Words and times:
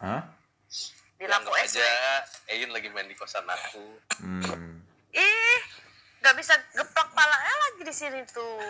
Hah? 0.00 0.24
Di 1.20 1.28
lampu 1.28 1.52
aja 1.52 1.84
Eyun 2.48 2.72
lagi 2.72 2.88
main 2.88 3.04
di 3.04 3.12
kosan 3.12 3.44
aku. 3.44 3.84
Hmm. 4.16 4.80
Ih, 5.12 5.60
nggak 6.24 6.34
bisa 6.40 6.56
gepak 6.72 7.08
palanya 7.12 7.54
lagi 7.68 7.82
di 7.84 7.94
sini 7.94 8.20
tuh. 8.32 8.64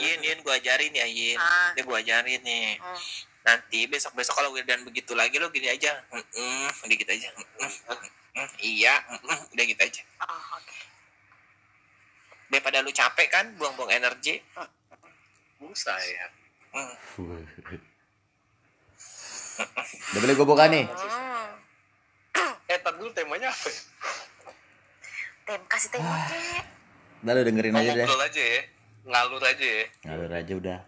Yin, 0.00 0.24
Yin, 0.24 0.40
gua 0.40 0.56
ajarin 0.56 0.96
ya, 0.96 1.04
Yin. 1.04 1.36
Ah. 1.36 1.76
Dia 1.76 1.84
gua 1.84 2.00
ajarin 2.00 2.40
nih. 2.40 2.80
Hmm. 2.80 2.98
Nanti 3.44 3.84
besok-besok 3.92 4.40
kalau 4.40 4.56
Wildan 4.56 4.84
begitu 4.88 5.12
lagi 5.12 5.36
lo 5.36 5.52
gini 5.52 5.68
aja. 5.68 6.00
Udah 6.10 6.96
gitu 6.96 7.08
aja. 7.12 7.28
Mm-mm, 7.36 7.72
mm-mm, 7.92 8.48
iya, 8.64 9.00
mm-mm, 9.04 9.38
udah 9.52 9.64
gitu 9.64 9.82
aja. 9.84 10.02
Oh, 10.24 10.56
oke. 10.56 10.78
Daripada 12.48 12.80
lu 12.80 12.92
capek 12.92 13.28
kan, 13.28 13.52
buang-buang 13.60 13.92
energi. 13.92 14.40
Busa 15.60 15.92
ya. 16.00 16.26
Mm. 16.72 17.89
Udah 20.10 20.20
boleh 20.20 20.34
gue 20.34 20.46
buka 20.46 20.64
nih. 20.70 20.84
Hmm. 20.90 22.50
Eh, 22.70 22.78
tar 22.78 22.94
dulu 22.94 23.10
temanya 23.10 23.50
apa 23.50 23.66
ya? 23.66 23.80
Tem, 25.50 25.60
kasih 25.66 25.88
tembok, 25.90 26.20
Cek. 26.30 26.64
Udah 27.26 27.32
lu 27.34 27.42
dengerin 27.42 27.74
aja 27.74 27.90
deh. 27.90 28.06
Ngobrol 28.06 28.22
aja 28.22 28.42
ya. 28.42 28.60
Ngalur 29.10 29.42
aja 29.42 29.66
ya. 29.66 29.84
Ngalur 30.06 30.30
aja 30.30 30.52
udah. 30.54 30.78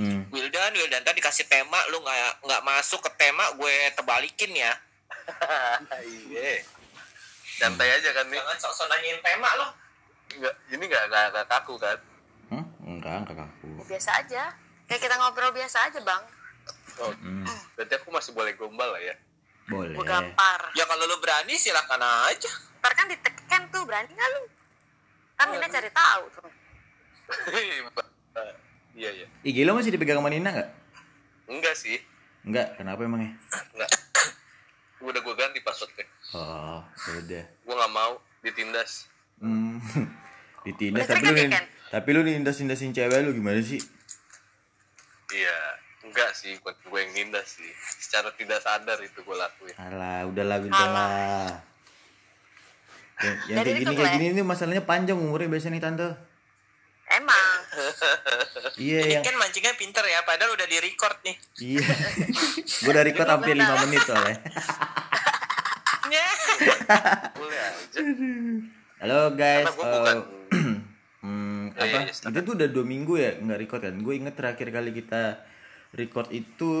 Hmm. 0.00 0.20
Wildan, 0.32 0.72
Wildan 0.72 1.02
tadi 1.04 1.20
dikasih 1.20 1.44
tema, 1.44 1.76
lu 1.92 2.00
nggak 2.00 2.40
nggak 2.46 2.62
masuk 2.64 3.04
ke 3.04 3.10
tema, 3.20 3.44
gue 3.60 3.74
tebalikin 3.92 4.52
ya. 4.56 4.72
Iya. 6.30 6.64
Santai 7.60 7.92
aja 7.92 8.08
kan 8.16 8.24
nih. 8.32 8.40
Jangan 8.40 8.56
sok-sok 8.56 8.88
nanyain 8.88 9.20
tema 9.20 9.52
lo. 9.60 9.68
Enggak, 10.32 10.54
ini 10.72 10.84
enggak 10.88 11.04
enggak 11.12 11.24
enggak 11.28 11.46
kaku 11.52 11.74
kan. 11.76 11.98
Hmm? 12.48 12.64
Enggak, 12.80 13.14
enggak 13.20 13.36
kaku. 13.44 13.70
Biasa 13.84 14.10
aja. 14.24 14.42
Kayak 14.88 15.00
kita 15.04 15.14
ngobrol 15.20 15.52
biasa 15.52 15.92
aja, 15.92 16.00
Bang. 16.00 16.24
Oh, 17.00 17.12
Hmm. 17.16 17.48
berarti 17.74 17.94
aku 17.96 18.08
masih 18.12 18.32
boleh 18.32 18.52
gombal 18.54 18.92
lah 18.92 19.00
ya. 19.00 19.16
Boleh. 19.66 19.96
Gue 19.96 20.04
gampar. 20.04 20.60
Ya 20.76 20.84
kalau 20.84 21.04
lu 21.04 21.16
berani 21.18 21.56
silakan 21.56 22.02
aja. 22.28 22.50
Ntar 22.80 22.92
kan 22.92 23.06
ditekan 23.08 23.62
tuh, 23.68 23.82
berani 23.84 24.10
nggak 24.10 24.28
lu? 24.30 24.42
Kan 25.34 25.46
Nina 25.50 25.66
cari 25.66 25.90
tahu 25.90 26.22
tuh. 26.32 26.50
Iya, 28.90 29.16
iya. 29.16 29.26
IG 29.40 29.64
lo 29.64 29.72
masih 29.72 29.94
dipegang 29.94 30.20
sama 30.20 30.28
Nina 30.28 30.50
nggak? 30.50 30.70
Enggak 31.48 31.72
sih. 31.72 31.96
Enggak, 32.44 32.76
kenapa 32.76 33.00
emangnya? 33.00 33.32
Enggak. 33.72 33.90
Udah 35.08 35.20
gue 35.24 35.34
ganti 35.38 35.58
passwordnya. 35.64 36.04
Oh, 36.36 36.84
udah. 37.08 37.44
Gue 37.64 37.74
nggak 37.74 37.92
mau 37.94 38.20
ditindas. 38.44 39.08
Hmm. 39.40 39.80
Ditindas 40.68 41.08
tapi 41.08 41.24
lu 41.24 41.48
kan, 41.48 41.64
tapi 41.88 42.08
lu 42.12 42.20
nindas-nindasin 42.20 42.92
cewek 42.92 43.24
lu 43.24 43.32
gimana 43.32 43.64
sih? 43.64 43.80
Iya. 45.32 45.79
Enggak 46.10 46.34
sih, 46.34 46.58
bukan 46.58 46.74
gue 46.74 47.00
yang 47.06 47.12
nindas 47.14 47.54
sih. 47.54 47.70
Secara 48.02 48.34
tidak 48.34 48.58
sadar 48.58 48.98
itu 48.98 49.22
gue 49.22 49.36
lakuin. 49.38 49.74
Alah, 49.78 50.26
udahlah 50.26 50.58
Winton 50.58 50.90
lah. 50.90 51.62
Yang, 53.22 53.36
yang 53.46 53.62
kayak 53.62 53.78
gini 53.78 53.94
kayak 53.94 54.12
gini 54.18 54.26
nih 54.34 54.42
masalahnya 54.42 54.82
panjang 54.82 55.14
umurnya 55.14 55.46
biasanya 55.46 55.78
nih 55.78 55.84
tante. 55.86 56.08
Emang. 57.10 57.58
Iya 58.80 59.04
Ini 59.04 59.12
yang 59.20 59.24
kan 59.26 59.36
mancingnya 59.36 59.76
pinter 59.76 60.00
ya, 60.08 60.24
padahal 60.24 60.56
udah 60.56 60.64
di 60.64 60.80
record 60.80 61.20
nih. 61.20 61.36
iya. 61.60 61.84
Gue 62.80 62.96
dari 62.96 63.12
record 63.12 63.28
hampir 63.28 63.52
5 63.52 63.60
menit 63.84 64.00
soalnya. 64.08 64.40
Boleh 67.36 67.60
aja. 67.60 68.00
Halo 69.04 69.20
guys. 69.36 69.68
Eh, 69.68 70.16
hmm, 71.24 71.76
Ya, 71.76 71.82
apa? 71.84 71.98
ya, 72.08 72.08
ya, 72.08 72.28
itu 72.32 72.40
tuh 72.40 72.54
udah 72.56 72.68
dua 72.72 72.84
minggu 72.88 73.20
ya 73.20 73.36
nggak 73.36 73.58
record 73.60 73.82
kan? 73.84 74.00
Gue 74.00 74.16
inget 74.16 74.32
terakhir 74.36 74.72
kali 74.72 74.96
kita 74.96 75.44
record 75.90 76.30
itu 76.30 76.72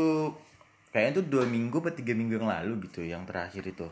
kayaknya 0.94 1.22
tuh 1.22 1.26
dua 1.26 1.44
minggu 1.46 1.82
atau 1.82 1.94
tiga 1.94 2.14
minggu 2.14 2.38
yang 2.38 2.50
lalu 2.50 2.86
gitu 2.86 3.02
yang 3.02 3.26
terakhir 3.26 3.66
itu. 3.66 3.86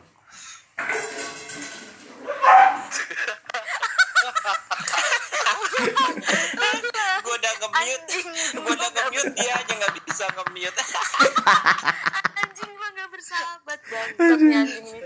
gue 7.19 7.35
udah 7.35 7.53
nge-mute, 7.61 8.15
gue 8.57 8.73
udah 8.73 8.89
nge-mute 8.89 9.31
dia 9.37 9.53
aja 9.53 9.73
nggak 9.75 9.93
bisa 10.07 10.25
nge-mute. 10.33 10.81
Anjing 12.39 12.71
gua 12.75 12.87
gak 12.95 13.09
bersahabat 13.11 13.79
bangsatnya 13.85 14.59
anjing 14.63 14.85
ini. 14.87 14.99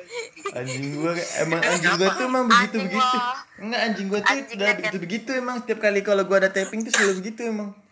Anjing 0.54 0.86
gue 0.98 1.14
emang 1.42 1.62
anjing 1.62 1.94
gue 1.98 2.10
tuh 2.10 2.26
emang 2.26 2.46
begitu 2.50 2.78
begitu. 2.86 3.18
Enggak 3.62 3.82
anjing 3.82 4.08
gue 4.10 4.20
tuh 4.22 4.36
udah 4.54 4.74
begitu 4.78 4.98
begitu 5.02 5.30
emang 5.34 5.56
setiap 5.62 5.80
kali 5.82 6.00
kalau 6.06 6.24
gue 6.26 6.38
ada 6.38 6.50
taping 6.54 6.86
tuh 6.86 6.94
selalu 6.94 7.14
begitu 7.26 7.50
emang. 7.50 7.83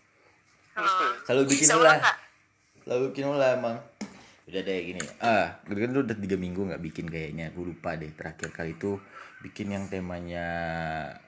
Selalu 1.28 1.44
bikin 1.52 1.68
Bisa 1.70 1.76
ulah. 1.78 1.98
Selalu 2.86 3.04
bikin 3.14 3.26
ulah 3.30 3.50
emang. 3.58 3.78
Udah 4.50 4.62
deh 4.66 4.80
gini. 4.84 5.02
Ah, 5.22 5.62
gue 5.64 5.78
kan 5.78 5.94
udah 5.94 6.18
tiga 6.18 6.36
minggu 6.36 6.62
nggak 6.68 6.82
bikin 6.82 7.06
kayaknya. 7.08 7.54
Gue 7.56 7.72
lupa 7.72 7.96
deh 7.96 8.12
terakhir 8.12 8.52
kali 8.52 8.76
itu 8.76 9.00
bikin 9.42 9.74
yang 9.74 9.86
temanya 9.88 10.46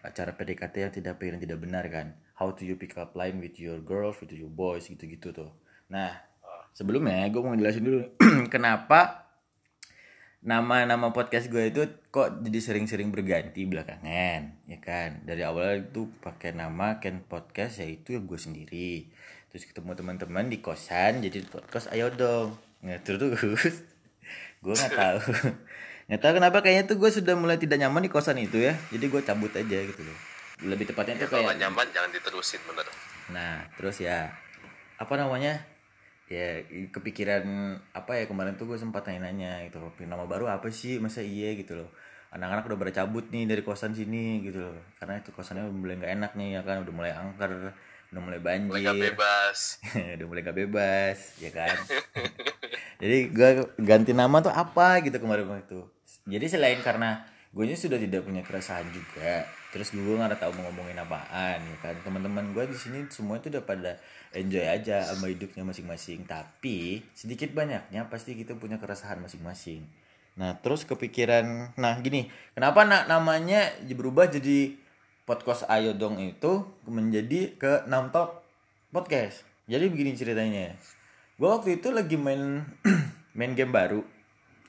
acara 0.06 0.36
PDKT 0.36 0.76
yang 0.78 0.94
tidak 0.94 1.14
fair 1.22 1.38
dan 1.38 1.42
tidak 1.42 1.60
benar 1.62 1.86
kan. 1.88 2.18
How 2.36 2.52
to 2.52 2.66
you 2.66 2.76
pick 2.76 2.98
up 2.98 3.14
line 3.14 3.40
with 3.40 3.56
your 3.62 3.80
girls, 3.80 4.18
with 4.20 4.34
your 4.34 4.50
boys 4.50 4.90
gitu-gitu 4.90 5.32
tuh. 5.32 5.54
Nah, 5.94 6.34
sebelumnya 6.74 7.30
gue 7.30 7.42
mau 7.42 7.54
jelasin 7.54 7.86
dulu 7.86 8.02
kenapa 8.54 9.30
nama-nama 10.44 11.16
podcast 11.16 11.48
gue 11.48 11.72
itu 11.72 11.88
kok 12.12 12.44
jadi 12.44 12.60
sering-sering 12.60 13.14
berganti 13.14 13.64
belakangan 13.64 14.68
ya 14.68 14.78
kan 14.84 15.24
dari 15.24 15.46
awal 15.46 15.88
itu 15.88 16.12
pakai 16.20 16.52
nama 16.52 17.00
Ken 17.00 17.24
Podcast 17.24 17.80
yaitu 17.80 18.20
gue 18.20 18.36
sendiri 18.36 19.13
terus 19.54 19.70
ketemu 19.70 19.94
teman-teman 19.94 20.50
di 20.50 20.58
kosan 20.66 21.22
jadi 21.22 21.46
podcast 21.46 21.94
ayo 21.94 22.10
dong 22.10 22.58
nggak 22.82 23.06
terus 23.06 23.38
gue 24.66 24.74
nggak 24.74 24.94
tahu 24.98 25.20
nggak 26.10 26.22
tahu 26.26 26.34
kenapa 26.42 26.58
kayaknya 26.66 26.90
tuh 26.90 26.98
gue 26.98 27.14
sudah 27.14 27.38
mulai 27.38 27.62
tidak 27.62 27.78
nyaman 27.78 28.02
di 28.02 28.10
kosan 28.10 28.42
itu 28.42 28.58
ya 28.58 28.74
jadi 28.90 29.06
gue 29.06 29.22
cabut 29.22 29.54
aja 29.54 29.78
gitu 29.86 30.02
loh 30.02 30.34
lebih 30.62 30.86
tepatnya 30.90 31.20
Ya, 31.20 31.22
tuh 31.28 31.30
kalau 31.34 31.50
kayak 31.52 31.60
nyaman 31.60 31.88
jangan 31.92 32.10
diterusin 32.14 32.62
bener. 32.64 32.88
Nah, 33.36 33.68
terus 33.76 33.98
ya 34.00 34.32
apa 34.96 35.14
namanya? 35.20 35.60
Ya 36.32 36.64
kepikiran 36.90 37.44
apa 37.92 38.24
ya 38.24 38.26
kemarin 38.26 38.56
tuh 38.56 38.72
gue 38.72 38.80
sempat 38.80 39.04
nanya-nanya 39.06 39.68
gitu 39.68 39.84
loh, 39.84 39.92
nama 40.08 40.24
baru 40.24 40.48
apa 40.48 40.72
sih? 40.72 40.98
Masa 41.04 41.20
iya 41.20 41.52
gitu 41.60 41.76
loh. 41.76 41.90
Anak-anak 42.34 42.66
udah 42.66 42.80
pada 42.80 42.94
cabut 43.04 43.30
nih 43.30 43.46
dari 43.46 43.62
kosan 43.62 43.94
sini 43.94 44.42
gitu 44.42 44.64
loh. 44.64 44.78
Karena 44.98 45.20
itu 45.22 45.30
kosannya 45.36 45.70
mulai 45.70 46.00
nggak 46.00 46.14
enak 46.18 46.32
nih 46.40 46.48
ya 46.58 46.62
kan, 46.66 46.82
udah 46.82 46.94
mulai 46.96 47.12
angker, 47.14 47.76
udah 48.14 48.22
mulai 48.22 48.42
banjir. 48.42 48.70
Mulai 48.70 48.82
nggak 48.86 49.04
bebas. 49.10 49.58
udah 50.22 50.26
mulai 50.30 50.42
gak 50.46 50.58
bebas, 50.58 51.18
ya 51.42 51.50
kan? 51.50 51.78
Jadi 53.02 53.18
gue 53.34 53.50
ganti 53.82 54.14
nama 54.14 54.38
tuh 54.40 54.54
apa 54.54 55.02
gitu 55.02 55.18
kemarin 55.18 55.50
waktu. 55.50 55.82
Jadi 56.30 56.46
selain 56.48 56.80
karena 56.80 57.26
gue 57.52 57.66
sudah 57.74 57.98
tidak 58.00 58.24
punya 58.26 58.42
keresahan 58.42 58.88
juga, 58.90 59.46
terus 59.70 59.94
gue 59.94 60.02
nggak 60.02 60.42
tahu 60.42 60.56
mau 60.58 60.70
ngomongin 60.70 60.98
apaan, 60.98 61.60
ya 61.62 61.78
kan? 61.82 61.94
Teman-teman 62.06 62.54
gue 62.54 62.70
di 62.70 62.78
sini 62.78 63.06
semua 63.10 63.42
itu 63.42 63.50
udah 63.50 63.66
pada 63.66 63.98
enjoy 64.34 64.64
aja 64.64 65.04
sama 65.10 65.30
hidupnya 65.30 65.66
masing-masing. 65.66 66.26
Tapi 66.26 67.04
sedikit 67.14 67.52
banyaknya 67.52 68.08
pasti 68.08 68.38
kita 68.38 68.56
punya 68.58 68.78
keresahan 68.82 69.20
masing-masing. 69.22 69.86
Nah 70.34 70.58
terus 70.62 70.82
kepikiran, 70.82 71.78
nah 71.78 71.94
gini, 72.02 72.26
kenapa 72.58 72.86
na- 72.90 73.06
namanya 73.06 73.70
berubah 73.86 74.26
jadi 74.26 74.74
podcast 75.24 75.64
Ayo 75.72 75.96
Dong 75.96 76.20
itu 76.20 76.68
menjadi 76.84 77.56
ke 77.56 77.88
Namtok 77.88 78.44
Podcast. 78.92 79.48
Jadi 79.72 79.88
begini 79.88 80.12
ceritanya. 80.20 80.76
Gue 81.40 81.50
waktu 81.50 81.80
itu 81.80 81.96
lagi 81.96 82.20
main 82.20 82.68
main 83.38 83.56
game 83.56 83.72
baru, 83.72 84.04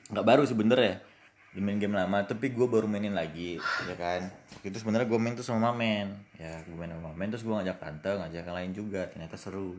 nggak 0.09 0.25
baru 0.25 0.43
sebenernya, 0.47 1.03
di 1.51 1.59
main 1.59 1.77
game 1.77 1.93
lama, 1.93 2.23
tapi 2.23 2.49
gue 2.55 2.67
baru 2.67 2.87
mainin 2.87 3.13
lagi, 3.13 3.59
ya 3.85 3.95
kan. 3.99 4.31
Waktu 4.57 4.71
itu 4.71 4.77
sebenarnya 4.81 5.05
gue 5.11 5.19
main 5.19 5.35
tuh 5.35 5.45
sama 5.45 5.69
Mamen, 5.69 6.15
ya 6.39 6.63
gue 6.65 6.73
main 6.73 6.89
sama 6.89 7.11
Mamen, 7.11 7.27
terus 7.35 7.43
gue 7.45 7.53
ngajak 7.53 7.77
tante, 7.77 8.11
ngajak 8.15 8.41
yang 8.47 8.55
lain 8.55 8.71
juga, 8.73 9.01
ternyata 9.11 9.35
seru. 9.37 9.77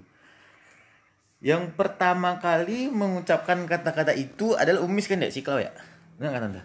Yang 1.43 1.73
pertama 1.75 2.39
kali 2.39 2.93
mengucapkan 2.93 3.65
kata-kata 3.67 4.13
itu 4.15 4.55
adalah 4.55 4.85
Umis 4.85 5.09
kan 5.09 5.19
ya, 5.19 5.33
Siklau 5.33 5.59
ya? 5.59 5.73
Benar 6.21 6.37
nggak 6.37 6.45
tante? 6.49 6.61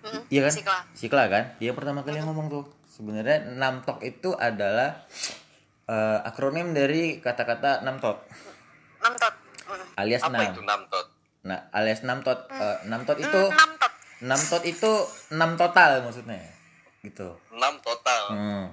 Hmm, 0.00 0.22
Iya 0.32 0.48
kan? 0.48 0.52
Sikla. 0.54 0.78
Sikla 0.96 1.22
kan? 1.28 1.44
Dia 1.60 1.76
pertama 1.76 2.00
kali 2.00 2.22
yang 2.22 2.30
ngomong 2.32 2.48
tuh. 2.48 2.79
Sebenarnya 3.00 3.56
Namtok 3.56 4.04
itu 4.04 4.36
adalah 4.36 5.08
eh, 5.88 6.18
akronim 6.20 6.76
dari 6.76 7.16
kata-kata 7.16 7.80
Namtot 7.80 8.20
Namtot. 9.00 9.32
Hmm. 9.64 9.86
alias 9.96 10.20
Apa 10.20 10.36
enam. 10.36 10.52
itu 10.52 10.60
namtot? 10.68 11.06
Nah, 11.48 11.72
alias 11.72 12.04
Namtot 12.04 12.44
eh, 12.52 12.78
Namtot 12.92 13.16
itu 13.16 13.40
Hmm, 13.48 13.56
Namtot. 13.56 13.92
Namtot 14.20 14.62
itu 14.68 14.92
enam 15.32 15.56
total 15.56 16.04
maksudnya. 16.04 16.44
Gitu. 17.00 17.28
Enam 17.56 17.80
total. 17.80 18.22
Hmm. 18.36 18.64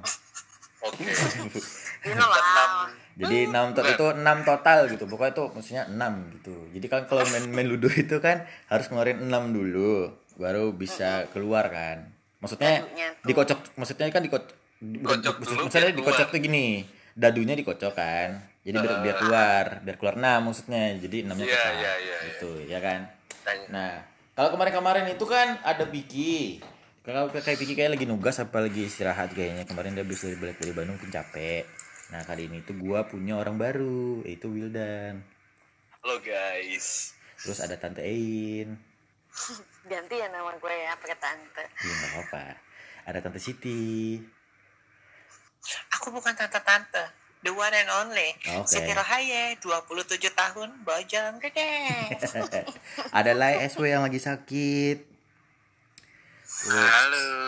Oke. 0.84 1.08
You 2.08 2.14
know 2.14 2.28
lah. 2.28 2.92
Jadi 3.16 3.48
Namtot 3.48 3.88
itu 3.88 4.06
enam 4.12 4.44
total 4.44 4.92
gitu. 4.92 5.08
Pokoknya 5.08 5.32
itu 5.40 5.44
maksudnya 5.56 5.84
enam 5.88 6.28
gitu. 6.36 6.68
Jadi 6.76 6.86
kan 6.92 7.08
kalau 7.08 7.24
main 7.32 7.48
main 7.48 7.68
ludo 7.72 7.88
itu 7.88 8.20
kan 8.20 8.44
harus 8.68 8.92
ngeluarin 8.92 9.24
enam 9.24 9.56
dulu 9.56 10.12
baru 10.36 10.76
bisa 10.76 11.32
keluar 11.32 11.72
kan. 11.72 12.17
Maksudnya 12.38 12.86
Dadunya 12.86 13.08
tuh. 13.18 13.26
dikocok 13.28 13.60
maksudnya 13.76 14.06
kan 14.14 14.24
dikocok 14.24 14.56
Kocok 14.78 15.36
dulu, 15.42 15.66
maksudnya 15.66 15.90
dikocok 15.90 16.28
keluar. 16.30 16.34
tuh 16.34 16.40
gini. 16.40 16.68
Dadunya 17.18 17.56
dikocok 17.58 17.94
kan. 17.98 18.30
Jadi 18.62 18.78
biar, 18.78 18.94
biar 19.02 19.16
keluar, 19.18 19.66
biar 19.82 19.96
keluar 19.98 20.16
enam 20.22 20.40
maksudnya. 20.52 20.94
Jadi 21.02 21.26
enamnya 21.26 21.50
pecah. 21.50 21.74
iya, 21.74 21.94
iya, 21.98 22.18
Gitu, 22.30 22.52
ya 22.70 22.78
kan? 22.78 23.00
Tanya. 23.42 23.66
Nah, 23.74 23.92
kalau 24.38 24.54
kemarin-kemarin 24.54 25.10
itu 25.10 25.26
kan 25.26 25.58
ada 25.66 25.90
Piki. 25.90 26.62
Kalau 27.02 27.26
kayak 27.32 27.58
Piki 27.58 27.74
kayak 27.74 27.98
lagi 27.98 28.06
nugas 28.06 28.38
apa 28.38 28.62
lagi 28.62 28.86
istirahat 28.86 29.34
kayaknya. 29.34 29.66
Kemarin 29.66 29.98
dia 29.98 30.06
habis 30.06 30.22
dari 30.22 30.38
balik 30.38 30.62
dari 30.62 30.74
Bandung 30.78 31.02
mungkin 31.02 31.10
capek. 31.10 31.66
Nah, 32.14 32.22
kali 32.22 32.46
ini 32.46 32.62
tuh 32.62 32.78
gua 32.78 33.10
punya 33.10 33.34
orang 33.34 33.58
baru, 33.58 34.22
yaitu 34.30 34.54
Wildan. 34.54 35.26
Halo 36.06 36.22
guys. 36.22 37.18
Terus 37.42 37.66
ada 37.66 37.74
Tante 37.76 38.06
Ein. 38.06 38.78
Ganti 39.88 40.16
ya 40.20 40.28
nama 40.28 40.52
gue 40.60 40.76
ya 40.76 40.92
pakai 41.00 41.18
tante. 41.18 41.64
Iya, 41.64 41.94
nggak 41.96 42.12
apa-apa. 42.12 42.44
Ada 43.08 43.24
Tante 43.24 43.40
Siti. 43.40 44.20
Aku 46.00 46.12
bukan 46.12 46.36
tante-tante. 46.36 47.08
The 47.40 47.56
one 47.56 47.72
and 47.72 47.88
only. 48.04 48.36
Oke. 48.60 48.68
Siti 48.68 48.92
Rohaye, 48.92 49.56
27 49.64 50.20
tahun, 50.36 50.70
bojong 50.84 51.40
gede. 51.40 51.72
ada 53.18 53.32
Lai 53.32 53.64
SW 53.72 53.88
yang 53.88 54.04
lagi 54.04 54.20
sakit. 54.20 54.98
Halo. 56.68 57.48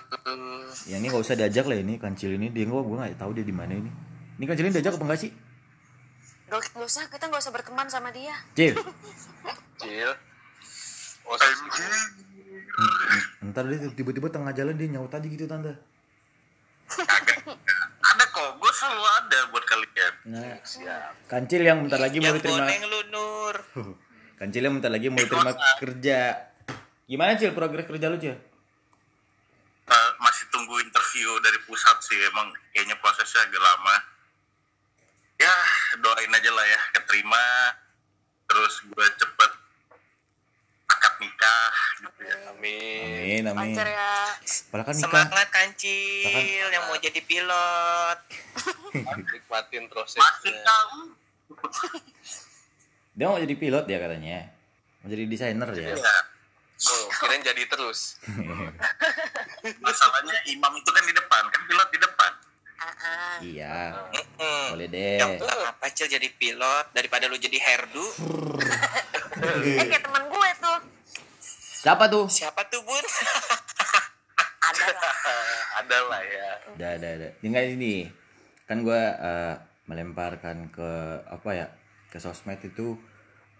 Ya 0.88 0.96
ini 1.02 1.12
nggak 1.12 1.24
usah 1.26 1.36
diajak 1.36 1.68
lah 1.68 1.76
ini 1.76 2.00
kancil 2.00 2.40
ini 2.40 2.54
dia 2.54 2.70
gua 2.70 2.86
gua 2.86 3.04
nggak 3.04 3.20
tahu 3.20 3.36
dia 3.36 3.44
di 3.44 3.52
mana 3.52 3.76
ini. 3.76 3.92
Ini 4.40 4.46
kancil 4.48 4.64
ini 4.70 4.74
diajak 4.80 4.96
apa 4.96 5.04
enggak 5.04 5.22
sih? 5.28 5.32
Gak, 6.50 6.66
gak 6.74 6.82
usah, 6.82 7.06
kita 7.14 7.30
gak 7.30 7.42
usah 7.46 7.54
berteman 7.54 7.86
sama 7.94 8.10
dia. 8.10 8.34
Cil. 8.58 8.74
Cil. 9.82 10.12
Oh. 11.30 11.38
Ntar 13.50 13.64
dia 13.68 13.90
tiba-tiba 13.94 14.28
tengah 14.30 14.54
jalan 14.54 14.76
dia 14.76 14.88
nyaut 14.92 15.12
aja 15.12 15.28
gitu 15.28 15.46
tante. 15.46 15.74
Ada 18.00 18.24
kok, 18.34 18.50
gue 18.58 18.72
selalu 18.74 19.06
ada 19.06 19.40
buat 19.54 19.66
kalian. 19.66 20.14
Nah, 20.34 20.58
Siap. 20.66 21.30
kancil 21.30 21.62
yang 21.62 21.86
bentar 21.86 22.02
lagi 22.02 22.18
mau 22.18 22.34
diterima. 22.34 22.66
boneng 22.66 22.84
lu 22.90 23.00
Nur. 23.14 23.56
Kancil 24.40 24.64
yang 24.64 24.80
bentar 24.80 24.88
lagi 24.88 25.12
mau 25.12 25.20
diterima 25.20 25.52
kerja. 25.84 26.20
Gimana 27.10 27.36
cil 27.36 27.52
progres 27.52 27.84
kerja 27.84 28.08
lu 28.08 28.18
cil? 28.18 28.40
Eh, 29.90 30.10
masih 30.22 30.46
tunggu 30.54 30.80
interview 30.80 31.28
dari 31.42 31.60
pusat 31.66 31.98
sih, 32.06 32.16
emang 32.30 32.54
kayaknya 32.72 32.96
prosesnya 33.02 33.44
agak 33.50 33.60
lama. 33.60 33.96
Ya, 35.42 35.56
doain 36.00 36.32
aja 36.32 36.52
lah 36.54 36.66
ya, 36.66 36.80
keterima. 36.96 37.46
Terus 38.48 38.74
gue 38.86 39.06
cepet 39.18 39.52
nikah 41.20 41.74
gitu 42.00 42.22
ya. 42.24 42.36
Amin. 42.50 43.44
Amin 43.44 43.44
amin. 43.46 43.76
Lancar 43.76 43.88
ya. 43.88 44.14
Padahal 44.72 44.86
kan 44.88 44.96
nikah. 44.96 45.24
Semangat 45.28 45.50
kancil 45.52 46.68
yang 46.68 46.84
mau 46.88 46.98
jadi 46.98 47.20
pilot. 47.22 48.20
Nikmatin 49.30 49.84
Masih 49.84 49.92
prosesnya. 49.92 50.56
tahu. 50.64 51.00
Dia 53.14 53.26
mau 53.28 53.38
jadi 53.38 53.56
pilot 53.56 53.84
dia 53.84 54.00
katanya. 54.00 54.40
Mau 55.00 55.08
jadi 55.08 55.24
desainer 55.28 55.70
dia. 55.72 55.96
Ya, 55.96 56.16
Oh, 56.80 57.12
kirain 57.12 57.44
jadi 57.44 57.68
terus. 57.68 58.16
masalahnya 59.84 60.40
imam 60.48 60.72
itu 60.80 60.88
kan 60.88 61.04
di 61.04 61.12
depan, 61.12 61.44
kan 61.52 61.62
pilot 61.68 61.90
di 61.92 62.00
depan. 62.00 62.32
Ah. 62.80 63.36
iya. 63.44 63.78
Mm-mm. 64.16 64.64
Boleh 64.72 64.88
deh. 64.88 65.20
Yang 65.20 65.44
tua 65.44 65.52
apa 65.68 65.92
cil 65.92 66.08
jadi 66.08 66.24
pilot 66.32 66.96
daripada 66.96 67.28
lu 67.28 67.36
jadi 67.36 67.60
herdu? 67.60 68.06
Eh 69.40 69.88
kayak 69.88 70.04
teman 70.04 70.24
gue 70.28 70.50
tuh. 70.60 70.80
Siapa 71.80 72.12
tuh? 72.12 72.28
Siapa 72.28 72.68
tuh 72.68 72.84
bun? 72.84 73.00
Ada 74.70 74.86
lah. 74.92 75.14
Ada 75.80 75.98
lah 76.12 76.22
ya. 76.22 76.50
Ada 76.76 76.88
ada 77.00 77.08
ada. 77.16 77.28
Tinggal 77.40 77.80
ini. 77.80 78.04
Kan 78.68 78.84
gua 78.84 79.16
eh, 79.16 79.56
melemparkan 79.88 80.68
ke 80.76 80.90
apa 81.24 81.50
ya? 81.56 81.68
Ke 82.12 82.20
sosmed 82.20 82.60
itu 82.60 83.00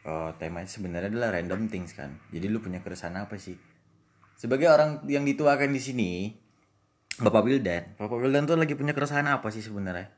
eh, 0.04 0.30
temanya 0.36 0.68
sebenarnya 0.68 1.16
adalah 1.16 1.32
random 1.32 1.72
things 1.72 1.96
kan. 1.96 2.20
Jadi 2.36 2.52
lu 2.52 2.60
punya 2.60 2.84
keresahan 2.84 3.16
apa 3.16 3.40
sih? 3.40 3.56
Sebagai 4.36 4.68
orang 4.68 5.08
yang 5.08 5.24
dituakan 5.24 5.72
di 5.72 5.82
sini, 5.84 6.12
Bapak 7.20 7.44
Wildan, 7.44 8.00
Bapak 8.00 8.20
Wildan 8.20 8.48
tuh 8.48 8.56
lagi 8.56 8.76
punya 8.76 8.96
keresahan 8.96 9.28
apa 9.28 9.48
sih 9.52 9.64
sebenarnya? 9.64 10.12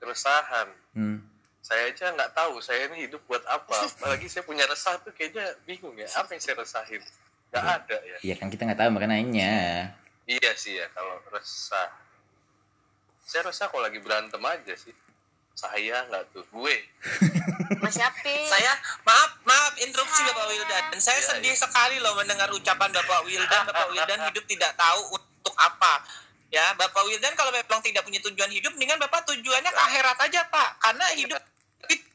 Keresahan. 0.00 0.68
Hmm. 0.96 1.37
Saya 1.60 1.90
aja 1.90 2.14
nggak 2.14 2.32
tahu 2.32 2.62
saya 2.62 2.88
ini 2.88 3.04
hidup 3.04 3.20
buat 3.28 3.44
apa. 3.44 3.76
Apalagi 3.76 4.26
saya 4.26 4.46
punya 4.46 4.64
resah 4.64 4.96
tuh 5.02 5.12
kayaknya 5.12 5.44
bingung 5.68 5.92
ya. 5.98 6.08
Apa 6.16 6.32
yang 6.32 6.42
saya 6.42 6.56
resahin? 6.56 7.02
Nggak 7.52 7.64
ada 7.64 7.96
ya. 8.04 8.16
Iya 8.24 8.34
kan 8.36 8.48
kita 8.48 8.62
nggak 8.64 8.80
tahu 8.80 8.90
makanya 8.94 9.14
nanya. 9.18 9.54
Iya 10.24 10.52
sih 10.56 10.76
ya 10.76 10.86
kalau 10.92 11.18
resah. 11.32 11.88
Saya 13.28 13.44
resah 13.44 13.68
kalau 13.68 13.84
lagi 13.84 14.00
berantem 14.00 14.40
aja 14.40 14.74
sih. 14.76 14.94
Saya 15.52 16.06
nggak 16.08 16.30
tuh 16.32 16.46
gue. 16.48 16.76
Mas 17.84 17.98
Yapi. 17.98 18.36
Saya 18.46 18.72
maaf 19.02 19.36
maaf 19.42 19.74
interupsi 19.76 20.22
Bapak 20.24 20.46
Wildan. 20.48 20.84
Dan 20.94 21.00
saya 21.02 21.18
Iya, 21.18 21.28
sedih 21.36 21.52
iya. 21.52 21.60
sekali 21.60 21.96
loh 21.98 22.14
mendengar 22.14 22.48
ucapan 22.48 22.88
Bapak 22.94 23.26
Wildan. 23.26 23.62
Bapak 23.66 23.90
Wildan 23.90 24.18
hidup 24.30 24.44
tidak 24.46 24.72
tahu 24.78 25.18
untuk 25.18 25.54
apa. 25.58 26.06
Ya, 26.48 26.64
Bapak 26.80 27.04
Wildan 27.04 27.36
kalau 27.36 27.52
memang 27.52 27.84
tidak 27.84 28.08
punya 28.08 28.24
tujuan 28.24 28.48
hidup, 28.48 28.72
mendingan 28.72 28.96
Bapak 28.96 29.28
tujuannya 29.28 29.68
ke 29.68 29.80
akhirat 29.92 30.16
aja, 30.16 30.40
Pak. 30.48 30.70
Karena 30.80 31.06
hidup 31.12 31.40
itu 31.92 32.08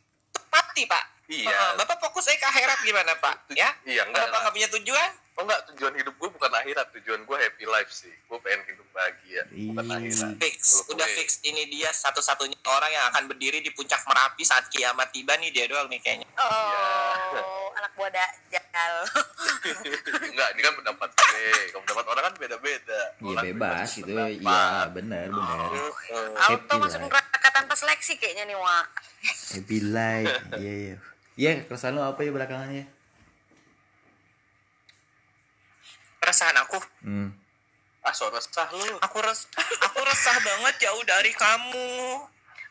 mati, 0.49 0.83
Pak. 0.89 1.03
Iya. 1.29 1.77
Bapak 1.77 2.01
fokus 2.01 2.27
aja 2.29 2.41
ke 2.41 2.47
akhirat 2.49 2.79
gimana, 2.81 3.13
Pak? 3.21 3.53
Ya? 3.53 3.69
Iya, 3.85 4.09
enggak 4.09 4.25
Bapak 4.25 4.33
lah. 4.33 4.41
nggak 4.49 4.53
punya 4.57 4.69
tujuan? 4.79 5.09
Oh 5.33 5.41
enggak, 5.41 5.65
tujuan 5.73 5.93
hidup 5.95 6.13
gue 6.13 6.29
bukan 6.29 6.51
akhirat. 6.53 6.93
Tujuan 6.93 7.25
gue 7.25 7.37
happy 7.39 7.65
life 7.65 7.89
sih. 7.89 8.13
Gue 8.23 8.37
pengen 8.39 8.61
hidup 8.65 8.85
bahagia. 8.89 9.41
Bukan 9.49 9.85
akhirat. 9.87 10.33
Fix, 10.37 10.57
udah 10.85 11.01
gue- 11.03 11.17
fix. 11.17 11.41
Ini 11.41 11.65
dia 11.67 11.89
satu-satunya 11.89 12.53
orang 12.63 12.91
yang 12.91 13.05
akan 13.09 13.23
berdiri 13.27 13.57
di 13.59 13.69
puncak 13.69 14.05
Merapi 14.05 14.43
saat 14.43 14.69
kiamat 14.69 15.09
tiba 15.09 15.33
nih 15.35 15.49
dia 15.49 15.65
doang 15.65 15.89
nih 15.89 15.97
kayaknya. 15.99 16.29
Oh, 16.35 17.73
anak 17.77 17.91
buah 17.93 18.09
dajjal. 18.09 18.93
enggak, 20.29 20.49
ini 20.53 20.61
kan 20.61 20.73
pendapat 20.75 21.09
gue. 21.09 21.41
Kalau 21.67 21.81
pendapat 21.81 22.05
orang 22.07 22.23
kan 22.23 22.33
beda-beda. 22.37 23.01
Iya 23.15 23.25
Orang 23.27 23.43
bebas 23.47 23.87
gitu. 23.91 24.05
pendapat. 24.05 24.37
Iya 24.37 24.61
benar 24.93 25.25
benar. 25.27 25.57
Heeh. 25.65 26.29
Auto 26.45 26.61
Happy 26.69 26.75
masuk 26.77 26.99
neraka 27.03 27.49
tanpa 27.49 27.73
seleksi 27.73 28.13
kayaknya 28.15 28.43
nih, 28.45 28.57
Wak. 28.57 28.85
Happy 29.51 29.77
life. 29.81 30.29
Iya 30.61 30.73
iya. 30.75 30.95
Iya 31.33 31.51
keresahan 31.65 31.97
lu 31.97 32.05
apa 32.05 32.21
ya 32.21 32.29
belakangannya? 32.29 32.85
Perasaan 36.23 36.55
aku, 36.55 36.79
Hmm. 37.03 37.29
Ah, 37.99 38.11
so 38.11 38.31
resah 38.31 38.67
lu. 38.71 38.83
aku 38.99 39.19
res 39.19 39.47
aku 39.79 39.99
resah 40.03 40.35
banget 40.39 40.87
jauh 40.87 41.03
dari 41.03 41.35
kamu. 41.35 42.23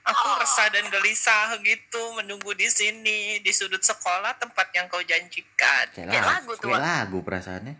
Aku 0.02 0.28
resah 0.40 0.72
dan 0.72 0.88
gelisah 0.88 1.56
gitu 1.60 2.02
menunggu 2.16 2.52
di 2.52 2.66
sini 2.66 3.38
di 3.38 3.52
sudut 3.52 3.80
sekolah 3.80 4.36
tempat 4.36 4.72
yang 4.72 4.88
kau 4.88 5.04
janjikan. 5.04 5.88
Kayak 5.92 6.08
Kayak 6.10 6.24
lagu, 6.24 6.48
lagu 6.48 6.52
tuh, 6.56 6.68
kayak 6.68 6.80
lagu 6.80 7.18
perasaannya. 7.20 7.74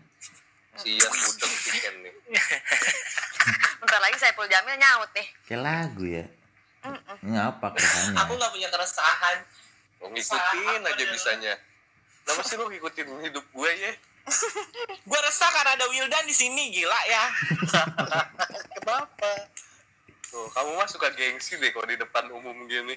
Sian 0.77 1.09
budek 1.09 1.51
chicken 1.61 1.95
nih. 2.01 2.13
Bentar 3.81 3.99
lagi 4.01 4.17
saya 4.17 4.33
Saiful 4.33 4.49
Jamil 4.49 4.77
nyaut 4.77 5.09
nih. 5.13 5.27
Kayak 5.45 5.61
lagu 5.61 6.03
ya. 6.05 6.25
Ngapa 7.21 7.67
keresahannya? 7.75 8.17
Aku 8.17 8.31
nggak 8.33 8.51
punya 8.53 8.69
keresahan. 8.69 9.37
Lo 10.01 10.05
ngikutin 10.09 10.81
aja 10.85 11.03
bisanya. 11.09 11.53
Kenapa 12.23 12.41
sih 12.45 12.55
lu 12.57 12.65
ngikutin 12.71 13.07
hidup 13.29 13.45
gue 13.45 13.71
ya? 13.77 13.93
Gue 15.03 15.19
resah 15.19 15.49
karena 15.51 15.75
ada 15.75 15.85
Wildan 15.91 16.25
di 16.25 16.35
sini 16.35 16.71
gila 16.71 16.99
ya. 17.07 17.23
Kenapa? 18.79 19.29
Tuh, 20.31 20.47
kamu 20.49 20.69
mah 20.79 20.87
suka 20.89 21.11
gengsi 21.13 21.59
deh 21.59 21.69
kalau 21.75 21.85
di 21.85 21.99
depan 21.99 22.31
umum 22.31 22.55
gini. 22.65 22.95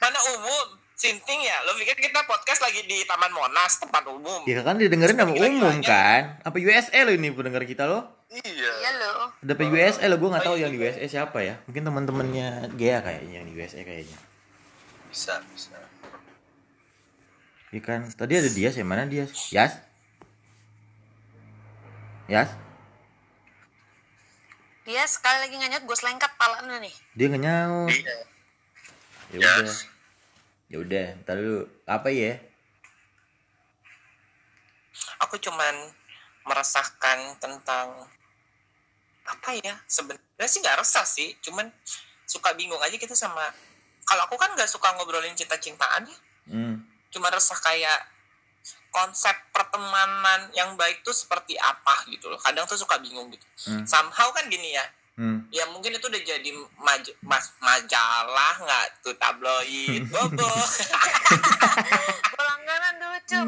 Mana 0.00 0.18
umum? 0.34 0.80
Sinting 0.98 1.46
ya? 1.46 1.62
Lo 1.62 1.78
pikir 1.78 1.94
kita 1.94 2.26
podcast 2.26 2.58
lagi 2.58 2.82
di 2.82 3.06
Taman 3.06 3.30
Monas 3.30 3.78
tempat 3.78 4.02
umum? 4.10 4.42
Ya 4.50 4.66
kan 4.66 4.82
didengerin 4.82 5.14
sama 5.14 5.30
umum 5.30 5.78
kan? 5.78 6.42
Apa 6.42 6.58
USA 6.58 7.06
lo 7.06 7.14
ini 7.14 7.30
pendengar 7.30 7.62
kita 7.62 7.86
lo? 7.86 8.02
Iya. 8.26 8.72
Iya 8.82 8.90
loh. 8.98 9.30
Ada 9.38 9.54
apa 9.54 9.62
USA 9.62 10.04
lo? 10.10 10.18
Gue 10.18 10.28
nggak 10.34 10.46
tahu 10.50 10.56
yang 10.58 10.74
di 10.74 10.78
USA 10.82 11.06
siapa 11.06 11.38
ya. 11.46 11.54
Mungkin 11.70 11.86
teman-temannya 11.86 12.74
Gea 12.74 12.98
kayaknya 12.98 13.34
yang 13.38 13.46
di 13.46 13.54
USA 13.54 13.78
kayaknya. 13.86 14.18
Bisa, 15.06 15.38
bisa. 15.54 15.78
Iya 17.70 17.82
kan? 17.84 18.00
Tadi 18.10 18.32
ada 18.34 18.50
dia 18.50 18.68
sih 18.74 18.82
mana 18.82 19.06
dia? 19.06 19.30
Yas? 19.54 19.87
Yas? 22.28 22.52
Dia 24.84 25.04
sekali 25.08 25.48
lagi 25.48 25.56
nganyut 25.56 25.84
gue 25.84 25.96
selengkat 25.96 26.32
palanya 26.36 26.80
nih. 26.80 26.94
Dia 27.16 27.26
nggak 27.32 27.42
nyaut. 27.44 27.88
Iya. 27.92 28.16
Ya 29.32 29.36
udah. 29.40 29.56
Yes. 29.64 29.74
Ya 30.68 30.76
udah, 30.80 31.06
ntar 31.24 31.36
dulu. 31.40 31.64
Apa 31.88 32.08
ya? 32.12 32.36
Aku 35.24 35.40
cuman 35.40 35.72
merasakan 36.44 37.36
tentang 37.40 38.08
apa 39.24 39.50
ya? 39.60 39.76
Sebenarnya 39.88 40.48
sih 40.48 40.60
nggak 40.60 40.80
resah 40.80 41.04
sih, 41.04 41.36
cuman 41.44 41.68
suka 42.28 42.52
bingung 42.56 42.80
aja 42.80 42.96
gitu 42.96 43.12
sama. 43.16 43.44
Kalau 44.04 44.24
aku 44.24 44.36
kan 44.40 44.52
nggak 44.56 44.68
suka 44.68 44.92
ngobrolin 44.96 45.36
cinta-cintaan 45.36 46.08
ya, 46.08 46.16
Hmm. 46.48 46.80
cuma 47.12 47.28
resah 47.28 47.56
kayak 47.60 48.08
konsep 48.90 49.36
pertemanan 49.50 50.48
yang 50.52 50.74
baik 50.74 51.00
tuh 51.00 51.12
seperti 51.12 51.54
apa 51.54 52.06
gitu 52.06 52.26
loh. 52.26 52.36
Kadang 52.36 52.64
tuh 52.64 52.74
suka 52.74 52.96
bingung 52.98 53.28
gitu. 53.28 53.44
Hmm. 53.64 53.84
Somehow 53.84 54.30
kan 54.30 54.46
gini 54.46 54.72
ya, 54.72 54.86
Hmm. 55.14 55.50
ya 55.50 55.66
mungkin 55.66 55.90
itu 55.92 56.06
udah 56.06 56.22
jadi 56.22 56.50
maj- 56.78 57.18
mas- 57.20 57.50
majalah 57.58 58.54
nggak 58.56 59.02
tuh 59.02 59.14
tabloid 59.14 60.06
bobo 60.14 60.46
Gua 62.30 62.42
langganan 62.44 62.94
dulu 62.96 63.18
cum 63.26 63.46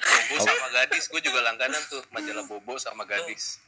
Bobo 0.00 0.36
sama 0.40 0.66
gadis, 0.72 1.04
gue 1.06 1.20
juga 1.20 1.40
langganan 1.40 1.82
tuh 1.86 2.00
majalah 2.08 2.44
Bobo 2.44 2.74
sama 2.76 3.04
gadis. 3.04 3.60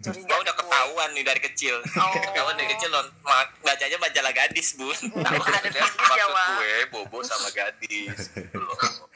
Gua 0.00 0.38
udah 0.38 0.54
ketahuan 0.54 1.10
nih 1.12 1.22
dari 1.22 1.40
kecil 1.42 1.76
ketahuan 2.16 2.54
dari 2.54 2.68
kecil 2.68 2.88
non 2.88 3.06
ma- 3.20 3.50
bacanya 3.60 3.98
majalah 3.98 4.30
gadis 4.30 4.74
bun 4.74 4.94
Tahu 4.94 5.42
ada 5.42 5.68
maksud 5.68 6.30
gue 6.56 6.74
Bobo 6.88 7.18
sama 7.20 7.50
gadis. 7.50 8.30
Loh. 8.52 9.06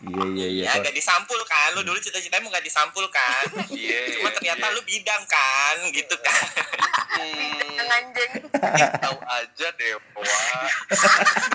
Iya 0.00 0.24
iya 0.30 0.46
iya. 0.48 0.64
ya 0.70 0.80
gak 0.80 0.94
disampul 0.94 1.36
kan 1.44 1.74
lu 1.74 1.82
dulu 1.82 1.98
cita-citanya 1.98 2.40
mau 2.40 2.48
gak 2.48 2.62
disampul 2.62 3.04
kan 3.10 3.44
Iya. 3.68 4.16
cuma 4.16 4.30
ternyata 4.30 4.64
iya. 4.64 4.72
lu 4.72 4.80
bidang 4.80 5.22
kan 5.26 5.76
gitu 5.90 6.14
kan 6.16 6.40
yang 7.74 7.90
anjing 7.90 8.32
tahu 9.02 9.18
aja 9.20 9.68
deh, 9.70 9.90
Wah. 10.14 10.66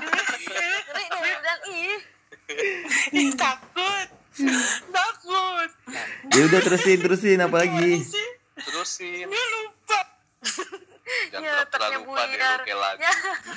ngeri 0.04 0.48
nih 1.08 1.36
ih 1.72 2.00
Ih, 3.14 3.30
takut 3.34 4.08
takut 4.96 5.70
Ya 6.30 6.42
udah 6.44 6.60
terusin 6.60 7.00
terusin 7.00 7.40
apa 7.40 7.58
lagi? 7.60 8.02
Terusin. 8.56 9.26
gue 9.26 9.46
lupa 9.54 10.00
Jangan 11.30 11.46
ya 11.46 11.54
otaknya 11.62 11.98
lupa 12.00 12.22
deh 12.22 12.32
lu 12.32 12.36
buyar 12.36 12.60
kayak 12.62 12.78
lagu. 12.78 13.00
ya 13.00 13.14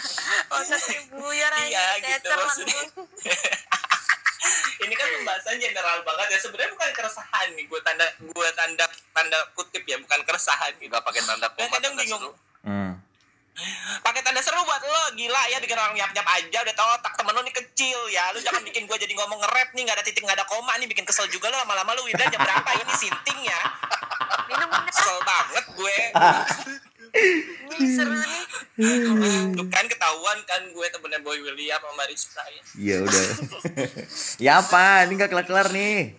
otaknya 0.56 1.00
buyar 1.11 1.52
aja 1.54 1.66
Iya, 1.66 1.85
gitu 1.99 2.26
terlalu 2.26 2.45
maksudnya. 2.45 2.83
ini 4.78 4.95
kan 4.95 5.09
pembahasan 5.11 5.56
general 5.56 5.99
banget 6.02 6.26
ya 6.30 6.38
sebenarnya 6.38 6.71
bukan 6.71 6.90
keresahan 6.92 7.49
nih 7.52 7.64
gue 7.64 7.80
tanda 7.83 8.06
gue 8.21 8.49
tanda 8.52 8.85
tanda 9.11 9.38
kutip 9.52 9.83
ya 9.83 9.97
bukan 9.97 10.21
keresahan 10.23 10.73
gitu 10.76 10.88
Gak 10.88 11.02
pakai 11.02 11.23
tanda 11.23 11.49
Nah, 11.49 11.50
koma. 11.50 11.73
kadang 11.73 11.92
tanda 11.92 12.02
bingung. 12.04 12.35
Hmm. 12.62 12.92
Pakai 14.05 14.21
tanda 14.21 14.45
seru 14.45 14.61
buat 14.63 14.83
lo 14.85 15.17
gila 15.17 15.43
ya 15.49 15.57
dengan 15.65 15.89
orang 15.89 15.97
nyap 15.97 16.13
nyap 16.13 16.29
aja 16.29 16.59
udah 16.61 16.75
tau 16.77 16.89
otak 17.01 17.17
temen 17.17 17.33
lo 17.33 17.41
nih 17.41 17.55
kecil 17.57 17.99
ya 18.13 18.29
lu 18.37 18.39
jangan 18.45 18.61
bikin 18.61 18.85
gue 18.85 18.97
jadi 19.01 19.13
ngomong 19.17 19.41
nge-rap 19.41 19.73
nih 19.73 19.83
nggak 19.89 19.97
ada 19.97 20.05
titik 20.05 20.23
nggak 20.25 20.37
ada 20.37 20.47
koma 20.47 20.77
nih 20.77 20.89
bikin 20.89 21.09
kesel 21.09 21.25
juga 21.33 21.49
lo 21.49 21.57
lama-lama 21.65 21.97
lu 21.97 22.05
Wildan 22.05 22.29
jam 22.29 22.45
berapa 22.45 22.69
ini 22.77 22.95
sinting 23.01 23.41
ya 23.49 23.61
minum 24.53 24.69
kesel 24.93 25.17
banget 25.25 25.65
gue 25.73 25.97
nih 27.73 27.89
seru 27.97 28.13
nih 28.13 28.45
tuh 29.57 29.67
kan 29.73 29.85
ketahuan 29.89 30.39
kan 30.45 30.61
gue 30.69 30.87
temennya 30.93 31.21
Boy 31.25 31.41
William 31.41 31.81
sama 31.81 32.05
Rizka 32.05 32.45
ya 32.53 32.63
Ya 32.77 32.97
udah. 33.03 33.25
ya 34.45 34.53
apa? 34.61 35.09
Ini 35.09 35.13
nggak 35.17 35.31
kelar-kelar 35.33 35.73
nih. 35.73 36.13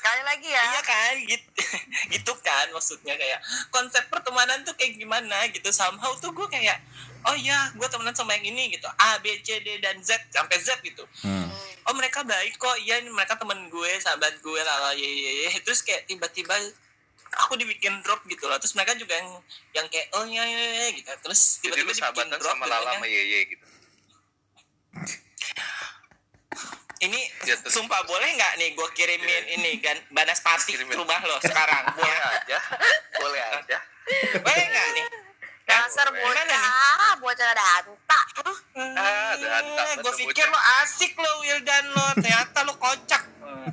Sekali 0.00 0.22
lagi 0.24 0.48
ya 0.48 0.64
Iya 0.64 0.80
kan, 0.80 1.14
gitu, 1.28 1.50
gitu 2.16 2.32
kan 2.40 2.66
maksudnya 2.72 3.14
kayak 3.20 3.44
konsep 3.68 4.00
pertemanan 4.08 4.64
tuh 4.64 4.72
kayak 4.72 4.96
gimana 4.96 5.44
gitu. 5.52 5.68
Somehow 5.68 6.16
tuh 6.16 6.32
gue 6.32 6.48
kayak, 6.48 6.80
oh 7.28 7.36
ya 7.36 7.68
gue 7.76 7.84
temenan 7.92 8.16
sama 8.16 8.32
yang 8.40 8.56
ini 8.56 8.72
gitu. 8.72 8.88
A, 8.96 9.20
B, 9.20 9.28
C, 9.44 9.60
D, 9.60 9.76
dan 9.84 10.00
Z 10.00 10.16
sampai 10.32 10.56
Z 10.64 10.80
gitu. 10.80 11.04
Hmm. 11.20 11.52
Oh 11.84 11.92
mereka 11.92 12.24
baik 12.24 12.56
kok, 12.56 12.76
iya 12.80 12.96
ini 13.04 13.12
mereka 13.12 13.36
temen 13.36 13.68
gue, 13.68 13.92
sahabat 14.00 14.40
gue, 14.40 14.60
lala 14.64 14.96
ye, 14.96 15.04
ye, 15.04 15.32
ye. 15.44 15.48
Terus 15.68 15.84
kayak 15.84 16.08
tiba-tiba 16.08 16.56
aku 17.46 17.60
dibikin 17.60 18.00
drop 18.00 18.24
gitu 18.24 18.48
loh. 18.48 18.56
Terus 18.56 18.72
mereka 18.72 18.96
juga 18.96 19.12
yang 19.20 19.30
yang 19.76 19.86
kayak 19.92 20.08
oh 20.16 20.24
ya, 20.24 20.48
ya, 20.48 20.60
ya 20.80 20.86
gitu. 20.96 21.10
Terus 21.28 21.60
tiba-tiba 21.60 21.92
dibikin 21.92 22.32
drop 22.40 22.56
sama 22.56 22.64
gitu 22.64 22.72
Lala 22.72 22.88
kan. 22.88 22.96
sama 22.96 23.06
Yeye 23.06 23.40
gitu. 23.52 23.66
Ini 27.00 27.20
terus- 27.40 27.64
sumpah 27.66 28.04
boleh 28.04 28.28
nggak 28.30 28.52
nih 28.56 28.68
gue 28.72 28.88
kirimin 28.92 29.44
ini 29.50 29.80
gan 29.80 29.96
banaspati 30.10 30.70
ke 30.70 30.78
Kirimin. 30.78 31.00
rumah 31.00 31.16
lo 31.22 31.40
sekarang? 31.40 31.84
Boleh 31.96 32.12
aja. 32.28 32.58
Boleh 33.16 33.40
aja. 33.42 33.78
Boleh 34.36 34.64
nggak 34.66 34.88
nih? 34.94 35.06
dasar 35.62 36.10
bocah 36.10 36.66
bocah 37.16 37.46
ada 37.46 37.62
hanta 37.62 38.20
Ah, 38.74 39.38
ada 39.38 39.46
hantak, 39.54 40.02
gue 40.02 40.12
pikir 40.18 40.42
lo 40.44 40.58
asik 40.82 41.14
lo 41.14 41.30
Wildan 41.40 41.94
lo 41.94 42.10
ternyata 42.18 42.66
lo 42.66 42.74
kocak 42.74 43.22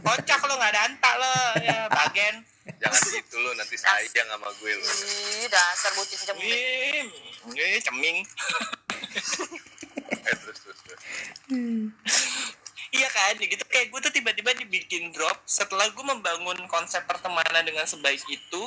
kocak 0.06 0.40
lo 0.46 0.54
nggak 0.56 0.78
ada 0.78 0.82
anta 0.86 1.12
lo 1.18 1.34
ya 1.58 1.90
bagen 1.90 2.46
Jangan 2.78 3.02
gitu 3.02 3.42
lu 3.42 3.50
nanti 3.58 3.74
sayang 3.74 4.30
sama 4.30 4.46
gue 4.54 4.72
lu. 4.72 4.86
ih 5.42 5.50
dasar 5.50 5.90
bocah 5.98 6.18
jam 6.22 6.38
Wih, 6.38 7.10
wih, 7.50 7.82
ceming 7.82 8.22
Eh, 10.22 10.36
terus 10.38 10.58
terus 10.62 10.78
terus. 10.78 11.02
Iya 12.92 13.08
kan 13.12 13.36
gitu. 13.40 13.64
Kayak 13.68 13.88
gue 13.92 14.00
tuh 14.10 14.14
tiba-tiba 14.14 14.52
dibikin 14.56 15.12
drop 15.12 15.38
setelah 15.44 15.88
gue 15.92 16.06
membangun 16.06 16.60
konsep 16.72 17.04
pertemanan 17.04 17.64
dengan 17.64 17.84
sebaik 17.84 18.22
itu. 18.30 18.62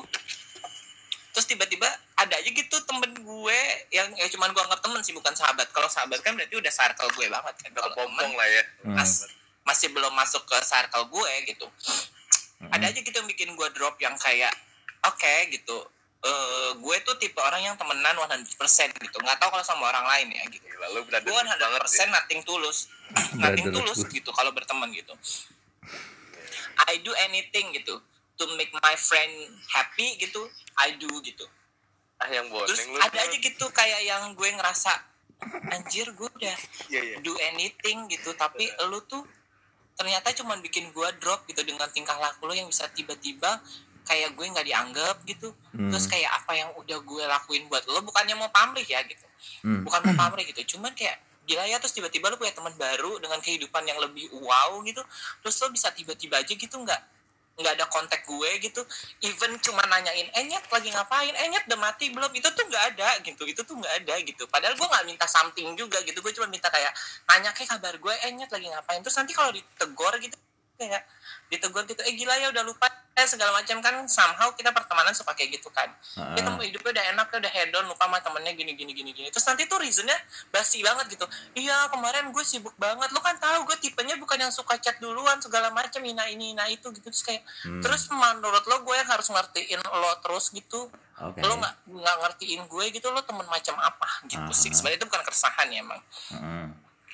Terus 1.31 1.47
tiba-tiba 1.47 1.87
ada 2.19 2.35
aja 2.37 2.51
gitu 2.51 2.77
temen 2.85 3.15
gue 3.23 3.59
yang 3.95 4.11
ya 4.19 4.27
cuman 4.35 4.51
gue 4.51 4.63
anggap 4.67 4.83
temen 4.83 5.01
sih 5.01 5.15
bukan 5.15 5.33
sahabat. 5.33 5.71
Kalau 5.71 5.87
sahabat 5.87 6.21
kan 6.21 6.35
berarti 6.35 6.59
udah 6.59 6.73
circle 6.73 7.11
gue 7.17 7.27
banget 7.31 7.55
kan. 7.61 7.71
Kalau 7.71 7.91
temen 7.95 8.31
lah 8.35 8.49
ya. 8.51 8.63
Hmm. 8.85 8.97
mas- 8.99 9.31
masih 9.61 9.93
belum 9.93 10.11
masuk 10.17 10.43
ke 10.49 10.59
circle 10.67 11.07
gue 11.09 11.33
gitu. 11.53 11.67
Ada 12.73 12.93
aja 12.93 12.99
gitu 13.01 13.15
yang 13.15 13.29
bikin 13.31 13.55
gue 13.55 13.69
drop 13.73 13.97
yang 14.03 14.13
kayak 14.19 14.53
oke 15.07 15.35
gitu 15.49 15.79
eh 16.21 16.71
gue 16.77 16.97
tuh 17.01 17.17
tipe 17.17 17.41
orang 17.41 17.65
yang 17.65 17.77
temenan 17.81 18.13
100% 18.13 18.45
gitu. 19.01 19.17
Nggak 19.25 19.39
tahu 19.41 19.51
kalau 19.57 19.65
sama 19.65 19.89
orang 19.89 20.05
lain 20.05 20.37
ya 20.37 20.45
gitu. 20.53 20.65
Gila, 20.69 20.87
lu 20.93 21.01
berada 21.09 21.25
gue 21.25 21.33
banget 21.33 21.57
100% 21.57 21.81
ya. 21.97 22.05
nothing 22.13 22.41
tulus. 22.45 22.79
Nothing 23.41 23.73
Brother 23.73 23.81
tulus 23.81 24.01
gitu 24.13 24.31
kalau 24.37 24.53
berteman 24.53 24.93
gitu. 24.93 25.17
I 26.89 27.01
do 27.01 27.13
anything 27.25 27.73
gitu 27.73 28.01
to 28.41 28.45
make 28.57 28.73
my 28.73 28.97
friend 28.97 29.33
happy 29.73 30.17
gitu 30.21 30.45
I 30.77 30.97
do 31.01 31.09
gitu. 31.25 31.49
Ah 32.21 32.29
yang 32.29 32.53
terus 32.53 32.85
boneng 32.85 32.91
lu. 32.97 33.01
ada 33.01 33.19
aja 33.25 33.37
gitu 33.41 33.67
kayak 33.73 34.01
yang 34.05 34.23
gue 34.37 34.49
ngerasa 34.53 34.93
anjir 35.73 36.05
gue 36.13 36.29
udah 36.29 36.57
Iya 36.93 37.01
iya. 37.01 37.17
do 37.25 37.33
anything 37.49 38.13
gitu. 38.13 38.37
Tapi 38.37 38.69
lu 38.93 39.01
tuh 39.09 39.25
ternyata 39.97 40.33
cuman 40.37 40.61
bikin 40.61 40.93
gue 40.93 41.09
drop 41.21 41.49
gitu 41.49 41.65
dengan 41.65 41.89
tingkah 41.93 42.17
laku 42.17 42.49
lo 42.49 42.53
yang 42.57 42.69
bisa 42.69 42.89
tiba-tiba 42.93 43.61
kayak 44.11 44.35
gue 44.35 44.43
nggak 44.51 44.67
dianggap 44.67 45.17
gitu. 45.23 45.55
Hmm. 45.71 45.95
terus 45.95 46.11
kayak 46.11 46.31
apa 46.35 46.53
yang 46.59 46.71
udah 46.75 46.99
gue 46.99 47.23
lakuin 47.31 47.63
buat 47.71 47.87
lo 47.87 48.03
bukannya 48.03 48.35
mau 48.35 48.51
pamrih 48.51 48.83
ya 48.83 49.07
gitu. 49.07 49.23
Hmm. 49.63 49.87
bukan 49.87 50.11
mau 50.11 50.27
pamrih 50.27 50.51
gitu 50.51 50.77
cuman 50.77 50.91
kayak 50.99 51.23
gila 51.47 51.65
ya 51.71 51.79
terus 51.79 51.95
tiba-tiba 51.95 52.31
lo 52.31 52.37
punya 52.37 52.51
teman 52.51 52.75
baru 52.75 53.23
dengan 53.23 53.39
kehidupan 53.39 53.87
yang 53.87 53.99
lebih 54.03 54.27
wow 54.43 54.83
gitu 54.83 55.03
terus 55.43 55.55
lo 55.63 55.71
bisa 55.71 55.95
tiba-tiba 55.95 56.43
aja 56.43 56.53
gitu 56.53 56.75
nggak 56.75 57.01
nggak 57.61 57.77
ada 57.77 57.87
kontak 57.93 58.25
gue 58.25 58.51
gitu. 58.65 58.81
Even 59.21 59.53
cuma 59.61 59.85
nanyain 59.85 60.33
enyet 60.33 60.65
lagi 60.73 60.89
ngapain? 60.89 61.35
Enyet 61.37 61.69
udah 61.69 61.79
mati 61.79 62.09
belum? 62.09 62.33
Itu 62.33 62.49
tuh 62.57 62.65
nggak 62.65 62.97
ada 62.97 63.21
gitu 63.21 63.45
itu 63.45 63.61
tuh 63.61 63.77
nggak 63.77 63.95
ada 64.05 64.15
gitu. 64.25 64.49
Padahal 64.49 64.75
gue 64.75 64.89
nggak 64.89 65.05
minta 65.05 65.29
something 65.29 65.77
juga 65.77 66.01
gitu 66.09 66.25
gue 66.25 66.33
cuma 66.33 66.49
minta 66.49 66.73
kayak 66.73 66.91
nanya 67.29 67.53
kayak 67.53 67.77
kabar 67.77 67.95
gue 68.01 68.15
enyet 68.27 68.49
lagi 68.49 68.67
ngapain? 68.73 69.01
Terus 69.05 69.17
nanti 69.21 69.33
kalau 69.37 69.53
ditegor 69.53 70.17
gitu 70.25 70.37
kayak 70.81 71.05
ditegur 71.53 71.85
gitu 71.85 72.01
eh 72.01 72.15
gila 72.17 72.33
ya 72.41 72.49
udah 72.49 72.65
lupa 72.65 72.89
eh 73.11 73.27
segala 73.29 73.53
macam 73.53 73.83
kan 73.85 74.01
somehow 74.09 74.49
kita 74.57 74.73
pertemanan 74.73 75.13
suka 75.13 75.37
kayak 75.37 75.61
gitu 75.61 75.69
kan. 75.69 75.93
Dia 76.17 76.41
temen 76.41 76.63
hidupnya 76.63 76.95
udah 76.97 77.05
enak 77.13 77.27
udah 77.29 77.53
hedon 77.53 77.85
lupa 77.85 78.09
sama 78.09 78.23
temennya 78.23 78.57
gini 78.57 78.73
gini 78.73 78.97
gini 78.97 79.11
gini. 79.13 79.29
Terus 79.29 79.45
nanti 79.45 79.69
tuh 79.69 79.77
reasonnya 79.77 80.15
basi 80.49 80.81
banget 80.81 81.19
gitu. 81.19 81.27
Iya 81.53 81.91
kemarin 81.93 82.33
gue 82.33 82.45
sibuk 82.47 82.73
banget. 82.81 83.13
Lo 83.13 83.21
kan 83.21 83.37
tahu 83.37 83.67
gue 83.69 83.77
tipenya 83.77 84.17
bukan 84.17 84.41
yang 84.41 84.55
suka 84.55 84.79
chat 84.81 84.97
duluan 85.03 85.37
segala 85.43 85.69
macam 85.69 86.01
ina 86.01 86.25
ini 86.33 86.57
ina 86.57 86.65
itu 86.71 86.89
gitu. 86.97 87.13
Terus 87.13 87.21
kayak 87.27 87.43
Hmm. 87.61 87.83
terus 87.85 88.09
menurut 88.09 88.65
lo 88.65 88.77
gue 88.87 88.95
yang 88.97 89.11
harus 89.11 89.29
ngertiin 89.29 89.81
lo 89.85 90.11
terus 90.25 90.49
gitu? 90.55 90.89
Oke. 91.21 91.45
lo 91.45 91.61
nggak 91.61 91.75
nggak 91.85 92.17
ngertiin 92.25 92.61
gue 92.65 92.85
gitu 92.97 93.13
lo 93.13 93.21
temen 93.21 93.45
macam 93.45 93.77
apa? 93.77 94.09
Gitu 94.25 94.53
sih 94.57 94.73
Ah. 94.73 94.75
sebenarnya 94.81 94.99
itu 95.05 95.07
bukan 95.13 95.23
keresahan 95.27 95.67
ya 95.69 95.79
emang. 95.85 96.01
Hmm. 96.33 96.69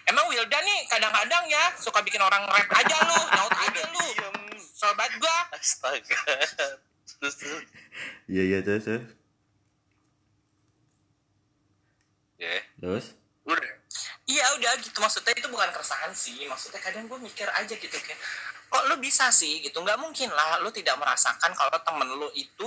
Emang 0.07 0.25
Wildan 0.31 0.63
nih 0.63 0.81
kadang-kadang 0.91 1.45
ya 1.51 1.75
suka 1.79 2.03
bikin 2.03 2.23
orang 2.23 2.47
rap 2.47 2.71
aja 2.71 2.97
lu 3.07 3.19
nyaut 3.35 3.55
aja 3.55 3.83
lu 3.91 4.07
sobat 4.77 5.11
gue 5.17 5.37
Astaga. 5.57 6.21
Terus 7.17 7.35
terus. 7.41 7.65
Iya 8.29 8.43
iya 8.45 8.59
terus 8.61 8.85
terus. 8.85 9.07
Ya. 12.37 12.61
Terus. 12.77 13.07
Udah. 13.49 13.73
Iya 14.27 14.45
udah 14.59 14.73
gitu 14.83 14.99
maksudnya 15.01 15.33
itu 15.33 15.49
bukan 15.49 15.71
keresahan 15.73 16.13
sih 16.13 16.45
maksudnya 16.51 16.83
kadang 16.83 17.07
gue 17.09 17.19
mikir 17.19 17.47
aja 17.47 17.73
gitu 17.73 17.95
kayak 17.95 18.19
kok 18.67 18.85
lu 18.91 18.99
bisa 18.99 19.31
sih 19.31 19.63
gitu 19.63 19.79
nggak 19.79 19.97
mungkin 20.03 20.29
lah 20.35 20.59
lu 20.61 20.75
tidak 20.75 20.99
merasakan 20.99 21.55
kalau 21.55 21.79
temen 21.81 22.11
lu 22.11 22.29
itu 22.35 22.67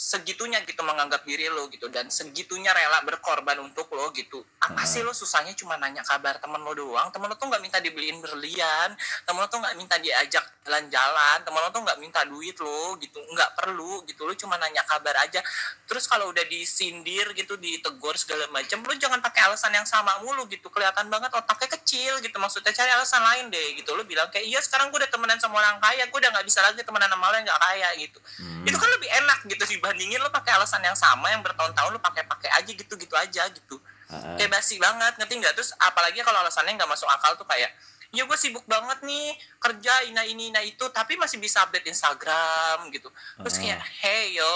segitunya 0.00 0.64
gitu 0.64 0.80
menganggap 0.80 1.28
diri 1.28 1.52
lo 1.52 1.68
gitu 1.68 1.92
dan 1.92 2.08
segitunya 2.08 2.72
rela 2.72 3.04
berkorban 3.04 3.60
untuk 3.60 3.92
lo 3.92 4.08
gitu. 4.16 4.40
Apa 4.64 4.88
sih 4.88 5.04
lo 5.04 5.12
susahnya 5.12 5.52
cuma 5.52 5.76
nanya 5.76 6.00
kabar 6.00 6.40
temen 6.40 6.56
lo 6.64 6.72
doang? 6.72 7.12
Temen 7.12 7.28
lo 7.28 7.36
tuh 7.36 7.52
nggak 7.52 7.60
minta 7.60 7.76
dibeliin 7.84 8.16
berlian 8.24 8.96
temen 9.28 9.44
lo 9.44 9.48
tuh 9.52 9.60
nggak 9.60 9.76
minta 9.76 10.00
diajak 10.00 10.40
jalan-jalan 10.64 11.44
temen 11.44 11.60
lo 11.60 11.68
tuh 11.68 11.84
nggak 11.84 11.98
minta 12.00 12.24
duit 12.24 12.56
lo 12.64 12.96
gitu 12.96 13.20
nggak 13.20 13.60
perlu 13.60 14.00
gitu. 14.08 14.24
Lo 14.24 14.32
cuma 14.32 14.56
nanya 14.56 14.80
kabar 14.88 15.20
aja. 15.20 15.44
Terus 15.84 16.08
kalau 16.08 16.32
udah 16.32 16.48
disindir 16.48 17.36
gitu 17.36 17.60
ditegur 17.60 18.16
segala 18.16 18.48
macam 18.48 18.80
lo 18.80 18.96
jangan 18.96 19.20
pakai 19.20 19.52
alasan 19.52 19.76
yang 19.76 19.84
sama 19.84 20.16
mulu 20.24 20.48
gitu. 20.48 20.72
Kelihatan 20.72 21.12
banget 21.12 21.28
otaknya 21.36 21.76
kecil 21.76 22.24
gitu 22.24 22.40
maksudnya 22.40 22.72
cari 22.72 22.88
alasan 22.88 23.20
lain 23.20 23.52
deh 23.52 23.76
gitu. 23.76 23.92
Lo 23.92 24.08
bilang 24.08 24.32
kayak 24.32 24.48
iya 24.48 24.64
sekarang 24.64 24.88
gue 24.88 24.96
udah 24.96 25.12
temenan 25.12 25.36
sama 25.36 25.60
orang 25.60 25.76
kaya 25.76 26.08
gue 26.08 26.18
udah 26.24 26.32
nggak 26.32 26.46
bisa 26.48 26.64
lagi 26.64 26.80
temenan 26.80 27.12
sama 27.12 27.28
lo 27.28 27.36
yang 27.36 27.44
nggak 27.44 27.60
kaya 27.60 27.88
gitu. 28.00 28.18
Hmm. 28.40 28.68
itu 28.68 28.76
kan 28.76 28.88
lebih 28.92 29.10
enak 29.10 29.38
gitu 29.48 29.64
bandingin 29.90 30.22
lo 30.22 30.30
pakai 30.30 30.54
alasan 30.54 30.86
yang 30.86 30.94
sama 30.94 31.26
yang 31.34 31.42
bertahun-tahun 31.42 31.90
lo 31.90 31.98
pakai-pakai 31.98 32.46
aja 32.62 32.70
gitu-gitu 32.70 33.14
aja 33.18 33.42
gitu. 33.50 33.82
Ah. 34.10 34.34
kayak 34.34 34.50
basi 34.50 34.78
banget 34.78 35.18
ngerti 35.18 35.34
nggak? 35.42 35.54
Terus 35.58 35.74
apalagi 35.82 36.22
kalau 36.22 36.38
alasannya 36.42 36.78
nggak 36.78 36.90
masuk 36.90 37.10
akal 37.10 37.34
tuh 37.34 37.46
kayak 37.46 37.70
ya 38.10 38.26
gue 38.26 38.38
sibuk 38.38 38.66
banget 38.66 39.06
nih 39.06 39.38
kerja 39.62 40.10
ina 40.10 40.26
ini 40.26 40.50
ina 40.50 40.58
itu 40.66 40.82
tapi 40.90 41.14
masih 41.14 41.38
bisa 41.38 41.62
update 41.62 41.90
Instagram 41.90 42.90
gitu. 42.94 43.10
Terus 43.42 43.56
kayak 43.58 43.82
hey 44.02 44.34
yo 44.38 44.54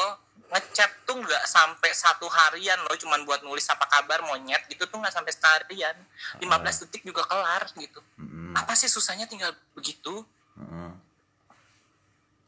ngechat 0.51 0.91
tuh 1.07 1.19
nggak 1.19 1.45
sampai 1.51 1.91
satu 1.95 2.27
harian 2.31 2.79
loh 2.87 2.95
cuman 2.99 3.23
buat 3.27 3.43
nulis 3.43 3.67
apa 3.71 3.87
kabar 3.91 4.23
monyet 4.27 4.63
gitu 4.71 4.87
tuh 4.87 4.99
nggak 5.03 5.15
sampai 5.15 5.33
seharian 5.35 5.97
15 6.39 6.47
detik 6.87 7.03
juga 7.07 7.23
kelar 7.27 7.63
gitu. 7.79 8.03
Apa 8.55 8.75
sih 8.75 8.91
susahnya 8.91 9.31
tinggal 9.31 9.55
begitu. 9.75 10.23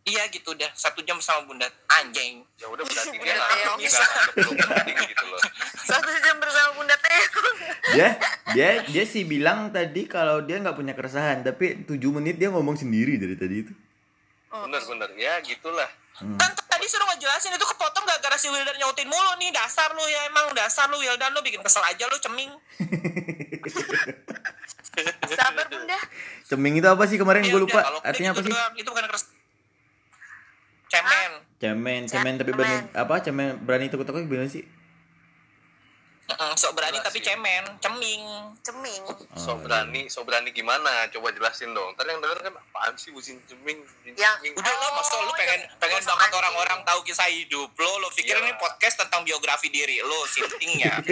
Iya 0.06 0.22
gitu 0.30 0.54
deh 0.54 0.70
satu 0.72 1.02
jam 1.02 1.18
sama 1.18 1.50
bunda. 1.50 1.66
Anjing. 1.90 2.46
Ya 2.62 2.70
udah 2.70 2.86
berarti 2.86 3.16
dia 3.18 3.34
Udah, 3.34 3.46
nggak 4.46 4.86
gitu 5.10 5.24
loh. 5.26 5.40
Satu 5.82 6.10
jam 6.22 6.36
bersama 6.38 6.70
Bunda 6.78 6.96
Teo. 6.96 7.42
dia 7.94 8.08
dia 8.54 8.68
dia 8.86 9.04
sih 9.04 9.26
bilang 9.26 9.74
tadi 9.74 10.06
kalau 10.06 10.42
dia 10.46 10.62
nggak 10.62 10.78
punya 10.78 10.94
keresahan 10.94 11.42
tapi 11.42 11.84
7 11.84 11.98
menit 12.14 12.38
dia 12.38 12.54
ngomong 12.54 12.78
sendiri 12.78 13.18
dari 13.18 13.34
tadi 13.34 13.66
itu. 13.66 13.72
Bener 14.50 14.82
bener. 14.86 15.10
Ya 15.18 15.42
gitulah. 15.42 15.90
Kan 16.16 16.50
tadi 16.56 16.86
suruh 16.88 17.04
ngejelasin 17.12 17.52
itu 17.52 17.66
kepotong 17.76 18.08
gak 18.08 18.24
gara 18.24 18.40
si 18.40 18.48
Wildan 18.48 18.72
nyautin 18.80 19.04
mulu 19.04 19.36
nih? 19.36 19.52
Dasar 19.52 19.92
lu 19.92 20.00
ya 20.08 20.24
emang 20.32 20.48
dasar 20.56 20.88
lu 20.88 20.96
Wildan. 20.96 21.28
Lu 21.36 21.44
bikin 21.44 21.60
kesel 21.60 21.84
aja 21.84 22.08
lu 22.08 22.16
ceming. 22.16 22.48
Sabar 25.28 25.68
Bunda. 25.68 25.98
ceming 26.48 26.80
itu 26.80 26.88
apa 26.88 27.04
sih? 27.04 27.20
Kemarin 27.20 27.44
Iya, 27.44 27.52
gue 27.52 27.60
lupa. 27.68 27.84
udah, 27.84 28.00
artinya 28.00 28.32
apa 28.32 28.40
gitu 28.40 28.48
sih? 28.48 28.52
doang, 28.56 28.72
itu 28.80 28.88
bukan 28.88 29.04
keres 29.12 29.24
cemen. 30.96 31.30
Cemen 31.56 32.00
cemen. 32.06 32.34
tapi 32.36 32.50
berani 32.50 32.76
apa 32.92 33.14
cemen 33.20 33.46
berani 33.60 33.86
tukuk-tukuk 33.86 34.22
gimana 34.22 34.46
sih? 34.46 34.62
Heeh, 36.26 36.50
sok 36.54 36.74
berani 36.74 36.98
tapi 36.98 37.16
Jelasin. 37.16 37.38
cemen 37.38 37.62
ceming. 37.78 38.22
Ceming. 38.60 39.02
so 39.38 39.48
Oh, 39.48 39.54
berani 39.56 40.06
so 40.06 40.20
berani 40.20 40.50
gimana? 40.50 41.06
Coba 41.08 41.30
jelasin 41.30 41.70
dong. 41.70 41.94
Tadi 41.94 42.08
yang 42.08 42.18
denger 42.18 42.38
kan 42.42 42.52
apaan 42.52 42.92
sih 42.96 43.08
bucin 43.08 43.38
ceming 43.46 43.78
ceming? 44.02 44.52
Udah 44.52 44.72
lo 44.72 44.82
Oh, 44.82 44.90
maksud 44.96 45.16
lu 45.22 45.30
pengen 45.32 45.60
yang 45.62 45.78
pengen 45.78 46.02
banget 46.02 46.30
orang-orang 46.34 46.78
tahu 46.82 46.98
kisah 47.02 47.26
hidup 47.26 47.70
lo 47.70 47.90
lo 48.00 48.08
pikir 48.10 48.34
Iya. 48.34 48.42
ini 48.42 48.50
podcast 48.56 48.98
tentang 48.98 49.22
biografi 49.22 49.68
diri 49.68 50.00
lo 50.00 50.18
sintingnya 50.26 50.98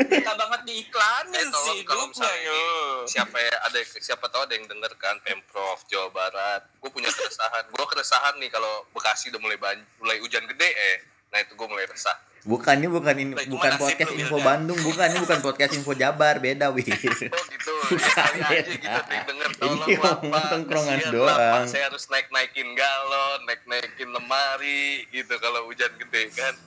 kita 0.00 0.32
banget 0.34 0.60
Eh, 0.60 0.66
diiklanin 0.68 1.46
tolong 1.48 1.66
sih 1.72 1.80
kalau 1.82 2.04
misalnya 2.06 2.38
ini, 2.44 2.60
siapa 3.04 3.36
ya 3.36 3.54
ada 3.64 3.78
siapa 3.80 4.24
tahu 4.28 4.42
ada 4.44 4.54
yang 4.54 4.66
denger 4.66 4.92
kan 4.96 5.16
pemprov 5.22 5.80
Jawa 5.86 6.08
Barat. 6.08 6.62
Gue 6.78 6.90
punya 6.90 7.08
keresahan 7.08 7.64
gue 7.66 7.86
keresahan 7.88 8.34
nih 8.36 8.48
kalau 8.48 8.84
Bekasi 8.92 9.30
udah 9.30 9.40
mulai 9.40 9.56
ban- 9.56 9.86
mulai 9.98 10.18
hujan 10.18 10.44
gede 10.46 10.68
eh. 10.68 10.96
Nah 11.28 11.40
itu 11.40 11.52
gue 11.52 11.66
mulai 11.66 11.84
resah 11.84 12.14
bukan 12.44 12.74
ini 12.76 12.88
bukan 12.88 13.14
ini 13.14 13.32
bukan 13.46 13.72
podcast 13.76 14.12
info. 14.12 14.36
Bandung 14.38 14.78
bukan 14.78 15.06
ini 15.08 15.18
bukan 15.20 15.40
podcast 15.40 15.72
info 15.72 15.92
Jabar 15.92 16.38
beda 16.38 16.70
wih 16.70 16.84
oh 16.86 16.94
gitu. 16.94 17.72
Ya, 17.88 18.04
kali 18.12 18.40
aja 18.42 18.60
gitu 18.68 19.00
denger 19.24 19.48
Ini 19.58 19.96
lah 19.96 20.20
ngomong 20.20 20.44
tongkrongan 20.46 20.98
doang. 21.08 21.24
lah, 21.26 21.36
Pak. 21.58 21.72
saya 21.72 21.88
harus 21.88 22.04
naik 22.06 22.28
naikin 22.28 22.68
galon 22.72 23.40
naik 23.42 23.64
naikin 23.64 24.08
lemari 24.08 25.08
gitu 25.08 25.34
kalau 25.36 25.64
hujan 25.64 25.88
gede 25.96 26.28
kan? 26.30 26.54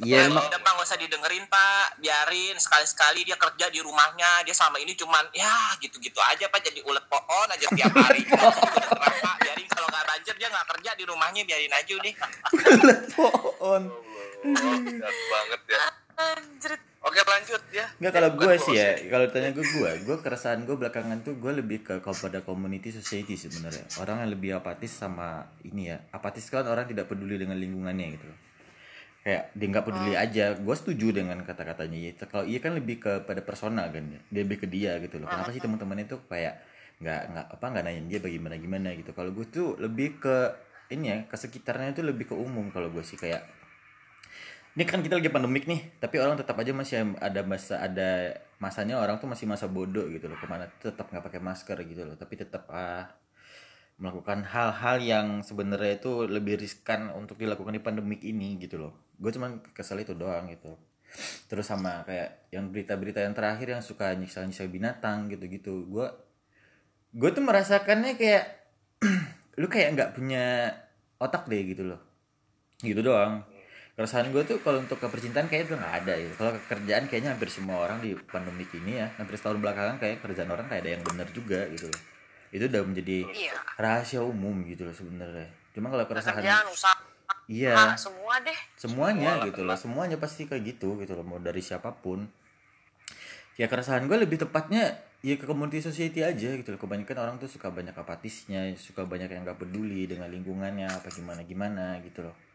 Iya, 0.00 0.22
Pak, 0.22 0.30
emang- 0.30 0.46
udah 0.46 0.60
pak 0.60 0.70
nggak 0.70 0.86
usah 0.86 0.96
didengerin 0.96 1.44
pak. 1.46 1.98
Biarin 1.98 2.54
sekali-sekali 2.56 3.24
dia 3.24 3.34
kerja 3.34 3.66
di 3.66 3.80
rumahnya 3.80 4.40
dia 4.40 4.54
selama 4.54 4.78
ini 4.78 4.94
cuman 4.94 5.26
ya 5.32 5.50
gitu-gitu 5.78 6.16
aja 6.22 6.46
pak 6.46 6.62
jadi 6.62 6.78
ulet 6.80 7.02
pohon 7.04 7.48
aja 7.48 7.66
tiap 7.68 7.90
hari 7.92 8.22
Udah 8.22 8.54
terang, 8.54 9.02
Pak. 9.20 9.34
biarin 9.40 9.66
kalau 9.68 9.88
nggak 9.88 10.04
banjir 10.06 10.34
dia 10.34 10.48
nggak 10.48 10.66
kerja 10.68 10.90
di 10.94 11.04
rumahnya 11.04 11.42
biarin 11.42 11.72
aja 11.72 11.94
deh 11.96 12.14
pohon. 13.10 13.82
Oh, 13.82 14.09
berat 14.44 15.18
banget 15.30 15.62
ya 15.68 15.84
Anjrit. 16.20 16.82
oke 17.00 17.20
lanjut 17.24 17.62
ya 17.72 17.86
Enggak 17.96 18.12
kalau 18.16 18.30
gue 18.36 18.54
sih 18.60 18.74
ya, 18.76 18.88
kalau 19.12 19.26
tanya 19.28 19.50
gue 19.52 19.64
gue, 19.64 19.90
gue 20.08 20.16
keresahan 20.20 20.64
gue 20.64 20.76
belakangan 20.76 21.20
tuh 21.20 21.36
gue 21.36 21.52
lebih 21.52 21.84
ke 21.84 22.00
kepada 22.00 22.40
community 22.44 22.88
society 22.92 23.36
sebenarnya. 23.36 23.84
Orang 24.00 24.24
yang 24.24 24.32
lebih 24.32 24.56
apatis 24.56 24.92
sama 24.92 25.48
ini 25.64 25.92
ya, 25.92 26.00
apatis 26.12 26.48
kan 26.48 26.64
orang 26.64 26.88
tidak 26.88 27.12
peduli 27.12 27.36
dengan 27.36 27.60
lingkungannya 27.60 28.06
gitu. 28.16 28.24
loh. 28.28 28.38
Kayak 29.20 29.52
dia 29.52 29.66
nggak 29.68 29.84
peduli 29.84 30.12
aja. 30.16 30.44
Gue 30.56 30.76
setuju 30.76 31.12
dengan 31.12 31.44
kata-katanya 31.44 31.98
ya. 32.08 32.12
Kalau 32.24 32.44
iya 32.48 32.56
kan 32.56 32.72
lebih 32.72 32.96
kepada 33.04 33.44
personal 33.44 33.92
kan 33.92 34.04
ya. 34.08 34.20
Dia 34.32 34.40
lebih 34.48 34.64
ke 34.64 34.66
dia 34.68 34.96
gitu 35.04 35.20
loh. 35.20 35.28
Kenapa 35.28 35.52
sih 35.52 35.60
teman-teman 35.60 36.00
itu 36.00 36.16
kayak 36.24 36.56
nggak 37.00 37.22
nggak 37.32 37.46
apa 37.56 37.64
nggak 37.68 37.84
nanya 37.84 38.00
dia 38.08 38.20
bagaimana 38.24 38.54
gimana 38.56 38.88
gitu. 38.96 39.12
Kalau 39.12 39.32
gue 39.36 39.44
tuh 39.48 39.76
lebih 39.76 40.20
ke 40.20 40.36
ini 40.88 41.04
ya, 41.12 41.18
ke 41.28 41.36
sekitarnya 41.36 41.92
itu 41.92 42.00
lebih 42.00 42.32
ke 42.32 42.34
umum 42.34 42.72
kalau 42.72 42.88
gue 42.88 43.04
sih 43.04 43.20
kayak 43.20 43.44
ini 44.78 44.86
kan 44.86 45.02
kita 45.02 45.18
lagi 45.18 45.30
pandemik 45.34 45.66
nih 45.66 45.98
tapi 45.98 46.22
orang 46.22 46.38
tetap 46.38 46.54
aja 46.54 46.70
masih 46.70 47.18
ada 47.18 47.42
masa 47.42 47.74
ada 47.82 48.38
masanya 48.62 49.02
orang 49.02 49.18
tuh 49.18 49.26
masih 49.26 49.48
masa 49.48 49.66
bodoh 49.66 50.06
gitu 50.12 50.30
loh. 50.30 50.38
Ke 50.38 50.46
mana 50.46 50.70
tetap 50.78 51.10
nggak 51.10 51.24
pakai 51.26 51.40
masker 51.42 51.78
gitu 51.88 52.06
loh. 52.06 52.14
Tapi 52.14 52.34
tetap 52.38 52.70
ah 52.70 53.08
melakukan 54.00 54.46
hal-hal 54.46 54.96
yang 55.02 55.26
sebenarnya 55.44 56.00
itu 56.00 56.24
lebih 56.24 56.56
riskan 56.60 57.12
untuk 57.12 57.36
dilakukan 57.36 57.74
di 57.74 57.82
pandemik 57.82 58.22
ini 58.22 58.60
gitu 58.62 58.78
loh. 58.78 58.92
Gue 59.18 59.34
cuman 59.34 59.60
kesel 59.74 60.06
itu 60.06 60.14
doang 60.14 60.46
gitu. 60.52 60.76
Terus 61.50 61.66
sama 61.66 62.06
kayak 62.06 62.52
yang 62.54 62.70
berita-berita 62.70 63.20
yang 63.26 63.34
terakhir 63.34 63.74
yang 63.74 63.82
suka 63.82 64.14
nyiksa-nyiksa 64.14 64.70
binatang 64.70 65.26
gitu-gitu. 65.32 65.88
Gue 65.90 66.06
gue 67.10 67.30
tuh 67.34 67.42
merasakannya 67.42 68.14
kayak 68.14 68.44
lu 69.60 69.66
kayak 69.66 69.98
nggak 69.98 70.10
punya 70.14 70.78
otak 71.18 71.50
deh 71.50 71.64
gitu 71.64 71.90
loh. 71.90 72.00
Gitu 72.80 73.02
doang 73.02 73.44
keresahan 74.00 74.32
gue 74.32 74.40
tuh 74.48 74.56
kalau 74.64 74.80
untuk 74.80 74.96
kepercintaan 74.96 75.44
kayaknya 75.44 75.76
udah 75.76 75.78
nggak 75.84 75.96
ada 76.00 76.14
ya 76.16 76.30
kalau 76.40 76.56
kerjaan 76.72 77.04
kayaknya 77.04 77.36
hampir 77.36 77.52
semua 77.52 77.84
orang 77.84 78.00
di 78.00 78.16
pandemik 78.16 78.72
ini 78.72 78.96
ya 78.96 79.12
hampir 79.20 79.36
setahun 79.36 79.60
belakangan 79.60 80.00
kayak 80.00 80.24
kerjaan 80.24 80.48
orang 80.48 80.64
kayak 80.72 80.88
ada 80.88 80.90
yang 80.96 81.04
benar 81.04 81.28
juga 81.36 81.68
gitu 81.68 81.92
loh. 81.92 82.00
Itu 82.48 82.64
udah 82.64 82.80
menjadi 82.80 83.28
Iya. 83.28 83.52
rahasia 83.76 84.24
umum 84.24 84.64
gitu 84.64 84.88
loh 84.88 84.96
sebenarnya. 84.96 85.52
Cuma 85.76 85.92
kalau 85.92 86.08
keresahan 86.08 86.40
Kerjaan, 86.40 86.66
usaha, 86.72 86.96
iya. 87.44 87.76
Semua 88.00 88.40
deh. 88.40 88.56
semuanya 88.80 89.44
gitu 89.44 89.68
loh 89.68 89.76
semuanya 89.76 90.16
pasti 90.16 90.48
kayak 90.48 90.64
gitu 90.64 90.96
gitu 90.96 91.12
loh 91.12 91.24
mau 91.28 91.36
dari 91.36 91.60
siapa 91.60 91.92
pun. 91.92 92.24
Ya 93.60 93.68
keresahan 93.68 94.08
gue 94.08 94.16
lebih 94.16 94.40
tepatnya 94.40 94.96
ya 95.20 95.36
ke 95.36 95.44
community 95.44 95.84
society 95.84 96.24
aja 96.24 96.56
gitu 96.56 96.72
loh. 96.72 96.80
Kebanyakan 96.80 97.16
orang 97.20 97.36
tuh 97.36 97.52
suka 97.52 97.68
banyak 97.68 97.92
apatisnya 97.92 98.64
suka 98.80 99.04
banyak 99.04 99.28
yang 99.28 99.44
gak 99.44 99.60
peduli 99.60 100.08
dengan 100.08 100.32
lingkungannya 100.32 100.88
apa 100.88 101.12
gimana 101.12 101.44
gimana 101.44 102.00
gitu 102.00 102.24
loh 102.24 102.48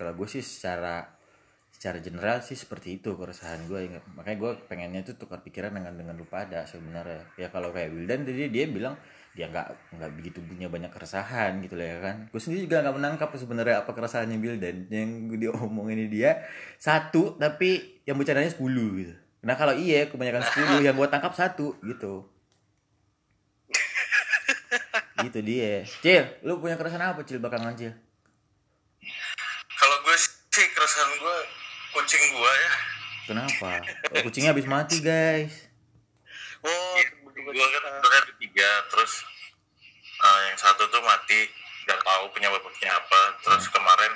kalau 0.00 0.16
gue 0.16 0.24
sih 0.24 0.40
secara 0.40 1.20
secara 1.68 2.00
general 2.00 2.40
sih 2.40 2.56
seperti 2.56 3.00
itu 3.00 3.16
keresahan 3.16 3.64
gue 3.64 4.00
makanya 4.16 4.36
gue 4.36 4.52
pengennya 4.68 5.00
tuh 5.00 5.16
tukar 5.16 5.40
pikiran 5.40 5.72
dengan 5.72 5.92
dengan 5.96 6.16
lu 6.16 6.24
pada 6.24 6.64
sebenarnya. 6.64 7.28
Ya 7.36 7.52
kalau 7.52 7.72
kayak 7.72 7.92
Wildan 7.92 8.24
tadi 8.24 8.48
dia 8.48 8.64
bilang 8.64 8.96
dia 9.36 9.46
nggak 9.46 9.96
nggak 9.96 10.10
begitu 10.18 10.42
punya 10.42 10.66
banyak 10.66 10.90
keresahan 10.90 11.60
gitu 11.60 11.76
lah 11.76 11.86
ya 11.86 11.98
kan. 12.00 12.16
Gue 12.32 12.40
sendiri 12.40 12.64
juga 12.64 12.84
nggak 12.84 12.96
menangkap 12.96 13.28
sebenarnya 13.36 13.84
apa 13.84 13.92
keresahannya 13.92 14.36
Wildan. 14.40 14.76
Yang 14.88 15.10
gue 15.28 15.38
diomongin 15.48 16.08
dia 16.08 16.44
satu 16.80 17.36
tapi 17.36 18.00
yang 18.08 18.16
bercandanya 18.16 18.50
10 18.50 18.60
gitu. 19.00 19.14
Nah 19.44 19.54
kalau 19.56 19.72
iya 19.72 20.04
kebanyakan 20.08 20.42
10 20.80 20.84
yang 20.84 20.96
gue 20.96 21.08
tangkap 21.08 21.32
satu 21.36 21.76
gitu. 21.84 22.28
Gitu 25.20 25.38
dia. 25.44 25.84
Cil 26.00 26.24
lu 26.44 26.60
punya 26.60 26.80
keresahan 26.80 27.12
apa 27.12 27.24
Cil 27.24 27.40
belakangan 27.40 27.76
Cil 27.76 27.92
Kalau 29.80 29.96
gue 30.04 30.16
sih 30.52 30.66
keresahan 30.76 31.12
gue 31.16 31.38
kucing 32.10 32.26
gue 32.34 32.54
ya. 32.58 32.72
kenapa? 33.30 33.70
Oh, 34.10 34.22
kucingnya 34.26 34.50
habis 34.50 34.66
mati 34.66 34.98
guys. 34.98 35.70
Oh 36.58 36.98
Gue 37.38 37.54
kan 37.54 37.82
sebenarnya 37.86 38.18
ada 38.26 38.34
tiga, 38.34 38.70
terus 38.90 39.22
uh, 40.18 40.40
yang 40.50 40.58
satu 40.58 40.90
tuh 40.90 40.98
mati, 41.06 41.46
nggak 41.86 42.02
tahu 42.02 42.26
penyebabnya 42.34 42.90
apa. 42.98 43.22
Terus 43.46 43.70
kemarin 43.70 44.10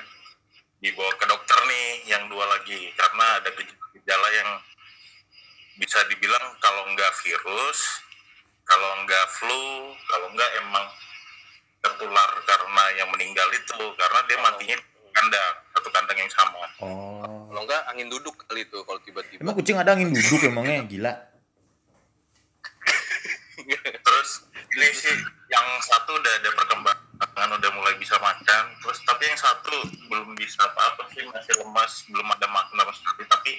dibawa 0.83 1.15
ke 1.15 1.25
dokter 1.31 1.55
nih, 1.71 2.11
yang 2.11 2.27
dua 2.27 2.43
lagi. 2.51 2.91
Karena 2.99 3.39
ada 3.39 3.55
gejala 3.95 4.29
yang 4.43 4.51
bisa 5.79 6.03
dibilang 6.11 6.51
kalau 6.59 6.83
nggak 6.99 7.15
virus, 7.23 7.79
kalau 8.67 8.91
nggak 9.07 9.27
flu, 9.39 9.95
kalau 10.11 10.35
nggak 10.35 10.51
emang 10.67 10.87
tertular 11.79 12.31
karena 12.43 12.85
yang 12.99 13.09
meninggal 13.15 13.47
itu, 13.55 13.79
karena 13.95 14.19
dia 14.27 14.39
matinya 14.43 14.79
kandang, 15.15 15.55
satu 15.73 15.89
kandang 15.95 16.19
yang 16.19 16.33
sama. 16.33 16.67
oh. 16.83 17.23
Kalau 17.49 17.63
enggak 17.65 17.83
angin 17.89 18.11
duduk 18.11 18.35
kali 18.45 18.67
itu 18.67 18.79
kalau 18.83 19.01
tiba-tiba. 19.07 19.41
Emang 19.41 19.55
kucing 19.55 19.79
ada 19.79 19.95
angin 19.95 20.11
duduk 20.11 20.43
emangnya? 20.43 20.83
Gila. 20.85 21.13
Terus 24.05 24.31
ini 24.75 24.91
sih 24.91 25.15
yang 25.49 25.67
satu 25.81 26.19
udah 26.19 26.33
ada 26.43 26.51
perkembangan 26.59 27.51
udah 27.55 27.71
mulai 27.79 27.95
bisa 28.03 28.19
makan 28.19 28.75
terus 28.83 28.99
tapi 29.07 29.31
yang 29.31 29.39
satu 29.39 29.87
belum 30.11 30.35
bisa 30.35 30.67
apa-apa 30.67 31.07
sih 31.15 31.23
masih 31.31 31.55
lemas 31.63 32.03
belum 32.11 32.27
ada 32.27 32.51
makan 32.51 32.75
sama 32.83 32.91
sekali 32.91 33.23
tapi 33.31 33.53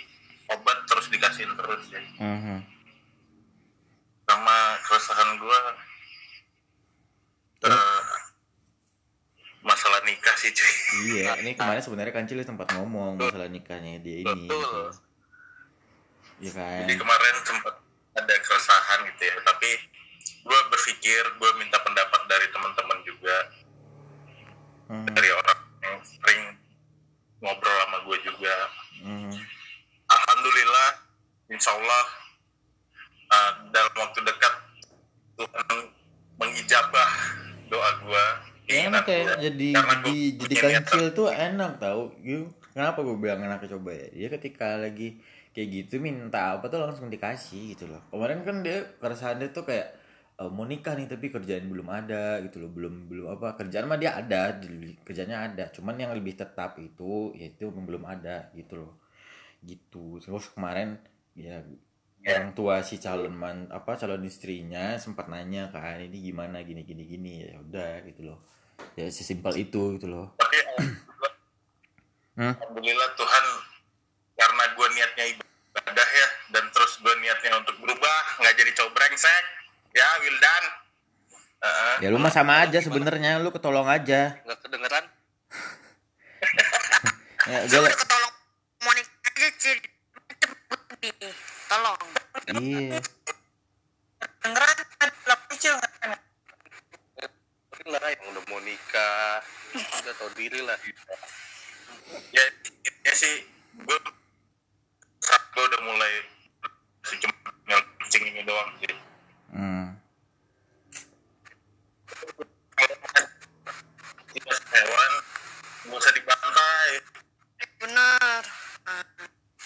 obat 0.52 0.76
terus 0.92 1.08
dikasihin 1.08 1.56
terus 1.56 1.88
ya 1.88 2.04
Mhm. 2.20 2.60
sama 4.28 4.58
keresahan 4.84 5.40
gua 9.66 9.74
eh, 10.06 10.38
sih 10.38 10.52
cuy. 10.54 10.74
Iya 11.10 11.42
ini 11.42 11.58
kemarin 11.58 11.82
sebenarnya 11.82 12.14
kancil 12.14 12.38
sempat 12.46 12.70
ngomong 12.78 13.18
masalah 13.18 13.50
nikahnya 13.50 13.98
dia 13.98 14.22
ini 14.22 14.30
Betul. 14.30 14.46
gitu. 14.46 14.82
Iya 16.46 16.52
kan? 16.54 16.80
Jadi 16.86 16.94
kemarin 17.02 17.36
sempat 17.42 17.76
ada 18.16 18.36
keresahan 18.40 19.00
gitu 19.10 19.22
ya 19.26 19.36
tapi 19.42 19.70
gue 20.46 20.60
berpikir 20.70 21.24
gue 21.42 21.52
minta 21.58 21.82
pendapat 21.82 22.22
dari 22.30 22.48
teman-teman 22.54 23.00
juga. 23.02 23.38
Hmm, 24.86 25.10
dari 25.10 25.30
orang 25.34 25.60
yang 25.82 25.98
sering 26.06 26.42
ngobrol 27.42 27.76
sama 27.82 27.98
gue 28.06 28.18
juga. 28.22 28.56
Hmm. 29.06 29.34
alhamdulillah 30.06 30.90
insya 31.52 31.74
Allah 31.78 32.06
uh, 33.28 33.52
dalam 33.70 33.94
waktu 34.02 34.24
dekat 34.24 34.54
Tuhan 35.36 35.68
mengijabah 36.40 37.12
doa 37.70 37.90
gue 38.02 38.26
enak 38.70 39.04
kayak 39.06 39.28
jadi 39.42 39.70
Karena 39.74 40.10
jadi 40.42 40.56
kancil 40.58 41.06
tuh 41.14 41.28
enak 41.30 41.72
tau. 41.78 42.14
Yuk, 42.22 42.50
kenapa 42.74 43.00
gue 43.06 43.16
bilang 43.18 43.42
enak 43.46 43.66
coba 43.70 43.92
ya? 43.94 44.08
Dia 44.14 44.28
ketika 44.34 44.80
lagi 44.80 45.22
kayak 45.56 45.70
gitu 45.72 46.04
minta 46.04 46.60
apa 46.60 46.68
tuh 46.68 46.84
langsung 46.84 47.08
dikasih 47.08 47.78
gitu 47.78 47.88
loh. 47.88 48.02
Kemarin 48.12 48.44
kan 48.44 48.60
dia 48.66 48.84
keresahan 49.00 49.40
dia 49.40 49.50
tuh 49.54 49.64
kayak 49.64 49.88
eh, 50.42 50.50
mau 50.52 50.68
nikah 50.68 50.94
nih 50.98 51.08
tapi 51.08 51.32
kerjaan 51.32 51.66
belum 51.70 51.88
ada 51.88 52.42
gitu 52.44 52.64
loh. 52.66 52.70
Belum 52.74 53.08
belum 53.08 53.26
apa 53.40 53.56
kerjaan 53.60 53.88
mah 53.88 54.00
dia 54.02 54.18
ada 54.18 54.56
di- 54.58 54.98
kerjanya 55.06 55.46
ada. 55.48 55.70
Cuman 55.72 55.96
yang 56.02 56.12
lebih 56.18 56.36
tetap 56.36 56.76
itu 56.82 57.32
yaitu 57.38 57.70
belum 57.72 58.04
ada 58.06 58.50
gitu 58.58 58.82
loh. 58.82 58.94
Gitu. 59.64 60.20
Terus 60.22 60.52
kemarin 60.54 60.98
ya 61.36 61.62
orang 62.26 62.52
tua 62.58 62.82
si 62.82 62.98
calon 62.98 63.38
man 63.38 63.70
apa 63.70 63.94
calon 63.96 64.26
istrinya 64.26 64.98
sempat 64.98 65.30
nanya 65.30 65.70
kan 65.70 66.02
ini 66.02 66.18
gimana? 66.26 66.66
Gini 66.66 66.82
gini 66.82 67.04
gini. 67.06 67.34
Ya 67.46 67.62
udah 67.62 68.02
gitu 68.10 68.34
loh. 68.34 68.40
Ya 68.98 69.06
sesimpel 69.08 69.54
itu 69.62 69.96
gitu 70.00 70.08
loh. 70.10 70.34
Tapi 70.36 70.58
alhamdulillah, 70.66 71.34
Hmm? 72.36 72.52
alhamdulillah 72.52 73.10
Tuhan 73.16 73.46
karena 74.36 74.64
gue 74.76 74.88
niatnya 74.92 75.26
ibadah 75.32 76.10
ya 76.12 76.28
dan 76.52 76.68
terus 76.68 77.00
gue 77.00 77.14
niatnya 77.24 77.56
untuk 77.56 77.80
berubah 77.80 78.18
nggak 78.44 78.54
jadi 78.60 78.72
cowok 78.76 78.92
brengsek 78.92 79.44
ya 79.94 80.08
Wildan. 80.20 80.64
Heeh. 81.56 81.96
ya 82.04 82.08
lu 82.12 82.20
mah 82.20 82.30
sama 82.30 82.62
aja 82.62 82.78
sebenarnya 82.78 83.40
lu 83.40 83.50
ketolong 83.56 83.88
aja. 83.88 84.36
Nggak 84.44 84.60
kedengeran? 84.62 85.06
Ya 87.46 87.62
gue 87.70 87.78
udah 87.78 87.94
ketolong 87.94 88.34
Monik 88.82 89.06
aja 89.22 89.70
nih. 89.70 89.86
Tolong 91.70 92.00
iya. 92.54 93.00
Dengeran 94.46 94.78
ada 95.02 95.36
kecil 95.50 95.74
lah 97.86 98.10
yang 98.10 98.26
udah 98.34 98.44
mau 98.50 98.60
nikah. 98.62 99.42
Udah 99.74 100.14
tau 100.18 100.30
diri 100.38 100.62
lah. 100.62 100.78
Ya 102.34 102.44
ya 103.06 103.14
sih 103.14 103.46
gue 103.82 103.98
saat 105.22 105.42
gue 105.54 105.64
udah 105.66 105.82
mulai 105.86 106.14
cuma 107.22 107.34
kencing 108.02 108.24
ini 108.30 108.42
doang 108.46 108.70
sih. 108.82 108.94
Hmm. 109.54 109.88
Hewan 114.46 115.12
nggak 115.86 115.98
usah 116.02 116.14
dibantai. 116.14 116.92
Bener. 117.82 118.42
Nah, 118.86 119.02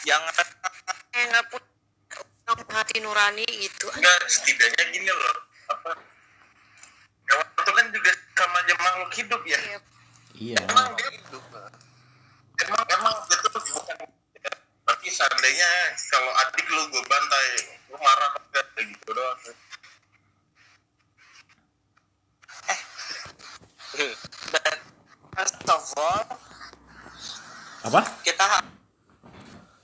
Jangan 0.07 0.47
hati 2.89 3.05
nurani 3.05 3.45
gitu. 3.45 3.85
Enggak 3.93 4.17
setidaknya 4.25 4.83
gini 4.89 5.13
loh 5.13 5.37
apa 5.69 5.93
hewan 7.29 7.45
itu 7.45 7.71
kan 7.77 7.85
juga 7.93 8.11
sama 8.33 8.57
aja 8.65 8.73
makhluk 8.81 9.11
hidup 9.13 9.41
ya. 9.45 9.59
Iya. 9.61 9.77
iya. 10.33 10.57
Emang 10.65 10.97
dia 10.97 11.09
hidup 11.13 11.43
emang 12.65 12.83
emang 12.89 13.13
itu 13.29 13.49
bukan 13.53 13.97
tapi 14.89 15.05
seandainya 15.05 15.69
kalau 16.09 16.33
adik 16.33 16.65
lu 16.65 16.81
gue 16.89 17.03
bantai 17.05 17.47
lu 17.93 17.97
marah 18.01 18.29
enggak 18.41 18.65
kayak 18.73 18.85
gitu 18.89 19.09
doang. 19.13 19.37
Dan 24.49 24.77
first 25.37 25.61
of 25.69 25.85
all 25.93 26.25
apa 27.85 28.01
kita 28.25 28.45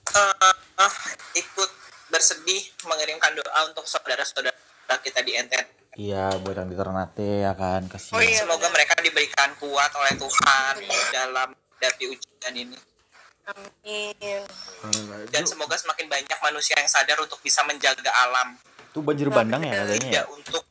eh, 0.10 0.94
ikut 1.38 1.75
bersedih 2.16 2.64
mengirimkan 2.84 3.36
doa 3.36 3.60
untuk 3.68 3.84
saudara-saudara 3.84 4.56
kita 5.04 5.20
di 5.20 5.36
NTT. 5.36 5.68
iya 5.96 6.32
buat 6.40 6.56
yang 6.56 6.72
di 6.72 6.76
Ternate 6.76 7.44
ya 7.44 7.52
kan 7.52 7.84
kasihan 7.92 8.16
Oh, 8.16 8.24
iya. 8.24 8.40
Semoga 8.40 8.72
mereka 8.72 8.96
diberikan 9.00 9.52
kuat 9.60 9.92
oleh 9.92 10.16
Tuhan 10.16 10.74
dalam 11.12 11.52
menghadapi 11.52 12.04
ujian 12.08 12.54
ini. 12.56 12.78
Amin 13.46 14.42
Dan 15.30 15.44
semoga 15.46 15.76
semakin 15.76 16.10
banyak 16.10 16.40
manusia 16.42 16.80
yang 16.80 16.90
sadar 16.90 17.20
untuk 17.22 17.38
bisa 17.40 17.62
menjaga 17.62 18.10
alam, 18.26 18.58
tuh 18.90 19.06
banjir 19.06 19.30
bandang 19.30 19.62
ya 19.62 19.86
katanya 19.86 19.92
ya 19.92 20.00
tidak 20.02 20.26
untuk 20.34 20.64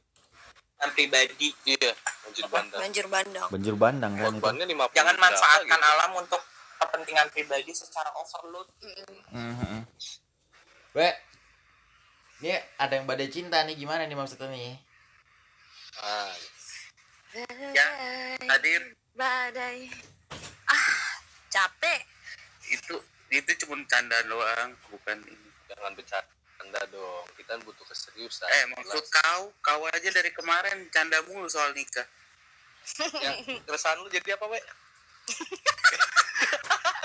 dan 0.74 0.90
pribadi. 0.90 1.48
iya 1.64 1.92
lanjut 2.26 2.44
bandar 2.50 2.78
Banjir 2.82 3.06
bandang 3.06 3.46
banjir 3.46 3.74
bandang 3.78 4.12
kan 4.16 4.32
itu 4.34 4.90
Jangan 4.90 5.16
manfaatkan 5.22 5.80
alam 5.80 6.10
untuk 6.18 6.42
kepentingan 6.80 7.26
pribadi 7.30 7.70
secara 7.70 8.10
overload. 8.16 8.66
Mhm. 9.30 9.86
We, 10.94 11.06
ini 12.42 12.50
ada 12.80 12.92
yang 12.98 13.06
badai 13.06 13.30
cinta 13.30 13.62
nih 13.62 13.78
gimana 13.78 14.08
nih 14.08 14.16
maksudnya 14.18 14.50
nih? 14.50 14.74
ah, 16.02 16.34
Ya, 17.74 17.88
hadir 18.46 18.94
Badai. 19.18 19.90
Ah 20.70 20.94
Capek. 21.50 22.06
Itu 22.70 23.02
itu 23.30 23.50
cuma 23.66 23.82
canda 23.90 24.18
doang 24.26 24.70
bukan 24.90 25.18
ini. 25.26 25.48
Jangan 25.66 25.98
bercanda 25.98 26.80
dong 26.94 27.26
kita 27.34 27.58
butuh 27.66 27.86
keseriusan. 27.90 28.46
Eh 28.46 28.64
maksud 28.74 29.02
kau 29.10 29.50
kau 29.58 29.82
aja 29.90 30.10
dari 30.14 30.30
kemarin 30.30 30.86
canda 30.94 31.18
mulu 31.26 31.50
soal 31.50 31.74
nikah. 31.74 32.06
Ya, 33.18 33.34
keresahan 33.66 33.98
lu 33.98 34.10
jadi 34.10 34.38
apa 34.38 34.46
we 34.46 34.58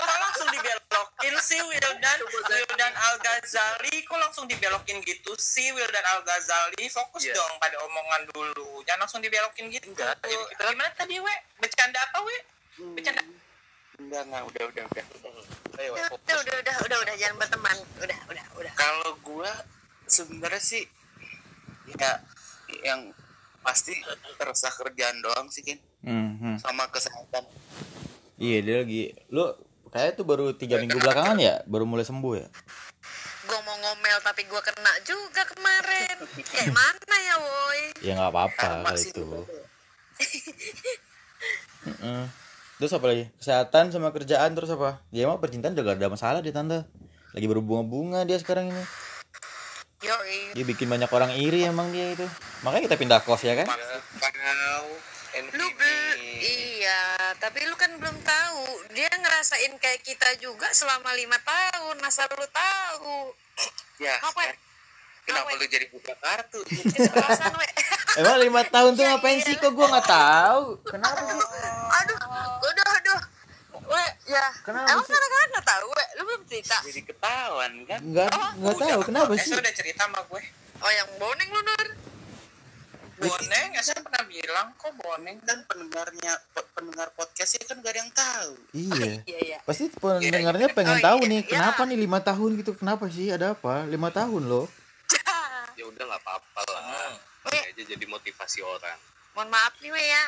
Kok 0.00 0.16
langsung 0.18 0.48
dibelokin 0.50 1.34
sih 1.40 1.60
Wildan? 1.60 2.18
Wildan 2.20 2.94
Al 2.94 3.16
Ghazali 3.18 4.02
kok 4.02 4.18
langsung 4.18 4.44
dibelokin 4.44 5.00
gitu 5.00 5.32
sih 5.34 5.70
Wildan 5.70 6.04
Al 6.06 6.20
Ghazali 6.20 6.84
fokus 6.86 7.22
Iya. 7.22 7.34
dong 7.34 7.54
pada 7.56 7.76
omongan 7.80 8.22
dulu. 8.28 8.80
Jangan 8.82 9.00
langsung 9.00 9.20
dibelokin 9.20 9.68
gitu. 9.68 9.90
Enggak, 9.90 10.16
jadi 10.18 10.36
kita- 10.48 10.70
gimana 10.70 10.90
tadi 10.92 11.16
we 11.16 11.34
bercanda 11.58 12.00
apa 12.00 12.18
we 12.20 12.36
bercanda 12.94 13.22
enggak 13.98 14.22
enggak. 14.22 14.42
Udah 14.44 14.64
udah 14.66 14.84
udah. 14.86 15.04
Ayo 15.76 15.90
we, 15.90 15.98
udah, 15.98 16.08
udah, 16.10 16.36
udah, 16.36 16.54
udah, 16.56 16.74
udah, 16.82 16.98
udah, 17.00 17.14
jangan 17.16 17.36
berteman. 17.38 17.76
Udah, 17.98 18.18
udah, 18.26 18.44
udah. 18.54 18.72
kalau 18.74 19.12
gua 19.20 19.50
sebenarnya 20.04 20.58
sih 20.58 20.82
ya 21.90 22.18
yang 22.82 23.10
pasti 23.60 23.92
resah 24.38 24.72
kerjaan 24.72 25.20
doang 25.20 25.46
sih 25.46 25.62
kan 25.62 25.78
Hmm, 26.00 26.56
sama 26.56 26.88
kesehatan 26.88 27.44
Iya 28.40 28.58
dia 28.64 28.76
lagi, 28.80 29.12
lu 29.28 29.52
kayak 29.92 30.16
tuh 30.16 30.24
baru 30.24 30.56
tiga 30.56 30.80
minggu 30.80 30.96
belakangan 30.96 31.36
ya, 31.36 31.60
baru 31.68 31.84
mulai 31.84 32.08
sembuh 32.08 32.40
ya. 32.40 32.48
Gue 33.44 33.60
mau 33.68 33.76
ngomel 33.84 34.16
tapi 34.24 34.48
gue 34.48 34.60
kena 34.64 34.92
juga 35.04 35.44
kemarin. 35.44 36.16
Kayak 36.48 36.72
mana 36.72 37.16
ya, 37.20 37.36
woi? 37.36 37.80
Ya 38.00 38.16
nggak 38.16 38.32
apa-apa 38.32 38.96
itu. 38.96 39.44
Heeh. 41.84 42.22
Terus 42.80 42.96
apa 42.96 43.06
lagi? 43.12 43.28
Kesehatan 43.36 43.92
sama 43.92 44.08
kerjaan 44.08 44.56
terus 44.56 44.72
apa? 44.72 45.04
Dia 45.12 45.28
mah 45.28 45.36
percintaan 45.36 45.76
juga 45.76 45.92
ada 45.92 46.08
masalah 46.08 46.40
dia 46.40 46.56
tante. 46.56 46.88
Lagi 47.36 47.44
berbunga-bunga 47.44 48.24
dia 48.24 48.40
sekarang 48.40 48.72
ini. 48.72 48.84
Yoi. 50.00 50.56
Dia 50.56 50.64
bikin 50.64 50.88
banyak 50.88 51.12
orang 51.12 51.36
iri 51.36 51.68
emang 51.68 51.92
dia 51.92 52.16
itu. 52.16 52.24
Makanya 52.64 52.88
kita 52.88 52.96
pindah 52.96 53.20
kos 53.20 53.44
ya 53.44 53.52
kan? 53.52 53.68
Lu 55.52 55.66
tapi 57.40 57.64
lu 57.64 57.74
kan 57.74 57.90
belum 57.96 58.16
tahu. 58.20 58.62
Dia 58.92 59.08
ngerasain 59.10 59.72
kayak 59.74 60.00
kita 60.00 60.28
juga 60.36 60.68
selama 60.70 61.10
lima 61.12 61.40
tahun. 61.40 61.96
Masa 61.98 62.28
lu 62.28 62.46
tahu? 62.46 63.32
ya 63.98 64.16
Apa? 64.18 64.32
kan? 64.46 64.56
kenapa 65.22 65.48
Apa? 65.48 65.56
lu 65.56 65.66
jadi 65.66 65.86
buka 65.88 66.16
kartu 66.16 66.60
we. 66.60 67.68
Emang 68.16 68.38
lima 68.40 68.62
tahun 68.64 68.90
tuh 68.92 69.02
Iya, 69.02 69.10
ngapain 69.14 69.36
iya. 69.36 69.44
sih? 69.44 69.54
Kok 69.54 69.72
gua 69.72 69.86
nggak 69.88 70.08
tahu? 70.08 70.64
Kenapa 70.84 71.20
sih? 71.22 71.36
Aduh, 71.94 72.18
aduh, 72.62 72.88
aduh. 72.90 73.20
We, 73.84 74.04
ya. 74.28 74.46
Kenapa 74.60 74.86
Emang 74.88 75.04
sih? 75.04 75.12
kadang-kadang 75.12 75.50
nggak 75.50 75.66
tahu, 75.68 75.86
we. 75.90 76.04
Lu 76.10 76.22
belum 76.24 76.42
cerita. 76.44 76.76
jadi 76.82 77.00
ketahuan 77.04 77.72
kan 77.84 78.00
Nggak 78.02 78.28
nggak 78.56 78.76
tahu 78.78 79.00
kenapa 79.02 79.32
Esa 79.34 79.44
sih? 79.44 79.52
udah 79.54 79.72
cerita 79.72 80.02
sama 80.04 80.20
gue 80.24 80.42
Oh, 80.80 80.88
yang 80.90 81.08
boneng 81.16 81.48
lu, 81.48 81.60
Nur. 81.60 81.86
Boneng 83.20 83.68
Esa 83.76 83.92
pernah 83.96 84.24
bilang 84.24 84.72
kok 84.74 84.96
Boneng 84.96 85.36
kan 85.40 85.60
pendengarnya 85.64 86.32
pe- 86.50 86.68
pendengar 86.72 87.12
podcastnya 87.12 87.60
kan 87.62 87.76
gak 87.78 87.92
ada 87.92 88.00
yang 88.00 88.12
tahu? 88.12 88.52
Iya. 88.72 89.12
Iya, 89.28 89.38
iya. 89.44 89.58
Pasti 89.62 89.92
pendengarnya 89.92 90.72
pengen 90.72 90.96
Oh, 90.96 91.04
tahu 91.04 91.18
iya, 91.22 91.30
nih 91.30 91.40
iya. 91.40 91.50
kenapa 91.50 91.80
nih 91.84 91.98
lima 91.98 92.18
tahun 92.18 92.50
gitu? 92.56 92.72
Kenapa 92.74 93.04
sih? 93.06 93.28
Ada 93.28 93.52
apa? 93.52 93.84
Lima 93.84 94.08
tahun 94.08 94.48
loh. 94.48 94.66
Ya 95.78 95.84
udah 95.84 96.04
nggak 96.04 96.20
apa-apa 96.20 96.60
lah. 96.66 97.16
Ini 97.48 97.72
aja 97.72 97.82
jadi 97.86 98.04
motivasi 98.04 98.60
orang. 98.60 98.98
Mohon 99.32 99.48
maaf 99.48 99.72
nih, 99.80 99.88
ya. 99.88 100.24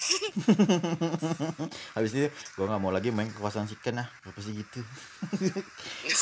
habis 1.94 2.10
itu 2.10 2.26
gue 2.26 2.64
nggak 2.64 2.80
mau 2.80 2.88
lagi 2.88 3.12
main 3.12 3.28
ke 3.28 3.36
kosan 3.36 3.68
si 3.68 3.76
Ken 3.76 4.00
ah. 4.00 4.08
Apa 4.08 4.40
sih 4.40 4.50
gitu? 4.50 4.80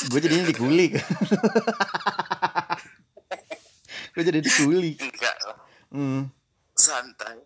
Gue 0.05 0.19
jadinya 0.19 0.45
dikulik. 0.45 1.01
Gue 4.11 4.21
jadi 4.21 4.37
dikulik. 4.37 4.99
Enggak 4.99 5.35
hmm. 5.93 6.29
santai. 6.77 7.37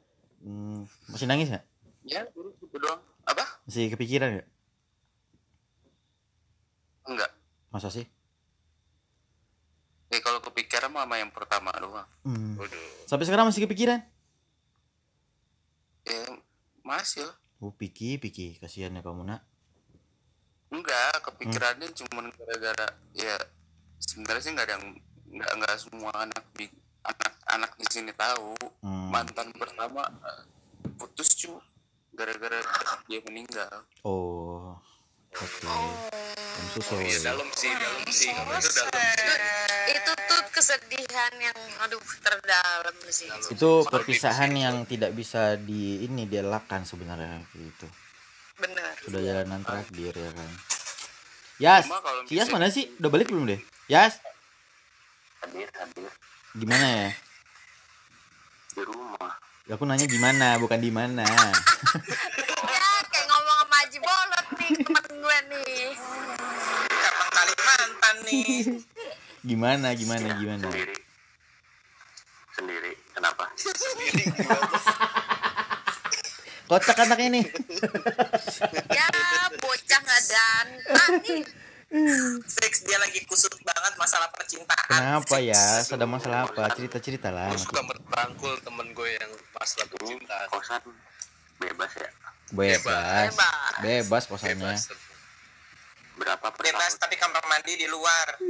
Hmm. 0.43 0.84
masih 1.08 1.27
nangis 1.27 1.47
nggak? 1.47 1.65
Ya 2.03 2.27
guru 2.36 2.51
gitu 2.60 2.75
doang. 2.79 2.99
Apa? 3.23 3.43
Masih 3.63 3.88
kepikiran 3.95 4.39
nggak? 4.39 4.47
Enggak. 7.08 7.32
Masa 7.71 7.88
sih? 7.91 8.08
Ya 10.12 10.19
kalau 10.21 10.43
kepikiran 10.43 10.93
mah 10.93 11.08
sama 11.08 11.15
yang 11.17 11.32
pertama 11.32 11.71
doang. 11.79 12.08
Hmm. 12.27 12.60
Waduh. 12.60 13.08
sampai 13.10 13.25
sekarang 13.25 13.49
masih 13.49 13.65
kepikiran? 13.65 14.03
Ya 16.03 16.23
masih 16.84 17.23
lah. 17.25 17.36
Oh 17.63 17.71
piki 17.71 18.19
piki. 18.19 18.60
Kasihan 18.60 18.93
ya 18.93 19.01
kamu 19.01 19.23
nak. 19.23 19.41
Enggak 20.67 21.23
kepikirannya 21.23 21.88
cuman 21.95 22.27
gara-gara 22.36 22.88
ya 23.15 23.39
sebenarnya 24.03 24.41
sih 24.43 24.51
nggak 24.51 24.67
ada 24.67 24.75
yang 24.75 24.86
nggak 25.34 25.51
nggak 25.58 25.73
semua 25.79 26.12
anak 26.13 26.43
di 27.03 27.11
anak 27.11 27.33
anak 27.51 27.71
di 27.75 27.85
sini 27.91 28.11
tahu 28.15 28.55
Hmm. 28.83 29.11
mantan 29.11 29.51
pertama 29.55 30.03
eh, 30.23 30.43
putus 30.95 31.35
cu 31.35 31.55
gara-gara 32.11 32.59
dia 33.07 33.19
meninggal. 33.27 33.83
Oh 34.03 34.75
oke. 35.33 35.67
I'm 36.53 36.67
so 36.71 36.79
sorry. 36.85 37.09
Iya 37.09 37.33
dalam 37.33 37.49
sih, 37.55 37.71
dalam 37.73 38.03
sih. 38.07 38.29
Itu 38.29 38.69
dalam. 38.77 38.93
Itu, 38.93 39.33
itu 39.89 40.11
tuh 40.29 40.41
kesedihan 40.53 41.33
yang 41.41 41.57
aduh 41.81 42.03
terdalam 42.21 42.95
sih. 43.09 43.27
itu 43.49 43.69
perpisahan 43.89 44.51
yang 44.53 44.75
tidak 44.85 45.11
bisa 45.11 45.55
di 45.57 46.03
ini 46.05 46.29
dielakkan 46.29 46.85
sebenarnya 46.85 47.41
gitu. 47.55 47.87
Bener. 48.53 48.93
sudah 49.01 49.17
jalanan 49.19 49.65
terakhir 49.65 50.13
ya 50.13 50.29
kan? 50.29 50.49
Yas 51.57 51.85
Yas 52.29 52.47
mana 52.53 52.69
sih? 52.69 52.85
Udah 53.01 53.09
balik 53.09 53.33
belum 53.33 53.49
deh? 53.49 53.59
Yas? 53.89 54.21
Hadir 55.41 55.67
hadir 55.73 56.11
gimana 56.53 56.85
ya? 56.85 57.09
Di 58.77 58.81
rumah. 58.85 59.33
Aku 59.73 59.89
nanya 59.89 60.05
gimana 60.05 60.61
bukan 60.61 60.77
di 60.77 60.93
mana. 60.93 61.25
Ya 61.25 62.89
kayak 63.09 63.25
ngomong 63.25 63.57
sama 63.65 63.75
Haji 63.81 63.99
Bolot 64.01 64.47
nih 64.61 64.71
temen 64.85 65.05
gue 65.17 65.37
nih. 65.49 65.85
Kapan 66.93 67.29
Kalimantan 67.33 68.15
nih. 68.29 68.49
Gimana 69.41 69.87
gimana 69.97 70.27
gimana? 70.37 70.67
sendiri. 70.69 70.95
Sendiri 72.53 72.93
kenapa? 73.17 73.49
Kocak 76.69 77.01
anaknya 77.01 77.41
nih. 77.41 77.45
Ya 78.93 79.09
bocah 79.57 80.01
nggak 80.05 80.21
nih. 81.25 81.62
Fix 82.49 82.82
dia 82.82 82.97
lagi 82.97 83.21
kusut 83.29 83.53
banget 83.62 83.93
masalah 84.01 84.25
percintaan. 84.34 84.89
Kenapa 84.89 85.38
ya? 85.38 85.86
Ada 85.86 86.06
masalah 86.10 86.49
apa? 86.49 86.73
Cerita 86.73 86.97
cerita 86.97 87.29
lah 87.29 87.53
Gue 87.53 87.62
suka 87.62 87.86
merangkul 87.86 88.58
temen 88.65 88.88
gue 88.97 89.10
yang 89.13 89.32
masalah 89.53 89.86
percintaan. 89.93 90.47
kosan 90.49 90.82
bebas 91.62 91.91
ya? 91.93 92.10
Bebas. 92.49 93.29
Bebas. 93.29 93.73
bebas. 93.79 94.23
Kosannya 94.25 94.73
Bebas. 94.73 94.89
berapa 96.13 96.45
per 96.45 96.62
bebas 96.69 96.93
tapi 96.97 97.17
kamar 97.17 97.41
mandi 97.45 97.73
di 97.77 97.88
luar. 97.89 98.27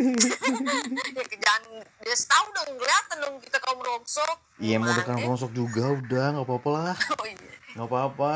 Ya 1.13 1.23
jangan 1.39 1.83
dia 2.03 2.15
tahu 2.15 2.45
dong 2.51 2.69
kelihatan 2.75 3.17
dong 3.23 3.35
kita 3.39 3.57
kaum 3.63 3.79
rongsok. 3.79 4.37
iya 4.59 4.75
mau 4.77 4.91
kan 4.91 5.15
Gimana? 5.15 5.25
rongsok 5.25 5.51
juga 5.51 5.83
udah 5.93 6.25
nggak 6.37 6.47
apa-apa 6.47 6.69
lah. 6.71 6.95
Oh 7.19 7.25
iya. 7.27 7.51
nggak 7.75 7.87
apa-apa. 7.87 8.33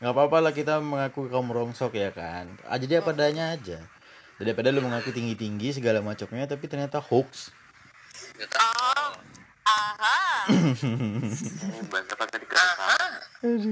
Nggak 0.00 0.12
apa-apa 0.16 0.36
lah 0.40 0.52
kita 0.52 0.74
mengaku 0.80 1.28
kaum 1.28 1.48
rongsok 1.48 1.92
ya 1.96 2.08
kan. 2.12 2.48
Aja 2.68 2.84
dia 2.84 3.00
padanya 3.00 3.56
aja 3.56 3.80
daripada 4.40 4.72
lu 4.72 4.80
mengaku 4.80 5.12
tinggi 5.12 5.36
tinggi 5.36 5.68
segala 5.70 6.00
macamnya 6.00 6.48
tapi 6.48 6.64
ternyata 6.66 6.98
hoax 6.98 7.52
Ya, 8.34 8.48
Oh. 8.56 9.12
Aha. 9.68 10.48
apa 12.08 12.24
tadi 12.26 12.46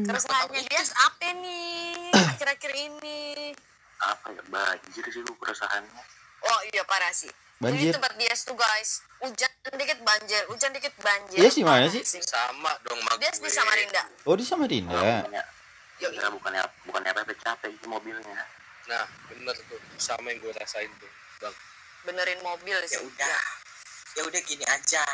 Keresahannya 0.05 0.61
dia 0.63 0.83
apa 0.85 1.29
nih 1.35 2.13
akhir-akhir 2.13 2.73
ini? 2.77 3.53
apa 3.99 4.31
ya 4.31 4.43
banjir 4.47 5.05
sih 5.09 5.25
lu 5.25 5.33
keresahannya 5.35 6.03
Oh 6.39 6.61
iya 6.71 6.87
parah 6.87 7.11
sih. 7.11 7.33
Banjir. 7.59 7.91
Ini 7.91 7.97
tempat 7.99 8.15
dia 8.15 8.31
tuh 8.31 8.55
guys. 8.55 9.03
Hujan 9.19 9.51
dikit 9.75 9.99
banjir, 10.07 10.39
hujan 10.47 10.71
dikit 10.71 10.95
banjir. 11.03 11.43
Iya 11.43 11.51
sih, 11.51 11.67
mana 11.67 11.91
sih? 11.91 12.07
Sama 12.07 12.71
dong 12.87 12.95
sama 13.03 13.19
Dia 13.19 13.35
gue. 13.35 13.43
di 13.43 13.51
Samarinda. 13.51 14.03
oh 14.23 14.37
di 14.39 14.45
Samarinda 14.47 14.95
bukannya 14.95 15.43
ya, 15.99 16.31
bukannya 16.31 16.63
bukannya 16.87 17.11
apa 17.11 17.35
capek 17.35 17.75
sih 17.75 17.89
mobilnya 17.91 18.39
Nah, 18.89 19.05
bener 19.29 19.57
tuh. 19.69 19.81
Sama 20.01 20.33
yang 20.33 20.41
gue 20.41 20.53
rasain 20.57 20.91
tuh. 20.99 21.11
Bang. 21.39 21.55
benerin 22.07 22.41
mobil 22.41 22.73
ya 22.73 22.89
sih. 22.89 23.05
udah 23.05 23.39
ya 24.17 24.23
udah 24.25 24.41
gini 24.49 24.65
aja 24.65 25.05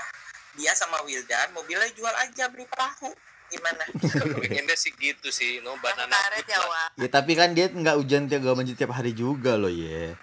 dia 0.55 0.73
sama 0.79 1.03
Wildan 1.03 1.51
mobilnya 1.51 1.91
jual 1.91 2.13
aja 2.15 2.47
beli 2.53 2.69
perahu 2.71 3.11
gimana 3.51 3.83
Pengennya 4.39 4.77
sih 4.79 4.95
gitu 4.95 5.29
sih. 5.29 5.59
No, 5.61 5.75
banana 5.83 6.15
ya, 6.47 6.61
ya 6.95 7.09
tapi 7.11 7.35
kan 7.35 7.51
dia 7.53 7.67
nggak 7.67 7.99
hujan 7.99 8.31
tiap 8.31 8.47
gak 8.47 8.57
banjir 8.57 8.77
tiap 8.79 8.95
hari 8.95 9.11
juga 9.11 9.59
loh 9.59 9.73
ya 9.73 10.15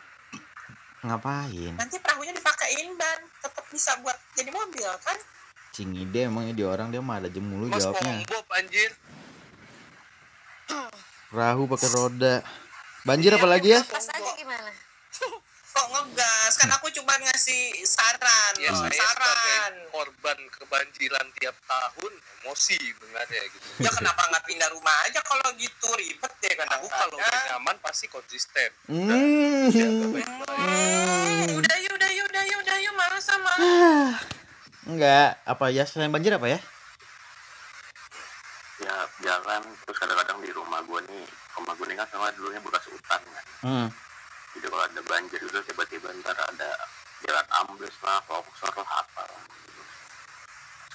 ngapain 1.02 1.74
nanti 1.82 1.98
perahunya 1.98 2.34
dipakaiin 2.38 2.94
ban 2.94 3.20
tetap 3.42 3.66
bisa 3.74 3.98
buat 4.06 4.14
jadi 4.38 4.54
mobil 4.54 4.86
kan 5.02 5.18
cingide 5.74 6.30
emangnya 6.30 6.54
dia 6.54 6.68
orang 6.70 6.94
dia 6.94 7.02
mah 7.02 7.18
ada 7.18 7.30
jem 7.32 7.42
mulu 7.42 7.74
Mas 7.74 7.82
jawabnya 7.82 8.22
Bob 8.30 8.46
anjir. 8.54 8.92
perahu 11.34 11.64
pakai 11.66 11.90
roda 11.90 12.36
banjir 13.04 13.32
apa 13.32 13.48
lagi 13.48 13.70
ya 13.72 13.82
Pas 13.84 14.06
aja 14.06 14.32
gimana? 14.36 14.72
kok 15.72 15.88
ngegas 15.88 16.54
kan 16.54 16.70
aku 16.70 16.92
cuma 16.92 17.16
ngasih 17.18 17.64
saran 17.82 18.54
Ya 18.60 18.76
saya 18.76 18.92
saran 18.92 19.74
korban 19.88 20.36
kebanjiran 20.52 21.24
tiap 21.34 21.56
tahun 21.64 22.12
emosi 22.38 22.76
sebenarnya 22.76 23.42
gitu. 23.48 23.68
ya 23.80 23.90
kenapa 23.90 24.22
nggak 24.28 24.44
pindah 24.46 24.70
rumah 24.70 24.92
aja 25.06 25.24
kalau 25.24 25.48
gitu 25.56 25.88
ribet 25.96 26.34
deh 26.38 26.54
kan 26.54 26.68
Aku 26.72 26.86
kalau 26.86 27.16
udah 27.16 27.40
nyaman 27.50 27.76
pasti 27.80 28.06
konsisten. 28.06 28.68
hmm. 28.86 29.72
Baik-baik. 29.72 30.28
Hmm, 30.28 31.56
udah 31.56 31.78
yuk 31.80 31.94
udah 31.94 32.10
yuk 32.12 32.26
udah 32.28 32.44
yuk 32.44 32.60
udah 32.60 32.78
yuk 32.78 32.94
marah 32.94 33.22
sama 33.22 33.54
enggak 34.92 35.40
apa 35.42 35.66
ya 35.70 35.84
selain 35.86 36.12
banjir 36.12 36.34
apa 36.34 36.48
ya 36.48 36.60
ya 38.82 38.96
jalan 39.22 39.62
terus 39.80 39.98
kadang-kadang 39.98 40.42
di 40.42 40.52
rumah 40.52 40.82
gue 40.82 41.00
nih 41.06 41.26
rumah 41.62 41.78
gue 41.78 41.93
kan 41.93 42.08
sama 42.10 42.34
dulunya 42.34 42.60
bekas 42.65 42.86
hutan 42.89 43.21
kan. 43.21 43.45
Hmm. 43.62 43.88
jadi 44.58 44.65
kalau 44.67 44.84
ada 44.84 45.02
banjir 45.06 45.39
itu 45.39 45.60
tiba-tiba 45.69 46.10
ntar 46.26 46.34
ada 46.34 46.69
jalan 47.21 47.47
ambles 47.62 47.97
lah 48.02 48.17
longsor 48.26 48.74
lah 48.74 48.89
apa 48.89 49.21
lah 49.30 49.41
gitu. 49.45 49.82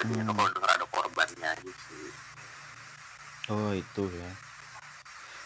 sedihnya 0.03 0.23
tuh 0.27 0.35
kalau 0.35 0.51
denger 0.51 0.71
ada 0.75 0.87
korbannya 0.91 1.51
gitu 1.63 1.95
oh 3.47 3.71
itu 3.71 4.05
ya. 4.11 4.31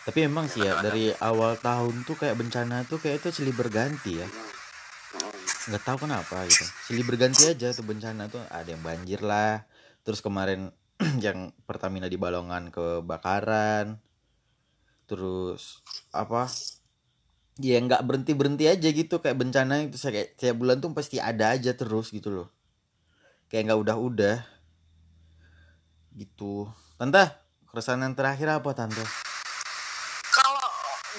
Tapi 0.00 0.24
emang 0.24 0.48
sih 0.48 0.64
ya 0.64 0.80
dari 0.80 1.12
awal 1.20 1.60
tahun 1.60 2.08
tuh 2.08 2.16
kayak 2.16 2.40
bencana 2.40 2.88
tuh 2.88 2.96
kayak 2.96 3.20
itu 3.20 3.28
silih 3.30 3.52
berganti 3.52 4.24
ya. 4.24 4.26
Hmm. 4.26 5.68
nggak 5.70 5.84
tahu 5.84 6.08
kenapa 6.08 6.48
gitu. 6.48 6.64
Silih 6.88 7.04
berganti 7.04 7.52
aja 7.52 7.68
tuh 7.76 7.84
bencana 7.84 8.32
tuh 8.32 8.40
ada 8.48 8.64
yang 8.64 8.80
banjir 8.80 9.20
lah. 9.20 9.68
Terus 10.00 10.24
kemarin 10.24 10.72
yang 11.24 11.52
Pertamina 11.68 12.08
di 12.08 12.16
Balongan 12.16 12.72
kebakaran 12.72 14.00
terus 15.10 15.82
apa? 16.14 16.46
Ya 17.58 17.82
nggak 17.82 18.06
berhenti 18.06 18.32
berhenti 18.38 18.64
aja 18.70 18.86
gitu 18.86 19.18
kayak 19.18 19.42
bencana 19.42 19.82
itu 19.82 19.98
saya 19.98 20.22
kayak 20.22 20.38
tiap 20.38 20.54
bulan 20.62 20.78
tuh 20.78 20.94
pasti 20.94 21.18
ada 21.18 21.50
aja 21.50 21.74
terus 21.74 22.14
gitu 22.14 22.30
loh. 22.30 22.48
Kayak 23.50 23.74
nggak 23.74 23.80
udah 23.82 23.96
udah 23.98 24.36
gitu. 26.14 26.70
Tante 26.94 27.26
keresahan 27.66 28.06
yang 28.06 28.14
terakhir 28.14 28.46
apa 28.54 28.70
tante? 28.70 29.02
Kalau 30.30 30.70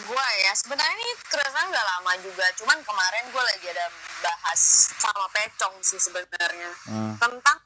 gue 0.07 0.27
ya 0.47 0.51
sebenarnya 0.55 0.95
ini 0.95 1.13
keresahan 1.27 1.67
nggak 1.67 1.87
lama 1.99 2.11
juga. 2.23 2.47
Cuman 2.55 2.79
kemarin 2.87 3.23
gue 3.27 3.43
lagi 3.43 3.67
ada 3.75 3.85
bahas 4.23 4.61
sama 4.95 5.27
Pecong 5.35 5.75
sih 5.83 5.99
sebenarnya. 5.99 6.71
Hmm. 6.87 7.13
tentang 7.19 7.59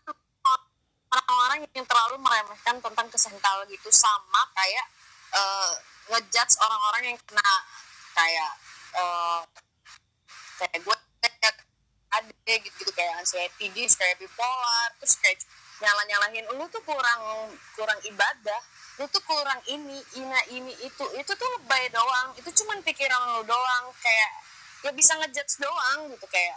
orang-orang 1.16 1.64
yang 1.72 1.88
terlalu 1.88 2.20
meremehkan 2.20 2.76
tentang 2.84 3.08
kesental 3.08 3.64
gitu 3.72 3.88
sama 3.88 4.42
kayak 4.52 4.86
eh, 5.32 5.74
ngejudge 6.10 6.56
orang-orang 6.62 7.04
yang 7.13 7.20
kena. 7.26 7.54
Kayak 8.15 8.52
eh, 8.96 9.41
kayak 10.56 10.80
gue 10.80 10.96
kayak 11.20 11.56
ada 12.15 12.54
gitu, 12.63 12.72
gitu 12.80 12.91
kayak 12.96 13.20
anxiety 13.20 13.68
dis 13.76 13.94
kayak 14.00 14.15
bipolar 14.15 14.88
terus 15.04 15.20
kayak 15.20 15.44
nyala 15.84 16.02
nyalahin 16.08 16.48
lu 16.56 16.63
tuh 16.72 16.80
kurang 16.88 17.52
kurang 17.76 18.00
ibadah. 18.08 18.62
Lu 18.96 19.06
tuh 19.12 19.20
kurang 19.28 19.60
ini 19.68 20.00
ina 20.15 20.39
ini 20.56 20.72
itu. 20.80 21.06
Itu 21.20 21.32
tuh 21.36 21.50
lebay 21.60 21.91
doang. 21.91 22.32
Itu 22.39 22.48
cuman 22.63 22.80
pikiran 22.80 23.36
lu 23.36 23.44
doang. 23.44 23.91
Kayak 24.00 24.32
ya 24.88 24.91
bisa 24.96 25.20
ngejudge 25.20 25.60
doang 25.60 26.08
gitu 26.15 26.28
kayak. 26.32 26.56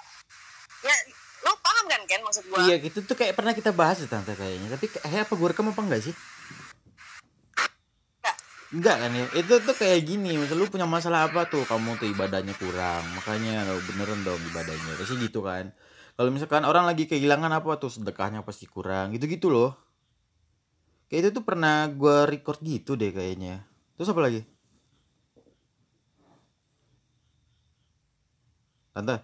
Ya 0.86 0.94
lu 1.42 1.50
paham 1.58 1.86
kan 1.90 2.02
Ken 2.06 2.22
maksud 2.22 2.46
gua? 2.46 2.62
Iya 2.70 2.78
gitu 2.78 3.02
tuh 3.02 3.18
kayak 3.18 3.34
pernah 3.34 3.50
kita 3.50 3.74
bahas 3.74 3.98
ya 3.98 4.06
tante 4.06 4.38
kayaknya. 4.38 4.78
Tapi 4.78 4.86
kayak 4.86 5.26
apa 5.26 5.34
gue 5.34 5.48
rekam 5.50 5.66
apa 5.74 5.82
enggak 5.82 6.02
sih 6.06 6.14
enggak 8.68 8.96
kan 9.02 9.12
ya 9.16 9.26
itu 9.32 9.54
tuh 9.66 9.76
kayak 9.80 10.00
gini 10.04 10.36
misal 10.36 10.56
lu 10.60 10.68
punya 10.68 10.84
masalah 10.84 11.20
apa 11.28 11.40
tuh 11.52 11.64
kamu 11.70 11.90
tuh 12.00 12.08
ibadahnya 12.14 12.52
kurang 12.62 13.16
makanya 13.16 13.64
lo 13.64 13.80
beneran 13.88 14.20
dong 14.28 14.44
ibadahnya 14.44 14.92
pasti 15.00 15.14
gitu 15.24 15.40
kan. 15.48 15.72
Kalau 16.18 16.30
misalkan 16.34 16.66
orang 16.66 16.84
lagi 16.90 17.04
kehilangan 17.10 17.52
apa 17.58 17.78
tuh 17.82 17.90
sedekahnya 17.94 18.40
pasti 18.48 18.66
kurang 18.68 19.14
gitu 19.14 19.24
gitu 19.30 19.48
loh. 19.54 19.70
Kayak 21.08 21.20
itu 21.22 21.28
tuh 21.40 21.44
pernah 21.48 21.88
gua 21.88 22.28
record 22.28 22.60
gitu 22.60 22.92
deh 23.00 23.08
kayaknya. 23.14 23.64
Terus 23.96 24.12
apa 24.12 24.20
lagi? 24.26 24.40
Tante? 28.92 29.16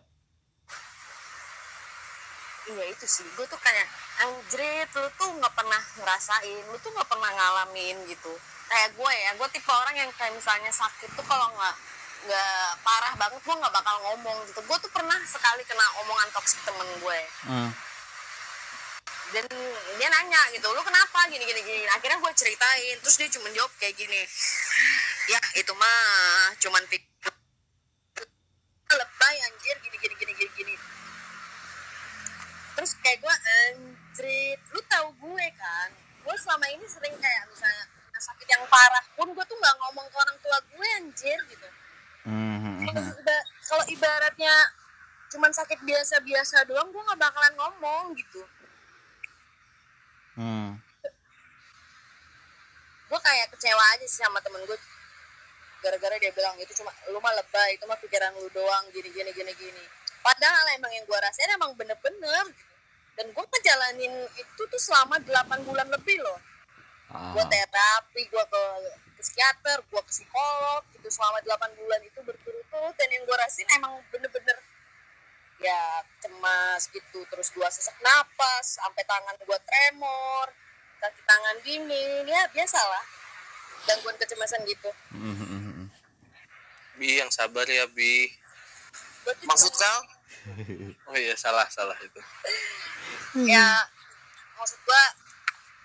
Iya 2.71 2.85
itu 2.95 3.05
sih. 3.05 3.27
Gue 3.37 3.45
tuh 3.45 3.61
kayak 3.61 3.87
anjrit 4.25 4.89
lu 4.97 5.09
tuh 5.21 5.29
nggak 5.37 5.53
pernah 5.53 5.83
ngerasain 6.01 6.63
lu 6.71 6.77
tuh 6.81 6.91
nggak 6.95 7.09
pernah 7.11 7.31
ngalamin 7.37 7.97
gitu 8.09 8.33
kayak 8.69 8.91
gue 8.97 9.13
ya 9.13 9.31
gue 9.37 9.49
tipe 9.53 9.71
orang 9.71 9.97
yang 9.97 10.11
kayak 10.17 10.33
misalnya 10.35 10.73
sakit 10.73 11.11
tuh 11.15 11.25
kalau 11.27 11.47
nggak 11.53 11.75
nggak 12.25 12.69
parah 12.81 13.13
banget 13.21 13.41
gue 13.45 13.55
nggak 13.55 13.75
bakal 13.75 13.97
ngomong 14.11 14.39
gitu. 14.49 14.61
Gue 14.65 14.79
tuh 14.81 14.91
pernah 14.93 15.21
sekali 15.29 15.63
kena 15.69 15.87
omongan 16.05 16.29
toksik 16.33 16.61
temen 16.65 16.89
gue. 17.01 17.21
Hmm. 17.49 17.71
dan 19.35 19.51
dia 19.99 20.09
nanya 20.15 20.47
gitu 20.55 20.63
lu 20.71 20.79
kenapa? 20.87 21.27
Gini 21.27 21.43
gini 21.43 21.59
gini. 21.59 21.85
Akhirnya 21.91 22.23
gue 22.23 22.33
ceritain 22.39 22.97
terus 23.03 23.19
dia 23.19 23.29
cuma 23.35 23.51
jawab 23.51 23.73
kayak 23.83 23.99
gini. 23.99 24.23
Ya 25.27 25.41
itu 25.59 25.73
mah 25.75 26.55
cuman 26.63 26.83
lebay 28.95 29.37
anjir 29.51 29.77
gini 29.83 29.97
gini 29.99 30.15
gini 30.15 30.33
gini 30.39 30.51
gini. 30.55 30.75
Terus 32.79 32.95
kayak 33.03 33.19
gue 33.27 33.35
anjrit 33.67 34.61
lu 34.71 34.81
tahu 34.87 35.09
gue 35.19 35.47
kan? 35.59 35.89
Gue 36.23 36.37
selama 36.39 36.71
ini 36.71 36.87
sering 36.87 37.17
kayak 37.19 37.43
misalnya 37.51 37.94
sakit 38.25 38.49
yang 38.49 38.65
parah 38.73 39.05
pun 39.13 39.29
gue 39.29 39.45
tuh 39.45 39.57
nggak 39.61 39.77
ngomong 39.85 40.07
ke 40.09 40.17
orang 40.17 40.39
tua 40.41 40.59
gue 40.65 40.89
anjir 40.97 41.39
gitu. 41.53 41.69
Hmm, 42.25 42.57
hmm, 42.57 42.77
kalau 42.89 43.03
iba- 43.21 43.47
kalau 43.69 43.85
ibaratnya 43.93 44.55
cuman 45.29 45.53
sakit 45.53 45.81
biasa-biasa 45.85 46.65
doang 46.65 46.89
gue 46.89 47.03
nggak 47.05 47.21
bakalan 47.21 47.55
ngomong 47.61 48.05
gitu. 48.17 48.43
Hmm. 50.35 50.81
gue 53.05 53.21
kayak 53.23 53.47
kecewa 53.55 53.85
aja 53.95 54.07
sih 54.11 54.27
sama 54.27 54.43
temen 54.43 54.59
gue 54.67 54.75
gara-gara 55.79 56.19
dia 56.19 56.35
bilang 56.35 56.59
itu 56.59 56.75
cuma 56.83 56.91
lu 57.13 57.23
mah 57.23 57.31
lebay 57.31 57.79
itu 57.79 57.85
mah 57.87 57.95
pikiran 58.01 58.35
lu 58.35 58.51
doang 58.51 58.85
gini 58.91 59.07
gini 59.13 59.31
gini 59.31 59.53
gini. 59.55 59.85
Padahal 60.25 60.65
emang 60.75 60.91
yang 60.91 61.05
gue 61.05 61.19
rasain 61.21 61.53
emang 61.55 61.77
bener-bener 61.77 62.45
gitu. 62.51 62.73
dan 63.15 63.31
gue 63.31 63.45
ngejalanin 63.45 64.15
itu 64.35 64.63
tuh 64.67 64.81
selama 64.81 65.21
8 65.23 65.63
bulan 65.63 65.87
lebih 65.93 66.19
loh 66.25 66.41
Ah. 67.13 67.33
gue 67.37 67.45
terapi 67.47 68.23
gue 68.27 68.45
ke 68.49 68.63
psikiater 69.21 69.81
gue 69.85 70.03
ke 70.05 70.13
psikolog 70.13 70.83
gitu 70.97 71.09
selama 71.09 71.41
8 71.45 71.79
bulan 71.81 72.01
itu 72.05 72.21
berturut-turut 72.25 72.95
dan 72.97 73.09
yang 73.13 73.23
gue 73.25 73.37
rasain 73.37 73.69
emang 73.77 74.01
bener-bener 74.13 74.57
ya 75.63 76.03
cemas 76.21 76.91
gitu 76.93 77.25
terus 77.33 77.49
gue 77.55 77.69
sesak 77.71 77.97
napas 78.05 78.77
sampai 78.77 79.05
tangan 79.07 79.37
gue 79.41 79.59
tremor 79.65 80.47
kaki 81.01 81.23
tangan 81.25 81.57
dingin 81.65 82.25
ya 82.29 82.43
biasalah 82.53 83.05
gangguan 83.85 84.17
kecemasan 84.17 84.65
gitu. 84.65 84.89
Bi 86.97 87.21
yang 87.21 87.29
sabar 87.29 87.69
ya 87.69 87.85
Bi. 87.93 88.33
Tuh 89.29 89.37
maksud 89.45 89.73
kau 89.77 90.01
Oh 91.09 91.17
iya 91.17 91.37
salah 91.37 91.69
salah 91.69 91.97
itu. 92.01 92.21
ya 93.49 93.85
maksud 94.57 94.79
gue 94.81 95.03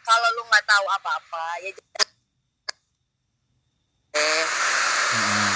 kalau 0.09 0.27
lu 0.31 0.43
nggak 0.43 0.65
tahu 0.65 0.85
apa-apa 0.89 1.43
ya 1.61 1.69
jangan 1.69 2.07
eh, 4.11 4.45
Hmm. 5.09 5.51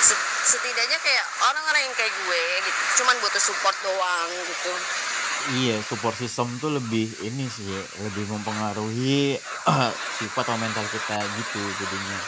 set- 0.00 0.26
setidaknya 0.48 0.98
kayak 0.98 1.24
orang-orang 1.40 1.82
yang 1.84 1.94
kayak 1.94 2.10
gue 2.16 2.42
gitu 2.60 2.80
cuman 2.98 3.14
butuh 3.18 3.38
support 3.40 3.76
doang 3.80 4.30
gitu 4.44 4.72
Iya, 5.52 5.82
support 5.82 6.14
system 6.14 6.54
tuh 6.58 6.70
lebih 6.70 7.10
ini 7.20 7.50
sih, 7.50 7.66
lebih 7.98 8.30
mempengaruhi 8.30 9.34
sifat 10.16 10.44
atau 10.44 10.54
mental 10.54 10.86
kita 10.86 11.18
gitu 11.18 11.58
jadinya. 11.82 12.20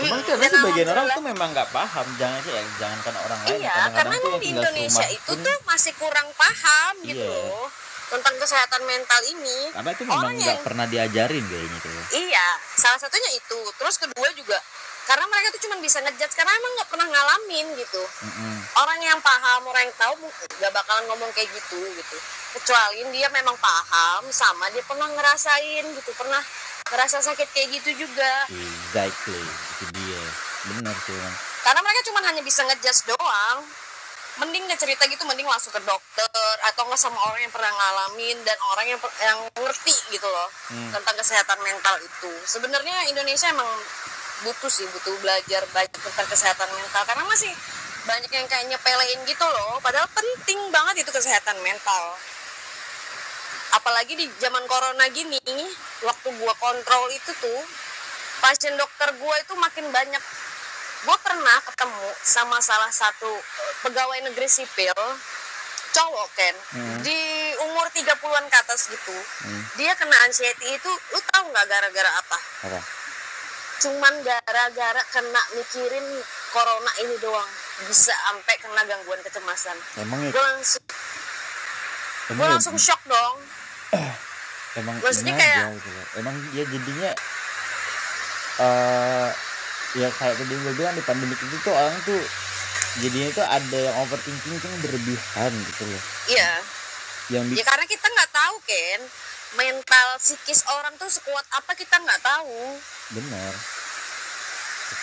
Cuman 0.00 0.24
karena 0.24 0.48
dan 0.48 0.56
sebagian 0.56 0.88
orang 0.88 1.04
tuh 1.12 1.20
memang 1.20 1.52
nggak 1.52 1.68
paham, 1.68 2.06
jangan 2.16 2.40
sih 2.40 2.48
ya, 2.48 2.64
jangan 2.80 2.96
kan 3.04 3.14
orang 3.18 3.40
lain. 3.44 3.60
iya 3.60 3.68
kadang-kadang 3.68 3.92
karena 3.92 4.16
tuh 4.16 4.32
di 4.40 4.48
Indonesia 4.56 5.06
itu 5.10 5.28
pun- 5.28 5.44
tuh 5.44 5.56
masih 5.68 5.92
kurang 6.00 6.28
paham 6.32 6.92
gitu 7.04 7.20
Iya. 7.20 7.28
loh 7.44 7.68
tentang 8.10 8.34
kesehatan 8.36 8.82
mental 8.82 9.20
ini 9.24 9.70
karena 9.70 9.90
itu 9.90 10.02
memang 10.04 10.34
nggak 10.34 10.50
yang- 10.52 10.66
pernah 10.66 10.86
diajarin 10.86 11.44
kayaknya 11.46 11.78
tuh. 11.78 11.90
iya 12.12 12.46
salah 12.74 12.98
satunya 12.98 13.30
itu 13.32 13.58
terus 13.78 13.96
kedua 13.96 14.28
juga 14.34 14.58
karena 15.06 15.26
mereka 15.26 15.50
tuh 15.50 15.62
cuma 15.64 15.78
bisa 15.78 15.98
ngejudge 16.00 16.34
karena 16.34 16.52
emang 16.52 16.72
nggak 16.76 16.90
pernah 16.90 17.06
ngalamin 17.06 17.66
gitu 17.74 18.02
Mm-mm. 18.02 18.54
orang 18.76 19.00
yang 19.00 19.18
paham 19.18 19.62
orang 19.64 19.82
yang 19.86 19.96
tahu 19.96 20.14
nggak 20.58 20.70
bakalan 20.70 21.04
ngomong 21.08 21.30
kayak 21.32 21.50
gitu 21.50 21.78
gitu 21.78 22.16
kecuali 22.50 23.06
dia 23.08 23.30
memang 23.30 23.54
paham 23.56 24.26
sama 24.28 24.66
dia 24.70 24.82
pernah 24.82 25.06
ngerasain 25.08 25.86
gitu 25.86 26.10
pernah 26.14 26.42
ngerasa 26.90 27.22
sakit 27.22 27.48
kayak 27.48 27.68
gitu 27.78 28.02
juga 28.02 28.32
Exactly, 28.50 29.38
itu 29.38 29.84
dia. 29.94 30.22
Benar 30.66 30.92
sih 31.00 31.14
karena 31.60 31.80
mereka 31.80 32.00
cuma 32.04 32.18
hanya 32.20 32.42
bisa 32.42 32.66
ngejudge 32.66 33.06
doang 33.06 33.58
mending 34.40 34.64
nggak 34.64 34.80
cerita 34.80 35.04
gitu 35.04 35.22
mending 35.28 35.44
langsung 35.44 35.68
ke 35.70 35.80
dokter 35.84 36.26
atau 36.72 36.82
nggak 36.88 36.96
sama 36.96 37.20
orang 37.28 37.44
yang 37.44 37.52
pernah 37.52 37.68
ngalamin 37.68 38.40
dan 38.40 38.56
orang 38.72 38.86
yang 38.88 39.00
yang 39.20 39.38
ngerti 39.60 39.92
gitu 40.08 40.24
loh 40.24 40.48
Hmm. 40.72 40.90
tentang 40.96 41.16
kesehatan 41.20 41.58
mental 41.60 41.96
itu. 42.00 42.32
Sebenarnya 42.48 43.10
Indonesia 43.12 43.52
emang 43.52 43.68
butuh 44.40 44.72
sih 44.72 44.88
butuh 44.88 45.12
belajar 45.20 45.66
banyak 45.76 46.00
tentang 46.00 46.26
kesehatan 46.30 46.70
mental 46.72 47.02
karena 47.04 47.24
masih 47.28 47.52
banyak 48.08 48.30
yang 48.32 48.46
kayak 48.48 48.64
nyepelein 48.72 49.20
gitu 49.28 49.44
loh. 49.44 49.76
Padahal 49.84 50.08
penting 50.16 50.58
banget 50.72 51.04
itu 51.04 51.10
kesehatan 51.12 51.60
mental. 51.60 52.16
Apalagi 53.76 54.16
di 54.18 54.26
zaman 54.40 54.64
corona 54.66 55.06
gini 55.12 55.38
waktu 56.02 56.28
gua 56.40 56.54
kontrol 56.58 57.06
itu 57.12 57.30
tuh 57.38 57.60
pasien 58.40 58.74
dokter 58.74 59.12
gua 59.20 59.36
itu 59.38 59.52
makin 59.54 59.86
banyak 59.92 60.22
gue 61.00 61.16
pernah 61.18 61.56
ketemu 61.62 62.08
sama 62.20 62.60
salah 62.60 62.90
satu 62.90 63.32
pegawai 63.80 64.20
negeri 64.22 64.46
sipil 64.46 64.92
cowok 65.90 66.28
Ken 66.32 66.56
Hmm. 66.70 66.98
di 67.02 67.18
umur 67.58 67.88
30-an 67.90 68.46
ke 68.46 68.56
atas 68.58 68.86
gitu 68.86 69.16
Hmm. 69.42 69.62
dia 69.74 69.90
kena 69.94 70.14
anxiety 70.22 70.70
itu 70.70 70.90
lu 71.10 71.20
tahu 71.26 71.48
nggak 71.48 71.66
gara-gara 71.66 72.10
apa 72.14 72.38
Apa? 72.62 72.80
cuman 73.80 74.14
gara-gara 74.20 75.02
kena 75.08 75.42
mikirin 75.52 76.04
corona 76.50 76.92
ini 76.98 77.16
doang 77.18 77.48
bisa 77.82 78.12
sampai 78.12 78.54
kena 78.58 78.84
gangguan 78.84 79.18
kecemasan 79.20 79.74
Emang 79.96 80.20
ya, 80.20 80.30
gue 80.30 80.42
langsung 80.46 80.84
gue 82.30 82.46
langsung 82.46 82.76
shock 82.76 83.00
dong 83.04 83.36
emang 84.76 84.94
maksudnya 85.00 85.34
kayak- 85.34 85.66
aja 85.66 85.74
gitu. 85.74 85.90
Emang 86.14 86.36
ya 86.52 86.62
jadinya 86.62 87.10
eh 88.60 89.28
ya 89.98 90.08
kayak 90.14 90.38
tadi 90.38 90.54
gue 90.54 90.72
bilang 90.78 90.94
di 90.94 91.02
pandemi 91.02 91.34
itu 91.34 91.56
tuh 91.66 91.74
orang 91.74 91.94
tuh 92.06 92.20
jadinya 93.02 93.30
tuh 93.34 93.46
ada 93.46 93.78
yang 93.78 93.96
overthinking 94.06 94.56
tuh 94.62 94.70
berlebihan 94.86 95.52
gitu 95.66 95.82
loh. 95.86 96.02
iya 96.30 96.50
Yang 97.30 97.44
ya 97.44 97.62
bikin 97.62 97.66
karena 97.66 97.84
kita 97.86 98.06
nggak 98.06 98.30
tahu 98.30 98.54
Ken 98.66 99.00
mental 99.58 100.08
psikis 100.22 100.62
orang 100.70 100.94
tuh 100.94 101.10
sekuat 101.10 101.42
apa 101.58 101.74
kita 101.74 101.98
nggak 101.98 102.20
tahu 102.22 102.78
benar. 103.18 103.54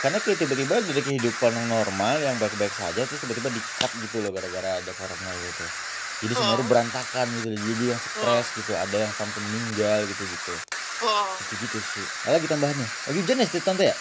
Karena 0.03 0.19
kayak 0.21 0.37
tiba-tiba 0.39 0.83
dari 0.83 1.01
kehidupan 1.01 1.51
yang 1.51 1.67
normal 1.71 2.15
yang 2.21 2.35
baik-baik 2.37 2.75
saja 2.75 3.01
terus 3.07 3.19
tiba-tiba 3.23 3.49
di-cut 3.49 3.91
gitu 4.03 4.19
loh 4.19 4.31
gara-gara 4.35 4.77
ada 4.83 4.91
corona 4.93 5.31
gitu. 5.41 5.65
Jadi 6.27 6.33
semuanya 6.33 6.63
Hmm. 6.65 6.71
berantakan 6.71 7.25
gitu. 7.33 7.47
Jadi 7.55 7.83
yang 7.93 8.01
stres 8.01 8.47
gitu, 8.57 8.71
ada 8.73 8.97
yang 8.97 9.13
sampai 9.15 9.39
meninggal 9.47 9.99
gitu 10.05 10.23
gitu. 10.27 10.53
Hmm. 11.01 11.33
Gitu 11.39 11.53
gitu 11.65 11.77
sih. 11.81 12.05
Ada 12.27 12.35
lagi 12.37 12.47
tambahannya. 12.51 12.87
Lagi 13.09 13.17
hujan 13.23 13.37
ya 13.41 13.47
tante 13.63 13.83
ya? 13.87 13.95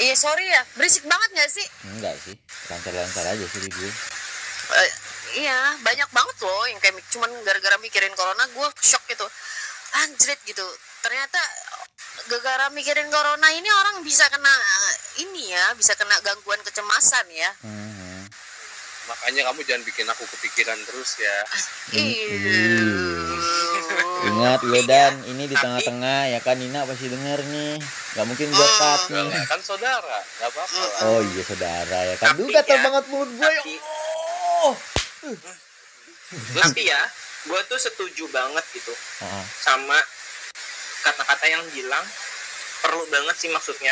Iya 0.00 0.14
sorry 0.16 0.46
ya, 0.48 0.62
berisik 0.80 1.04
banget 1.04 1.28
gak 1.36 1.50
sih? 1.52 1.66
Enggak 1.92 2.16
sih, 2.24 2.34
lancar-lancar 2.72 3.24
aja 3.28 3.44
sih 3.44 3.60
di 3.60 3.68
gue. 3.68 3.90
Eh, 4.72 4.90
iya, 5.44 5.76
banyak 5.84 6.08
banget 6.08 6.36
loh 6.40 6.64
yang 6.64 6.80
kayak 6.80 6.96
cuman 7.12 7.28
gara-gara 7.44 7.76
mikirin 7.84 8.14
corona 8.16 8.48
gue 8.48 8.68
shock 8.80 9.04
gitu. 9.10 9.26
Anjrit 10.06 10.40
gitu. 10.48 10.64
Ternyata 11.04 11.40
gara-gara 12.32 12.72
mikirin 12.72 13.12
corona 13.12 13.48
ini 13.52 13.68
orang 13.68 14.00
bisa 14.00 14.24
kena 14.32 14.48
eh, 14.48 14.94
ini 15.28 15.52
ya, 15.52 15.76
bisa 15.76 15.92
kena 15.92 16.16
gangguan 16.24 16.62
kecemasan 16.64 17.26
ya. 17.28 17.50
Hmm. 17.60 18.24
Makanya 19.12 19.52
kamu 19.52 19.60
jangan 19.68 19.82
bikin 19.84 20.06
aku 20.08 20.24
kepikiran 20.24 20.78
terus 20.88 21.20
ya. 21.20 21.36
Iya. 21.92 22.80
Ingat 24.32 24.60
Wedan, 24.64 25.14
ini 25.26 25.44
di 25.44 25.52
tengah-tengah 25.52 26.32
ya 26.32 26.40
kan 26.40 26.56
Nina 26.56 26.82
pasti 26.82 27.06
denger 27.06 27.40
nih. 27.44 27.76
Gak 28.12 28.24
mungkin 28.24 28.48
gua 28.48 28.68
cut 28.70 29.00
Enggak 29.08 29.24
nih. 29.28 29.44
kan 29.46 29.60
saudara, 29.60 30.18
nggak 30.20 30.48
apa-apa. 30.48 30.80
lah. 30.80 31.00
Oh 31.06 31.20
iya 31.22 31.42
saudara 31.44 31.98
ya 32.02 32.16
kan. 32.16 32.26
Tapi 32.32 32.40
Duh 32.40 32.48
gatel 32.50 32.76
ya, 32.76 32.82
banget 32.82 33.04
mulut 33.08 33.30
gue 33.30 33.42
ya 33.42 33.60
tapi- 33.60 33.80
Allah. 33.82 34.74
tapi 36.54 36.82
ya 36.82 37.00
gue 37.42 37.60
tuh 37.66 37.76
setuju 37.76 38.24
banget 38.30 38.64
gitu 38.72 38.94
Heeh. 39.20 39.44
sama 39.58 39.98
kata-kata 41.02 41.44
yang 41.44 41.62
bilang 41.68 42.06
per 42.78 42.88
perlu 42.88 43.04
banget 43.08 43.34
sih 43.36 43.50
maksudnya 43.50 43.90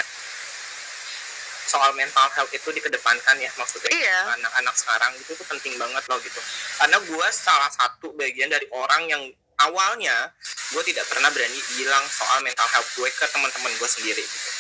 soal 1.64 1.91
mental 1.93 2.26
health 2.30 2.51
itu 2.51 2.66
dikedepankan 2.68 3.36
ya 3.36 3.51
maksudnya 3.55 3.91
Iya. 3.91 4.18
anak-anak 4.38 4.74
sekarang 4.74 5.12
itu 5.16 5.34
tuh 5.34 5.47
penting 5.47 5.74
banget 5.76 6.03
loh 6.07 6.18
gitu 6.18 6.41
karena 6.78 6.99
gue 6.99 7.26
salah 7.30 7.70
satu 7.70 8.11
bagian 8.14 8.47
dari 8.47 8.66
orang 8.70 9.03
yang 9.07 9.22
awalnya 9.68 10.32
gue 10.72 10.82
tidak 10.86 11.04
pernah 11.11 11.28
berani 11.34 11.61
bilang 11.76 12.04
soal 12.08 12.40
mental 12.40 12.68
health 12.70 12.90
gue 12.96 13.08
ke 13.11 13.26
teman-teman 13.32 13.72
gue 13.76 13.88
sendiri. 13.88 14.24
Gitu 14.24 14.50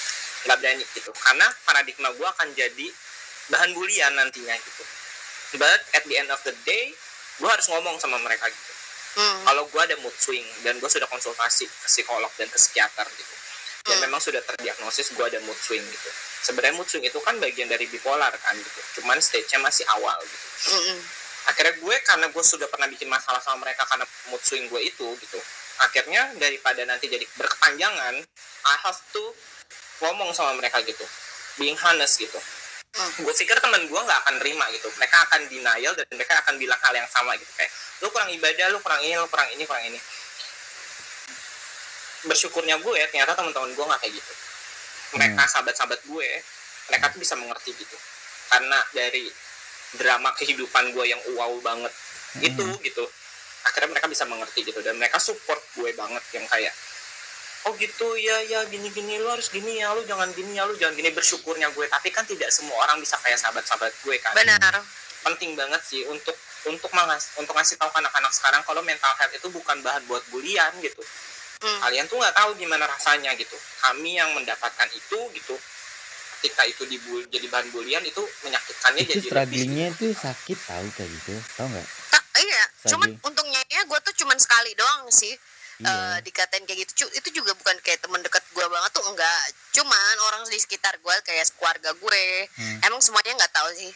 nggak 0.40 0.58
berani 0.60 0.84
gitu. 0.96 1.12
Karena 1.20 1.46
paradigma 1.68 2.08
gue 2.16 2.24
akan 2.24 2.48
jadi 2.56 2.86
bahan 3.52 3.70
bulian 3.76 4.12
nantinya 4.16 4.56
gitu. 4.56 4.84
But 5.58 5.80
at 5.92 6.06
the 6.06 6.16
end 6.16 6.30
of 6.32 6.40
the 6.46 6.54
day 6.64 6.94
gue 7.40 7.48
harus 7.48 7.66
ngomong 7.68 8.00
sama 8.00 8.16
mereka 8.20 8.48
gitu. 8.48 8.72
Hmm. 9.10 9.42
kalau 9.42 9.66
gue 9.66 9.82
ada 9.82 9.98
mood 10.06 10.14
swing 10.14 10.46
dan 10.62 10.78
gue 10.78 10.86
sudah 10.86 11.10
konsultasi 11.10 11.66
ke 11.66 11.86
psikolog 11.90 12.30
dan 12.38 12.46
ke 12.46 12.54
psikiater 12.54 13.02
gitu. 13.10 13.34
Dan 13.90 13.98
Hmm. 13.98 14.06
memang 14.06 14.22
sudah 14.22 14.38
terdiagnosis 14.46 15.10
gue 15.18 15.24
ada 15.26 15.42
mood 15.42 15.58
swing 15.58 15.82
gitu. 15.82 16.10
Sebenarnya 16.46 16.78
mood 16.78 16.86
swing 16.86 17.02
itu 17.02 17.18
kan 17.18 17.34
bagian 17.42 17.66
dari 17.66 17.90
bipolar 17.90 18.30
kan 18.30 18.54
gitu. 18.54 19.02
Cuman 19.02 19.18
stage-nya 19.18 19.58
masih 19.58 19.82
awal 19.98 20.14
gitu. 20.22 20.46
Mm-mm. 20.78 20.98
Akhirnya 21.48 21.74
gue 21.80 21.96
karena 22.04 22.26
gue 22.28 22.44
sudah 22.44 22.68
pernah 22.68 22.88
bikin 22.90 23.08
masalah 23.08 23.40
sama 23.40 23.64
mereka 23.64 23.86
karena 23.88 24.04
mood 24.28 24.42
swing 24.44 24.68
gue 24.68 24.80
itu 24.84 25.06
gitu. 25.16 25.40
Akhirnya 25.80 26.36
daripada 26.36 26.84
nanti 26.84 27.08
jadi 27.08 27.24
berkepanjangan 27.40 28.14
I 28.66 28.74
have 28.84 29.00
to 29.16 29.24
ngomong 30.04 30.32
sama 30.36 30.56
mereka 30.60 30.84
gitu. 30.84 31.04
Being 31.56 31.76
honest 31.80 32.20
gitu. 32.20 32.36
Hmm. 32.90 33.22
gue 33.22 33.30
pikir 33.30 33.54
teman 33.62 33.86
gue 33.86 34.00
nggak 34.02 34.20
akan 34.26 34.34
terima 34.42 34.66
gitu. 34.74 34.90
Mereka 34.98 35.16
akan 35.30 35.40
denial 35.46 35.92
dan 35.94 36.06
mereka 36.10 36.42
akan 36.42 36.58
bilang 36.58 36.80
hal 36.82 36.94
yang 36.96 37.08
sama 37.08 37.38
gitu. 37.38 37.52
Kayak 37.54 37.70
lu 38.02 38.08
kurang 38.10 38.30
ibadah 38.34 38.66
lu 38.74 38.78
kurang 38.82 39.00
ini 39.06 39.14
lu 39.14 39.28
kurang 39.30 39.48
ini 39.54 39.62
kurang 39.62 39.84
ini. 39.86 40.00
Bersyukurnya 42.26 42.76
gue 42.82 43.00
ternyata 43.08 43.32
teman-teman 43.38 43.70
gue 43.72 43.84
nggak 43.84 44.00
kayak 44.02 44.14
gitu. 44.18 44.32
Mereka 45.16 45.42
sahabat-sahabat 45.48 46.00
gue 46.06 46.28
mereka 46.90 47.14
tuh 47.14 47.20
bisa 47.22 47.38
mengerti 47.38 47.70
gitu. 47.78 47.96
Karena 48.50 48.82
dari 48.90 49.30
drama 49.96 50.30
kehidupan 50.38 50.94
gue 50.94 51.04
yang 51.08 51.20
wow 51.34 51.50
banget. 51.64 51.92
Itu 52.38 52.62
gitu. 52.84 53.04
Akhirnya 53.66 53.96
mereka 53.96 54.06
bisa 54.06 54.24
mengerti 54.28 54.62
gitu. 54.62 54.78
Dan 54.84 55.00
mereka 55.00 55.18
support 55.18 55.58
gue 55.74 55.90
banget 55.96 56.22
yang 56.36 56.46
kayak 56.46 56.74
oh 57.66 57.72
gitu. 57.76 58.08
Ya 58.20 58.38
ya 58.46 58.60
gini 58.70 58.92
gini 58.94 59.18
lu 59.18 59.28
harus 59.30 59.50
gini 59.50 59.82
ya. 59.82 59.90
Lu 59.96 60.06
jangan 60.06 60.30
gini 60.36 60.54
ya. 60.54 60.68
Lu 60.68 60.76
jangan 60.78 60.94
gini. 60.94 61.10
Bersyukurnya 61.10 61.72
gue. 61.74 61.86
Tapi 61.90 62.08
kan 62.14 62.22
tidak 62.28 62.54
semua 62.54 62.76
orang 62.86 63.02
bisa 63.02 63.18
kayak 63.18 63.38
sahabat-sahabat 63.40 63.92
gue 64.06 64.16
kan. 64.22 64.34
Benar. 64.36 64.78
Penting 65.26 65.58
banget 65.58 65.82
sih 65.84 66.06
untuk 66.08 66.36
untuk 66.68 66.92
mengas 66.92 67.32
untuk 67.40 67.56
ngasih 67.56 67.80
tahu 67.80 67.88
anak-anak 67.88 68.32
sekarang 68.36 68.60
kalau 68.68 68.84
mental 68.84 69.08
health 69.16 69.32
itu 69.32 69.48
bukan 69.48 69.80
bahan 69.80 70.04
buat 70.04 70.20
bulian 70.28 70.72
gitu. 70.84 71.00
Hmm. 71.60 71.76
kalian 71.84 72.08
tuh 72.08 72.16
nggak 72.16 72.32
tahu 72.32 72.56
gimana 72.56 72.88
rasanya 72.88 73.36
gitu. 73.36 73.52
Kami 73.84 74.16
yang 74.16 74.32
mendapatkan 74.32 74.88
itu 74.96 75.18
gitu 75.36 75.56
ketika 76.40 76.64
itu 76.64 76.88
dibul 76.88 77.20
jadi 77.28 77.46
bahan 77.46 77.68
bulian 77.68 78.00
itu 78.00 78.24
menyakitkannya 78.40 79.04
itu 79.04 79.12
jadi 79.14 79.28
strugglingnya 79.28 79.86
itu 79.92 80.16
sakit 80.16 80.58
tahu 80.58 80.86
kayak 80.96 81.10
gitu 81.12 81.36
tahu 81.54 81.68
nggak? 81.68 81.86
Ta- 82.08 82.24
iya. 82.40 82.64
Lagi. 82.64 82.88
cuman 82.88 83.08
untungnya 83.20 83.60
ya 83.68 83.84
gue 83.84 83.98
tuh 84.00 84.14
cuman 84.16 84.40
sekali 84.40 84.72
doang 84.72 85.04
sih 85.12 85.36
iya. 85.84 86.16
eh, 86.16 86.18
dikatain 86.24 86.64
kayak 86.64 86.88
gitu. 86.88 87.04
Itu 87.12 87.28
juga 87.30 87.52
bukan 87.52 87.76
kayak 87.84 88.00
teman 88.00 88.24
dekat 88.24 88.40
gue 88.50 88.64
banget 88.64 88.90
tuh 88.90 89.04
enggak. 89.04 89.44
Cuman 89.70 90.14
orang 90.26 90.48
di 90.48 90.56
sekitar 90.56 90.96
gue 90.96 91.14
kayak 91.20 91.44
keluarga 91.54 91.92
gue 91.92 92.22
Hmm. 92.56 92.78
emang 92.88 93.04
semuanya 93.04 93.36
nggak 93.36 93.52
tahu 93.52 93.68
sih. 93.76 93.92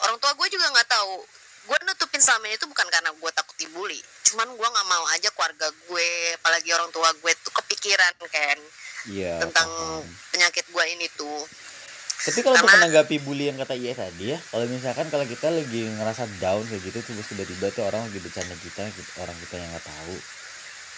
Orang 0.00 0.16
tua 0.16 0.32
gue 0.32 0.48
juga 0.48 0.72
nggak 0.72 0.88
tahu 0.88 1.20
gue 1.64 1.76
nutupin 1.84 2.20
selama 2.20 2.48
ini 2.48 2.56
tuh 2.56 2.68
bukan 2.68 2.88
karena 2.88 3.12
gue 3.12 3.30
takut 3.30 3.56
dibully. 3.60 4.00
Cuman 4.24 4.48
gue 4.48 4.68
nggak 4.72 4.88
mau 4.88 5.04
aja 5.12 5.28
keluarga 5.28 5.68
gue 5.68 6.08
apalagi 6.40 6.72
orang 6.72 6.88
tua 6.88 7.12
gue 7.12 7.32
tuh 7.44 7.52
kepikiran 7.52 8.16
kan 8.24 8.58
iya 9.04 9.36
tentang 9.36 9.68
paham. 9.68 10.00
penyakit 10.32 10.64
gue 10.64 10.84
ini 10.96 11.04
tuh 11.12 11.44
Tapi 12.14 12.40
kalau 12.40 12.56
untuk 12.56 12.70
menanggapi 12.70 13.16
bully 13.20 13.50
yang 13.50 13.58
kata 13.58 13.74
Iya 13.74 13.92
tadi 13.92 14.32
ya, 14.32 14.38
kalau 14.48 14.64
misalkan 14.64 15.06
kalau 15.10 15.26
kita 15.26 15.50
lagi 15.50 15.90
ngerasa 15.90 16.24
down 16.38 16.64
kayak 16.64 16.82
gitu 16.86 16.98
terus 17.02 17.26
tiba-tiba 17.28 17.68
tuh 17.68 17.84
orang 17.84 18.06
lagi 18.06 18.16
bercanda 18.16 18.56
kita, 18.56 18.82
gitu, 18.88 19.10
orang 19.20 19.36
kita 19.44 19.54
yang 19.58 19.68
nggak 19.68 19.84
tahu. 19.84 20.16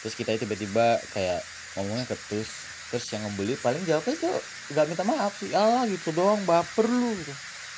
Terus 0.04 0.14
kita 0.14 0.30
tiba-tiba 0.36 0.86
kayak 1.10 1.40
ngomongnya 1.74 2.06
ketus, 2.06 2.48
terus 2.88 3.04
yang 3.10 3.26
ngebully 3.26 3.58
paling 3.58 3.82
jawabnya 3.82 4.14
tuh 4.14 4.36
nggak 4.70 4.84
minta 4.86 5.02
maaf 5.02 5.32
sih, 5.34 5.50
Allah 5.50 5.82
gitu 5.88 6.14
doang, 6.14 6.38
baper 6.46 6.86
lu 6.86 7.10
gitu. 7.18 7.34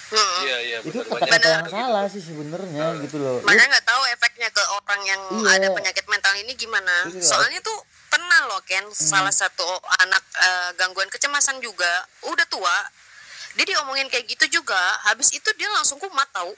Hmm. 0.09 0.41
Iya 0.41 0.57
iya 0.65 0.77
Itu 0.81 1.05
kata-kata 1.05 1.47
yang 1.47 1.65
gitu. 1.69 1.73
salah 1.77 2.05
sih 2.09 2.23
sebenarnya 2.25 2.97
gitu 3.05 3.17
loh. 3.21 3.45
Makanya 3.45 3.77
nggak 3.77 3.87
tahu 3.87 4.03
efeknya 4.09 4.49
ke 4.49 4.63
orang 4.73 5.01
yang 5.05 5.21
Iya. 5.45 5.49
ada 5.61 5.69
penyakit 5.73 6.05
mental 6.09 6.33
ini 6.37 6.53
gimana 6.53 7.13
Iya. 7.13 7.21
soalnya 7.21 7.61
tuh 7.61 7.77
pernah 8.09 8.49
loh 8.49 8.61
Ken 8.65 8.89
salah 8.89 9.29
satu 9.29 9.69
anak 10.01 10.25
eh, 10.37 10.71
gangguan 10.81 11.13
kecemasan 11.13 11.61
juga 11.61 11.89
udah 12.25 12.47
tua 12.49 12.77
dia 13.59 13.75
diomongin 13.75 14.07
kayak 14.07 14.31
gitu 14.31 14.63
juga. 14.63 14.79
Habis 15.11 15.35
itu 15.35 15.51
dia 15.59 15.67
langsung 15.75 15.99
kumat 15.99 16.31
tahu 16.31 16.55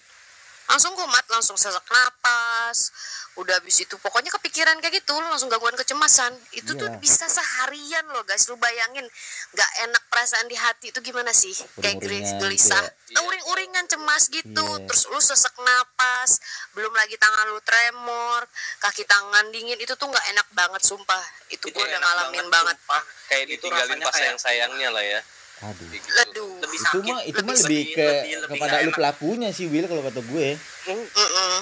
langsung 0.70 0.94
kumat 0.94 1.26
langsung 1.26 1.58
sesak 1.58 1.82
napas. 1.90 2.94
Udah 3.34 3.58
habis 3.58 3.82
itu 3.82 3.98
pokoknya 3.98 4.30
kepikiran 4.30 4.78
kayak 4.78 5.02
gitu 5.02 5.18
langsung 5.18 5.50
gangguan 5.50 5.74
kecemasan. 5.74 6.30
Itu 6.54 6.78
tuh 6.78 6.86
Iya. 6.86 6.98
bisa 7.02 7.26
seharian 7.26 8.06
loh 8.14 8.22
guys. 8.22 8.46
Lu 8.46 8.54
bayangin 8.54 9.02
nggak 9.50 9.70
enak 9.90 10.02
perasaan 10.06 10.46
di 10.46 10.54
hati 10.54 10.94
itu 10.94 11.02
gimana 11.02 11.34
sih? 11.34 11.54
Kayak 11.82 12.06
gelisah. 12.38 12.86
ya. 13.10 13.18
uring-uringan 13.26 13.90
cemas 13.90 14.30
gitu. 14.30 14.62
Iya. 14.62 14.86
terus 14.86 15.10
lu 15.10 15.18
sesek 15.18 15.58
napas 15.58 16.38
belum 16.78 16.94
lagi 16.94 17.18
tangan 17.18 17.50
lu 17.50 17.58
tremor 17.66 18.46
kaki 18.78 19.02
tangan 19.02 19.50
dingin 19.50 19.74
itu 19.82 19.98
tuh 19.98 20.06
nggak 20.06 20.26
enak 20.30 20.46
banget 20.54 20.82
sumpah. 20.86 21.24
Itu, 21.50 21.66
gue 21.74 21.82
udah 21.82 21.98
ngalamin 21.98 22.46
banget, 22.46 22.78
sumpah. 22.78 23.02
kayak 23.26 23.50
itu 23.50 23.66
ditinggalin 23.66 23.98
pas 23.98 24.14
kayak 24.14 24.38
sayang-sayangnya 24.38 24.88
lah 24.94 25.02
ya 25.02 25.20
Aduh. 25.62 25.88
Aduh. 26.22 26.52
lebih 26.58 26.78
Itu 26.78 26.86
sakit 26.88 27.04
mah 27.06 27.20
itu 27.22 27.36
mah 27.38 27.52
lebih 27.52 27.60
sedih, 27.60 27.84
ke 27.90 28.00
lebih- 28.00 28.40
lebih 28.40 28.50
kepada 28.56 28.76
lu 28.80 28.90
pelakunya 28.90 29.48
sih 29.50 29.66
Will 29.66 29.84
kalau 29.84 30.02
kata 30.02 30.20
gue. 30.22 30.46
Mm-mm. 30.86 31.52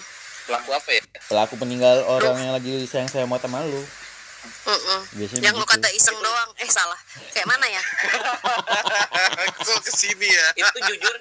pelaku 0.45 0.71
apa 0.73 0.91
ya 0.91 1.03
Pelaku 1.27 1.55
peninggal 1.57 1.97
orang 2.05 2.37
yang 2.39 2.53
lagi 2.53 2.73
sayang-sayang 2.83 3.27
sama 3.29 3.59
lu. 3.63 3.83
Mm-mm. 4.65 5.01
Biasanya 5.13 5.43
yang 5.43 5.55
lu 5.55 5.61
begitu. 5.61 5.75
kata 5.77 5.89
iseng 5.93 6.17
doang 6.17 6.51
eh 6.57 6.69
salah 6.69 6.97
kayak 7.29 7.45
mana 7.45 7.67
ya 7.67 7.83
kok 9.59 9.81
ke 9.83 9.93
sini 9.93 10.25
ya 10.27 10.47
itu 10.57 10.79
jujur 10.87 11.15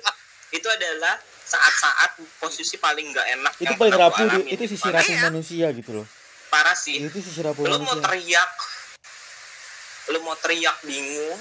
itu 0.49 0.67
adalah 0.69 1.17
saat-saat 1.43 2.11
posisi 2.37 2.77
paling 2.77 3.09
nggak 3.09 3.27
enak 3.33 3.53
Itu 3.57 3.65
yang 3.65 3.75
paling 3.75 3.95
rapuh 3.95 4.21
alamin. 4.23 4.47
itu 4.47 4.63
sisi 4.67 4.85
rapuh 4.85 5.09
Iya. 5.09 5.23
manusia 5.25 5.67
gitu 5.71 5.91
loh. 5.93 6.07
parah 6.47 6.77
sih 6.77 7.01
Itu 7.01 7.17
sisi 7.17 7.41
rapuh 7.41 7.63
lu 7.63 7.73
mau 7.79 7.89
manusia. 7.89 8.03
teriak 8.05 8.51
lu 10.07 10.19
mau 10.21 10.35
teriak 10.37 10.77
bingung 10.83 11.39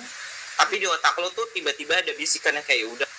tapi 0.57 0.75
di 0.77 0.87
otak 0.87 1.15
lu 1.17 1.29
tuh 1.31 1.47
tiba-tiba 1.51 1.95
ada 1.95 2.13
bisikan 2.13 2.53
yang 2.53 2.65
kayak 2.65 2.89
udah. 2.89 3.11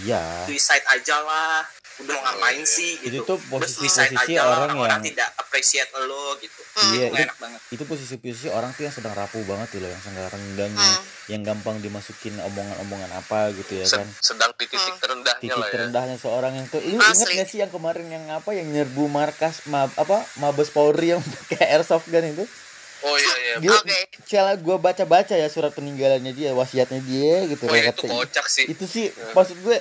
Iya. 0.00 0.48
suicide 0.48 0.86
aja 0.88 1.20
lah. 1.20 1.60
Udah 1.94 2.10
mau 2.12 2.26
ngapain 2.26 2.64
sih 2.64 2.98
Itu 2.98 3.22
gitu. 3.22 3.24
tuh 3.24 3.38
posisi-posisi 3.46 3.86
suicide 3.86 4.16
aja 4.16 4.40
lah, 4.40 4.42
orang 4.42 4.58
orang-orang 4.74 4.90
yang- 4.98 5.06
tidak 5.06 5.28
appreciate 5.36 5.90
lo 5.94 6.34
gitu. 6.36 6.58
Iya, 6.58 6.82
itu 6.82 6.90
nggak 6.90 7.12
itu- 7.12 7.22
enak 7.22 7.38
banget. 7.38 7.60
Itu 7.70 7.82
posisi-posisi 7.84 8.48
orang 8.48 8.70
tuh 8.72 8.82
yang 8.82 8.90
sedang 8.90 9.14
rapuh 9.14 9.44
banget 9.44 9.68
tuh 9.70 9.78
loh, 9.78 9.86
yang 9.86 10.02
sedang 10.02 10.26
renggang, 10.26 10.72
Hmm. 10.72 10.98
yang 11.28 11.42
gampang 11.44 11.78
dimasukin 11.78 12.34
omongan-omongan 12.42 13.10
apa 13.14 13.54
gitu 13.54 13.72
ya 13.76 13.86
kan. 13.86 14.08
sedang 14.18 14.50
di 14.52 14.66
titik 14.66 14.96
terendahnya 14.98 15.38
Titik 15.38 15.54
lah 15.54 15.68
ya. 15.68 15.72
terendahnya 15.72 16.16
seorang 16.18 16.52
yang 16.54 16.66
tuh, 16.66 16.80
lu 16.80 16.98
inget 16.98 17.28
gak 17.36 17.46
sih 17.46 17.58
yang 17.60 17.70
kemarin 17.70 18.06
yang 18.08 18.24
apa 18.28 18.50
yang 18.50 18.66
nyerbu 18.66 19.04
markas 19.06 19.62
mab, 19.64 19.92
apa 19.94 20.24
Mabes 20.34 20.68
Polri 20.68 21.12
yang 21.12 21.22
pakai 21.46 21.70
airsoft 21.70 22.08
gun 22.08 22.26
itu? 22.26 22.42
Oh 23.04 23.16
iya 23.16 23.34
iya. 23.38 23.70
Oke. 23.70 23.98
Cela 24.24 24.56
gua 24.56 24.76
baca-baca 24.76 25.32
ya 25.32 25.46
surat 25.46 25.70
peninggalannya 25.70 26.32
dia, 26.32 26.50
wasiatnya 26.50 27.00
dia 27.00 27.44
gitu. 27.46 27.64
oh 27.64 27.72
iya 27.72 27.90
itu 27.90 28.04
kocak 28.04 28.46
sih. 28.46 28.64
Itu 28.66 28.84
sih 28.84 29.08
Ya. 29.08 29.32
maksud 29.32 29.56
gue 29.58 29.76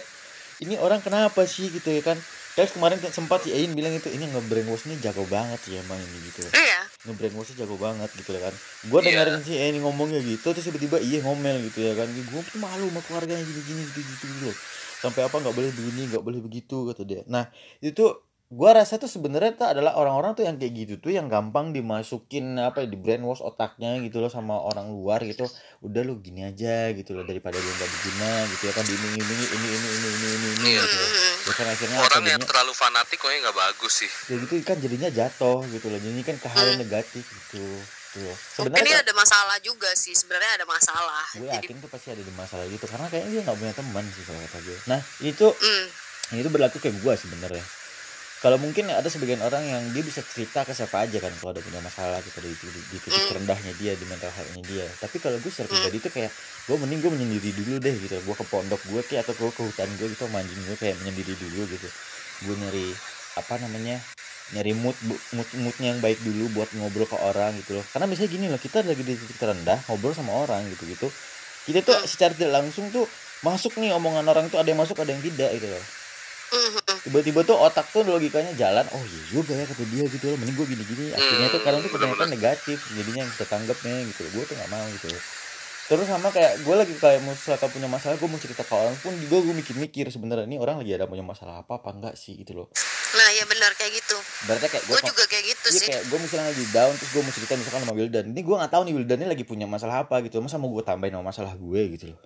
ini 0.59 0.76
orang 0.76 0.99
kenapa 0.99 1.43
sih 1.43 1.67
gitu 1.67 1.88
ya 1.88 2.03
kan? 2.03 2.19
Terus 2.53 2.69
kemarin 2.69 3.01
kan 3.01 3.09
sempat 3.09 3.41
si 3.41 3.49
Ain 3.49 3.74
bilang 3.74 3.89
itu 3.89 4.05
ini 4.07 4.30
nge-brainwash 4.30 4.86
ini 4.86 5.01
jago 5.01 5.26
banget 5.26 5.57
sih 5.59 5.74
emang 5.74 5.97
ini 5.97 6.17
gitu 6.24 6.45
iya. 6.53 6.86
Nge-brainwashnya 7.03 7.65
jago 7.65 7.82
banget 7.82 8.13
gitu 8.13 8.30
ya 8.30 8.45
kan. 8.45 8.53
Gue 8.86 8.99
Iya. 9.01 9.26
dengerin 9.26 9.41
si 9.41 9.53
Ain 9.57 9.76
ngomongnya 9.80 10.21
gitu 10.21 10.53
terus 10.53 10.61
tiba-tiba 10.63 11.01
iya 11.01 11.26
ngomel 11.26 11.65
gitu 11.65 11.82
ya 11.82 11.97
kan. 11.97 12.05
Gue 12.05 12.41
tuh 12.45 12.61
malu 12.61 12.93
sama 12.93 13.01
keluarganya 13.01 13.41
gini-gini 13.41 13.82
gitu-gitu 13.89 14.26
gitu 14.30 14.43
loh. 14.45 14.57
Sampai 15.01 15.26
apa 15.26 15.36
nggak 15.36 15.51
boleh 15.51 15.71
begini 15.74 16.01
nggak 16.13 16.21
boleh 16.21 16.39
begitu 16.39 16.78
kata 16.88 17.01
dia. 17.01 17.21
Nah 17.26 17.49
itu 17.82 18.05
gue 18.54 18.70
rasa 18.70 19.01
tuh 19.01 19.10
sebenarnya 19.10 19.58
tuh 19.58 19.66
adalah 19.66 19.97
orang-orang 19.97 20.38
tuh 20.38 20.45
yang 20.45 20.62
kayak 20.62 20.74
gitu 20.78 20.93
tuh 21.01 21.10
yang 21.10 21.26
gampang 21.26 21.74
dimasukin 21.74 22.54
apa 22.62 22.86
ya 22.86 22.88
di 22.93 22.97
brainwash 23.01 23.41
otaknya 23.41 23.97
gitu 24.06 24.22
loh 24.22 24.30
sama 24.30 24.62
orang 24.62 24.93
luar 24.93 25.26
gitu. 25.26 25.49
Udah 25.82 26.06
lu 26.06 26.22
gini 26.22 26.45
aja 26.45 26.93
gitu 26.93 27.18
loh 27.18 27.26
daripada 27.26 27.58
lu 27.58 27.66
nggak 27.66 27.89
berguna 27.89 28.32
gitu 28.54 28.64
ya 28.70 28.74
kan 28.78 28.84
diiming-imingi 28.86 29.45
ini 29.49 29.68
ini 29.74 29.88
ini 29.89 29.97
ini 29.97 30.28
ini 30.30 30.47
ini 30.54 30.68
Iya. 30.70 30.82
gitu 30.86 30.97
ya. 31.01 31.08
Ya 31.43 31.54
kan 31.58 31.68
akhirnya 31.74 31.97
orang 31.97 32.24
yang 32.30 32.43
terlalu 32.45 32.74
fanatik 32.78 33.18
kayaknya 33.18 33.49
nggak 33.49 33.58
bagus 33.58 33.93
sih. 34.06 34.12
Kayak 34.30 34.39
gitu 34.45 34.54
kan 34.62 34.78
jadinya 34.78 35.10
jatuh 35.10 35.60
gitu 35.74 35.86
loh 35.89 35.97
jadi 35.97 36.22
kan 36.22 36.36
ke 36.38 36.47
hal 36.54 36.64
yang 36.70 36.80
negatif 36.86 37.26
gitu 37.26 37.66
gitu 38.14 38.30
loh. 38.30 38.38
mungkin 38.38 38.78
sebenarnya 38.78 38.86
dia 38.86 38.97
ada 39.01 39.14
masalah 39.18 39.58
juga 39.66 39.89
sih 39.97 40.14
sebenarnya 40.14 40.62
ada 40.62 40.66
masalah. 40.70 41.26
Gue 41.34 41.49
jadi 41.49 41.66
yakin 41.66 41.76
tuh 41.82 41.89
pasti 41.89 42.08
ada 42.14 42.22
di 42.22 42.34
masalah 42.38 42.66
gitu 42.70 42.86
karena 42.86 43.10
kayaknya 43.10 43.30
dia 43.34 43.41
nggak 43.49 43.58
punya 43.58 43.74
teman 43.74 44.06
sih 44.14 44.24
kalau 44.30 44.39
kata 44.45 44.58
gue 44.62 44.78
nah 44.86 44.99
itu 45.26 45.47
mm, 45.49 45.86
itu 46.38 46.49
berlaku 46.54 46.78
kayak 46.78 47.01
gue 47.01 47.14
sebenarnya 47.18 47.66
kalau 48.43 48.59
mungkin 48.59 48.91
ada 48.91 49.07
sebagian 49.07 49.39
orang 49.39 49.63
yang 49.63 49.83
dia 49.95 50.03
bisa 50.03 50.19
cerita 50.19 50.67
ke 50.67 50.75
siapa 50.75 51.07
aja 51.07 51.15
kan 51.23 51.31
kalau 51.39 51.55
ada 51.55 51.63
punya 51.63 51.79
masalah 51.79 52.19
gitu 52.27 52.43
di, 52.43 52.51
di, 52.59 52.69
di 52.91 52.97
titik 52.99 53.23
Hmm. 53.23 53.39
rendahnya 53.39 53.71
dia 53.79 53.95
di 53.95 54.03
mental 54.03 54.35
healthnya 54.35 54.63
dia. 54.67 54.85
Tapi 54.99 55.15
kalau 55.23 55.39
gue 55.39 55.47
secara 55.47 55.71
pribadi 55.71 56.03
tuh 56.03 56.11
kayak 56.11 56.31
gue 56.67 56.75
mending 56.75 56.99
gue 57.07 57.11
menyendiri 57.15 57.49
dulu 57.55 57.79
deh 57.79 57.95
gitu. 58.03 58.19
Gue 58.19 58.35
ke 58.35 58.45
pondok 58.51 58.81
gue 58.83 59.01
kayak 59.07 59.23
atau 59.23 59.33
gue 59.39 59.49
ke 59.55 59.61
hutan 59.63 59.89
gue 59.95 60.07
gitu 60.11 60.27
sama 60.27 60.43
anjing 60.43 60.59
gue 60.59 60.75
kayak 60.75 60.95
menyendiri 60.99 61.33
dulu 61.39 61.61
gitu. 61.71 61.87
Gue 62.43 62.55
nyari 62.59 62.87
apa 63.39 63.53
namanya 63.63 63.95
nyari 64.51 64.75
mood 64.75 64.97
mood 65.31 65.49
moodnya 65.55 65.87
yang 65.95 66.03
baik 66.03 66.19
dulu 66.19 66.51
buat 66.51 66.69
ngobrol 66.75 67.07
ke 67.07 67.15
orang 67.15 67.55
gitu 67.63 67.79
loh. 67.79 67.85
Karena 67.95 68.11
misalnya 68.11 68.31
gini 68.35 68.45
loh 68.51 68.59
kita 68.59 68.83
lagi 68.83 69.07
di 69.07 69.15
titik 69.23 69.39
terendah 69.39 69.87
ngobrol 69.87 70.11
sama 70.11 70.35
orang 70.35 70.67
gitu 70.67 70.83
gitu. 70.91 71.07
Kita 71.63 71.79
tuh 71.79 71.95
secara 72.03 72.35
tidak 72.35 72.59
langsung 72.59 72.91
tuh 72.91 73.07
masuk 73.39 73.79
nih 73.79 73.95
omongan 73.95 74.27
orang 74.27 74.51
itu 74.51 74.59
ada 74.59 74.67
yang 74.67 74.83
masuk 74.83 74.99
ada 74.99 75.15
yang 75.15 75.23
tidak 75.23 75.47
gitu 75.55 75.71
loh. 75.71 75.83
Tiba-tiba 77.04 77.43
tuh 77.43 77.58
otak 77.60 77.86
tuh 77.91 78.06
logikanya 78.06 78.54
jalan 78.56 78.86
oh 78.93 79.04
iya 79.04 79.22
juga 79.30 79.54
ya 79.54 79.66
kata 79.68 79.84
dia 79.89 80.06
gitu 80.08 80.26
loh. 80.34 80.38
Mending 80.39 80.56
gue 80.56 80.68
gini-gini. 80.72 81.06
Akhirnya 81.12 81.47
tuh 81.51 81.62
kadang 81.62 81.82
tuh 81.84 81.91
kebanyakan 81.91 82.28
negatif 82.32 82.78
jadinya 82.93 83.22
yang 83.26 83.32
kita 83.36 83.45
tanggapnya 83.49 83.95
gitu 84.10 84.22
gue 84.32 84.43
tuh 84.45 84.56
nggak 84.56 84.72
mau 84.72 84.86
gitu 84.93 85.12
terus 85.84 86.08
sama 86.08 86.32
kayak 86.32 86.64
gue 86.64 86.76
lagi 86.80 86.95
kayak 86.95 87.20
misalkan 87.28 87.68
punya 87.68 87.91
masalah 87.91 88.16
gue 88.16 88.30
mau 88.32 88.39
cerita 88.39 88.64
ke 88.64 88.72
orang 88.72 88.95
pun 89.04 89.12
juga 89.20 89.43
gue 89.43 89.51
mikir-mikir 89.51 90.08
sebenarnya 90.08 90.47
ini 90.47 90.56
orang 90.56 90.80
lagi 90.80 90.95
ada 90.95 91.12
punya 91.12 91.28
masalah 91.28 91.60
apa 91.60 91.76
apa 91.76 91.91
enggak 91.91 92.16
sih? 92.16 92.39
Gitu 92.39 92.56
loh. 92.56 92.72
Nah 93.20 93.28
ya 93.36 93.43
benar 93.43 93.76
kayak 93.76 93.99
gitu. 93.99 94.16
Berarti 94.47 94.72
kayak 94.72 94.84
gue 94.88 94.95
gue 94.95 95.12
juga 95.12 95.24
kayak 95.28 95.45
gitu 95.51 95.68
Iya 95.76 95.80
sih. 95.84 95.88
kayak 95.91 96.04
gue 96.08 96.20
misalnya 96.24 96.45
lagi 96.56 96.64
down 96.72 96.93
terus 96.95 97.12
gue 97.12 97.22
mau 97.28 97.34
cerita 97.36 97.54
misalkan 97.60 97.82
sama 97.84 97.93
Wildan. 97.99 98.26
Ini 98.32 98.41
gue 98.47 98.56
nggak 98.64 98.72
tahu 98.72 98.82
nih 98.88 98.93
Wildan 98.95 99.18
ini 99.20 99.28
lagi 99.28 99.43
punya 99.43 99.68
masalah 99.68 99.95
apa 100.08 100.16
gitu 100.24 100.39
masa 100.39 100.56
mau 100.56 100.72
gue 100.72 100.84
tambahin 100.88 101.14
sama 101.20 101.26
masalah 101.28 101.54
gue 101.60 101.82
gitu 101.99 102.06
loh. 102.16 102.20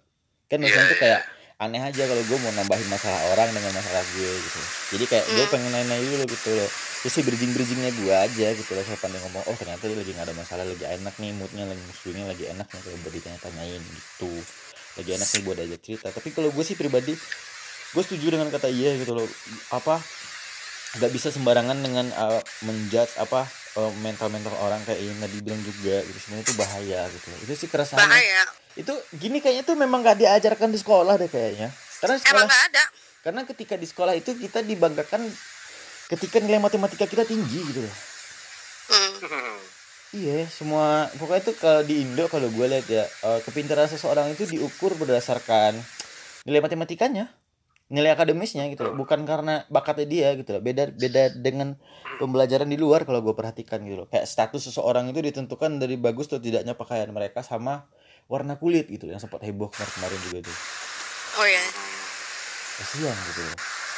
Kan 0.46 0.62
misalnya 0.62 0.86
Iya, 0.86 0.92
tuh 0.94 1.00
kayak 1.02 1.22
aneh 1.58 1.82
aja 1.82 2.04
kalau 2.06 2.22
gue 2.22 2.38
mau 2.38 2.54
nambahin 2.54 2.86
masalah 2.86 3.18
orang 3.34 3.50
dengan 3.50 3.74
masalah 3.74 4.06
gue 4.14 4.30
gitu. 4.30 4.62
Jadi 4.94 5.06
kayak 5.10 5.26
gue 5.26 5.42
Hmm. 5.42 5.54
pengen 5.58 5.72
nanya 5.74 5.98
dulu 5.98 6.26
gitu 6.30 6.50
loh. 6.54 6.70
Terus 7.02 7.14
si 7.14 7.22
bridging 7.26 7.54
bridgingnya 7.58 7.92
gue 7.98 8.14
aja 8.14 8.48
gitu 8.54 8.72
loh 8.78 8.84
saya 8.86 8.98
pandai 9.02 9.18
ngomong 9.26 9.42
oh 9.50 9.56
ternyata 9.58 9.90
dia 9.90 9.98
lagi 9.98 10.12
nggak 10.14 10.28
ada 10.30 10.36
masalah 10.38 10.66
lagi 10.70 10.86
enak 10.86 11.14
nih 11.18 11.32
moodnya 11.34 11.66
lagi 11.66 11.82
swingnya 11.98 12.26
lagi 12.30 12.46
enak 12.54 12.68
nih 12.70 12.82
kalau 12.86 12.98
buat 13.02 13.14
ditanya-tanyain 13.18 13.82
gitu. 13.82 14.32
Lagi 15.02 15.10
enak 15.18 15.30
nih 15.34 15.42
buat 15.46 15.58
aja 15.58 15.78
cerita. 15.82 16.08
Tapi 16.14 16.30
kalau 16.34 16.50
gue 16.54 16.64
sih 16.66 16.78
pribadi 16.78 17.14
gue 17.94 18.04
setuju 18.06 18.38
dengan 18.38 18.54
kata 18.54 18.70
iya 18.70 18.94
gitu 18.94 19.18
loh. 19.18 19.26
Apa 19.74 19.98
nggak 21.02 21.12
bisa 21.14 21.34
sembarangan 21.34 21.78
dengan 21.82 22.06
uh, 22.16 22.42
menjudge 22.70 23.18
apa 23.18 23.50
uh, 23.78 23.94
mental-mental 24.02 24.54
orang 24.60 24.82
kayak 24.84 25.00
yang 25.00 25.18
tadi 25.22 25.38
bilang 25.46 25.62
juga 25.62 26.02
gitu 26.02 26.18
sebenarnya 26.18 26.46
itu 26.50 26.56
bahaya 26.58 27.02
gitu. 27.14 27.28
Itu 27.46 27.54
sih 27.54 27.70
keresahan 27.70 28.02
bahaya. 28.02 28.42
Itu 28.74 28.94
gini 29.22 29.38
kayaknya 29.38 29.64
tuh 29.64 29.78
memang 29.78 30.02
gak 30.02 30.18
diajarkan 30.18 30.74
di 30.74 30.80
sekolah 30.82 31.16
deh 31.22 31.30
kayaknya. 31.30 31.70
Karena 32.02 32.18
emang 32.18 32.26
sekolah 32.26 32.46
nggak 32.46 32.66
ada. 32.74 32.84
karena 33.26 33.42
ketika 33.44 33.76
di 33.76 33.84
sekolah 33.84 34.14
itu 34.16 34.40
kita 34.40 34.64
dibanggakan 34.64 35.20
ketika 36.08 36.40
nilai 36.40 36.64
matematika 36.64 37.04
kita 37.04 37.28
tinggi 37.28 37.60
gitu 37.60 37.84
loh. 37.84 37.96
Hmm. 38.88 39.60
iya 40.16 40.48
semua 40.48 41.12
pokoknya 41.20 41.44
itu 41.44 41.54
kalau 41.60 41.84
di 41.84 42.00
Indo 42.00 42.32
kalau 42.32 42.48
gue 42.48 42.66
lihat 42.72 42.88
ya 42.88 43.04
eh, 43.04 43.40
kepintaran 43.44 43.92
seseorang 43.92 44.32
itu 44.32 44.48
diukur 44.48 44.96
berdasarkan 44.96 45.76
nilai 46.48 46.64
matematikanya 46.64 47.28
nilai 47.88 48.16
akademisnya 48.16 48.68
gitu 48.72 48.88
loh. 48.88 48.94
Bukan 48.96 49.24
karena 49.24 49.64
bakatnya 49.72 50.08
dia 50.08 50.28
gitu 50.36 50.58
loh. 50.58 50.62
Beda 50.64 50.92
beda 50.92 51.34
dengan 51.40 51.80
pembelajaran 52.20 52.68
di 52.68 52.78
luar 52.80 53.08
kalau 53.08 53.24
gue 53.24 53.36
perhatikan 53.36 53.84
gitu 53.88 54.04
loh. 54.04 54.08
Kayak 54.08 54.28
status 54.28 54.72
seseorang 54.72 55.12
itu 55.12 55.20
ditentukan 55.24 55.80
dari 55.80 55.96
bagus 55.96 56.28
atau 56.28 56.44
tidaknya 56.44 56.76
pakaian 56.76 57.10
mereka 57.12 57.44
sama 57.44 57.88
warna 58.28 58.60
kulit 58.60 58.92
gitu 58.92 59.08
loh, 59.08 59.16
yang 59.16 59.24
sempat 59.24 59.40
heboh 59.48 59.72
kemarin 59.72 59.94
kemarin 59.96 60.20
juga 60.28 60.40
tuh. 60.52 60.58
Oh 61.40 61.48
ya 61.48 61.64
kasihan 62.78 63.16
gitu 63.34 63.42
loh. 63.48 63.58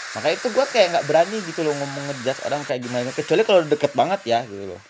Makanya 0.10 0.36
itu 0.38 0.48
gue 0.54 0.66
kayak 0.70 0.88
nggak 0.94 1.06
berani 1.06 1.38
gitu 1.46 1.62
loh 1.66 1.74
ngomong 1.74 2.04
ngejudge 2.14 2.42
orang 2.46 2.62
kayak 2.66 2.82
gimana. 2.86 3.10
Kecuali 3.10 3.42
kalau 3.46 3.62
deket 3.66 3.92
banget 3.98 4.22
ya 4.26 4.40
gitu 4.46 4.74
loh 4.74 4.82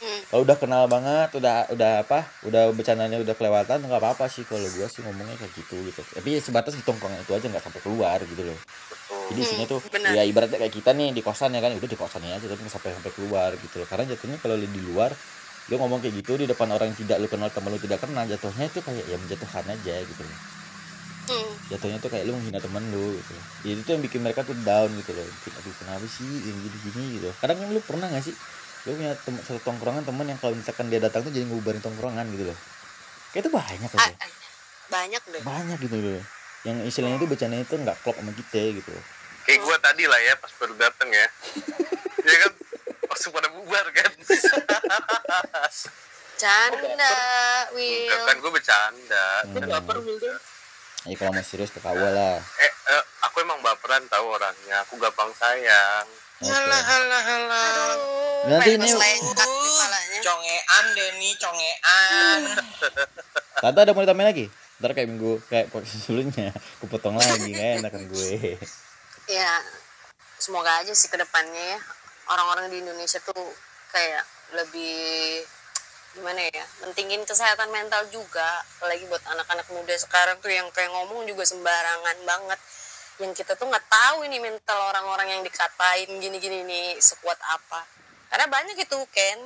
Hmm. 0.00 0.22
kalau 0.28 0.42
udah 0.46 0.58
kenal 0.62 0.82
banget 0.94 1.28
udah 1.38 1.52
udah 1.74 1.90
apa 2.02 2.16
udah 2.46 2.62
bercandanya 2.76 3.16
udah 3.24 3.34
kelewatan 3.38 3.78
nggak 3.86 4.00
apa 4.02 4.10
apa 4.18 4.24
sih 4.34 4.44
kalau 4.50 4.68
gue 4.76 4.86
sih 4.92 5.00
ngomongnya 5.06 5.36
kayak 5.40 5.52
gitu 5.58 5.74
gitu. 5.88 6.00
Tapi 6.16 6.28
ya 6.36 6.40
sebatas 6.46 6.74
di 6.78 6.82
tongkrongan 6.86 7.20
itu 7.24 7.32
aja 7.36 7.46
nggak 7.50 7.64
sampai 7.66 7.80
keluar 7.84 8.18
gitu 8.30 8.42
loh. 8.48 8.58
Jadi 9.30 9.40
isinya 9.46 9.66
tuh 9.72 9.80
benar. 9.92 10.14
ya 10.16 10.22
ibaratnya 10.30 10.58
kayak 10.62 10.74
kita 10.78 10.90
nih 10.98 11.08
di 11.16 11.22
kosan 11.26 11.50
ya 11.56 11.60
kan 11.64 11.72
udah 11.78 11.88
di 11.92 11.98
kosannya 12.02 12.30
aja 12.38 12.46
tapi 12.50 12.60
nggak 12.64 12.74
sampai 12.76 12.90
sampai 12.98 13.12
keluar 13.16 13.50
gitu 13.62 13.74
loh. 13.80 13.86
Karena 13.90 14.04
jatuhnya 14.12 14.38
kalau 14.44 14.56
di 14.60 14.82
luar 14.88 15.12
lu 15.70 15.74
ngomong 15.80 16.00
kayak 16.02 16.14
gitu 16.22 16.32
di 16.42 16.46
depan 16.50 16.68
orang 16.74 16.86
yang 16.94 16.98
tidak 17.02 17.16
lu 17.22 17.28
kenal 17.32 17.50
teman 17.54 17.70
lu 17.74 17.80
tidak 17.86 18.00
kenal 18.04 18.24
jatuhnya 18.32 18.64
itu 18.70 18.80
kayak 18.86 19.04
ya 19.12 19.16
menjatuhkan 19.22 19.64
aja 19.74 19.92
gitu 20.10 20.22
loh. 20.28 20.38
Hmm. 21.28 21.56
jatuhnya 21.70 21.98
tuh 22.02 22.10
kayak 22.14 22.24
lu 22.28 22.32
menghina 22.38 22.60
temen 22.64 22.84
lu 22.94 23.18
gitu 23.18 23.32
jadi 23.64 23.78
itu 23.82 23.90
yang 23.94 24.02
bikin 24.06 24.20
mereka 24.24 24.42
tuh 24.48 24.54
down 24.66 24.90
gitu 25.00 25.10
loh. 25.16 25.26
Bikin 25.36 25.52
aduh 25.58 25.74
kenapa 25.80 26.04
sih 26.16 26.26
gini 26.46 26.58
gini 26.66 26.78
gini 26.86 27.00
gitu 27.18 27.26
kadang 27.40 27.56
kan 27.60 27.68
lu 27.74 27.80
pernah 27.88 28.06
gak 28.14 28.22
sih 28.28 28.34
lu 28.86 28.94
punya 28.94 29.12
tem 29.18 29.34
satu 29.42 29.60
tongkrongan 29.66 30.06
temen 30.06 30.26
yang 30.30 30.38
kalau 30.38 30.54
misalkan 30.54 30.86
dia 30.86 31.02
datang 31.02 31.26
tuh 31.26 31.34
jadi 31.34 31.44
ngubarin 31.50 31.82
tongkrongan 31.82 32.26
gitu 32.32 32.48
loh 32.48 32.58
kayak 33.34 33.42
itu 33.44 33.50
banyak 33.50 33.90
aja 33.90 34.02
ah, 34.06 34.10
banyak 34.88 35.22
deh 35.34 35.42
banyak 35.42 35.78
gitu 35.82 35.96
loh 35.98 36.22
yang 36.62 36.78
istilahnya 36.86 37.18
itu 37.18 37.26
bercandanya 37.26 37.66
tuh 37.66 37.78
nggak 37.82 37.98
klop 38.06 38.16
sama 38.18 38.32
kita 38.34 38.62
gitu 38.78 38.90
loh 38.94 39.04
Kayak 39.46 39.62
gue 39.62 39.76
tadi 39.78 40.04
lah 40.10 40.20
ya 40.26 40.34
pas 40.42 40.50
baru 40.58 40.74
dateng 40.74 41.06
ya. 41.06 41.26
ya 42.26 42.36
kan 42.42 42.52
langsung 43.06 43.30
pada 43.30 43.46
bubar 43.54 43.86
kan. 43.94 44.10
canda 46.36 47.16
Will 47.72 48.04
Enggak 48.04 48.20
kan 48.26 48.36
gue 48.42 48.52
bercanda. 48.52 49.26
Hmm. 49.46 49.70
baper 49.72 49.96
Wildan 50.04 50.36
ya 51.06 51.14
kalau 51.16 51.32
mau 51.32 51.46
serius 51.46 51.70
ke 51.70 51.78
kawal 51.78 52.12
lah 52.12 52.42
Eh, 52.58 52.72
eh, 52.92 53.02
aku 53.22 53.40
emang 53.40 53.62
baperan 53.62 54.02
tahu 54.10 54.26
orangnya. 54.34 54.82
Aku 54.84 54.98
gampang 54.98 55.30
sayang. 55.38 56.04
Halah 56.36 56.82
halah 56.84 57.22
halah 57.24 57.64
aduh 57.96 58.52
Nanti 58.52 58.76
ini- 58.76 58.92
congean 60.20 60.84
deh 60.92 61.10
nih 61.16 61.32
congean. 61.40 62.40
Tante 63.64 63.78
ada 63.80 63.96
mau 63.96 64.04
ditambahin 64.04 64.28
lagi? 64.28 64.46
Ntar 64.76 64.92
kayak 64.92 65.08
minggu 65.08 65.40
kayak 65.48 65.72
podcast 65.72 66.04
sebelumnya. 66.04 66.52
Aku 66.76 66.86
potong 66.92 67.16
lagi 67.16 67.48
nggak 67.48 67.80
enak 67.80 67.90
kan 67.90 68.02
gue. 68.04 68.60
Ya 69.26 69.64
semoga 70.36 70.84
aja 70.84 70.92
sih 70.92 71.08
ke 71.08 71.16
depannya 71.16 71.74
ya. 71.74 71.80
Orang-orang 72.28 72.68
di 72.68 72.84
Indonesia 72.84 73.16
tuh 73.24 73.48
kayak 73.90 74.22
lebih 74.54 75.40
gimana 76.12 76.40
ya 76.52 76.64
mentingin 76.84 77.24
kesehatan 77.24 77.72
mental 77.72 78.04
juga. 78.12 78.60
Apalagi 78.76 79.08
buat 79.08 79.24
anak-anak 79.24 79.66
muda 79.72 79.96
sekarang 79.96 80.36
tuh 80.44 80.52
yang 80.52 80.68
kayak 80.70 80.92
ngomong 80.92 81.24
juga 81.24 81.48
sembarangan 81.48 82.16
banget 82.28 82.60
yang 83.20 83.32
kita 83.32 83.56
tuh 83.56 83.64
nggak 83.68 83.86
tahu 83.88 84.28
ini 84.28 84.36
mental 84.36 84.76
orang-orang 84.92 85.38
yang 85.38 85.42
dikatain 85.44 86.08
gini-gini 86.20 86.64
nih 86.68 86.88
sekuat 87.00 87.40
apa. 87.40 87.80
Karena 88.28 88.46
banyak 88.52 88.76
itu 88.76 88.98
Ken. 89.08 89.40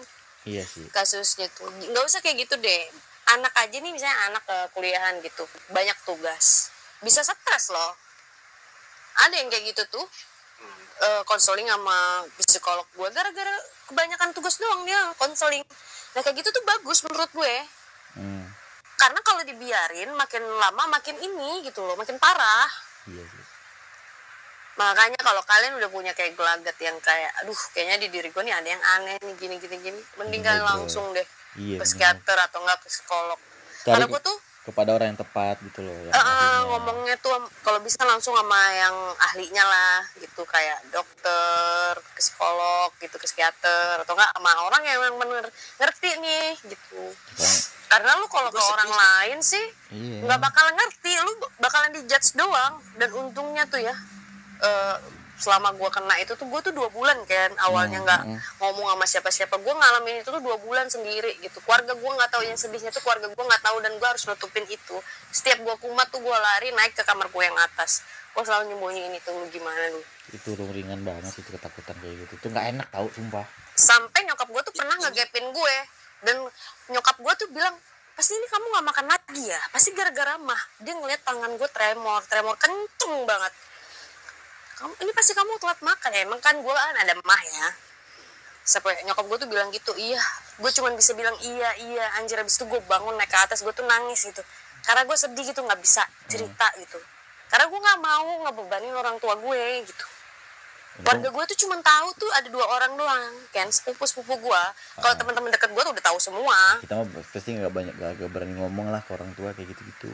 Iya 0.48 0.64
sih. 0.66 0.88
Kasusnya 0.90 1.46
tuh. 1.54 1.70
Nggak 1.70 2.04
usah 2.06 2.20
kayak 2.24 2.48
gitu 2.48 2.58
deh. 2.58 2.82
Anak 3.38 3.54
aja 3.54 3.76
nih 3.78 3.92
misalnya 3.94 4.18
anak 4.32 4.42
ke 4.42 4.56
kuliahan 4.74 5.22
gitu. 5.22 5.46
Banyak 5.70 5.94
tugas. 6.02 6.74
Bisa 7.04 7.22
stres 7.22 7.70
loh. 7.70 7.92
Ada 9.28 9.38
yang 9.38 9.48
kayak 9.52 9.70
gitu 9.70 9.82
tuh. 9.86 10.06
Eh, 11.00 11.22
konseling 11.24 11.64
sama 11.64 12.28
psikolog 12.44 12.84
gue 12.92 13.08
gara-gara 13.08 13.56
kebanyakan 13.88 14.36
tugas 14.36 14.60
doang 14.60 14.84
dia 14.84 15.00
konseling. 15.16 15.64
Nah 16.12 16.20
kayak 16.20 16.44
gitu 16.44 16.52
tuh 16.52 16.60
bagus 16.68 17.00
menurut 17.08 17.30
gue. 17.32 17.54
Hmm, 18.20 18.44
karena 19.00 19.20
kalau 19.24 19.40
dibiarin 19.48 20.12
makin 20.12 20.44
lama 20.44 20.92
makin 20.92 21.16
ini 21.16 21.64
gitu 21.64 21.80
loh. 21.80 21.96
Makin 21.96 22.20
parah. 22.20 22.68
Iya 23.08 23.24
sih 23.24 23.39
makanya 24.80 25.20
kalau 25.20 25.42
kalian 25.44 25.76
udah 25.76 25.90
punya 25.92 26.12
kayak 26.16 26.32
gelagat 26.32 26.76
yang 26.80 26.96
kayak 27.04 27.28
aduh 27.44 27.60
kayaknya 27.76 28.00
di 28.00 28.08
diri 28.08 28.32
gue 28.32 28.40
nih 28.40 28.56
ada 28.56 28.68
yang 28.70 28.82
aneh 28.96 29.20
nih 29.20 29.34
gini 29.36 29.56
gini 29.60 29.76
gini 29.76 30.00
mending 30.16 30.40
kalian 30.40 30.64
Bener. 30.64 30.72
langsung 30.72 31.04
deh 31.12 31.26
iya 31.60 31.76
ke 31.76 31.84
psikiater 31.84 32.38
atau 32.40 32.64
enggak 32.64 32.80
ke 32.80 32.88
psikolog. 32.88 33.36
Cari 33.80 33.92
karena 33.92 34.06
gue 34.08 34.22
tuh 34.22 34.38
kepada 34.60 34.92
orang 34.92 35.16
yang 35.16 35.20
tepat 35.20 35.56
gitu 35.64 35.80
loh 35.82 35.92
Eh, 35.92 36.12
eh, 36.12 36.20
ahlinya. 36.20 36.68
ngomongnya 36.68 37.16
tuh 37.18 37.32
kalau 37.60 37.80
bisa 37.80 38.00
langsung 38.04 38.32
sama 38.32 38.60
yang 38.72 38.94
ahlinya 39.18 39.64
lah 39.64 39.98
gitu. 40.16 40.44
Kayak 40.44 40.78
dokter 40.88 41.96
ke 41.96 42.20
psikolog 42.20 42.88
gitu 43.00 43.16
ke 43.16 43.26
psikiater 43.26 44.00
atau 44.00 44.12
enggak 44.14 44.30
sama 44.32 44.50
orang 44.64 44.82
yang 44.84 45.00
memang 45.00 45.18
bener 45.20 45.46
ngerti 45.76 46.08
nih 46.16 46.56
gitu. 46.64 47.02
Kita- 47.36 47.68
karena 47.90 48.14
lu 48.16 48.30
kalau 48.30 48.54
ke 48.54 48.62
orang 48.62 48.86
lain 48.86 49.38
sih 49.42 49.66
iya. 49.90 50.22
nggak 50.22 50.38
bakalan 50.38 50.78
ngerti 50.78 51.10
lu 51.18 51.32
bakalan 51.58 51.90
dijudge 51.90 52.32
doang. 52.32 52.78
Dan 52.94 53.10
untungnya 53.10 53.66
tuh 53.66 53.82
ya 53.82 53.96
eh, 54.60 54.96
selama 55.40 55.72
gua 55.72 55.88
kena 55.88 56.20
itu 56.20 56.36
tuh 56.36 56.44
gua 56.52 56.60
tuh 56.60 56.76
dua 56.76 56.92
bulan 56.92 57.16
kan 57.24 57.48
awalnya 57.64 57.96
Hmm, 57.96 58.06
nggak 58.06 58.22
hmm. 58.28 58.38
ngomong 58.60 58.92
sama 58.92 59.06
siapa-siapa. 59.08 59.56
Gua 59.64 59.72
ngalamin 59.72 60.20
itu 60.20 60.28
tuh 60.28 60.44
dua 60.44 60.60
bulan 60.60 60.86
sendiri 60.92 61.32
gitu. 61.40 61.64
Keluarga 61.64 61.96
gua 61.96 62.12
nggak 62.20 62.30
tahu 62.36 62.42
yang 62.44 62.60
sedihnya 62.60 62.92
tuh 62.92 63.00
keluarga 63.00 63.32
gua 63.32 63.44
nggak 63.48 63.64
tahu 63.64 63.76
dan 63.80 63.92
gua 63.96 64.08
harus 64.12 64.28
nutupin 64.28 64.68
itu. 64.68 64.96
Setiap 65.32 65.64
gua 65.64 65.80
kumat 65.80 66.12
tuh 66.12 66.20
gua 66.20 66.36
lari 66.36 66.76
naik 66.76 66.92
ke 66.92 67.02
kamar 67.08 67.32
gua 67.32 67.48
yang 67.48 67.56
atas. 67.56 68.04
Gua 68.36 68.44
selalu 68.44 68.76
nyembunyiin 68.76 69.16
itu 69.16 69.28
lu 69.32 69.48
gimana 69.48 69.80
lu? 69.96 70.04
Itu 70.36 70.54
ringan 70.54 71.00
banget 71.02 71.32
itu 71.40 71.48
ketakutan 71.48 71.96
kayak 71.98 72.14
gitu. 72.28 72.32
Itu 72.36 72.46
nggak 72.52 72.66
enak 72.76 72.86
tau 72.92 73.08
sumpah. 73.10 73.48
Sampai 73.74 74.28
nyokap 74.28 74.44
gue 74.52 74.60
tuh 74.60 74.74
pernah 74.76 74.92
ngegepin 75.00 75.56
gue 75.56 75.76
dan 76.28 76.36
nyokap 76.92 77.16
gue 77.16 77.32
tuh 77.40 77.48
bilang 77.48 77.72
pasti 78.12 78.36
ini 78.36 78.44
kamu 78.44 78.66
nggak 78.76 78.86
makan 78.92 79.06
lagi 79.08 79.42
ya? 79.48 79.60
Pasti 79.72 79.96
gara-gara 79.96 80.36
mah. 80.36 80.60
Dia 80.84 80.94
ngeliat 80.94 81.24
tangan 81.24 81.50
gue 81.56 81.68
tremor 81.72 82.20
tremor 82.28 82.54
kenceng 82.60 83.24
banget 83.24 83.50
kamu 84.80 84.92
ini 85.04 85.12
pasti 85.12 85.36
kamu 85.36 85.60
telat 85.60 85.80
makan. 85.84 86.10
Ya 86.16 86.20
emang 86.24 86.40
kan 86.40 86.56
gue 86.56 86.72
kan 86.72 86.96
ada 86.96 87.12
mah 87.20 87.42
ya. 87.44 87.68
Sampai 88.64 88.96
nyokap 89.04 89.28
gue 89.28 89.38
tuh 89.44 89.48
bilang 89.52 89.68
gitu 89.68 89.92
iya. 90.00 90.20
Gue 90.56 90.72
cuman 90.72 90.96
bisa 90.96 91.12
bilang 91.12 91.36
iya 91.44 91.70
iya. 91.84 92.04
Anjir 92.16 92.40
abis 92.40 92.56
itu 92.56 92.64
gue 92.64 92.80
bangun 92.88 93.12
naik 93.20 93.28
ke 93.28 93.36
atas 93.36 93.60
gue 93.60 93.72
tuh 93.76 93.84
nangis 93.84 94.24
gitu. 94.24 94.40
Karena 94.80 95.04
gue 95.04 95.16
sedih 95.20 95.44
gitu 95.44 95.60
nggak 95.60 95.80
bisa 95.84 96.08
cerita 96.32 96.72
gitu. 96.80 96.96
Karena 97.52 97.68
gue 97.68 97.78
nggak 97.78 98.00
mau 98.00 98.28
ngebebanin 98.48 98.94
orang 98.96 99.20
tua 99.20 99.36
gue 99.36 99.84
gitu. 99.84 100.06
Warga 101.00 101.28
gue 101.32 101.44
tuh 101.54 101.58
cuma 101.64 101.80
tahu 101.80 102.08
tuh 102.16 102.30
ada 102.32 102.48
dua 102.48 102.64
orang 102.64 102.96
doang 102.96 103.32
kan? 103.52 103.68
Sepupu 103.68 104.08
sepupu 104.08 104.40
gue 104.40 104.62
kalau 104.96 105.14
teman-teman 105.20 105.52
deket 105.52 105.68
gue 105.76 105.82
tuh 105.84 105.92
udah 105.92 106.04
tahu 106.08 106.18
semua. 106.20 106.56
Kita 106.80 107.04
mah 107.04 107.06
pasti 107.28 107.56
nggak 107.56 107.72
banyak 107.72 107.94
gak, 108.00 108.12
gak 108.16 108.30
berani 108.32 108.56
ngomong 108.56 108.88
lah 108.88 109.04
ke 109.04 109.12
orang 109.12 109.32
tua 109.36 109.52
kayak 109.52 109.76
gitu 109.76 109.84
gitu 109.84 110.12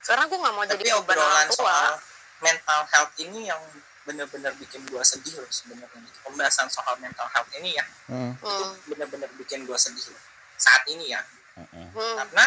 karena 0.00 0.24
gue 0.24 0.38
nggak 0.40 0.54
mau 0.56 0.64
tapi 0.64 0.80
jadi 0.80 0.90
beban 0.96 1.16
orang 1.20 1.28
obrolan 1.28 1.48
tua. 1.52 1.60
soal 1.60 1.92
mental 2.40 2.80
health 2.92 3.12
ini 3.20 3.48
yang 3.48 3.60
bener-bener 4.08 4.50
bikin 4.56 4.80
gua 4.88 5.04
sedih 5.04 5.38
loh 5.38 5.50
sebenarnya 5.52 6.00
pembahasan 6.24 6.66
soal 6.72 6.96
mental 6.98 7.28
health 7.30 7.50
ini 7.60 7.76
ya 7.76 7.84
hmm. 8.08 8.32
itu 8.40 8.48
hmm. 8.48 8.74
bener-bener 8.90 9.30
bikin 9.36 9.68
gua 9.68 9.76
sedih 9.76 10.08
loh 10.10 10.22
saat 10.56 10.84
ini 10.88 11.12
ya 11.12 11.20
hmm. 11.56 11.92
Hmm. 11.92 12.16
karena 12.24 12.44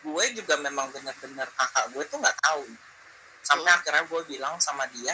gue 0.00 0.24
juga 0.32 0.56
memang 0.56 0.88
bener-bener 0.96 1.44
kakak 1.52 1.92
gue 1.92 2.04
tuh 2.08 2.16
nggak 2.16 2.36
tahu 2.40 2.64
sampai 3.44 3.68
Hmm. 3.68 3.78
akhirnya 3.80 4.04
gue 4.08 4.20
bilang 4.24 4.56
sama 4.56 4.88
dia 4.96 5.12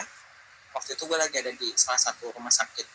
waktu 0.71 0.95
itu 0.95 1.03
gue 1.03 1.17
lagi 1.19 1.35
ada 1.43 1.51
di 1.51 1.67
salah 1.75 1.99
satu 1.99 2.31
rumah 2.31 2.51
sakit 2.51 2.87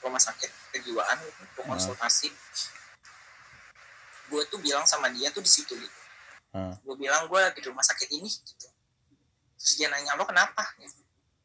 rumah 0.00 0.20
sakit 0.20 0.48
kejiwaan 0.72 1.16
gitu 1.20 1.40
untuk 1.44 1.64
Hmm. 1.68 1.76
konsultasi 1.76 2.32
gue 4.32 4.42
tuh 4.48 4.58
bilang 4.64 4.88
sama 4.88 5.12
dia 5.12 5.28
tuh 5.28 5.44
di 5.44 5.50
situ 5.50 5.76
gitu 5.76 5.98
Hmm. 6.50 6.72
gue 6.82 6.96
bilang 6.96 7.28
gue 7.28 7.38
lagi 7.38 7.60
di 7.60 7.68
rumah 7.68 7.84
sakit 7.84 8.08
ini 8.16 8.26
gitu 8.26 8.66
terus 9.60 9.76
dia 9.76 9.92
nanya 9.92 10.16
lo 10.16 10.24
kenapa 10.24 10.64
gitu. 10.80 10.96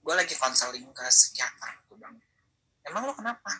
gue 0.02 0.14
lagi 0.16 0.34
konseling 0.34 0.88
ke 0.90 1.04
psikiater 1.06 1.84
gue 1.86 1.96
bilang 2.00 2.16
emang 2.82 3.04
lo 3.04 3.14
kenapa 3.14 3.60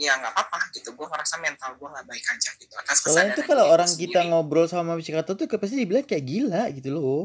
ya 0.00 0.16
nggak 0.16 0.32
apa-apa 0.32 0.72
gitu 0.72 0.96
gue 0.96 1.06
ngerasa 1.06 1.36
mental 1.36 1.76
gue 1.76 1.84
nggak 1.84 2.06
baik 2.08 2.24
aja 2.24 2.50
gitu 2.56 2.72
atas 2.72 3.04
kesadaran 3.04 3.36
itu 3.36 3.42
kalau 3.44 3.64
orang 3.68 3.90
gue 3.92 4.00
kita 4.00 4.24
sendiri. 4.24 4.32
ngobrol 4.32 4.64
sama 4.64 4.96
psikiater 4.96 5.36
tuh 5.36 5.44
pasti 5.60 5.76
dibilang 5.76 6.08
kayak 6.08 6.24
gila 6.24 6.62
gitu 6.72 6.88
loh. 6.96 7.24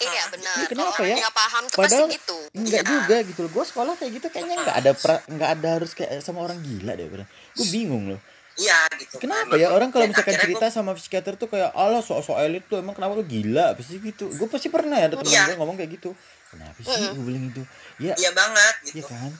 iya 0.00 0.24
benar 0.32 0.56
kalau 0.72 0.72
kenapa 0.96 1.02
ya? 1.04 1.16
nggak 1.20 1.36
paham 1.36 1.62
tuh 1.68 1.76
Padahal- 1.76 2.08
pasti 2.08 2.16
gitu 2.16 2.36
Enggak 2.56 2.82
Iya. 2.82 2.88
juga 2.88 3.16
gitu 3.28 3.40
loh. 3.44 3.50
Gue 3.52 3.64
sekolah 3.68 3.94
kayak 4.00 4.12
gitu 4.16 4.26
kayaknya 4.32 4.56
nggak 4.64 4.76
ada 4.80 4.92
pra, 4.96 5.16
nggak 5.28 5.50
ada 5.60 5.68
harus 5.76 5.92
kayak 5.92 6.24
sama 6.24 6.40
orang 6.40 6.56
gila 6.64 6.96
deh. 6.96 7.04
Gue 7.04 7.66
bingung 7.68 8.16
loh. 8.16 8.20
Iya 8.56 8.78
gitu 8.96 9.16
Kenapa 9.18 9.52
kan. 9.52 9.60
ya 9.60 9.68
orang 9.68 9.88
kalau 9.88 10.06
misalkan 10.06 10.34
cerita 10.34 10.66
sama 10.68 10.92
psikiater 10.92 11.34
tuh 11.34 11.46
kayak 11.46 11.70
Allah 11.72 12.00
sok-sok 12.00 12.36
elit 12.38 12.64
tuh 12.64 12.76
emang 12.76 12.92
kenapa 12.92 13.12
lu 13.12 13.22
gila 13.22 13.72
pasti 13.72 13.96
gitu. 13.98 14.28
Gue 14.30 14.46
pasti 14.46 14.66
pernah 14.66 14.96
ya 14.96 15.06
ada 15.06 15.16
teman 15.16 15.28
Iya. 15.28 15.44
gue 15.46 15.56
ngomong 15.56 15.76
kayak 15.76 15.90
gitu. 15.94 16.10
Kenapa 16.46 16.78
sih 16.78 16.88
Mm-mm. 16.88 17.12
gue 17.12 17.24
bilang 17.24 17.44
itu? 17.46 17.62
Ya, 17.98 18.10
gua- 18.10 18.18
iya 18.18 18.30
banget 18.32 18.74
iya 18.80 18.92
gitu 18.94 19.06
kan. 19.06 19.32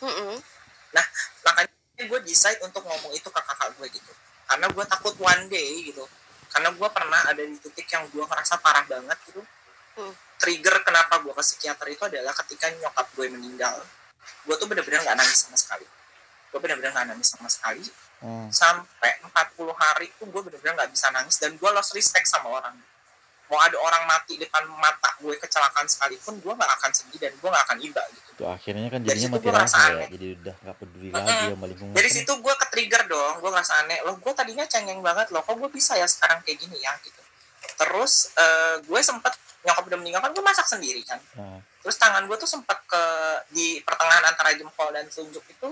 Mm-mm. 0.00 0.36
makanya 1.42 1.72
gue 2.00 2.20
decide 2.22 2.60
untuk 2.60 2.82
ngomong 2.82 3.12
itu 3.12 3.26
ke 3.26 3.40
kakak 3.40 3.70
gue 3.74 3.88
gitu 3.90 4.12
karena 4.44 4.66
gue 4.66 4.84
takut 4.84 5.14
one 5.18 5.44
day 5.46 5.84
gitu 5.84 6.04
karena 6.48 6.68
gue 6.70 6.88
pernah 6.88 7.20
ada 7.24 7.40
di 7.40 7.56
titik 7.56 7.88
yang 7.88 8.04
gue 8.08 8.20
ngerasa 8.20 8.58
parah 8.58 8.84
banget 8.84 9.18
gitu 9.26 9.42
Hmm. 9.94 10.10
trigger 10.36 10.82
kenapa 10.82 11.22
gue 11.22 11.30
ke 11.30 11.38
psikiater 11.40 11.86
itu 11.86 12.02
adalah 12.02 12.34
ketika 12.34 12.66
nyokap 12.74 13.06
gue 13.14 13.30
meninggal 13.30 13.78
gue 14.42 14.54
tuh 14.56 14.66
bener-bener 14.66 14.98
nggak 15.00 15.14
nangis 15.14 15.46
sama 15.46 15.54
sekali 15.54 15.86
gue 16.50 16.58
bener-bener 16.58 16.90
nggak 16.90 17.14
nangis 17.14 17.30
sama 17.30 17.46
sekali 17.46 17.78
Oh. 18.24 18.48
sampai 18.48 19.20
40 19.20 19.68
hari 19.76 20.08
tuh 20.16 20.24
gue 20.32 20.40
bener-bener 20.40 20.80
nggak 20.80 20.90
bisa 20.96 21.12
nangis 21.12 21.36
dan 21.36 21.52
gue 21.60 21.70
lost 21.76 21.92
respect 21.92 22.24
sama 22.24 22.48
orang 22.48 22.72
mau 23.44 23.60
ada 23.60 23.76
orang 23.76 24.08
mati 24.08 24.40
depan 24.40 24.64
mata 24.80 25.12
gue 25.20 25.36
kecelakaan 25.36 25.84
sekalipun 25.84 26.40
gue 26.40 26.52
nggak 26.56 26.72
akan 26.80 26.90
sedih 26.96 27.20
dan 27.20 27.32
gue 27.36 27.44
nggak 27.52 27.64
akan 27.68 27.78
iba 27.84 28.02
gitu 28.16 28.30
Tuh 28.40 28.48
akhirnya 28.48 28.88
kan 28.90 28.98
jadinya 29.04 29.38
mati 29.38 29.46
rasa 29.46 29.78
ya. 29.94 30.06
Jadi 30.10 30.26
udah 30.40 30.54
nggak 30.64 30.76
peduli 30.80 31.08
Mm-mm. 31.12 31.20
lagi 31.22 31.44
sama 31.52 31.66
lingkungan. 31.70 31.92
dari 31.94 32.10
situ 32.10 32.32
gue 32.34 32.54
ke 32.56 32.66
trigger 32.72 33.02
dong 33.06 33.34
gue 33.44 33.50
ngerasa 33.52 33.72
aneh 33.84 33.98
loh 34.08 34.16
gue 34.16 34.32
tadinya 34.32 34.64
cengeng 34.64 35.00
banget 35.04 35.28
loh 35.30 35.44
kok 35.44 35.54
gue 35.60 35.70
bisa 35.70 35.92
ya 35.94 36.08
sekarang 36.08 36.40
kayak 36.42 36.58
gini 36.58 36.80
ya 36.80 36.96
gitu 37.04 37.20
terus 37.76 38.32
eh, 38.34 38.80
gue 38.80 39.00
sempet 39.04 39.36
nyokap 39.64 39.84
udah 39.88 39.98
meninggal 40.00 40.20
kan 40.24 40.32
gue 40.32 40.44
masak 40.44 40.66
sendiri 40.68 41.00
kan 41.04 41.20
Nah, 41.36 41.60
terus 41.84 41.96
tangan 42.00 42.24
gue 42.24 42.36
tuh 42.36 42.48
sempet 42.48 42.80
ke 42.88 43.02
di 43.52 43.80
pertengahan 43.84 44.24
antara 44.24 44.56
jempol 44.56 44.88
dan 44.88 45.04
telunjuk 45.12 45.44
itu 45.44 45.68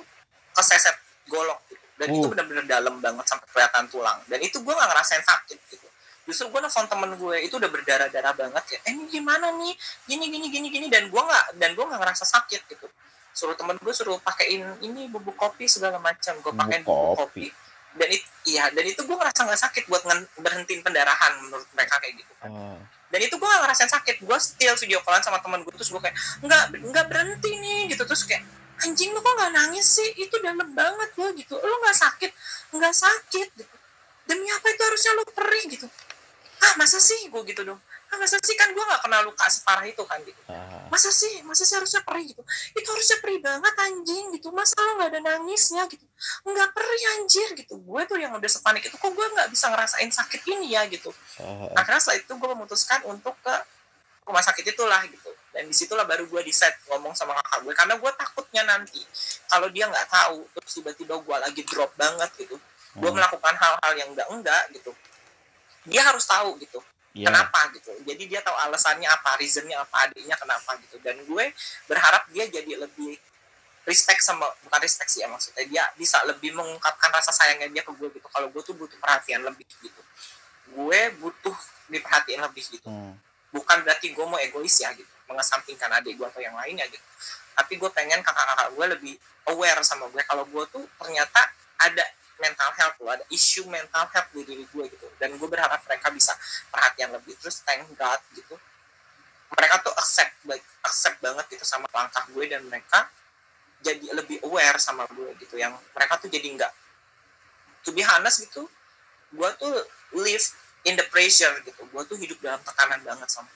keseset 0.52 0.96
golok 1.28 1.60
gitu 1.72 1.81
dan 2.02 2.10
Uh. 2.10 2.18
itu 2.18 2.26
bener-bener 2.26 2.66
dalam 2.66 2.98
banget 2.98 3.22
sampai 3.30 3.46
kelihatan 3.54 3.86
tulang. 3.86 4.18
Dan 4.26 4.42
itu 4.42 4.58
gue 4.58 4.74
nggak 4.74 4.88
ngerasain 4.90 5.22
sakit 5.22 5.58
gitu. 5.70 5.86
Justru 6.26 6.50
gue 6.50 6.60
nelfon 6.62 6.86
temen 6.90 7.14
gue 7.14 7.36
itu 7.46 7.54
udah 7.62 7.70
berdarah-darah 7.70 8.34
banget 8.34 8.64
ya 8.74 8.78
eh 8.90 8.90
ini 8.90 9.06
gimana 9.06 9.54
nih? 9.54 9.74
Gini 10.10 10.26
gini 10.26 10.46
gini 10.50 10.66
gini. 10.74 10.86
Dan 10.90 11.06
gue 11.06 11.22
nggak 11.22 11.62
dan 11.62 11.78
gue 11.78 11.84
nggak 11.86 12.00
ngerasa 12.02 12.26
sakit 12.26 12.66
gitu. 12.66 12.86
Suruh 13.30 13.54
temen 13.54 13.78
gue 13.78 13.94
suruh 13.94 14.18
pakein 14.18 14.66
ini 14.82 15.06
bubuk 15.06 15.38
kopi 15.38 15.70
segala 15.70 16.02
macam 16.02 16.34
gue 16.42 16.52
pakein 16.52 16.82
Bubuk 16.82 17.22
kopi. 17.22 17.46
kopi. 17.46 17.70
Dan 17.92 18.08
itu 18.08 18.28
iya 18.50 18.66
dan 18.74 18.84
itu 18.88 19.00
gue 19.04 19.16
ngerasa 19.16 19.40
nggak 19.46 19.60
sakit 19.68 19.84
buat 19.86 20.02
berhentiin 20.40 20.80
pendarahan 20.82 21.32
menurut 21.44 21.68
mereka 21.76 22.02
kayak 22.02 22.18
gitu 22.18 22.32
kan. 22.42 22.50
Oh. 22.50 22.80
dan 23.12 23.20
itu 23.20 23.36
gue 23.36 23.44
gak 23.44 23.60
ngerasain 23.60 23.92
sakit 23.92 24.16
gue 24.24 24.38
still 24.40 24.72
video 24.80 25.04
callan 25.04 25.20
sama 25.20 25.36
temen 25.44 25.60
gue 25.60 25.72
terus 25.76 25.92
gue 25.92 26.00
kayak 26.00 26.16
nggak 26.40 26.64
nggak 26.80 27.06
berhenti 27.12 27.50
nih 27.60 27.92
gitu. 27.92 28.08
Terus 28.08 28.24
kayak 28.24 28.40
anjing 28.80 29.10
lu 29.12 29.20
kok 29.20 29.34
nggak 29.36 29.52
nangis 29.52 29.86
sih? 29.86 30.08
Itu 30.16 30.40
dalam 30.40 30.72
banget 30.72 31.10
lo 31.20 31.28
gitu. 31.36 31.54
Lu 31.60 31.74
nggak 31.84 31.96
sakit? 31.96 32.30
Nggak 32.72 32.94
sakit 32.96 33.48
gitu. 33.58 33.74
Demi 34.26 34.48
apa 34.48 34.66
itu 34.72 34.82
harusnya 34.82 35.12
lu 35.18 35.24
perih 35.28 35.64
gitu? 35.68 35.86
Ah 36.62 36.74
masa 36.78 36.98
sih? 37.02 37.28
Gue 37.28 37.42
gitu 37.44 37.66
dong. 37.66 37.80
Ah 38.12 38.16
masa 38.16 38.40
sih? 38.40 38.54
Kan 38.54 38.72
gue 38.72 38.84
nggak 38.84 39.02
pernah 39.02 39.20
luka 39.26 39.44
separah 39.50 39.84
itu 39.84 40.02
kan 40.08 40.18
gitu. 40.24 40.40
Ah. 40.48 40.88
masa 40.92 41.08
sih? 41.08 41.40
Masa 41.48 41.64
sih 41.64 41.76
harusnya 41.80 42.04
perih 42.04 42.32
gitu? 42.32 42.42
Itu 42.76 42.88
harusnya 42.92 43.18
perih 43.24 43.40
banget 43.40 43.74
anjing 43.76 44.24
gitu. 44.36 44.48
Masa 44.52 44.76
lo 44.78 45.00
nggak 45.00 45.10
ada 45.12 45.20
nangisnya 45.20 45.88
gitu? 45.88 46.04
Nggak 46.48 46.68
perih 46.76 47.02
anjir 47.18 47.48
gitu. 47.58 47.74
Gue 47.80 48.02
tuh 48.04 48.20
yang 48.20 48.32
udah 48.36 48.50
sepanik 48.50 48.84
itu 48.84 48.96
kok 48.96 49.12
gue 49.12 49.26
nggak 49.26 49.48
bisa 49.48 49.72
ngerasain 49.72 50.10
sakit 50.12 50.40
ini 50.52 50.76
ya 50.76 50.84
gitu? 50.88 51.10
Ah. 51.40 51.82
akhirnya 51.82 52.00
setelah 52.00 52.18
itu 52.20 52.32
gue 52.36 52.48
memutuskan 52.52 53.00
untuk 53.08 53.34
ke 53.42 53.54
rumah 54.22 54.42
sakit 54.44 54.64
itulah 54.70 55.02
gitu 55.10 55.30
dan 55.52 55.68
di 55.68 55.74
situlah 55.76 56.04
baru 56.04 56.24
gue 56.26 56.40
decide 56.42 56.74
ngomong 56.88 57.12
sama 57.12 57.36
kakak 57.36 57.60
gue 57.62 57.72
karena 57.76 57.94
gue 57.96 58.10
takutnya 58.16 58.62
nanti 58.64 59.00
kalau 59.46 59.68
dia 59.68 59.84
nggak 59.86 60.08
tahu 60.08 60.48
terus 60.52 60.72
tiba-tiba 60.74 61.14
gue 61.20 61.36
lagi 61.38 61.62
drop 61.64 61.92
banget 61.94 62.30
gitu 62.40 62.56
gue 62.92 63.08
Hmm. 63.08 63.16
melakukan 63.16 63.54
hal-hal 63.56 63.92
yang 63.96 64.08
enggak 64.12 64.28
enggak 64.28 64.62
gitu 64.72 64.92
dia 65.84 66.02
harus 66.02 66.24
tahu 66.24 66.56
gitu 66.58 66.80
Iya. 67.12 67.28
kenapa 67.28 67.68
gitu 67.76 67.92
jadi 68.08 68.22
dia 68.24 68.40
tahu 68.40 68.56
alasannya 68.56 69.04
apa 69.04 69.36
reasonnya 69.36 69.76
apa 69.76 70.08
adiknya 70.08 70.32
kenapa 70.36 70.80
gitu 70.80 70.96
dan 71.04 71.20
gue 71.20 71.44
berharap 71.84 72.24
dia 72.32 72.48
jadi 72.48 72.80
lebih 72.80 73.20
respect 73.84 74.24
sama 74.24 74.48
bukan 74.64 74.80
respect 74.80 75.12
sih 75.12 75.20
ya 75.20 75.28
maksudnya 75.28 75.60
dia 75.68 75.84
bisa 75.92 76.24
lebih 76.24 76.56
mengungkapkan 76.56 77.12
rasa 77.12 77.28
sayangnya 77.28 77.68
dia 77.68 77.82
ke 77.84 77.92
gue 77.92 78.08
gitu 78.16 78.24
kalau 78.32 78.48
gue 78.48 78.62
tuh 78.64 78.72
butuh 78.72 78.96
perhatian 78.96 79.44
lebih 79.44 79.68
gitu 79.84 80.00
gue 80.72 81.00
butuh 81.20 81.56
diperhatiin 81.88 82.40
lebih 82.40 82.64
gitu 82.64 82.88
Hmm. 82.88 83.12
bukan 83.52 83.84
berarti 83.84 84.08
gue 84.08 84.24
mau 84.24 84.40
egois 84.40 84.80
ya 84.80 84.88
gitu 84.96 85.12
mengesampingkan 85.32 85.88
adik 85.96 86.20
gue 86.20 86.26
atau 86.28 86.44
yang 86.44 86.52
lainnya 86.52 86.84
gitu. 86.92 87.06
Tapi 87.56 87.80
gue 87.80 87.90
pengen 87.92 88.20
kakak-kakak 88.20 88.68
gue 88.76 88.86
lebih 88.98 89.14
aware 89.48 89.80
sama 89.80 90.06
gue 90.12 90.20
kalau 90.28 90.44
gue 90.44 90.64
tuh 90.68 90.84
ternyata 91.00 91.40
ada 91.80 92.04
mental 92.38 92.70
health 92.74 92.98
loh 93.00 93.12
ada 93.14 93.24
isu 93.30 93.66
mental 93.70 94.04
health 94.12 94.28
di 94.36 94.44
diri 94.44 94.64
gue 94.68 94.84
gitu. 94.92 95.08
Dan 95.16 95.34
gue 95.40 95.48
berharap 95.48 95.80
mereka 95.88 96.12
bisa 96.12 96.36
perhatian 96.68 97.10
lebih. 97.16 97.32
Terus 97.40 97.64
thank 97.64 97.88
God 97.96 98.20
gitu 98.36 98.54
mereka 99.52 99.84
tuh 99.84 99.92
accept 100.00 100.32
accept 100.80 101.18
banget 101.20 101.44
gitu 101.52 101.64
sama 101.68 101.84
langkah 101.92 102.24
gue 102.32 102.44
dan 102.48 102.64
mereka 102.64 103.08
jadi 103.84 104.14
lebih 104.14 104.40
aware 104.46 104.78
sama 104.80 105.04
gue 105.12 105.32
gitu. 105.40 105.60
Yang 105.60 105.76
mereka 105.92 106.20
tuh 106.20 106.28
jadi 106.32 106.46
nggak 106.56 106.72
to 107.82 107.90
be 107.90 108.02
honest 108.06 108.46
gitu 108.46 108.70
gue 109.32 109.48
tuh 109.56 109.72
live 110.16 110.44
in 110.88 110.96
the 110.96 111.06
pressure 111.08 111.52
gitu. 111.64 111.82
Gue 111.88 112.02
tuh 112.08 112.16
hidup 112.16 112.40
dalam 112.40 112.60
tekanan 112.64 113.00
banget 113.04 113.28
sama 113.28 113.48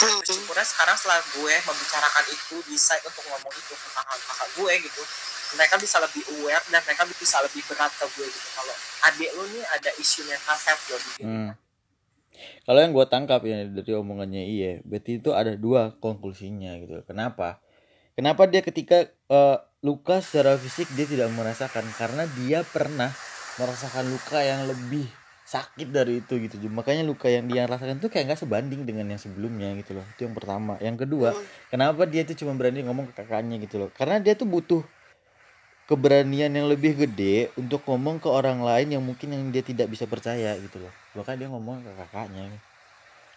bersyukurnya 0.00 0.64
sekarang 0.64 0.96
setelah 0.96 1.20
gue 1.36 1.54
membicarakan 1.66 2.24
itu 2.32 2.56
decide 2.70 3.04
untuk 3.04 3.24
ngomong 3.28 3.52
itu 3.52 3.74
ke 3.76 3.88
kakak-kakak 3.92 4.48
gue 4.56 4.72
gitu 4.88 5.02
mereka 5.50 5.74
bisa 5.82 5.96
lebih 5.98 6.22
aware 6.38 6.64
dan 6.70 6.80
mereka 6.86 7.02
bisa 7.10 7.36
lebih 7.42 7.62
berat 7.66 7.92
ke 7.92 8.06
gue 8.16 8.26
gitu 8.26 8.48
kalau 8.54 8.74
adik 9.10 9.30
lo 9.34 9.44
nih 9.50 9.64
ada 9.66 9.90
isu 9.98 10.20
mental 10.24 10.56
health 10.56 10.84
lo 10.88 10.96
di 10.98 11.12
Hmm. 11.20 11.50
Kalau 12.64 12.80
yang 12.80 12.96
gue 12.96 13.04
tangkap 13.04 13.44
ya 13.44 13.68
dari 13.68 13.92
omongannya 13.92 14.40
iya, 14.48 14.72
berarti 14.80 15.20
itu 15.20 15.36
ada 15.36 15.60
dua 15.60 15.92
konklusinya 16.00 16.72
gitu. 16.80 17.04
Kenapa? 17.04 17.60
Kenapa 18.16 18.48
dia 18.48 18.64
ketika 18.64 19.12
eh, 19.12 19.58
luka 19.84 20.24
secara 20.24 20.56
fisik 20.56 20.88
dia 20.96 21.04
tidak 21.04 21.28
merasakan 21.36 21.84
karena 22.00 22.24
dia 22.40 22.64
pernah 22.64 23.12
merasakan 23.60 24.08
luka 24.08 24.40
yang 24.40 24.64
lebih 24.64 25.04
sakit 25.50 25.90
dari 25.90 26.22
itu 26.22 26.38
gitu. 26.38 26.54
Makanya 26.70 27.02
luka 27.02 27.26
yang 27.26 27.50
dia 27.50 27.66
rasakan 27.66 27.98
tuh 27.98 28.06
kayak 28.06 28.30
nggak 28.30 28.40
sebanding 28.46 28.86
dengan 28.86 29.10
yang 29.10 29.18
sebelumnya 29.18 29.74
gitu 29.82 29.98
loh. 29.98 30.06
Itu 30.14 30.30
yang 30.30 30.34
pertama. 30.38 30.78
Yang 30.78 31.02
kedua, 31.06 31.34
kenapa 31.74 32.06
dia 32.06 32.22
tuh 32.22 32.38
cuma 32.38 32.54
berani 32.54 32.86
ngomong 32.86 33.10
ke 33.10 33.26
kakaknya 33.26 33.58
gitu 33.58 33.82
loh? 33.82 33.90
Karena 33.90 34.22
dia 34.22 34.38
tuh 34.38 34.46
butuh 34.46 34.86
keberanian 35.90 36.54
yang 36.54 36.70
lebih 36.70 36.94
gede 36.94 37.50
untuk 37.58 37.82
ngomong 37.82 38.22
ke 38.22 38.30
orang 38.30 38.62
lain 38.62 38.94
yang 38.94 39.02
mungkin 39.02 39.34
yang 39.34 39.50
dia 39.50 39.58
tidak 39.58 39.90
bisa 39.90 40.06
percaya 40.06 40.54
gitu 40.62 40.78
loh 40.78 40.94
bahkan 41.18 41.34
dia 41.34 41.50
ngomong 41.50 41.82
ke 41.82 41.90
kakaknya 41.98 42.46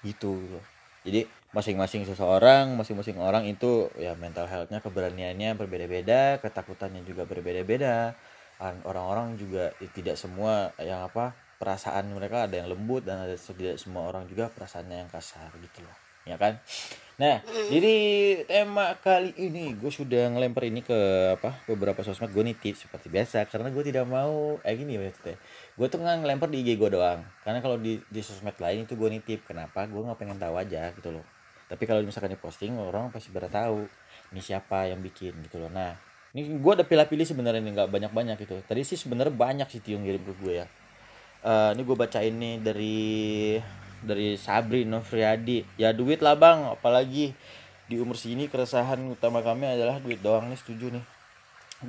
gitu 0.06 0.38
loh 0.38 0.62
jadi 1.02 1.26
masing-masing 1.50 2.06
seseorang 2.06 2.78
masing-masing 2.78 3.18
orang 3.18 3.50
itu 3.50 3.90
ya 3.98 4.14
mental 4.14 4.46
healthnya 4.46 4.86
keberaniannya 4.86 5.58
berbeda-beda 5.58 6.38
ketakutannya 6.46 7.02
juga 7.10 7.26
berbeda-beda 7.26 8.14
An- 8.62 8.86
orang-orang 8.86 9.34
juga 9.34 9.74
ya, 9.82 9.90
tidak 9.90 10.14
semua 10.22 10.78
yang 10.78 11.10
apa 11.10 11.34
perasaan 11.64 12.12
mereka 12.12 12.44
ada 12.44 12.60
yang 12.60 12.68
lembut 12.68 13.08
dan 13.08 13.24
ada 13.24 13.40
tidak 13.40 13.80
semua 13.80 14.12
orang 14.12 14.28
juga 14.28 14.52
perasaannya 14.52 15.08
yang 15.08 15.10
kasar 15.10 15.48
gitu 15.64 15.80
loh. 15.80 15.96
Ya 16.28 16.36
kan? 16.36 16.60
Nah 17.16 17.40
jadi 17.72 17.96
tema 18.44 19.00
kali 19.00 19.32
ini 19.40 19.72
gue 19.80 19.88
sudah 19.88 20.28
ngelempar 20.36 20.68
ini 20.68 20.84
ke 20.84 21.00
apa 21.40 21.64
beberapa 21.72 22.04
sosmed. 22.04 22.36
Gue 22.36 22.44
nitip 22.44 22.76
seperti 22.76 23.08
biasa 23.08 23.48
karena 23.48 23.72
gue 23.72 23.84
tidak 23.88 24.04
mau 24.04 24.60
eh 24.60 24.76
gini 24.76 25.00
maksudnya. 25.00 25.40
Gue 25.80 25.88
tuh 25.88 26.04
nggak 26.04 26.28
ngelempar 26.28 26.52
di 26.52 26.68
IG 26.68 26.76
gue 26.76 26.90
doang. 26.92 27.24
Karena 27.48 27.64
kalau 27.64 27.80
di 27.80 28.04
di 28.12 28.20
sosmed 28.20 28.60
lain 28.60 28.84
itu 28.84 29.00
gue 29.00 29.08
nitip. 29.08 29.48
Kenapa? 29.48 29.88
Gue 29.88 30.04
nggak 30.04 30.20
pengen 30.20 30.36
tahu 30.36 30.60
aja 30.60 30.92
gitu 30.92 31.16
loh. 31.16 31.24
Tapi 31.72 31.88
kalau 31.88 32.04
misalkan 32.04 32.36
di 32.36 32.40
posting 32.40 32.76
orang 32.76 33.08
pasti 33.08 33.32
pada 33.32 33.48
tahu 33.48 33.88
ini 34.36 34.44
siapa 34.44 34.92
yang 34.92 35.00
bikin 35.00 35.32
gitu 35.48 35.64
loh. 35.64 35.72
Nah 35.72 35.96
ini 36.36 36.60
gue 36.60 36.72
ada 36.76 36.84
pilih-pilih 36.84 37.24
sebenarnya 37.24 37.64
nggak 37.64 37.88
banyak-banyak 37.88 38.36
gitu. 38.44 38.60
Tadi 38.68 38.84
sih 38.84 39.00
sebenarnya 39.00 39.32
banyak 39.32 39.68
sih 39.72 39.80
yang 39.88 40.04
ngirim 40.04 40.28
ke 40.28 40.36
gue 40.44 40.56
ya 40.60 40.68
Eh, 41.44 41.70
ini 41.76 41.82
gue 41.84 41.98
bacain 42.00 42.32
nih 42.32 42.56
dari 42.64 43.00
dari 44.00 44.40
Sabri 44.40 44.88
Novriadi 44.88 45.60
ya 45.76 45.92
duit 45.92 46.24
lah 46.24 46.40
bang. 46.40 46.72
Apalagi 46.72 47.36
di 47.84 47.96
umur 48.00 48.16
segini 48.16 48.48
keresahan 48.48 49.04
utama 49.12 49.44
kami 49.44 49.68
adalah 49.68 50.00
duit 50.00 50.24
doang 50.24 50.48
nih 50.48 50.56
setuju 50.56 50.96
nih. 50.96 51.04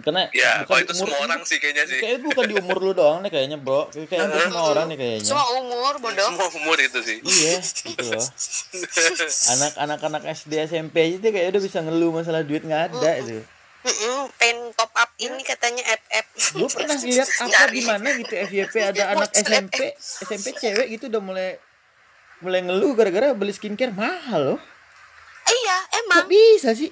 Karena 0.03 0.27
Ya, 0.35 0.67
bukan 0.67 0.91
itu 0.91 1.07
semua 1.07 1.23
orang 1.23 1.47
sih 1.47 1.63
kayaknya 1.63 1.87
sih. 1.87 2.03
kayaknya 2.03 2.27
bukan 2.27 2.45
di 2.51 2.55
umur 2.59 2.77
lu 2.83 2.93
doang 2.99 3.23
nih 3.23 3.31
kayaknya 3.31 3.59
bro. 3.63 3.87
Kayaknya 3.95 4.27
hampir 4.27 4.43
semua 4.51 4.65
orang 4.75 4.87
nih 4.91 4.99
kayaknya. 4.99 5.23
Semua 5.31 5.47
umur 5.55 5.95
bodoh. 6.03 6.27
Semua 6.35 6.49
umur 6.51 6.77
itu 6.83 6.99
sih. 6.99 7.19
iya 7.23 7.57
gitu 7.63 8.03
loh. 8.11 8.27
Anak-anak 9.55 10.01
anak 10.03 10.23
SD 10.35 10.53
SMP 10.67 10.95
aja 10.99 11.17
tuh 11.23 11.31
kayak 11.31 11.47
udah 11.55 11.63
bisa 11.63 11.79
ngeluh 11.79 12.11
masalah 12.11 12.43
duit 12.43 12.67
nggak 12.67 12.91
ada 12.91 13.11
itu 13.23 13.39
Mm-mm, 13.85 14.33
pengen 14.41 14.73
top 14.73 14.89
up 14.97 15.13
ini 15.21 15.45
katanya 15.45 15.85
FF. 15.85 16.57
gue 16.57 16.69
pernah 16.73 16.97
lihat 16.97 17.29
apa 17.29 17.69
di 17.69 17.83
mana 17.85 18.09
gitu 18.17 18.33
FYP 18.33 18.75
ada 18.81 19.13
anak 19.13 19.31
SMP 19.37 19.93
SMP 20.01 20.57
cewek 20.57 20.89
gitu 20.97 21.13
udah 21.13 21.21
mulai 21.21 21.61
mulai 22.41 22.65
ngeluh 22.65 22.97
gara-gara 22.97 23.37
beli 23.37 23.53
skincare. 23.53 23.93
Mahal 23.93 24.57
loh. 24.57 24.61
Iya, 25.45 25.77
kok 25.85 26.01
emang. 26.01 26.25
bisa 26.29 26.73
sih? 26.73 26.89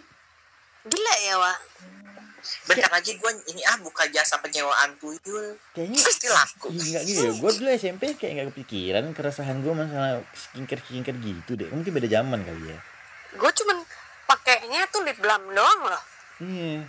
Gila 0.84 1.14
ya, 1.24 1.34
Wak. 1.40 1.58
bentar 2.66 2.90
lagi 2.90 3.14
gue 3.14 3.30
ini 3.54 3.62
ah 3.70 3.78
buka 3.78 4.02
jasa 4.10 4.42
penyewaan 4.42 4.98
tuyul. 4.98 5.54
Kayaknya 5.78 6.00
pasti 6.02 6.26
laku. 6.26 6.66
Iya 6.74 6.82
nggak 6.82 7.02
gitu 7.06 7.22
ya. 7.22 7.32
Gue 7.38 7.50
dulu 7.54 7.68
SMP 7.70 8.02
kayak 8.18 8.32
nggak 8.34 8.48
kepikiran 8.50 9.04
keresahan 9.14 9.62
gue 9.62 9.70
masalah 9.70 10.26
skincare 10.34 10.82
skincare 10.82 11.18
gitu 11.22 11.54
deh. 11.54 11.70
Mungkin 11.70 11.90
beda 11.94 12.10
zaman 12.10 12.42
kali 12.42 12.74
ya. 12.74 12.78
Gue 13.38 13.50
cuman 13.62 13.78
pakainya 14.26 14.90
tuh 14.90 15.06
lip 15.06 15.22
balm 15.22 15.54
doang 15.54 15.80
loh. 15.86 16.02
Iya. 16.40 16.86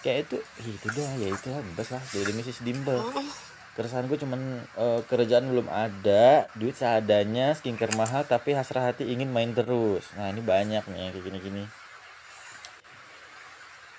Kayak 0.00 0.30
itu 0.30 0.36
itu 0.62 0.86
dah 0.94 1.10
ya 1.18 1.28
itu 1.34 1.46
lah 1.50 1.60
bebas 1.74 1.88
lah 1.92 2.02
jadi 2.14 2.30
Mrs 2.30 2.62
Dimple 2.62 3.02
keresahan 3.76 4.08
gue 4.08 4.16
cuman 4.16 4.40
eh, 4.80 5.00
kerjaan 5.04 5.52
belum 5.52 5.68
ada 5.68 6.48
duit 6.56 6.72
seadanya 6.72 7.52
skincare 7.52 7.92
mahal 7.92 8.24
tapi 8.24 8.56
hasrah 8.56 8.90
hati 8.90 9.04
ingin 9.04 9.28
main 9.28 9.52
terus. 9.52 10.08
Nah 10.16 10.32
ini 10.32 10.40
banyak 10.40 10.80
nih 10.88 11.12
kayak 11.12 11.24
gini-gini. 11.28 11.64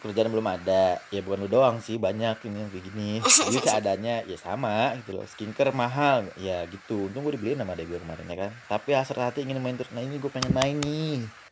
Kerjaan 0.01 0.34
belum 0.34 0.45
ada 0.49 0.97
ya 1.14 1.22
bukan 1.22 1.45
lu 1.45 1.49
doang 1.49 1.78
sih 1.78 2.01
banyak 2.01 2.41
ini 2.49 2.58
yang 2.58 2.70
kayak 2.74 2.86
gini. 2.89 3.10
Duit 3.53 3.62
seadanya 3.62 4.26
ya 4.26 4.38
sama 4.41 4.97
gitu 4.97 5.22
loh. 5.22 5.26
Skincare 5.30 5.70
mahal 5.70 6.26
ya 6.41 6.66
gitu. 6.66 7.14
Untung 7.14 7.22
gue 7.30 7.38
dibeliin 7.38 7.62
sama 7.62 7.78
adek 7.78 7.93
gue 7.93 8.01
kemarin 8.01 8.26
ya 8.26 8.38
kan? 8.49 8.51
Tapi 8.66 8.89
hasrah 8.97 9.30
hati 9.30 9.45
ingin 9.45 9.62
main 9.62 9.78
terus. 9.78 9.93
Nah 9.93 10.01
ini 10.01 10.18
gue 10.18 10.32
pengen 10.34 10.58
main 10.58 10.74
nih 10.82 11.47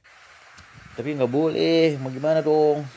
tapi 0.96 1.16
nggak 1.16 1.32
boleh 1.32 2.00
mau 2.00 2.10
gimana 2.10 2.40
dong? 2.40 2.88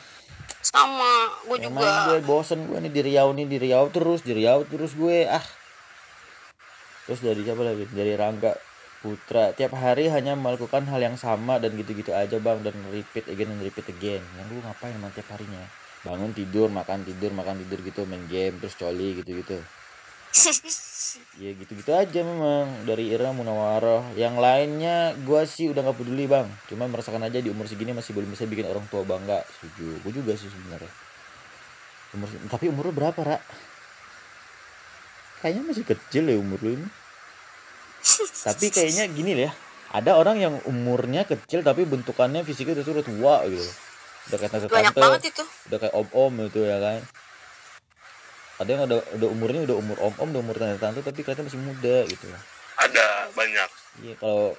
Sama, 0.59 1.39
gue 1.47 1.55
yang 1.59 1.71
juga. 1.71 2.15
gue 2.15 2.19
bosen 2.23 2.67
gue 2.67 2.79
nih 2.83 2.91
di 2.91 3.01
Riau 3.11 3.31
nih 3.31 3.47
di 3.47 3.57
Riau 3.59 3.87
terus 3.91 4.23
di 4.23 4.35
Riau 4.35 4.67
terus 4.67 4.95
gue 4.95 5.27
ah. 5.27 5.43
Terus 7.07 7.19
dari 7.23 7.41
siapa 7.41 7.63
lagi? 7.63 7.89
Dari 7.89 8.13
Rangga 8.13 8.53
Putra. 8.99 9.55
Tiap 9.55 9.73
hari 9.73 10.11
hanya 10.13 10.37
melakukan 10.37 10.85
hal 10.85 10.99
yang 11.01 11.17
sama 11.17 11.57
dan 11.57 11.73
gitu-gitu 11.73 12.13
aja 12.13 12.37
bang 12.37 12.59
dan 12.61 12.75
repeat 12.91 13.25
again 13.31 13.49
and 13.55 13.63
repeat 13.63 13.87
again. 13.89 14.21
Yang 14.37 14.47
lu 14.51 14.59
ngapain 14.61 14.93
emang 14.93 15.09
tiap 15.15 15.31
harinya? 15.33 15.63
Bangun 16.05 16.31
tidur 16.35 16.69
makan 16.69 17.07
tidur 17.07 17.31
makan 17.33 17.65
tidur 17.65 17.79
gitu 17.81 18.05
main 18.05 18.23
game 18.29 18.61
terus 18.61 18.77
coli 18.77 19.19
gitu-gitu 19.19 19.59
ya 21.41 21.49
gitu-gitu 21.57 21.91
aja 21.91 22.19
memang 22.21 22.85
dari 22.85 23.09
Ira 23.09 23.33
Munawarah. 23.33 24.13
Yang 24.13 24.35
lainnya 24.37 25.17
gua 25.25 25.43
sih 25.49 25.69
udah 25.69 25.81
nggak 25.81 25.97
peduli 25.97 26.29
bang. 26.29 26.45
Cuma 26.69 26.85
merasakan 26.85 27.25
aja 27.25 27.41
di 27.41 27.49
umur 27.49 27.65
segini 27.65 27.91
masih 27.91 28.13
belum 28.13 28.29
bisa 28.29 28.45
bikin 28.45 28.69
orang 28.69 28.85
tua 28.93 29.01
bangga. 29.01 29.41
Setuju. 29.57 30.05
Gue 30.05 30.13
juga 30.13 30.37
sih 30.37 30.47
sebenarnya. 30.47 30.91
Umur 32.13 32.27
tapi 32.49 32.65
umur 32.69 32.89
lu 32.89 32.93
berapa 32.93 33.21
Ra? 33.21 33.37
kayaknya 35.39 35.71
masih 35.71 35.87
kecil 35.87 36.27
ya 36.27 36.35
umur 36.35 36.59
lu 36.59 36.75
ini. 36.75 36.87
Tapi 38.47 38.75
kayaknya 38.75 39.07
gini 39.07 39.31
lah 39.39 39.43
ya. 39.47 39.51
Ada 39.89 40.19
orang 40.19 40.37
yang 40.37 40.53
umurnya 40.67 41.23
kecil 41.23 41.63
tapi 41.63 41.87
bentukannya 41.87 42.43
fisiknya 42.43 42.75
udah 42.75 42.85
sudah 42.85 43.03
tua 43.07 43.35
gitu. 43.47 43.69
Udah 44.29 44.37
kayak 44.37 44.51
tante 44.51 44.67
itu. 45.31 45.43
udah 45.71 45.77
kayak 45.79 45.93
om 45.95 46.07
om 46.11 46.33
gitu 46.45 46.67
ya 46.67 46.77
kan 46.77 46.99
ada 48.59 48.69
yang 48.69 48.83
udah 48.83 48.99
udah 49.15 49.27
umurnya 49.29 49.61
udah 49.63 49.77
umur 49.77 49.97
om 49.99 50.13
om 50.13 50.27
udah 50.29 50.41
umur 50.41 50.55
tante 50.55 50.77
tante 50.77 50.99
tapi 50.99 51.23
kelihatan 51.23 51.47
masih 51.47 51.59
muda 51.59 52.03
gitu 52.05 52.27
Ada 52.75 53.31
banyak. 53.31 53.69
iya 54.01 54.13
kalau 54.15 54.55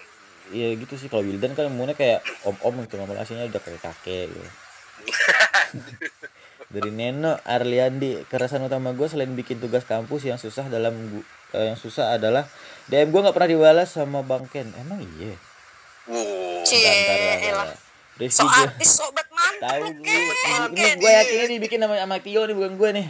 iya 0.51 0.73
gitu 0.75 0.97
sih 0.97 1.07
kalau 1.07 1.23
Wildan 1.23 1.53
kan 1.53 1.69
umurnya 1.69 1.93
kayak 1.93 2.21
om 2.43 2.57
om 2.59 2.75
gitu 2.81 2.97
ngomong 2.97 3.15
aslinya 3.15 3.47
udah 3.47 3.61
kayak 3.61 3.81
kakek 3.81 4.27
gitu 4.27 4.49
dari 6.71 6.91
Neno 6.91 7.35
Arliandi 7.43 8.25
keresahan 8.25 8.63
utama 8.63 8.93
gue 8.93 9.05
selain 9.05 9.31
bikin 9.31 9.59
tugas 9.59 9.83
kampus 9.83 10.23
yang 10.23 10.37
susah 10.37 10.67
dalam 10.67 10.95
eh, 11.51 11.65
yang 11.67 11.75
susah 11.75 12.15
adalah 12.15 12.47
DM 12.87 13.09
gue 13.09 13.21
nggak 13.21 13.33
pernah 13.33 13.51
dibalas 13.51 13.91
sama 13.91 14.23
Bang 14.23 14.47
Ken 14.47 14.69
emang 14.77 15.01
iya 15.17 15.35
Wow. 16.07 16.65
Cielah. 16.65 17.71
Rifki 18.17 18.43
So 18.83 19.05
mantap. 19.07 19.61
tahu 19.61 19.85
gue 19.95 20.21
ini 20.73 20.91
gue 20.97 21.11
yakin 21.13 21.37
ini 21.39 21.55
dibikin 21.57 21.79
sama 21.79 21.95
sama 21.95 22.17
Tio 22.19 22.43
nih 22.43 22.53
bukan 22.53 22.75
gue 22.75 22.91
nih 22.93 23.07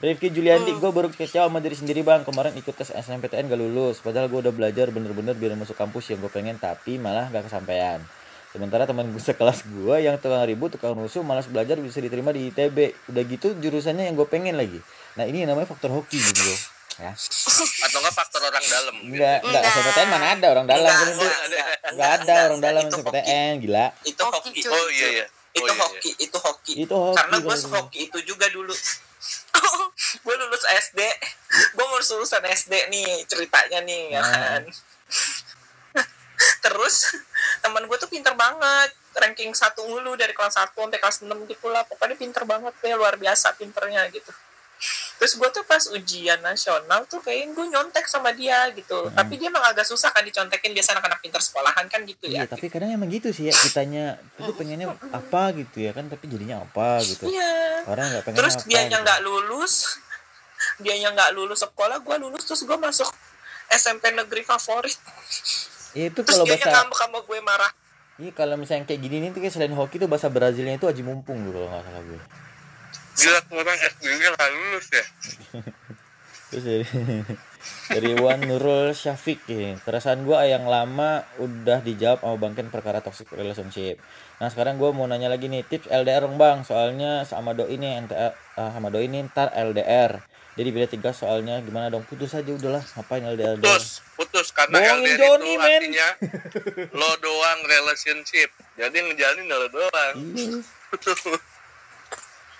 Rifki 0.00 0.32
Julianti 0.32 0.72
gue 0.72 0.90
baru 0.96 1.12
kecewa 1.12 1.44
sama 1.44 1.60
diri 1.60 1.76
sendiri 1.76 2.00
bang. 2.00 2.24
Kemarin 2.24 2.56
ikut 2.56 2.72
tes 2.72 2.88
SNMPTN 2.88 3.52
gak 3.52 3.60
lulus. 3.60 4.00
Padahal 4.00 4.32
gue 4.32 4.40
udah 4.40 4.48
belajar 4.48 4.88
bener-bener 4.88 5.36
biar 5.36 5.52
masuk 5.60 5.76
kampus 5.76 6.08
yang 6.08 6.24
gue 6.24 6.32
pengen 6.32 6.56
tapi 6.56 6.96
malah 6.96 7.28
gak 7.28 7.52
kesampaian. 7.52 8.00
Sementara 8.48 8.88
teman 8.88 9.12
gue 9.12 9.20
sekelas 9.28 9.68
gue 9.68 9.96
yang 10.00 10.16
tukang 10.16 10.40
ribut 10.48 10.72
tukang 10.72 10.96
rusuh 10.96 11.20
malas 11.20 11.44
belajar 11.52 11.76
bisa 11.76 12.00
diterima 12.00 12.32
di 12.32 12.48
ITB 12.48 12.96
udah 13.12 13.22
gitu 13.28 13.52
jurusannya 13.60 14.08
yang 14.08 14.16
gue 14.16 14.24
pengen 14.24 14.56
lagi. 14.56 14.80
Nah 15.20 15.28
ini 15.28 15.44
namanya 15.44 15.68
faktor 15.68 15.92
hoki 15.92 16.16
gitu 16.16 16.48
loh 16.48 16.58
ya. 16.96 17.12
Atau 17.84 18.00
enggak 18.00 18.16
faktor 18.16 18.40
orang 18.40 18.64
dalam. 18.64 18.94
enggak 19.04 19.38
enggak 19.44 19.60
Enggak. 19.60 19.62
SNMPTN 19.68 20.08
mana 20.08 20.26
ada 20.32 20.46
orang 20.48 20.66
dalam? 20.68 20.88
Enggak, 20.88 21.12
enggak, 21.12 21.36
enggak 21.44 21.68
enggak, 21.92 22.08
ada. 22.08 22.24
Enggak, 22.24 22.40
orang 22.48 22.60
dalam 22.64 22.84
SNMPTN 22.88 23.52
gila. 23.68 23.86
Itu 24.08 24.22
Hoki. 24.24 24.60
Oh 24.64 24.88
iya 24.88 25.08
iya. 25.12 25.26
itu 25.50 25.60
oh, 25.60 25.68
iya, 25.68 25.74
iya. 25.76 25.82
hoki 25.84 26.10
itu 26.16 26.38
hoki. 26.40 26.72
Itu 26.88 26.94
hoki 26.96 27.16
karena 27.20 27.36
gue 27.44 27.56
hoki 27.68 27.98
itu 28.08 28.18
juga 28.24 28.48
dulu 28.48 28.72
gue 30.24 30.34
lulus 30.34 30.64
SD 30.64 31.00
gue 31.76 31.84
mau 31.84 31.98
lulusan 31.98 32.44
SD 32.44 32.74
nih 32.90 33.24
ceritanya 33.26 33.78
nih 33.84 34.02
ya 34.14 34.20
Nah. 34.20 34.30
kan. 34.30 34.62
Terus 36.64 37.16
teman 37.60 37.84
gue 37.84 37.96
tuh 38.00 38.08
pinter 38.08 38.32
banget. 38.32 38.90
Ranking 39.10 39.52
satu 39.52 39.84
mulu 39.90 40.14
dari 40.16 40.32
kelas 40.32 40.56
1 40.56 40.72
sampai 40.72 40.96
kelas 41.02 41.20
6 41.26 41.28
gitu 41.50 41.66
lah. 41.68 41.84
Pokoknya 41.84 42.16
pinter 42.16 42.46
banget 42.48 42.72
deh 42.80 42.94
luar 42.96 43.18
biasa 43.20 43.52
pinternya 43.58 44.08
gitu 44.08 44.30
terus 45.20 45.36
gue 45.36 45.48
tuh 45.52 45.60
pas 45.68 45.84
ujian 45.92 46.40
nasional 46.40 47.04
tuh 47.04 47.20
kayaknya 47.20 47.52
gue 47.52 47.66
nyontek 47.68 48.08
sama 48.08 48.32
dia 48.32 48.72
gitu 48.72 49.12
tapi 49.12 49.36
dia 49.36 49.52
emang 49.52 49.60
agak 49.68 49.84
susah 49.84 50.08
kan 50.16 50.24
dicontekin 50.24 50.72
biasa 50.72 50.96
anak-anak 50.96 51.20
pinter 51.20 51.44
sekolahan 51.44 51.84
kan 51.92 52.00
gitu 52.08 52.24
Iya, 52.24 52.48
ya 52.48 52.48
tapi 52.48 52.72
kadang 52.72 52.88
emang 52.88 53.12
gitu 53.12 53.28
sih 53.28 53.44
ya 53.44 53.52
kitanya 53.52 54.16
itu 54.40 54.48
pengennya 54.56 54.96
apa 55.12 55.52
gitu 55.60 55.84
ya 55.84 55.92
kan 55.92 56.08
tapi 56.08 56.24
jadinya 56.24 56.64
apa 56.64 57.04
gitu. 57.04 57.28
Iya. 57.28 57.84
Orang 57.84 58.08
nggak 58.08 58.24
pengen 58.24 58.38
terus 58.40 58.56
apa. 58.56 58.64
dia 58.64 58.80
yang 58.80 58.88
gitu. 58.88 59.04
nggak 59.04 59.20
lulus 59.20 59.74
dia 60.88 60.94
yang 60.96 61.12
nggak 61.12 61.30
lulus 61.36 61.58
sekolah 61.68 62.00
gue 62.00 62.16
lulus 62.16 62.42
terus 62.48 62.64
gue 62.64 62.78
masuk 62.80 63.12
SMP 63.68 64.16
negeri 64.16 64.40
favorit 64.40 64.96
Iya, 65.92 66.16
itu 66.16 66.24
terus 66.24 66.32
kalau 66.32 66.48
bahasa 66.48 66.64
ngambek 66.64 66.96
sama 66.96 67.18
gue 67.20 67.38
marah 67.44 67.72
Iya, 68.20 68.32
kalau 68.32 68.56
misalnya 68.56 68.88
kayak 68.88 69.00
gini 69.04 69.16
nih 69.20 69.28
tuh 69.36 69.40
kayak 69.44 69.52
selain 69.52 69.72
hoki 69.76 69.96
tuh 69.96 70.08
bahasa 70.08 70.32
Brazilnya 70.32 70.80
itu 70.80 70.84
aji 70.88 71.04
mumpung 71.04 71.40
dulu 71.40 71.64
kalau 71.64 71.72
nggak 71.72 71.84
salah 71.88 72.02
gue. 72.04 72.20
Gila 73.20 73.40
orang 73.52 73.78
SD-nya 73.96 74.28
nggak 74.32 74.50
lulus 74.56 74.86
ya. 74.88 75.04
Terus 76.50 76.64
dari, 76.66 76.86
dari 77.94 78.10
Wan 78.18 78.40
Nurul 78.42 78.90
Syafiq 78.90 79.44
ya. 79.46 79.78
Perasaan 79.84 80.26
gue 80.26 80.38
yang 80.48 80.66
lama 80.66 81.22
udah 81.38 81.84
dijawab 81.84 82.24
sama 82.24 82.36
Bang 82.40 82.54
Ken 82.58 82.72
perkara 82.72 82.98
toxic 83.04 83.30
relationship. 83.30 84.02
Nah 84.40 84.48
sekarang 84.48 84.80
gue 84.80 84.90
mau 84.90 85.04
nanya 85.04 85.28
lagi 85.28 85.46
nih 85.46 85.62
tips 85.68 85.92
LDR 85.92 86.24
dong 86.24 86.40
bang 86.40 86.64
soalnya 86.64 87.28
sama 87.28 87.52
doi 87.52 87.76
nih 87.76 88.00
NTR 88.08 88.32
eh, 88.32 88.70
sama 88.72 88.88
doi 88.88 89.04
ini 89.04 89.28
ntar 89.28 89.52
LDR 89.52 90.16
jadi 90.58 90.68
beda 90.72 90.86
tiga 90.90 91.10
soalnya 91.14 91.60
gimana 91.62 91.92
dong 91.92 92.08
putus 92.08 92.32
aja 92.32 92.48
udahlah 92.48 92.80
ngapain 92.96 93.20
LDR 93.20 93.60
LDR 93.60 93.80
putus 93.80 93.86
putus 94.16 94.48
karena 94.52 94.76
Bohongin 94.80 95.12
LDR 95.12 95.20
Johnny, 95.20 95.44
itu 95.44 95.60
men. 95.60 95.68
artinya 95.68 96.08
lo 96.98 97.10
doang 97.20 97.60
relationship 97.68 98.48
jadi 98.80 98.96
ngejalanin 98.96 99.46
lo 99.46 99.68
doang 99.68 100.14
Iya. 100.34 100.58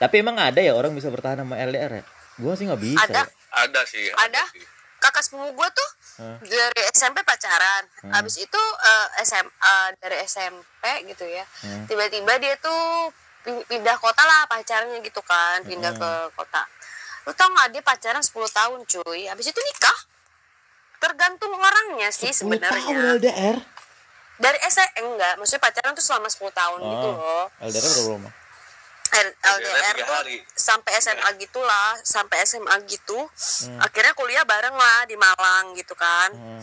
Tapi 0.00 0.14
emang 0.16 0.34
ada 0.34 0.58
ya 0.58 0.72
orang 0.72 0.90
bisa 0.90 1.06
bertahan 1.06 1.38
sama 1.38 1.54
LDR 1.54 1.92
ya? 1.92 2.04
Gue 2.34 2.52
sih 2.54 2.64
nggak 2.64 2.80
bisa. 2.80 3.04
Ada. 3.04 3.20
ya. 3.20 3.24
ada 3.52 3.80
sih 3.84 4.06
Ada. 4.08 4.42
sih. 4.48 4.62
kakak 4.96 5.20
sepupu 5.22 5.48
gue 5.50 5.68
tuh 5.70 5.90
Hah? 6.18 6.36
dari 6.40 6.82
SMP 6.92 7.20
pacaran 7.22 7.88
Hmm. 7.98 8.12
habis 8.12 8.36
itu 8.36 8.60
eh, 8.78 9.06
SMA 9.22 9.74
dari 9.96 10.20
SMP 10.22 10.84
gitu 11.08 11.24
ya 11.24 11.40
Hmm. 11.58 11.84
tiba-tiba 11.86 12.36
dia 12.36 12.52
tuh 12.56 13.08
pin- 13.40 13.64
pindah 13.64 13.96
kota 13.96 14.20
lah 14.20 14.44
pacarnya 14.46 15.00
gitu 15.00 15.18
kan 15.22 15.64
pindah 15.64 15.90
Hmm. 15.90 15.98
ke 15.98 16.10
kota 16.34 16.62
lu 17.24 17.32
tau 17.32 17.48
gak 17.50 17.68
dia 17.70 17.80
pacaran 17.82 18.20
10 18.20 18.44
tahun 18.46 18.84
cuy 18.84 19.24
habis 19.24 19.46
itu 19.46 19.56
nikah 19.58 19.98
tergantung 20.98 21.48
orangnya 21.50 22.08
sih 22.10 22.28
10 22.28 22.60
tahun 22.60 22.60
sebenarnya 22.60 22.94
LDR. 23.16 23.56
dari 24.36 24.58
SMP 24.62 25.00
enggak 25.00 25.32
maksudnya 25.34 25.62
pacaran 25.62 25.92
tuh 25.92 26.04
selama 26.04 26.28
10 26.28 26.52
tahun 26.52 26.78
gitu 26.78 27.08
Oh. 27.08 27.16
loh 27.16 27.44
LDR 27.58 27.82
berapa 27.82 28.10
lama? 28.14 28.30
LDR 29.10 29.94
tuh 29.98 30.22
sampai 30.52 30.92
SMA 30.98 31.28
gitulah 31.36 31.98
sampai 32.00 32.42
SMA 32.44 32.74
gitu 32.86 33.18
Hmm. 33.60 33.78
akhirnya 33.78 34.14
kuliah 34.14 34.44
bareng 34.44 34.72
lah 34.72 35.02
di 35.04 35.14
Malang 35.14 35.74
gitu 35.74 35.92
kan 35.94 36.30
Hmm. 36.30 36.62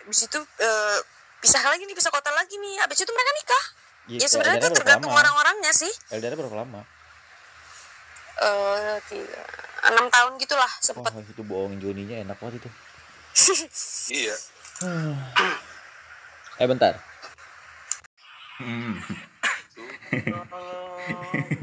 habis 0.00 0.20
itu 0.22 0.38
eh, 0.58 0.98
pisah 1.38 1.60
lagi 1.60 1.82
nih 1.82 1.92
pisah 1.92 2.10
kota 2.10 2.30
lagi 2.30 2.54
nih 2.54 2.78
habis 2.78 2.98
itu 2.98 3.10
mereka 3.10 3.32
nikah 3.34 3.64
Iya, 4.08 4.18
ya 4.18 4.26
sebenarnya 4.26 4.60
itu 4.64 4.72
tergantung 4.72 5.12
orang-orangnya 5.12 5.68
sih 5.70 5.92
LDR 6.10 6.32
berapa 6.34 6.56
lama? 6.56 6.80
eh 8.38 8.96
tiga 9.10 9.42
enam 9.84 10.06
tahun 10.08 10.38
gitulah 10.38 10.70
sempet 10.78 11.10
Wah 11.10 11.20
itu 11.20 11.42
bohongin 11.42 11.82
Joninya 11.82 12.22
enak 12.22 12.38
banget 12.38 12.62
itu. 12.62 12.70
iya 14.22 14.34
Eh 16.56 16.66
bentar. 16.66 17.02
Hmm. 18.58 18.94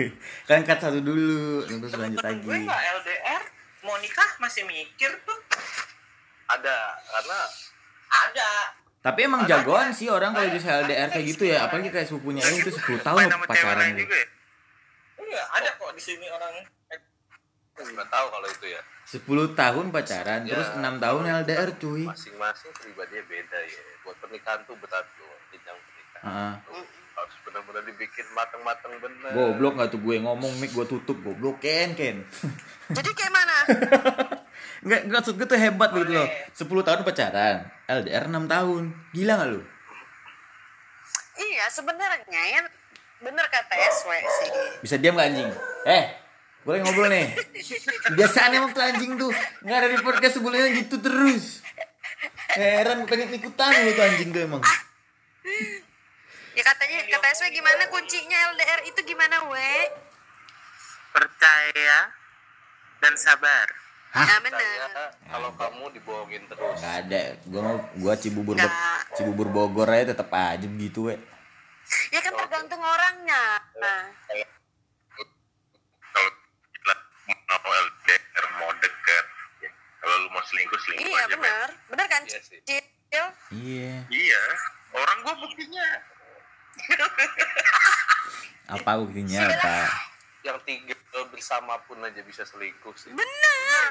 kan 0.50 0.62
cut 0.62 0.80
satu 0.80 1.00
dulu, 1.00 1.64
terus 1.64 1.94
lanjut 1.94 2.20
lagi. 2.20 2.42
gue 2.42 2.58
nggak 2.62 2.82
LDR 2.96 3.44
mau 3.82 3.96
nikah 3.98 4.30
masih 4.38 4.64
mikir 4.64 5.12
tuh 5.22 5.40
ada 6.48 6.76
karena 7.04 7.40
ada 8.08 8.50
Tapi 9.00 9.20
emang 9.22 9.46
jagoan 9.46 9.90
sih 9.90 10.10
orang 10.10 10.34
kalau 10.34 10.50
bisa 10.50 10.82
LDR 10.82 11.10
kayak 11.10 11.26
gitu 11.28 11.46
ya, 11.46 11.62
apalagi 11.64 11.90
kayak 11.90 12.06
sepupunya 12.06 12.42
Aing 12.42 12.58
itu 12.60 12.74
10 12.74 12.98
tahun 13.00 13.30
pacaran 13.40 13.94
gitu. 13.94 14.02
juga 14.02 14.18
ya 14.18 14.28
iya 15.26 15.44
ada 15.52 15.70
kok 15.74 15.90
di 15.92 16.02
sini 16.02 16.26
orang 16.28 16.54
nggak 17.76 18.08
tahu 18.08 18.26
kalau 18.30 18.48
itu 18.48 18.66
ya 18.68 18.82
10 19.06 19.22
tahun 19.54 19.86
pacaran, 19.90 20.42
Ya. 20.44 20.50
terus 20.50 20.70
6 20.74 20.98
tahun 20.98 21.24
LDR 21.44 21.70
cuy. 21.76 22.04
masing-masing 22.04 22.72
pribadinya 22.74 23.22
beda 23.24 23.60
ya 23.62 23.82
buat 24.02 24.18
pernikahan 24.18 24.60
tuh 24.64 24.74
berat 24.76 25.06
tuh 25.14 25.30
jenjang 25.50 25.78
pernikahan 25.78 26.24
Heeh. 26.26 26.54
Tuh, 26.66 26.86
harus 27.16 27.36
benar-benar 27.48 27.84
dibikin 27.88 28.28
matang-matang 28.36 28.92
bener 29.00 29.32
Goblok 29.32 29.74
gak 29.80 29.90
tuh 29.96 30.00
gue 30.04 30.16
ngomong 30.20 30.52
mic 30.60 30.76
gue 30.76 30.86
tutup 30.86 31.18
goblok 31.24 31.64
Ken 31.64 31.96
Ken. 31.96 32.22
jadi 32.98 33.10
kayak 33.16 33.34
mana 33.34 33.56
Enggak, 34.86 35.02
enggak 35.10 35.20
maksud 35.24 35.36
gue 35.40 35.48
tuh 35.50 35.58
hebat 35.58 35.90
gitu 35.98 36.14
loh. 36.14 36.28
10 36.54 36.86
tahun 36.86 37.00
pacaran, 37.02 37.58
LDR 37.90 38.30
6 38.30 38.46
tahun. 38.46 38.84
Gila 39.18 39.34
gak 39.40 39.50
lu? 39.50 39.62
iya 41.36 41.68
sebenarnya 41.68 42.42
ya 42.48 42.64
bener 43.20 43.44
kata 43.52 43.76
SW 43.76 44.12
sih 44.24 44.50
Bisa 44.80 44.96
diam 44.96 45.20
gak 45.20 45.36
anjing? 45.36 45.52
Eh, 45.84 46.06
boleh 46.66 46.80
ngobrol 46.82 47.10
nih. 47.14 47.30
Biasaan 48.18 48.58
emang 48.58 48.72
tuh 48.74 48.82
anjing 48.82 49.14
tuh 49.22 49.30
nggak 49.62 49.78
ada 49.78 49.88
di 49.94 49.98
podcast 50.02 50.34
sebelumnya 50.42 50.74
gitu 50.74 50.98
terus. 50.98 51.62
Heran 52.58 53.06
pengen 53.06 53.38
ikutan 53.38 53.70
lu 53.86 53.92
tuh 53.94 54.04
anjing 54.06 54.30
tuh 54.34 54.42
emang. 54.50 54.62
Ya 56.56 56.64
katanya 56.64 56.98
kata 57.10 57.28
SW 57.36 57.52
gimana 57.52 57.84
kuncinya 57.88 58.38
LDR 58.54 58.80
itu 58.86 59.00
gimana 59.04 59.44
we 59.46 59.72
percaya 61.12 62.12
dan 62.98 63.14
sabar 63.16 63.68
nah 64.10 64.40
bener 64.40 64.88
kalau 65.28 65.52
kamu 65.54 65.92
dibohongin 65.92 66.48
terus 66.48 66.80
Gak 66.80 66.96
ada. 67.04 67.36
Gua 67.46 67.62
mau 67.62 67.78
gua 68.00 68.16
Cibubur 68.16 68.56
Nggak. 68.56 68.72
Cibubur 69.12 69.52
Bogor 69.52 69.92
aja 69.92 70.16
tetap 70.16 70.32
aja 70.32 70.64
begitu 70.64 71.12
we. 71.12 71.20
ya 72.10 72.18
kan 72.18 72.32
tergantung 72.34 72.80
orangnya 72.80 73.60
nah 73.76 74.02
kalau 76.08 76.32
kita 77.28 77.56
mau 77.60 77.72
LDR 77.76 78.46
mau 78.56 78.72
deket 78.80 79.26
kalau 80.00 80.16
lu 80.18 80.28
mau 80.32 80.42
selingkuh 80.42 80.80
selingkuh 80.80 81.06
iya 81.06 81.20
aja 81.22 81.36
men. 81.36 81.44
bener 81.44 81.70
bener 81.92 82.06
kan 82.08 82.22
Iya 82.24 82.40
sih. 82.40 82.60
Iya. 83.52 83.96
iya 84.08 84.44
orang 84.94 85.18
gua 85.22 85.36
buktinya 85.38 85.88
Apa 88.66 88.98
buktinya 88.98 89.46
apa? 89.46 89.78
yang 90.46 90.62
tiga 90.62 90.94
bersama 91.34 91.74
pun 91.90 91.98
aja 92.02 92.22
bisa 92.22 92.46
selingkuh 92.46 92.94
sih. 92.94 93.10
Bener 93.10 93.86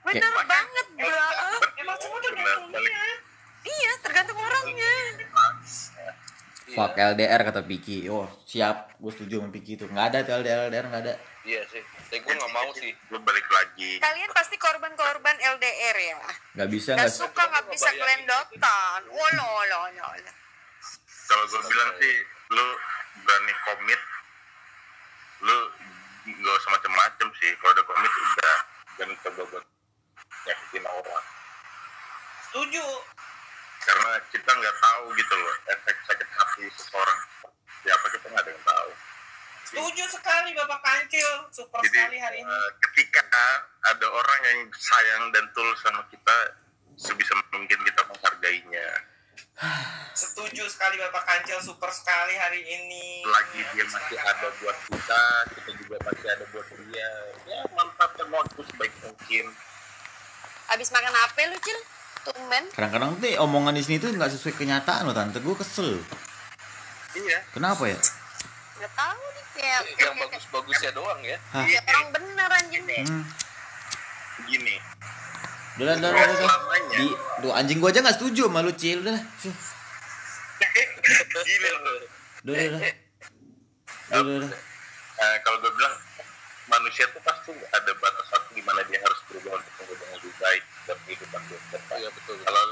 bener 0.00 0.20
Kayak- 0.24 0.48
banget 0.48 0.86
bro. 0.96 1.26
Emang 1.76 1.96
semua 2.00 2.18
Benar, 2.20 2.32
tergantung 2.32 2.72
dia 2.72 3.04
iya 3.60 3.92
tergantung 4.00 4.38
orangnya. 4.40 4.94
Fuck 6.70 6.94
LDR 6.94 7.40
kata 7.42 7.66
Piki. 7.66 8.06
Oh, 8.06 8.30
siap. 8.46 8.94
Gue 8.96 9.10
setuju 9.10 9.42
sama 9.42 9.50
Piki 9.50 9.74
itu. 9.74 9.84
Nggak 9.90 10.06
ada 10.14 10.18
tuh 10.22 10.32
LDR 10.40 10.70
LDR 10.70 10.86
nggak 10.86 11.02
ada. 11.02 11.14
iya 11.42 11.64
sih. 11.66 11.82
Tapi 11.82 12.20
gue 12.20 12.34
nggak 12.36 12.52
mau 12.52 12.70
sih. 12.72 12.92
Lu 13.10 13.18
balik 13.20 13.46
lagi. 13.50 13.98
Kalian 13.98 14.30
pasti 14.32 14.54
korban-korban 14.56 15.36
LDR 15.36 15.96
ya. 15.98 16.16
Nggak 16.56 16.68
bisa 16.70 16.90
Gak 16.94 17.04
nggak 17.04 17.12
suka 17.12 17.42
nggak 17.42 17.66
bisa 17.68 17.90
kelendotan. 17.90 19.00
Wolo 19.10 19.44
wolo 19.44 19.76
wolo 19.88 20.39
kalau 21.30 21.44
gue 21.46 21.62
bilang 21.70 21.90
sih 22.02 22.14
lu 22.50 22.66
berani 23.22 23.54
komit 23.62 24.00
lu 25.46 25.58
gak 26.26 26.54
usah 26.58 26.70
macem-macem 26.76 27.28
sih. 27.40 27.50
Kalau 27.62 27.72
udah 27.72 27.86
komit 27.86 28.12
udah. 28.12 28.56
Jangan 29.00 29.16
coba 29.24 29.42
buat 29.54 29.64
nyakitin 30.44 30.84
orang. 30.84 31.26
Setuju. 32.50 32.86
Karena 33.80 34.10
kita 34.28 34.50
nggak 34.50 34.76
tahu 34.76 35.04
gitu 35.16 35.34
loh 35.40 35.54
efek 35.72 35.96
sakit 36.04 36.28
hati 36.28 36.64
seseorang. 36.76 37.20
Siapa 37.80 38.06
kita 38.12 38.26
nggak 38.28 38.42
ada 38.44 38.50
yang 38.52 38.64
tahu. 38.66 38.90
Setuju 39.70 40.04
sekali 40.12 40.50
bapak 40.52 40.80
kancil. 40.84 41.30
Super 41.54 41.80
jadi 41.86 41.96
sekali 42.10 42.16
hari 42.20 42.36
ini. 42.44 42.50
eh, 42.50 42.70
ketika 42.90 43.22
ada 43.88 44.06
orang 44.10 44.40
yang 44.52 44.60
sayang 44.76 45.32
dan 45.32 45.46
tulus 45.56 45.78
sama 45.80 46.04
kita 46.12 46.36
sebisa 47.00 47.32
mungkin 47.54 47.80
kita 47.80 48.02
menghargainya 48.04 48.88
setuju 50.12 50.64
sekali 50.66 50.96
bapak 50.98 51.22
kancil 51.22 51.60
super 51.60 51.88
sekali 51.88 52.32
hari 52.34 52.60
ini 52.60 53.20
lagi 53.22 53.60
dia 53.70 53.84
masih 53.84 54.16
ada 54.16 54.48
buat 54.56 54.76
kita 54.88 55.22
kita 55.52 55.70
juga 55.76 55.96
masih 56.00 56.28
ada 56.28 56.44
buat 56.48 56.66
dia 56.88 57.10
ya 57.44 57.60
manfaatkan 57.70 58.28
waktu 58.30 58.60
sebaik 58.64 58.94
mungkin 59.02 59.44
abis 60.70 60.88
makan 60.88 61.12
apa 61.12 61.40
lu 61.46 61.58
cil 61.60 61.78
tumben 62.20 62.64
Kadang-kadang 62.72 63.16
tuh 63.16 63.32
omongan 63.38 63.74
di 63.74 63.82
sini 63.82 63.96
tuh 63.96 64.12
nggak 64.12 64.28
sesuai 64.30 64.52
kenyataan 64.54 65.08
loh 65.08 65.16
tante. 65.16 65.40
Gue 65.40 65.56
kesel. 65.56 65.96
iya 67.16 67.40
Kenapa 67.50 67.88
ya? 67.88 67.96
nggak 68.76 68.92
tahu 68.92 69.24
nih 69.26 69.44
kayak 69.56 69.80
yang 69.98 70.16
bagus-bagusnya 70.20 70.90
doang 70.92 71.20
ya 71.20 71.36
Hah? 71.52 71.64
orang 71.64 72.06
bener 72.12 72.48
anjing 72.48 72.84
Hmm. 73.04 73.24
gini 74.48 74.76
Udah, 75.78 75.94
udah, 75.94 76.10
udah, 76.10 76.26
udah. 76.34 76.50
Di, 76.90 77.06
tuh 77.44 77.52
anjing 77.54 77.78
gua 77.78 77.94
aja 77.94 78.02
nggak 78.02 78.16
setuju 78.18 78.50
sama 78.50 78.66
lu 78.66 78.72
Cil. 78.74 78.98
Udah, 79.06 79.14
loh 79.14 79.22
udah, 82.40 82.54
udah, 82.54 82.64
udah. 82.66 82.92
Udah, 84.10 84.20
udah, 84.20 84.34
udah. 84.42 84.60
Eh, 85.20 85.36
kalau 85.44 85.60
gue 85.60 85.72
bilang 85.76 85.94
manusia 86.72 87.04
tuh 87.12 87.20
pasti 87.20 87.52
ada 87.52 87.92
batas 88.00 88.26
waktu 88.32 88.50
di 88.56 88.62
mana 88.64 88.80
dia 88.88 88.96
harus 89.04 89.20
berubah 89.28 89.60
untuk 89.60 89.72
menjadi 89.76 90.00
yang 90.00 90.12
lebih 90.16 90.32
baik 90.40 90.62
dan 90.88 90.96
kehidupan 91.04 91.40
dia 91.44 91.58
ke 91.60 91.68
depan. 91.76 91.96
iya 92.00 92.08
betul 92.08 92.34
Kalau 92.40 92.62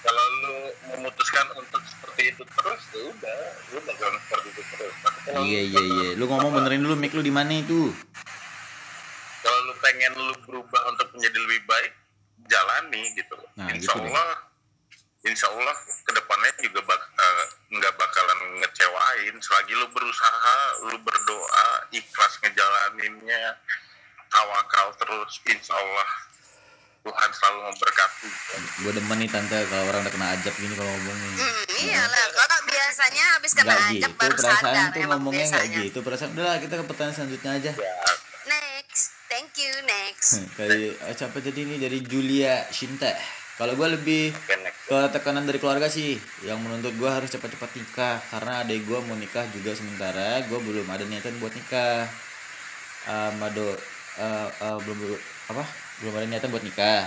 kalau 0.00 0.24
lu 0.44 0.56
memutuskan 0.92 1.46
untuk 1.56 1.82
seperti 1.88 2.22
itu 2.36 2.42
terus 2.44 2.82
ya 2.92 3.02
udah 3.08 3.40
lu 3.72 3.80
bakalan 3.88 4.20
seperti 4.28 4.48
itu 4.52 4.62
terus. 4.76 4.94
Iya, 5.30 5.60
iya, 5.64 5.80
iya. 5.80 6.08
Lu 6.20 6.24
ngomong 6.28 6.52
benerin 6.52 6.84
dulu 6.84 6.96
mic 7.00 7.16
lu 7.16 7.24
di 7.24 7.32
mana 7.32 7.52
itu? 7.56 7.92
kalau 9.40 9.72
lu 9.72 9.74
pengen 9.80 10.12
lu 10.20 10.36
berubah 10.44 10.82
untuk 10.92 11.08
menjadi 11.16 11.38
lebih 11.40 11.60
baik 11.64 11.92
jalani 12.50 13.02
gitu. 13.14 13.38
Nah, 13.54 13.70
insya 13.70 13.94
gitu 13.94 14.02
deh. 14.02 14.10
Allah 14.10 14.30
insya 15.20 15.46
Allah 15.52 15.76
ke 16.02 16.10
depannya 16.16 16.50
juga 16.58 16.80
bak, 16.84 17.00
eh, 17.00 17.44
nggak 17.78 17.92
bakalan 17.94 18.40
ngecewain. 18.60 19.34
Selagi 19.38 19.72
lu 19.78 19.86
berusaha 19.94 20.56
lu 20.90 20.96
berdoa 21.00 21.66
ikhlas 21.94 22.32
ngejalaninnya 22.42 23.56
tawakal 24.30 24.90
terus 24.98 25.38
insya 25.46 25.78
Allah 25.78 26.10
Tuhan 27.00 27.30
selalu 27.32 27.58
memberkati. 27.72 28.28
Gue 28.84 28.92
demen 28.92 29.16
nih 29.24 29.28
tante 29.32 29.56
kalau 29.72 29.88
orang 29.88 30.04
udah 30.04 30.12
kena 30.12 30.36
ajab 30.36 30.52
gini 30.52 30.74
kalau 30.76 30.92
ngomongin. 30.92 31.32
Hmm, 31.32 31.64
iyalah 31.80 32.26
kalau 32.36 32.58
biasanya 32.68 33.24
habis 33.40 33.52
kena 33.56 33.72
Nggak 33.72 33.80
ajab 33.80 33.96
gitu 34.12 34.20
baru 34.20 34.34
perasaan 34.36 34.60
sadar 34.60 34.84
tuh 34.92 35.00
emang 35.00 35.20
ngomongnya 35.24 35.46
nggak 35.48 35.64
gitu. 35.80 35.98
Perasaan 36.04 36.30
udah 36.36 36.44
lah 36.44 36.58
kita 36.60 36.74
ke 36.76 36.84
pertanyaan 36.84 37.14
selanjutnya 37.16 37.50
aja. 37.56 37.72
Next 38.52 38.79
thank 39.30 39.54
you 39.56 39.72
next. 39.86 40.42
Kayak 40.58 40.98
eh, 41.06 41.14
siapa 41.14 41.38
jadi 41.38 41.62
ini? 41.62 41.78
Dari 41.78 42.02
Julia 42.02 42.66
Shinta. 42.74 43.14
Kalau 43.54 43.76
gue 43.78 43.88
lebih 43.92 44.32
ke 44.88 44.98
tekanan 45.14 45.46
dari 45.46 45.60
keluarga 45.62 45.86
sih 45.86 46.16
yang 46.42 46.58
menuntut 46.64 46.96
gue 46.96 47.06
harus 47.06 47.28
cepat-cepat 47.30 47.70
nikah 47.76 48.16
karena 48.32 48.64
adik 48.64 48.88
gue 48.88 48.98
mau 49.04 49.14
nikah 49.14 49.44
juga 49.52 49.76
sementara 49.76 50.40
gue 50.48 50.58
belum 50.58 50.88
ada 50.90 51.06
niatan 51.06 51.38
buat 51.38 51.54
nikah. 51.54 52.10
Eh, 53.06 53.30
Mado 53.38 53.70
eh, 54.18 54.48
eh, 54.50 54.78
belum 54.82 54.98
belum- 54.98 55.24
apa? 55.54 55.64
Belum 56.02 56.12
ada 56.18 56.26
niatan 56.26 56.50
buat 56.50 56.66
nikah. 56.66 57.06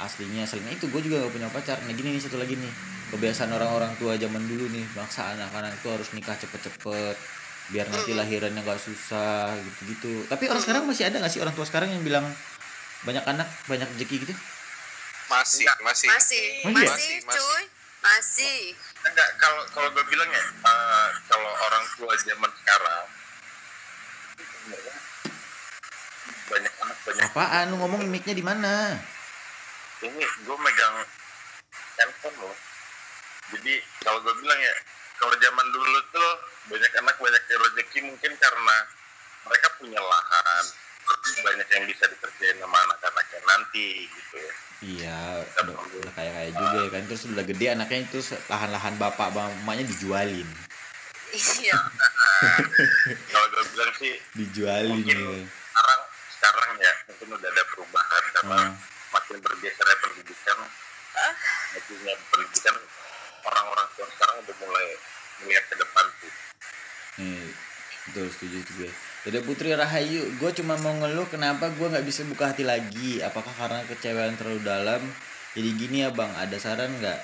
Aslinya 0.00 0.48
aslinya 0.48 0.72
itu 0.74 0.88
gue 0.90 1.00
juga 1.04 1.22
gak 1.28 1.32
punya 1.32 1.48
pacar. 1.52 1.78
Nah 1.86 1.92
gini 1.94 2.18
nih 2.18 2.22
satu 2.24 2.40
lagi 2.40 2.58
nih. 2.58 2.72
Kebiasaan 3.10 3.50
orang-orang 3.50 3.90
tua 3.98 4.14
zaman 4.14 4.46
dulu 4.46 4.70
nih 4.70 4.86
bangsa 4.94 5.34
anak-anak 5.34 5.74
itu 5.76 5.88
harus 5.90 6.08
nikah 6.14 6.34
cepet-cepet 6.38 7.39
biar 7.70 7.86
nanti 7.86 8.12
lahirannya 8.12 8.60
gak 8.66 8.82
susah 8.82 9.54
gitu-gitu. 9.62 10.26
Tapi 10.26 10.50
orang 10.50 10.62
sekarang 10.62 10.82
masih 10.86 11.06
ada 11.06 11.22
gak 11.22 11.32
sih 11.32 11.40
orang 11.42 11.54
tua 11.54 11.66
sekarang 11.66 11.90
yang 11.94 12.02
bilang 12.02 12.26
banyak 13.06 13.24
anak 13.24 13.48
banyak 13.70 13.86
rezeki 13.96 14.26
gitu? 14.26 14.34
Masih, 15.30 15.64
masih. 15.86 16.08
masih. 16.10 16.46
Oh, 16.66 16.70
iya? 16.74 16.90
masih 16.90 17.14
Masih, 17.22 17.38
cuy. 17.38 17.64
Masih. 18.00 18.60
Enggak 19.06 19.28
kalau 19.38 19.62
kalau 19.70 19.88
gue 19.94 20.04
bilang 20.10 20.28
ya 20.28 20.44
eh, 20.44 21.08
kalau 21.30 21.50
orang 21.70 21.84
tua 21.94 22.12
zaman 22.18 22.50
sekarang 22.60 23.06
banyak 26.50 26.74
anak 26.82 26.98
banyak 27.06 27.22
apaan? 27.30 27.64
Lu 27.70 27.76
ngomong 27.78 28.02
mic-nya 28.10 28.34
di 28.34 28.44
mana? 28.44 28.98
Ini 30.02 30.24
gue 30.42 30.56
megang 30.58 30.96
handphone 32.00 32.36
loh. 32.42 32.56
Jadi 33.54 33.78
kalau 34.02 34.18
gue 34.26 34.34
bilang 34.42 34.58
ya 34.58 34.74
kalau 35.20 35.34
zaman 35.36 35.66
dulu 35.68 35.98
tuh 36.10 36.30
banyak 36.66 36.92
anak 36.96 37.16
banyak 37.16 37.42
rezeki 37.44 37.98
mungkin 38.02 38.32
karena 38.34 38.76
mereka 39.44 39.68
punya 39.76 40.00
lahan. 40.00 40.64
Banyak 41.20 41.68
yang 41.68 41.84
bisa 41.84 42.04
dikerjain 42.06 42.56
sama 42.56 42.78
anak-anaknya 42.86 43.40
nanti 43.44 44.06
gitu 44.06 44.34
ya. 44.38 44.52
Iya 44.80 45.18
udah, 45.60 45.76
udah 45.76 46.12
kayak 46.14 46.32
kayak 46.32 46.52
juga 46.54 46.78
ya 46.80 46.90
kan. 46.90 47.02
Terus 47.04 47.22
udah 47.28 47.44
gede 47.44 47.66
anaknya 47.68 47.98
itu 48.06 48.18
lahan-lahan 48.46 48.94
bapak 48.96 49.28
mamanya 49.28 49.84
dijualin. 49.84 50.48
Iya. 51.30 51.76
Kalau 53.30 53.46
gue 53.48 53.64
bilang 53.74 53.92
sih 53.98 54.14
dijualin 54.32 54.96
mungkin 54.96 55.18
ya. 55.18 55.30
sekarang 55.44 56.00
sekarang 56.32 56.68
ya 56.80 56.92
mungkin 57.06 57.28
udah 57.36 57.50
ada 57.50 57.64
perubahan 57.68 58.22
karena 58.32 58.58
Hmm. 58.60 58.74
makin 59.10 59.36
bergesernya 59.38 59.96
pendidikan. 60.00 60.58
Makinnya 61.70 62.14
pendidikan 62.30 62.74
orang-orang 63.44 63.86
tua 63.96 64.06
sekarang 64.12 64.36
udah 64.44 64.56
mulai 64.60 64.86
melihat 65.44 65.64
ke 65.68 65.76
depan 65.78 66.04
tuh 66.20 66.32
Nih, 67.20 67.52
betul 68.08 68.26
setuju 68.32 68.58
gue. 68.80 68.90
Dari 69.28 69.44
Putri 69.44 69.76
Rahayu, 69.76 70.40
gue 70.40 70.50
cuma 70.56 70.80
mau 70.80 70.96
ngeluh 70.96 71.28
kenapa 71.28 71.68
gue 71.68 71.84
nggak 71.84 72.06
bisa 72.08 72.24
buka 72.24 72.48
hati 72.48 72.64
lagi. 72.64 73.20
Apakah 73.20 73.52
karena 73.52 73.84
kecewaan 73.84 74.40
terlalu 74.40 74.64
dalam? 74.64 75.04
Jadi 75.52 75.68
gini 75.76 76.00
ya 76.00 76.08
bang, 76.08 76.32
ada 76.40 76.56
saran 76.56 76.88
nggak? 76.96 77.20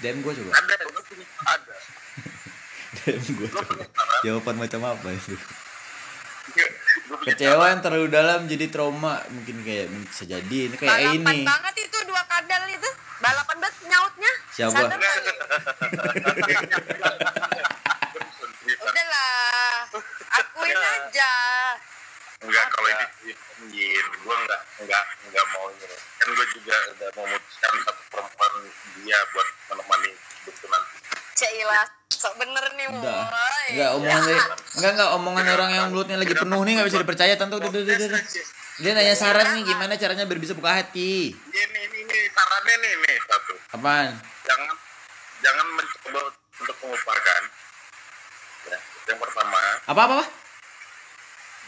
DM 0.00 0.24
gue 0.24 0.32
coba. 0.32 0.50
ada 0.56 0.74
gue 0.80 1.02
punya 1.04 1.26
ada 1.44 1.76
DM 3.04 3.24
gue 3.36 3.48
coba. 3.52 3.84
Jawaban 4.24 4.56
macam 4.56 4.80
apa 4.88 5.08
itu? 5.12 5.36
Kecewa 7.24 7.64
yang 7.74 7.80
terlalu 7.82 8.06
dalam 8.10 8.46
jadi 8.46 8.66
trauma. 8.70 9.20
Mungkin 9.30 9.64
kayak 9.66 9.86
bisa 10.06 10.24
jadi. 10.28 10.58
Ini 10.70 10.76
kayak 10.78 10.92
balapan 10.92 11.34
ini. 11.34 11.44
banget 11.46 11.74
itu 11.82 11.98
dua 12.06 12.22
kadal 12.30 12.62
itu. 12.70 12.90
Balapan 13.18 13.56
banget 13.58 13.76
nyautnya. 13.88 14.32
Siapa? 14.54 14.78
Lu? 14.78 14.88
udahlah 18.84 19.88
akuin 20.40 20.78
aja. 20.78 21.32
Enggak 22.44 22.66
kalau 22.70 22.88
ini 22.88 23.04
anjir. 23.64 24.04
Gue 24.22 24.36
enggak 24.36 24.60
enggak 24.82 25.04
enggak 25.26 25.44
mau 25.56 25.66
ini. 25.72 25.86
Kan 26.20 26.28
gue 26.32 26.46
juga 26.56 26.76
udah 26.94 27.08
memutuskan 27.18 27.72
satu 27.84 28.02
perempuan 28.12 28.52
dia 29.00 29.18
buat 29.32 29.48
menemani 29.72 30.10
hidupku 30.14 30.66
nanti 30.68 30.96
Cailah 31.34 32.03
sok 32.14 32.34
bener 32.38 32.64
nih 32.74 32.86
Udah. 32.88 33.26
boy 33.26 33.66
Enggak 33.74 33.90
omongan 33.96 34.20
dari, 34.22 34.38
enggak 34.78 34.90
enggak 34.94 35.10
omongan 35.18 35.44
orang 35.50 35.70
yang 35.72 35.86
mulutnya 35.90 36.16
lagi 36.16 36.34
penuh 36.34 36.60
nih 36.62 36.72
nggak 36.78 36.88
bisa 36.88 36.98
dipercaya 37.02 37.34
tante 37.34 37.54
udah 37.56 37.68
udah 37.68 37.82
udah. 37.82 37.96
udah. 37.96 38.22
Dia 38.74 38.90
nanya 38.90 39.14
saran 39.14 39.54
nih 39.54 39.62
gimana 39.64 39.94
caranya 39.94 40.26
biar 40.26 40.38
bisa 40.38 40.50
buka 40.52 40.70
hati. 40.74 41.30
ini 41.30 41.60
ini 41.84 41.98
ini 42.02 42.18
sarannya 42.30 42.74
nih 42.76 42.92
nih 43.00 43.16
satu 43.22 43.54
Apaan? 43.74 44.10
jangan 44.42 44.74
jangan 45.40 45.66
mencoba 45.74 46.20
untuk 46.58 46.76
melupakan 46.82 47.42
ya 48.64 48.78
yang 49.04 49.18
pertama 49.18 49.58
Apa 49.84 50.00
apa? 50.00 50.14
apa? 50.18 50.26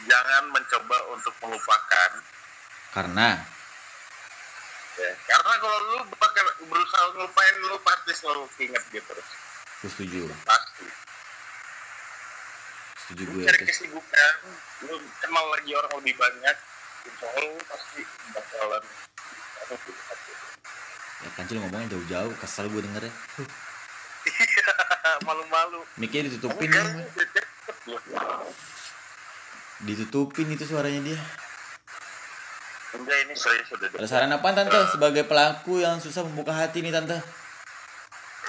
jangan 0.05 0.43
mencoba 0.51 0.97
untuk 1.11 1.35
melupakan 1.43 2.11
Karena 2.91 3.29
ya 4.97 5.13
karena 5.29 5.53
kalau 5.61 5.79
lu 5.93 5.99
bakal 6.17 6.45
berusaha 6.65 7.05
ngelupain 7.13 7.55
lu 7.63 7.77
pasti 7.85 8.13
selalu 8.17 8.49
inget 8.59 8.81
gitu 8.89 9.05
terus 9.05 9.29
setuju, 9.85 10.33
pasti 10.49 10.87
setuju 13.07 13.23
gue. 13.29 13.43
cari 13.45 13.61
kesibukan 13.69 14.35
lu 14.89 14.97
kenal 15.21 15.47
lagi 15.53 15.71
orang 15.77 15.93
lebih 16.01 16.15
banyak 16.17 16.57
insya 17.07 17.27
Allah 17.37 17.61
pasti 17.69 18.01
bakalan 18.33 18.83
ya 21.27 21.31
kancil 21.35 21.59
ngomongnya 21.59 21.91
jauh-jauh, 21.97 22.33
kesel 22.39 22.71
gue 22.71 22.83
dengernya. 22.87 23.11
Huh, 23.11 23.49
malu-malu 25.27 25.81
Mic-nya 25.99 26.27
ditutupin, 26.27 26.71
lu. 26.71 27.03
ditutupin 29.87 30.47
itu 30.51 30.65
suaranya 30.67 31.01
dia. 31.03 31.21
enggak 32.97 33.19
ini 33.29 33.35
serius 33.37 33.69
udah 33.77 33.89
Ada 33.93 34.09
saran 34.09 34.33
apa 34.33 34.49
tante 34.57 34.79
sebagai 34.89 35.29
pelaku 35.29 35.85
yang 35.85 36.01
susah 36.01 36.25
membuka 36.25 36.55
hati 36.55 36.81
nih 36.81 36.95
tante? 36.95 37.21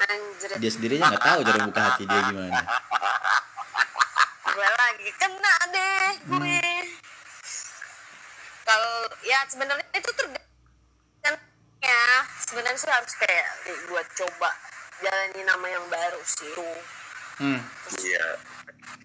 Anjir 0.06 0.50
Dia 0.58 0.72
sendiri 0.72 0.96
aja 0.98 1.10
nggak 1.10 1.24
tahu 1.24 1.40
cara 1.42 1.58
membuka 1.60 1.82
hati 1.84 2.04
dia 2.06 2.22
gimana. 2.24 2.62
gue 4.48 4.70
lagi 4.74 5.10
kena 5.16 5.56
deh 5.70 6.08
gue 6.26 6.60
kalau 8.64 8.96
ya 9.22 9.40
sebenarnya 9.48 9.86
itu 9.94 10.12
tergantung 10.12 11.38
ya 11.80 12.04
sebenarnya 12.42 12.76
sih 12.76 12.90
harus 12.90 13.14
kayak 13.16 13.48
nih, 13.64 13.78
gue 13.86 14.02
coba 14.18 14.50
jalani 15.00 15.42
nama 15.46 15.68
yang 15.68 15.86
baru 15.88 16.22
sih 16.24 16.52
Hmm. 17.38 17.62
iya 18.02 18.26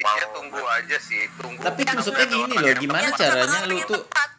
Ya 0.01 0.25
tunggu 0.33 0.57
aja 0.59 0.97
sih, 0.99 1.29
tunggu. 1.37 1.61
Tapi 1.63 1.85
Ya, 1.85 1.93
maksudnya 1.95 2.27
gini 2.27 2.55
loh, 2.57 2.75
gimana 2.75 3.05
Yang 3.07 3.15
caranya 3.21 3.61
lu 3.69 3.77
tuh 3.85 4.01
tepat. 4.03 4.31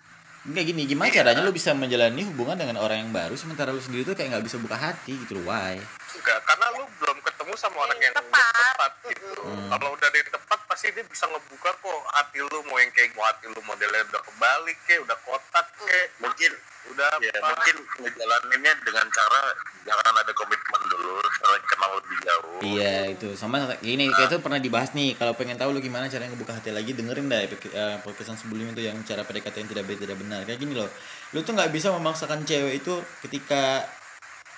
Enggak 0.44 0.64
gini, 0.68 0.84
gimana 0.84 1.08
caranya 1.08 1.40
lu 1.40 1.56
bisa 1.56 1.72
menjalani 1.72 2.28
hubungan 2.28 2.60
dengan 2.60 2.76
orang 2.84 3.08
yang 3.08 3.12
baru 3.16 3.32
sementara 3.40 3.72
lu 3.72 3.80
sendiri 3.80 4.04
tuh 4.04 4.12
kayak 4.12 4.36
nggak 4.36 4.44
bisa 4.44 4.60
buka 4.60 4.76
hati 4.76 5.16
gitu 5.24 5.40
loh, 5.40 5.48
why? 5.48 5.80
Enggak, 6.20 6.40
karena 6.44 6.66
lu 6.76 6.84
belum 7.00 7.18
ketemu 7.24 7.54
sama 7.56 7.78
orang 7.88 7.96
Yang 8.04 8.16
tepat. 8.20 8.52
tepat 8.76 8.92
gitu. 9.08 9.32
Hmm. 9.40 9.72
Kalau 9.72 9.90
udah 9.96 10.10
yang 10.12 10.30
tepat 10.36 10.60
pasti 10.68 10.88
dia 10.92 11.06
bisa 11.08 11.26
ngebuka 11.32 11.72
kok 11.80 12.00
hati 12.12 12.44
lu 12.44 12.60
mau 12.68 12.76
yang 12.76 12.92
kayak 12.92 13.16
mau 13.16 13.24
hati 13.24 13.46
lu 13.48 13.60
modelnya 13.64 14.04
udah 14.10 14.22
kebalik 14.26 14.78
kayak 14.84 15.02
udah 15.08 15.18
kotak 15.24 15.68
kayak 15.80 16.08
mungkin 16.20 16.52
udah 16.92 17.10
ya 17.24 17.32
apa. 17.40 17.48
mungkin 17.48 17.76
ngejalaninnya 18.04 18.74
dengan 18.84 19.06
cara 19.16 19.42
jangan 19.88 20.14
ada 20.20 20.34
komitmen 20.36 20.82
dulu 20.92 21.24
saling 21.40 21.66
kenal 21.72 21.92
lebih 21.96 22.18
jauh 22.28 22.53
Iya 22.64 23.12
itu. 23.12 23.30
Sama 23.36 23.60
gini 23.84 24.08
kayak 24.08 24.32
itu 24.32 24.38
pernah 24.40 24.60
dibahas 24.60 24.96
nih. 24.96 25.20
Kalau 25.20 25.36
pengen 25.36 25.60
tahu 25.60 25.76
lu 25.76 25.84
gimana 25.84 26.08
cara 26.08 26.24
ngebuka 26.24 26.56
hati 26.56 26.72
lagi 26.72 26.96
dengerin 26.96 27.28
dah 27.28 27.44
epi- 27.44 27.74
eh, 27.76 28.00
podcastan 28.00 28.40
sebelumnya 28.40 28.72
itu 28.72 28.84
yang 28.88 28.98
cara 29.04 29.28
PDKT 29.28 29.56
yang 29.68 29.70
tidak 29.76 29.84
baik 29.84 30.00
tidak 30.00 30.18
benar. 30.18 30.40
Kayak 30.48 30.60
gini 30.64 30.74
loh. 30.80 30.88
Lu 31.36 31.44
tuh 31.44 31.54
nggak 31.54 31.70
bisa 31.76 31.92
memaksakan 31.92 32.48
cewek 32.48 32.80
itu 32.80 32.94
ketika 33.28 33.84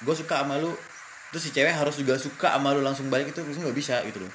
gue 0.06 0.16
suka 0.16 0.46
sama 0.46 0.62
lu 0.62 0.70
terus 1.34 1.42
si 1.42 1.50
cewek 1.50 1.74
harus 1.74 1.98
juga 1.98 2.16
suka 2.22 2.54
sama 2.54 2.78
lu 2.78 2.86
langsung 2.86 3.10
balik 3.10 3.34
itu 3.34 3.42
nggak 3.42 3.76
bisa 3.76 4.06
gitu 4.06 4.22
loh. 4.22 4.32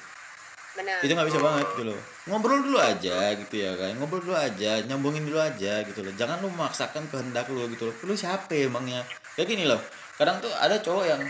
Bener 0.75 0.99
itu 1.03 1.13
nggak 1.15 1.29
bisa 1.31 1.39
banget 1.39 1.67
gitu 1.79 1.85
loh. 1.95 2.01
Ngobrol 2.27 2.61
dulu 2.67 2.79
aja 2.83 3.17
gitu 3.39 3.55
ya 3.55 3.73
kan. 3.79 3.95
Ngobrol 3.97 4.21
dulu 4.23 4.35
aja 4.35 4.83
nyambungin 4.83 5.23
dulu 5.27 5.39
aja 5.39 5.87
gitu 5.87 6.01
loh. 6.03 6.13
Jangan 6.19 6.43
lu 6.43 6.51
memaksakan 6.51 7.07
kehendak 7.07 7.47
lu 7.51 7.71
gitu 7.71 7.91
loh. 7.91 7.95
Lu 8.03 8.15
siapa 8.19 8.51
emangnya? 8.51 9.07
Kayak 9.39 9.47
gini 9.47 9.65
loh. 9.67 9.79
Kadang 10.19 10.43
tuh 10.43 10.53
ada 10.53 10.77
cowok 10.77 11.05
yang 11.07 11.23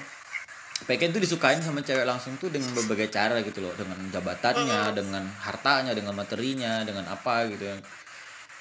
pengen 0.88 1.12
tuh 1.12 1.20
disukain 1.20 1.60
sama 1.60 1.84
cewek 1.84 2.04
langsung 2.08 2.36
tuh 2.40 2.48
dengan 2.48 2.70
berbagai 2.72 3.08
cara 3.12 3.40
gitu 3.44 3.60
loh. 3.64 3.72
Dengan 3.76 3.98
jabatannya 4.08 4.96
dengan 4.96 5.24
hartanya 5.40 5.92
dengan 5.92 6.14
materinya 6.16 6.84
dengan 6.84 7.04
apa 7.08 7.48
gitu 7.52 7.64
yang 7.68 7.80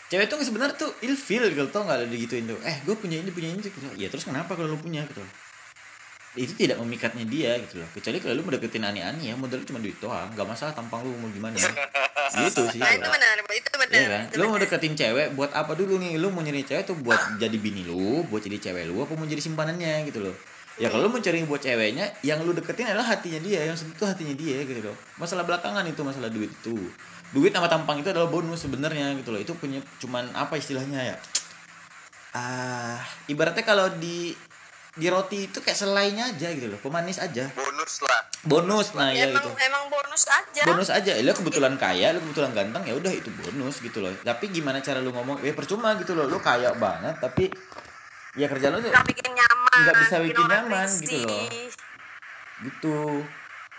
cewek 0.09 0.25
tuh 0.25 0.41
sebenarnya 0.41 0.75
tuh 0.75 0.91
ilfil 1.05 1.43
gitu 1.51 1.69
tau 1.69 1.85
nggak? 1.87 2.03
Ada 2.03 2.07
digituin 2.09 2.49
tuh 2.49 2.59
eh 2.65 2.81
gue 2.83 2.95
punya 2.97 3.19
ini 3.19 3.29
punya 3.31 3.49
ini 3.51 3.61
gitu. 3.63 3.77
Ya 3.95 4.07
terus 4.11 4.25
kenapa 4.25 4.55
kalau 4.57 4.75
lu 4.75 4.79
punya? 4.79 5.05
gitu 5.07 5.23
itu 6.37 6.53
tidak 6.53 6.77
memikatnya 6.77 7.25
dia 7.25 7.57
gitu 7.57 7.81
loh. 7.81 7.89
Kecuali 7.89 8.21
kalau 8.21 8.37
lu 8.37 8.41
mau 8.45 8.53
deketin 8.53 8.85
ani-ani 8.85 9.33
ya 9.33 9.35
modal 9.35 9.65
cuma 9.65 9.81
duit 9.81 9.97
doang. 9.97 10.29
Gak 10.37 10.45
masalah 10.45 10.77
tampang 10.77 11.01
lu 11.01 11.11
mau 11.17 11.29
gimana. 11.33 11.57
Gitu 12.29 12.61
sih 12.69 12.77
nah 12.77 12.93
itu 12.93 13.01
kalau- 13.01 13.17
benar 13.17 13.41
itu 13.41 13.71
benar. 13.73 13.97
Iya 13.97 14.07
kan? 14.13 14.23
itu 14.29 14.37
Lu 14.37 14.45
mau 14.53 14.59
deketin 14.61 14.93
cewek 14.93 15.33
buat 15.33 15.49
apa 15.49 15.73
dulu 15.73 15.97
nih? 15.97 16.21
Lu 16.21 16.29
mau 16.29 16.45
nyari 16.45 16.61
cewek 16.61 16.85
tuh 16.85 16.93
buat 17.01 17.17
jadi 17.41 17.57
bini 17.57 17.81
lu, 17.81 18.21
buat 18.29 18.45
jadi 18.45 18.69
cewek 18.69 18.85
lu, 18.85 19.01
apa 19.01 19.17
mau 19.17 19.25
jadi 19.25 19.41
simpanannya 19.41 20.05
gitu 20.05 20.21
loh? 20.21 20.35
Ya 20.79 20.87
kalau 20.87 21.07
lu 21.07 21.09
mau 21.11 21.19
cari 21.19 21.43
buat 21.43 21.59
ceweknya, 21.59 22.07
yang 22.23 22.39
lu 22.47 22.55
deketin 22.55 22.87
adalah 22.87 23.11
hatinya 23.11 23.43
dia, 23.43 23.67
yang 23.67 23.75
sentuh 23.75 24.07
hatinya 24.07 24.31
dia 24.31 24.63
gitu 24.63 24.79
loh. 24.79 24.95
Masalah 25.19 25.43
belakangan 25.43 25.83
itu, 25.83 25.99
masalah 26.07 26.31
duit 26.31 26.47
itu. 26.47 26.75
Duit 27.35 27.51
sama 27.51 27.67
tampang 27.67 27.99
itu 27.99 28.07
adalah 28.07 28.31
bonus 28.31 28.63
sebenarnya 28.63 29.11
gitu 29.19 29.35
loh. 29.35 29.43
Itu 29.43 29.59
punya 29.59 29.83
cuman 29.99 30.31
apa 30.31 30.55
istilahnya 30.55 31.13
ya? 31.13 31.15
Ah, 32.31 33.03
ibaratnya 33.27 33.67
kalau 33.67 33.91
di 33.99 34.31
di 34.95 35.07
roti 35.11 35.51
itu 35.51 35.59
kayak 35.59 35.75
selainya 35.75 36.31
aja 36.31 36.47
gitu 36.55 36.71
loh, 36.71 36.79
pemanis 36.79 37.19
aja. 37.19 37.51
bonus 37.53 37.93
lah 38.07 38.29
Bonus 38.39 38.95
nah 38.95 39.11
ya 39.11 39.27
emang 39.27 39.35
gitu 39.35 39.49
emang 39.51 39.83
bonus 39.91 40.23
aja 40.31 40.63
bonus 40.63 40.87
aja 40.87 41.11
lu 41.19 41.35
kebetulan 41.35 41.75
kaya 41.75 42.15
lu 42.15 42.23
kebetulan 42.23 42.55
ganteng 42.55 42.87
ya 42.87 42.95
udah 42.95 43.11
itu 43.11 43.27
bonus 43.35 43.83
gitu 43.83 43.99
loh 43.99 44.15
tapi 44.23 44.47
gimana 44.47 44.79
cara 44.79 45.03
lu 45.03 45.11
ngomong 45.11 45.43
ya 45.43 45.51
percuma 45.51 45.99
gitu 45.99 46.15
loh 46.15 46.23
lu 46.23 46.39
kaya 46.39 46.71
banget 46.79 47.19
tapi 47.19 47.51
ya 48.39 48.47
kerjaan 48.47 48.71
lu 48.71 48.79
tuh 48.79 48.89
nggak 48.89 49.05
bikin 49.05 49.31
nyaman 49.35 49.79
Nggak 49.79 49.95
bisa 49.99 50.15
bikin 50.19 50.45
nyaman 50.47 50.87
risih. 50.87 50.99
gitu 51.03 51.17
loh. 51.27 51.47
gitu. 52.59 52.97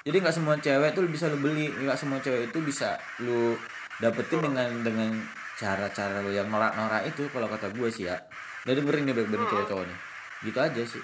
Jadi 0.01 0.17
nggak 0.17 0.33
semua 0.35 0.55
cewek 0.57 0.91
tuh 0.93 1.05
bisa 1.07 1.25
lu 1.29 1.37
beli 1.37 1.69
nggak 1.71 1.97
semua 1.97 2.19
cewek 2.21 2.49
itu 2.49 2.59
bisa 2.61 2.97
lu 3.21 3.57
dapetin 3.97 4.41
dengan 4.41 4.69
dengan 4.81 5.11
cara-cara 5.57 6.21
lu 6.21 6.33
yang 6.33 6.49
norak-norak 6.49 7.05
itu 7.05 7.29
kalau 7.29 7.49
kata 7.49 7.69
gue 7.69 7.89
sih 7.89 8.09
ya. 8.09 8.17
Udah 8.65 8.75
dengerin 8.77 9.05
nih 9.05 9.15
baik-baik 9.15 9.45
cowok-cowok 9.47 9.85
nih. 9.85 9.99
Gitu 10.45 10.59
aja 10.59 10.83
sih. 10.85 11.03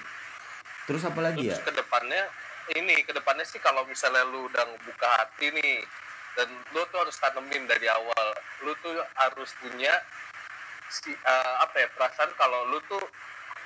Terus 0.87 1.03
apa 1.05 1.21
lagi 1.21 1.49
ya? 1.49 1.57
terus 1.57 1.67
ke 1.67 1.75
depannya 1.77 2.23
ini 2.73 2.95
ke 3.03 3.13
depannya 3.13 3.45
sih 3.45 3.59
kalau 3.59 3.85
misalnya 3.85 4.25
lu 4.25 4.49
udah 4.49 4.65
buka 4.81 5.09
hati 5.21 5.53
nih 5.53 5.85
dan 6.37 6.49
lu 6.73 6.81
tuh 6.89 6.99
harus 7.01 7.17
tanemin 7.17 7.65
dari 7.65 7.89
awal 7.89 8.27
lu 8.63 8.73
tuh 8.81 8.93
harus 9.15 9.51
punya 9.61 9.93
si 10.89 11.11
eh, 11.11 11.55
apa 11.61 11.77
ya 11.77 11.89
perasaan 11.93 12.31
kalau 12.35 12.71
lu 12.71 12.79
tuh 12.87 13.03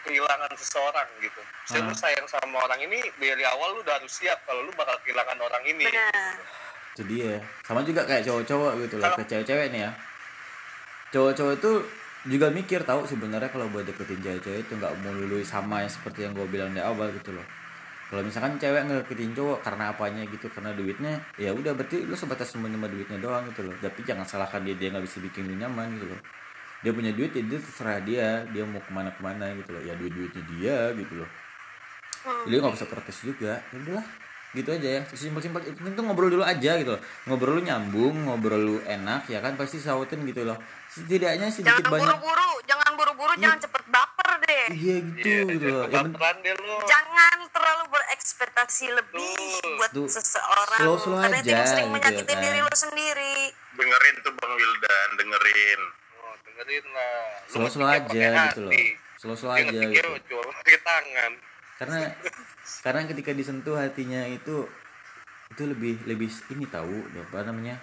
kehilangan 0.06 0.50
seseorang 0.56 1.08
gitu. 1.20 1.40
Saya 1.68 1.84
lu 1.84 1.92
Ah. 1.92 1.98
sayang 1.98 2.26
sama 2.26 2.62
orang 2.64 2.80
ini 2.82 2.98
dari 3.16 3.44
awal 3.44 3.76
lu 3.76 3.84
udah 3.84 4.00
harus 4.00 4.10
siap 4.10 4.40
kalau 4.44 4.64
lu 4.64 4.72
bakal 4.74 4.96
kehilangan 5.04 5.38
orang 5.38 5.62
ini. 5.64 5.84
benar 5.86 6.36
itu 6.90 7.06
dia 7.06 7.38
sama 7.62 7.86
juga 7.86 8.02
kayak 8.02 8.26
cowok-cowok 8.26 8.72
gitu 8.82 8.96
lah 8.98 9.14
ke 9.14 9.22
cewek-cewek 9.24 9.70
nih 9.70 9.86
ya 9.86 9.90
cowok-cowok 11.14 11.54
itu 11.62 11.72
juga 12.28 12.46
mikir 12.52 12.80
tahu 12.84 13.06
sebenarnya 13.08 13.48
kalau 13.48 13.70
buat 13.72 13.86
deketin 13.86 14.20
cewek-cewek 14.20 14.68
itu 14.68 14.72
nggak 14.76 14.92
melulu 15.00 15.40
sama 15.40 15.86
yang 15.86 15.92
seperti 15.92 16.28
yang 16.28 16.36
gue 16.36 16.44
bilang 16.50 16.74
di 16.74 16.82
awal 16.82 17.08
gitu 17.14 17.32
loh 17.32 17.46
kalau 18.10 18.26
misalkan 18.26 18.58
cewek 18.58 18.82
ngedeketin 18.90 19.32
cowok 19.32 19.58
karena 19.62 19.84
apanya 19.94 20.22
gitu 20.26 20.50
karena 20.50 20.74
duitnya 20.74 21.22
ya 21.38 21.54
udah 21.54 21.72
berarti 21.72 22.02
lu 22.04 22.18
sebatas 22.18 22.52
menerima 22.58 22.90
duitnya 22.90 23.18
doang 23.22 23.46
gitu 23.54 23.70
loh 23.70 23.74
tapi 23.78 24.02
jangan 24.02 24.26
salahkan 24.26 24.60
dia 24.66 24.74
dia 24.74 24.90
nggak 24.90 25.06
bisa 25.06 25.22
bikin 25.22 25.46
lu 25.46 25.54
nyaman 25.56 25.94
gitu 25.94 26.10
loh 26.10 26.20
dia 26.80 26.92
punya 26.92 27.12
duit 27.12 27.30
ya 27.30 27.42
dia 27.42 27.58
terserah 27.58 27.98
dia 28.00 28.26
dia 28.48 28.64
mau 28.64 28.80
ke 28.80 28.88
mana 28.88 29.12
ke 29.12 29.20
mana 29.20 29.52
gitu 29.54 29.70
loh. 29.70 29.82
Ya 29.82 29.92
duit 29.94 30.10
duitnya 30.10 30.42
dia 30.48 30.76
gitu 30.94 31.20
loh. 31.20 31.28
Jadi 32.44 32.54
nggak 32.56 32.74
bisa 32.76 32.86
protes 32.86 33.16
juga. 33.20 33.60
Ya 33.70 33.76
udahlah 33.78 34.06
gitu 34.50 34.68
aja 34.72 34.88
ya. 34.98 35.00
Simpel 35.12 35.40
simpel 35.40 35.60
itu 35.62 35.78
tuh 35.78 36.02
ngobrol 36.02 36.28
dulu 36.28 36.42
aja 36.42 36.74
gitu 36.76 36.96
loh. 36.96 37.02
ngobrol 37.24 37.56
lu 37.56 37.62
nyambung 37.62 38.26
ngobrol 38.26 38.58
lu 38.58 38.76
enak 38.82 39.28
ya 39.28 39.38
kan? 39.38 39.54
Pasti 39.54 39.76
sautin 39.76 40.24
gitu 40.24 40.42
loh. 40.42 40.56
Setidaknya 40.90 41.46
sedikit 41.48 41.80
jangan 41.80 41.92
banyak 41.92 42.02
buru-buru 42.18 42.50
jangan 42.66 42.90
buru-buru 42.98 43.32
Iya. 43.32 43.42
jangan 43.46 43.58
cepet 43.62 43.82
baper 43.86 44.28
deh. 44.42 44.64
Iya 44.72 44.96
gitu 45.06 45.28
Iya, 45.28 45.40
gitu 45.54 45.66
loh. 45.70 45.84
Deh 45.86 46.54
lu. 46.56 46.74
jangan 46.82 47.36
terlalu 47.50 47.84
berekspektasi 47.90 48.84
lebih 48.90 49.38
buat 49.78 49.90
Tuh, 49.92 50.08
seseorang. 50.08 50.80
slow-slow 50.82 51.18
karena 51.20 51.38
itu 51.38 51.50
aja, 51.52 51.62
sering 51.62 51.86
gitu 51.86 51.94
ya 51.94 51.94
menyakitin 51.94 52.34
kan. 52.34 52.42
diri 52.42 52.58
lu 52.58 52.74
sendiri. 52.74 53.36
Dengerin 53.76 54.14
tuh 54.20 54.32
bang 54.34 54.52
Wildan 54.52 55.08
dengerin 55.14 55.80
dengerin 56.62 56.86
lah. 56.92 57.14
Lu 57.44 57.50
slow 57.50 57.68
slow 57.68 57.86
ngetiknya 57.86 58.28
aja 58.28 58.44
gitu 58.50 58.60
loh 58.62 58.72
hati. 58.72 58.86
slow 59.16 59.36
slow 59.36 59.52
Dia 59.52 59.64
aja 59.68 59.80
gitu 59.90 60.10
cuma 60.28 60.42
pakai 60.60 60.78
tangan. 60.80 61.32
karena 61.80 61.98
karena 62.84 63.00
ketika 63.08 63.30
disentuh 63.32 63.76
hatinya 63.76 64.20
itu 64.28 64.68
itu 65.50 65.62
lebih 65.64 65.94
lebih 66.04 66.28
ini 66.52 66.64
tahu 66.68 67.08
apa 67.10 67.48
namanya 67.48 67.80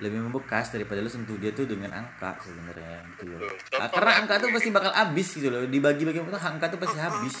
lebih 0.00 0.16
membekas 0.24 0.72
daripada 0.72 1.04
lu 1.04 1.12
sentuh 1.12 1.36
dia 1.36 1.52
tuh 1.52 1.68
dengan 1.68 1.92
angka 1.92 2.40
sebenarnya 2.40 3.04
gitu 3.14 3.36
loh 3.36 3.44
Betul. 3.44 3.78
Ah, 3.78 3.88
karena 3.92 4.12
angka 4.24 4.34
tuh 4.40 4.48
pasti 4.48 4.68
bakal 4.72 4.92
habis 4.96 5.28
gitu 5.36 5.48
loh 5.52 5.68
dibagi-bagi 5.68 6.24
tuh 6.24 6.40
angka 6.40 6.72
tuh 6.72 6.80
pasti 6.80 6.96
habis 6.96 7.36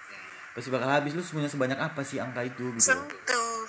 pasti 0.58 0.68
bakal 0.74 0.90
habis 0.90 1.14
lu 1.14 1.22
punya 1.22 1.46
sebanyak 1.46 1.78
apa 1.78 2.02
sih 2.02 2.18
angka 2.18 2.42
itu 2.42 2.74
gitu 2.74 2.90
sentuh 2.90 3.62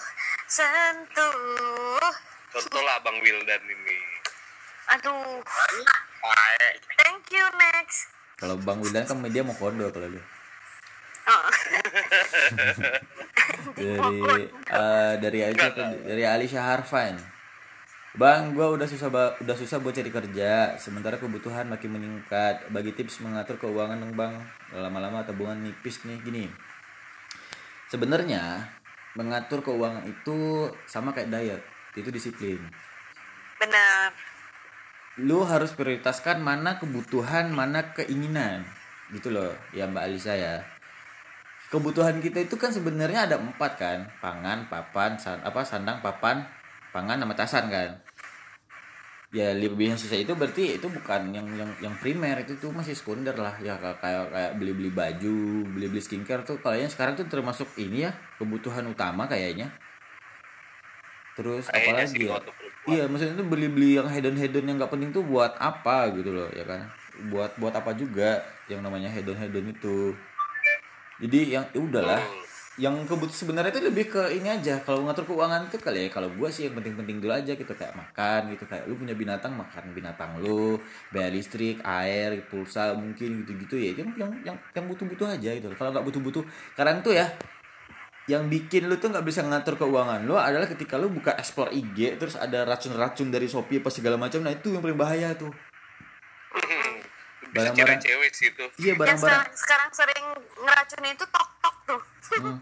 sentuh 0.49 2.01
Contoh 2.51 2.83
lah 2.83 2.99
Bang 2.99 3.15
Wildan 3.23 3.63
ini. 3.63 3.97
Aduh 4.89 5.41
thank 6.97 7.25
you 7.29 7.45
next 7.59 8.09
kalau 8.39 8.57
bang 8.57 8.81
Wildan 8.81 9.05
kan 9.05 9.21
dia 9.29 9.43
mau 9.45 9.53
kodo 9.53 9.93
kalau 9.93 10.07
dia 10.09 10.23
oh. 11.29 11.45
dari 13.81 14.49
eh, 14.49 15.13
dari 15.21 15.39
Ali 15.45 15.55
dari 16.05 16.23
Ali 16.25 16.45
Syaharfan 16.49 17.41
Bang, 18.11 18.51
gua 18.51 18.75
udah 18.75 18.83
susah 18.83 19.07
udah 19.39 19.55
susah 19.55 19.79
buat 19.79 19.95
cari 19.95 20.11
kerja, 20.11 20.75
sementara 20.75 21.15
kebutuhan 21.15 21.63
makin 21.71 21.95
meningkat. 21.95 22.67
Bagi 22.67 22.91
tips 22.91 23.23
mengatur 23.23 23.55
keuangan 23.55 24.03
dong, 24.03 24.19
Bang. 24.19 24.35
Lama-lama 24.75 25.23
tabungan 25.23 25.55
nipis 25.63 26.03
nih 26.03 26.19
gini. 26.19 26.51
Sebenarnya 27.87 28.67
mengatur 29.15 29.63
keuangan 29.63 30.03
itu 30.11 30.67
sama 30.83 31.15
kayak 31.15 31.31
diet, 31.31 31.63
itu 31.95 32.11
disiplin. 32.11 32.59
benar 33.61 34.09
Lu 35.19 35.43
harus 35.43 35.75
prioritaskan 35.75 36.39
mana 36.39 36.79
kebutuhan, 36.79 37.51
mana 37.51 37.91
keinginan. 37.91 38.63
Gitu 39.11 39.27
loh, 39.27 39.51
ya 39.75 39.83
Mbak 39.83 40.03
Alisa 40.07 40.39
ya. 40.39 40.63
Kebutuhan 41.67 42.19
kita 42.23 42.43
itu 42.47 42.55
kan 42.55 42.71
sebenarnya 42.71 43.27
ada 43.27 43.35
empat 43.39 43.75
kan, 43.79 43.99
pangan, 44.23 44.67
papan, 44.71 45.19
san- 45.19 45.43
apa 45.43 45.63
sandang, 45.67 45.99
papan, 45.99 46.43
pangan, 46.95 47.19
sama 47.19 47.35
tasan 47.35 47.67
kan. 47.67 47.91
Ya 49.31 49.55
lebih 49.55 49.95
yang 49.95 49.99
sisa 49.99 50.19
itu 50.19 50.35
berarti 50.35 50.75
itu 50.75 50.91
bukan 50.91 51.31
yang 51.31 51.47
yang 51.55 51.71
yang 51.79 51.95
primer 52.03 52.43
itu 52.43 52.59
tuh 52.59 52.67
masih 52.75 52.91
sekunder 52.91 53.31
lah 53.31 53.55
ya 53.63 53.79
kayak 53.79 54.27
kayak, 54.27 54.51
beli 54.59 54.75
beli 54.75 54.91
baju 54.91 55.71
beli 55.71 55.87
beli 55.87 56.03
skincare 56.03 56.43
tuh 56.43 56.59
kayaknya 56.59 56.91
sekarang 56.91 57.15
tuh 57.15 57.31
termasuk 57.31 57.71
ini 57.79 58.03
ya 58.03 58.11
kebutuhan 58.35 58.83
utama 58.91 59.31
kayaknya 59.31 59.71
terus 61.39 61.71
Kayaknya 61.71 62.03
apalagi 62.03 62.11
sih 62.11 62.27
ya. 62.27 62.35
Iya, 62.89 63.05
maksudnya 63.05 63.37
itu 63.37 63.45
beli-beli 63.45 64.01
yang 64.01 64.09
hedon-hedon 64.09 64.65
yang 64.65 64.77
nggak 64.81 64.89
penting 64.89 65.13
tuh 65.13 65.21
buat 65.21 65.53
apa 65.61 66.09
gitu 66.17 66.33
loh, 66.33 66.49
ya 66.49 66.65
kan? 66.65 66.89
Buat 67.29 67.53
buat 67.61 67.73
apa 67.77 67.93
juga 67.93 68.41
yang 68.65 68.81
namanya 68.81 69.05
hedon-hedon 69.13 69.69
itu. 69.69 70.17
Jadi 71.21 71.53
yang 71.53 71.65
ya 71.69 71.77
udahlah, 71.77 72.17
yang 72.81 72.97
kebutuhan 73.05 73.37
sebenarnya 73.37 73.77
itu 73.77 73.85
lebih 73.85 74.09
ke 74.09 74.33
ini 74.33 74.49
aja. 74.49 74.81
Kalau 74.81 75.05
ngatur 75.05 75.29
keuangan 75.29 75.69
itu 75.69 75.77
kali 75.77 76.09
ya, 76.09 76.09
kalau 76.09 76.33
gua 76.33 76.49
sih 76.49 76.65
yang 76.65 76.73
penting-penting 76.73 77.21
dulu 77.21 77.37
aja 77.37 77.53
gitu 77.53 77.73
kayak 77.77 77.93
makan 77.93 78.57
gitu 78.57 78.65
kayak 78.65 78.89
lu 78.89 78.97
punya 78.97 79.13
binatang 79.13 79.53
makan 79.53 79.93
binatang 79.93 80.41
lu, 80.41 80.81
bayar 81.13 81.29
listrik, 81.29 81.77
air, 81.85 82.41
pulsa 82.49 82.97
mungkin 82.97 83.45
gitu-gitu 83.45 83.77
ya. 83.77 83.93
Yang 83.93 84.09
yang 84.17 84.57
yang, 84.73 84.85
butuh-butuh 84.89 85.37
aja 85.37 85.53
gitu. 85.53 85.69
Kalau 85.77 85.93
nggak 85.93 86.05
butuh-butuh, 86.09 86.41
sekarang 86.73 87.05
tuh 87.05 87.13
ya 87.13 87.29
yang 88.29 88.45
bikin 88.45 88.85
lu 88.85 89.01
tuh 89.01 89.09
nggak 89.09 89.25
bisa 89.25 89.41
ngatur 89.41 89.81
keuangan 89.81 90.21
lu 90.27 90.37
adalah 90.37 90.69
ketika 90.69 90.99
lu 90.99 91.09
buka 91.09 91.33
explore 91.39 91.73
IG 91.73 92.21
terus 92.21 92.37
ada 92.37 92.61
racun-racun 92.69 93.33
dari 93.33 93.49
Shopee 93.49 93.81
apa 93.81 93.89
segala 93.89 94.19
macam 94.21 94.45
nah 94.45 94.53
itu 94.53 94.69
yang 94.69 94.83
paling 94.85 94.99
bahaya 94.99 95.33
tuh 95.33 95.49
Barang-barang- 97.51 97.99
cewek-cewek 97.99 98.31
sih 98.31 98.47
itu. 98.47 98.65
iya 98.77 98.87
yang 98.87 98.97
barang-barang. 98.97 99.19
sekarang, 99.19 99.49
sekarang 99.53 99.89
sering 99.91 100.25
ngeracun 100.57 101.03
itu 101.05 101.25
tok 101.25 101.49
tok 101.59 101.75
tuh. 101.85 102.01
Hmm. 102.31 102.57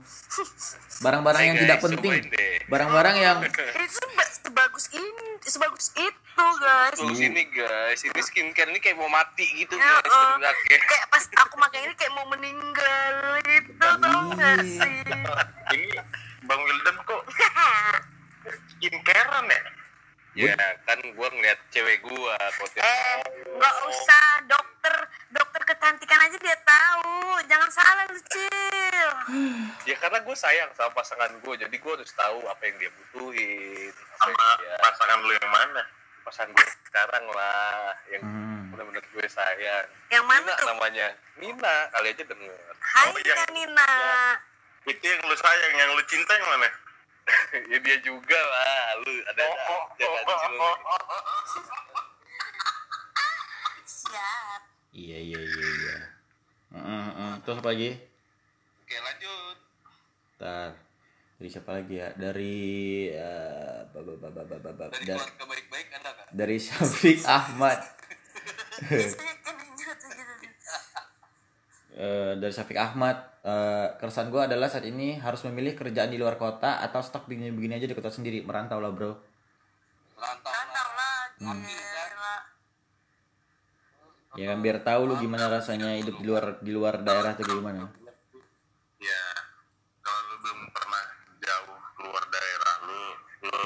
barang-barang 0.99 1.44
yang 1.44 1.57
tidak 1.57 1.78
penting. 1.80 2.26
barang-barang 2.66 3.16
yang 3.16 3.38
itu 3.45 3.61
se- 3.88 4.34
sebagus 4.41 4.86
ini 4.91 5.14
sebagus 5.44 5.88
itu 5.94 6.45
guys. 6.57 6.98
Tuh 6.98 7.14
sini 7.14 7.44
guys, 7.48 8.02
ini 8.02 8.18
skincare 8.20 8.66
ini 8.68 8.80
kayak 8.80 8.98
mau 8.98 9.06
mati 9.07 9.45
gitu 9.56 9.74
Ya, 9.74 10.02
guys. 10.02 10.10
uh, 10.10 10.41
kayak 10.66 11.06
pas 11.07 11.22
aku 11.38 11.56
pakai 11.60 11.86
ini 11.86 11.94
kayak 11.94 12.14
mau 12.14 12.26
meninggal 12.28 13.14
gitu 13.45 13.72
tau 13.78 14.34
gak 14.34 14.57
sih? 14.64 15.06
Ini 15.70 15.90
bang 16.41 16.60
Wildan 16.60 16.95
kok 16.99 17.22
skincarean 18.72 19.45
ya 19.45 19.60
Ya 20.40 20.56
kan 20.88 20.99
gua 21.14 21.28
ngeliat 21.28 21.60
cewek 21.68 21.99
gua 21.99 22.32
konten. 22.56 22.80
eh 22.80 23.20
nggak 23.52 23.76
usah 23.86 24.26
dokter 24.48 24.95
dokter 25.30 25.61
kecantikan 25.66 26.16
aja 26.22 26.38
dia 26.40 26.56
tahu 26.64 27.11
jangan 27.44 27.68
salah 27.68 28.07
lu 28.07 28.20
cil 28.26 29.10
Ya 29.84 29.95
karena 29.98 30.22
gue 30.22 30.36
sayang 30.38 30.70
sama 30.72 30.94
pasangan 30.94 31.34
gue, 31.36 31.53
jadi 31.57 31.72
gue 31.72 31.91
harus 31.91 32.11
tahu 32.14 32.45
apa 32.45 32.61
yang 32.64 32.78
dia 32.78 32.91
butuhin. 32.94 33.90
Apa 34.16 34.22
sama 34.22 34.38
yang 34.38 34.60
dia, 34.60 34.76
pasangan 34.80 35.18
lu 35.20 35.32
yang 35.34 35.49
mana 35.49 35.84
pasangan 36.22 36.49
gue 36.52 36.66
sekarang 36.86 37.26
lah, 37.28 37.90
yang 38.07 38.22
Hmm. 38.22 38.70
benar-benar 38.70 39.03
gue 39.03 39.26
sayang. 39.26 39.86
yang 40.07 40.24
mana 40.24 40.45
Nina 40.45 40.56
tuh 40.56 40.68
namanya? 40.68 41.07
Nina, 41.36 41.76
kali 41.90 42.07
aja 42.10 42.24
denger. 42.24 42.74
Hai 42.80 43.10
Oh. 43.10 43.18
Kak 43.18 43.49
Nina 43.52 43.91
itu 44.86 45.03
yang 45.03 45.22
lu 45.22 45.36
sayang 45.36 45.74
yang 45.76 45.90
lu 45.91 46.03
cinta 46.06 46.32
yang 46.32 46.48
mana 46.48 46.70
ya 47.72 47.78
dia 47.80 47.98
juga 48.00 48.36
lah 48.36 48.74
lu 49.00 49.14
ada 49.26 49.44
Oh, 49.44 49.84
ada 49.88 50.06
aja 50.08 50.34
kecil 50.40 50.54
siap. 53.86 54.62
Iya 54.92 55.18
iya 55.20 55.40
iya 55.40 55.68
iya. 55.76 55.96
Heeh, 56.72 57.02
heeh. 57.08 57.34
terus 57.42 57.58
apa 57.58 57.70
lagi? 57.70 57.92
Oke 58.80 58.96
lanjut. 58.98 59.58
Ntar 60.36 60.70
dari 61.36 61.48
siapa 61.48 61.72
lagi 61.74 61.96
ya? 61.96 62.10
Dari 62.12 62.56
ba- 63.90 64.04
ba- 64.04 64.18
ba- 64.20 64.32
ba- 64.32 64.46
ba- 64.46 64.60
ba- 64.60 64.76
ba- 64.76 64.90
dari 64.90 65.06
da- 65.06 65.16
keluarga 65.16 65.44
baik-baik 65.46 65.88
ada 65.92 66.12
kan 66.12 66.26
dari 66.32 66.58
Syafiq 66.58 67.20
Ahmad 67.24 67.80
biasanya 68.90 69.36
kan 69.42 69.56
gitu 69.76 70.08
gitu 70.40 71.89
Eh, 72.00 72.40
dari 72.40 72.56
Syafiq 72.56 72.80
Ahmad 72.80 73.44
eh, 73.44 73.92
keresahan 74.00 74.32
gue 74.32 74.40
adalah 74.40 74.72
saat 74.72 74.88
ini 74.88 75.20
harus 75.20 75.44
memilih 75.52 75.76
kerjaan 75.76 76.08
di 76.08 76.16
luar 76.16 76.40
kota 76.40 76.80
atau 76.80 77.04
stuck 77.04 77.28
begini-begini 77.28 77.76
aja 77.76 77.92
di 77.92 77.96
kota 77.98 78.08
sendiri. 78.08 78.40
Merantau 78.40 78.80
lah 78.80 78.88
bro. 78.96 79.12
Rantau 80.16 80.48
Rantau 80.48 80.88
lah 80.96 80.96
lah. 80.96 81.20
Gila 81.44 82.06
ya 84.40 84.46
kan 84.56 84.60
biar 84.64 84.80
tahu 84.80 85.12
lu 85.12 85.20
gimana 85.20 85.52
rasanya 85.52 86.00
hidup 86.00 86.16
di 86.24 86.26
luar 86.30 86.64
di 86.64 86.72
luar 86.72 87.04
daerah 87.04 87.36
tuh 87.36 87.44
gimana. 87.44 87.92
Ya 89.04 89.24
kalau 90.00 90.22
lu 90.24 90.36
belum 90.40 90.60
pernah 90.72 91.04
jauh 91.44 91.80
keluar 92.00 92.24
daerah 92.32 92.74
lu 92.80 93.02
lu 93.44 93.60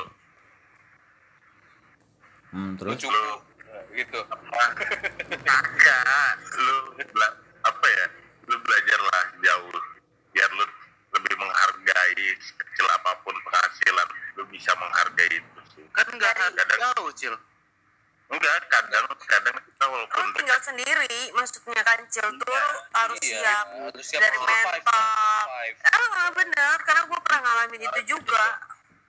hmm, 2.49 2.71
lu 2.73 2.77
terus? 2.81 2.97
cukup 2.97 3.45
Nah, 3.73 3.81
gitu. 3.93 4.19
Kagak, 5.49 6.33
lu 6.57 6.77
apa 7.65 7.87
ya? 7.89 8.22
Lu 8.53 8.57
belajarlah 8.61 9.21
jauh 9.41 9.81
biar 10.29 10.49
lu 10.53 10.65
lebih 11.13 11.35
menghargai 11.37 12.25
sekecil 12.37 12.85
apa 12.89 13.11
pun 13.21 13.33
penghasilan, 13.45 14.07
lu 14.37 14.43
bisa 14.49 14.69
menghargai 14.77 15.29
itu 15.41 15.59
sih. 15.73 15.85
Kan 15.93 16.05
enggak 16.09 16.33
kadang 16.37 16.79
jauh 16.93 17.09
cil 17.17 17.33
enggak 18.33 18.65
kadang 18.65 19.05
kadang 19.29 19.55
kita 19.61 19.85
walaupun 19.85 20.23
lu 20.25 20.31
tinggal 20.33 20.59
sendiri 20.65 21.17
maksudnya 21.37 21.81
kancil 21.85 22.27
tuh 22.41 22.57
harus 22.97 23.19
Iya, 23.21 23.29
siap 23.37 23.65
harus 23.93 24.05
siap 24.09 24.21
dari 24.25 24.37
mental 24.41 25.05
ah 25.93 26.29
bener 26.33 26.75
karena 26.81 27.01
gue 27.05 27.19
pernah 27.21 27.39
ngalamin 27.45 27.81
itu 27.85 28.01
juga 28.09 28.43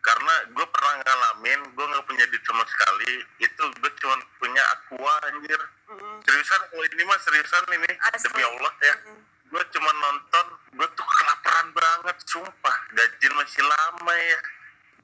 karena 0.04 0.34
gue 0.52 0.66
pernah 0.68 0.94
ngalamin 1.00 1.60
gue 1.72 1.84
nggak 1.88 2.04
punya 2.04 2.24
duit 2.28 2.42
sama 2.44 2.64
sekali 2.68 3.12
itu 3.40 3.62
gue 3.80 3.90
cuma 4.02 4.16
punya 4.36 4.62
aqua 4.76 5.14
anjir 5.30 5.60
Mm. 5.84 6.16
seriusan 6.24 6.60
kalau 6.72 6.80
ini 6.80 7.04
mah 7.04 7.20
seriusan 7.20 7.60
ini 7.70 7.92
Asli. 8.08 8.24
demi 8.24 8.40
Allah 8.42 8.72
ya 8.82 8.94
Mm. 9.04 9.20
Gue 9.54 9.64
cuma 9.70 9.86
nonton 10.02 10.46
gue 10.74 10.88
tuh 10.98 11.06
kelaparan 11.06 11.70
banget 11.70 12.16
sumpah. 12.26 12.76
Gajian 12.90 13.38
masih 13.38 13.62
lama 13.62 14.14
ya. 14.18 14.40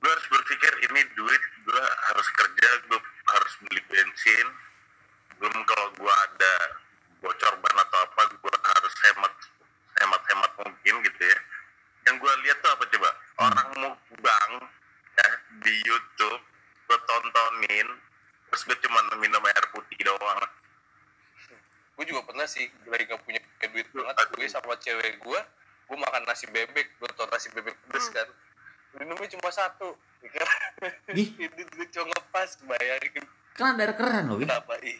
Gue 0.03 0.11
harus 0.11 0.27
berpikir 0.27 0.73
ini 0.91 1.07
duit 1.15 1.43
gue 1.63 1.85
harus 2.11 2.29
kerja 2.35 2.69
gue 2.91 2.99
harus 3.31 3.53
beli 3.63 3.83
bensin. 3.87 4.47
Belum 5.39 5.63
kalau 5.71 5.89
gue 5.95 6.15
ada 6.27 6.55
bocor 7.23 7.55
ban 7.63 7.77
atau 7.79 7.99
apa 8.03 8.23
gue 8.27 8.55
harus 8.59 8.95
hemat 9.07 9.35
hemat 10.03 10.23
hemat 10.35 10.53
mungkin 10.67 10.95
gitu 11.07 11.23
ya. 11.23 11.39
Yang 12.11 12.15
gue 12.19 12.33
lihat 12.43 12.59
tuh 12.59 12.71
apa 12.75 12.85
coba? 12.91 13.11
Orang 13.47 13.69
mukbang 13.79 14.53
ya, 15.15 15.31
di 15.63 15.75
YouTube 15.87 16.43
gue 16.91 16.99
tontonin. 17.07 17.89
Terus 18.51 18.63
gue 18.67 18.77
cuma 18.83 18.99
minum 19.15 19.47
air 19.47 19.65
putih 19.71 20.03
doang 20.03 20.43
gue 22.01 22.17
juga 22.17 22.25
pernah 22.25 22.49
sih 22.49 22.65
lagi 22.89 23.05
gak 23.05 23.21
punya 23.29 23.37
duit 23.61 23.85
banget 23.93 24.17
gue 24.33 24.49
sama 24.49 24.73
cewek 24.81 25.21
gue 25.21 25.41
gue 25.85 25.99
makan 26.01 26.25
nasi 26.25 26.49
bebek 26.49 26.97
gue 26.97 27.09
tau 27.13 27.29
nasi 27.29 27.53
bebek 27.53 27.77
pedes 27.77 28.09
kan. 28.09 28.25
Minumnya 28.97 29.29
cuma 29.37 29.53
satu 29.53 30.01
Ya 30.25 30.31
kan? 30.33 30.49
Ih. 31.13 31.29
itu 31.45 31.61
gue 31.77 31.87
cuma 31.93 32.09
ngepas 32.09 32.51
bayangin. 32.65 33.25
Kan 33.53 33.77
ada 33.77 33.85
air 33.85 33.93
keran 34.01 34.33
loh 34.33 34.41
kenapa 34.41 34.81
ih? 34.81 34.97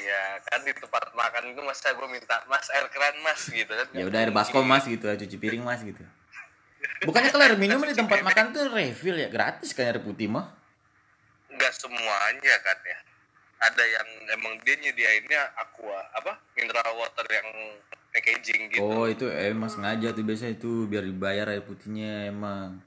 Iya 0.00 0.40
kan 0.48 0.64
di 0.64 0.72
tempat 0.72 1.12
makan 1.12 1.52
itu 1.52 1.60
masa 1.60 1.92
gue 1.92 2.08
minta 2.08 2.40
mas 2.48 2.64
air 2.72 2.88
keran 2.88 3.20
mas 3.20 3.44
gitu 3.44 3.68
kan. 3.68 3.86
Ya 3.92 4.08
udah 4.08 4.18
air 4.24 4.32
baskom 4.32 4.64
mas 4.64 4.88
gitu 4.88 5.04
cuci 5.04 5.36
piring 5.36 5.60
mas 5.60 5.84
gitu. 5.84 6.00
Bukannya 7.04 7.28
kalau 7.28 7.44
air 7.44 7.60
minum 7.60 7.84
di 7.84 7.92
tempat 7.92 8.24
makan 8.24 8.56
tuh 8.56 8.72
refill 8.72 9.20
ya 9.20 9.28
gratis 9.28 9.76
kan 9.76 9.92
air 9.92 10.00
putih 10.00 10.32
mah? 10.32 10.56
Nggak 11.52 11.72
semuanya 11.76 12.56
kan 12.64 12.80
ya 12.80 13.09
ada 13.60 13.84
yang 13.84 14.08
emang 14.40 14.56
dia 14.64 14.76
nyediainnya 14.80 15.52
aqua 15.52 16.00
apa 16.16 16.32
mineral 16.56 16.96
water 16.96 17.26
yang 17.28 17.48
packaging 18.10 18.72
gitu 18.72 18.82
Oh 18.82 19.04
itu 19.06 19.28
emang 19.28 19.68
sengaja 19.68 20.10
tuh 20.16 20.24
biasanya 20.24 20.56
itu 20.56 20.88
biar 20.88 21.04
dibayar 21.04 21.46
air 21.52 21.62
putihnya 21.62 22.26
emang. 22.26 22.80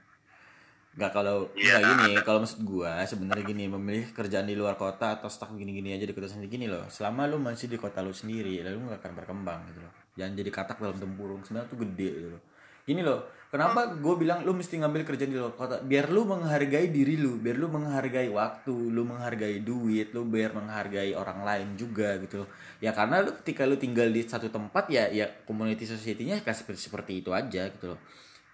Gak 0.94 1.10
kalau 1.10 1.50
Iya. 1.58 1.82
nggak 1.82 1.84
gini 1.90 2.12
kalau 2.22 2.46
maksud 2.46 2.62
gua 2.62 3.02
sebenarnya 3.02 3.42
gini 3.42 3.66
memilih 3.66 4.14
kerjaan 4.14 4.46
di 4.46 4.54
luar 4.54 4.78
kota 4.78 5.18
atau 5.18 5.26
stuck 5.26 5.50
gini-gini 5.58 5.98
aja 5.98 6.06
di 6.06 6.14
kota 6.14 6.30
sendiri 6.30 6.50
gini 6.54 6.66
loh. 6.70 6.86
Selama 6.90 7.26
lu 7.26 7.42
masih 7.42 7.66
di 7.66 7.82
kota 7.82 8.06
lu 8.06 8.14
sendiri, 8.14 8.62
lalu 8.62 8.78
lu 8.78 8.94
gak 8.94 9.02
akan 9.02 9.14
berkembang 9.18 9.60
gitu 9.74 9.82
loh. 9.82 9.94
Jangan 10.14 10.34
jadi 10.38 10.50
katak 10.54 10.78
dalam 10.78 10.98
tempurung 11.02 11.42
sebenarnya 11.42 11.70
tuh 11.70 11.80
gede 11.82 12.10
gitu 12.14 12.30
loh. 12.38 12.42
Gini 12.86 13.02
loh, 13.02 13.20
kenapa 13.54 13.94
gue 13.94 14.16
bilang 14.18 14.42
lu 14.42 14.58
mesti 14.58 14.82
ngambil 14.82 15.06
kerjaan 15.06 15.30
di 15.30 15.38
luar 15.38 15.54
kota? 15.54 15.78
Biar 15.86 16.10
lu 16.10 16.26
menghargai 16.26 16.90
diri 16.90 17.22
lu, 17.22 17.38
biar 17.38 17.62
lu 17.62 17.70
menghargai 17.70 18.26
waktu, 18.34 18.74
lu 18.74 19.06
menghargai 19.06 19.62
duit, 19.62 20.10
lu 20.10 20.26
biar 20.26 20.58
menghargai 20.58 21.14
orang 21.14 21.46
lain 21.46 21.78
juga 21.78 22.18
gitu 22.18 22.42
loh. 22.42 22.50
Ya 22.82 22.98
karena 22.98 23.22
lu 23.22 23.30
ketika 23.46 23.70
lu 23.70 23.78
tinggal 23.78 24.10
di 24.10 24.26
satu 24.26 24.50
tempat 24.50 24.90
ya 24.90 25.06
ya 25.14 25.30
community 25.46 25.86
society-nya 25.86 26.42
kayak 26.42 26.58
seperti 26.58 26.82
seperti 26.82 27.12
itu 27.22 27.30
aja 27.30 27.70
gitu 27.70 27.94
loh. 27.94 28.02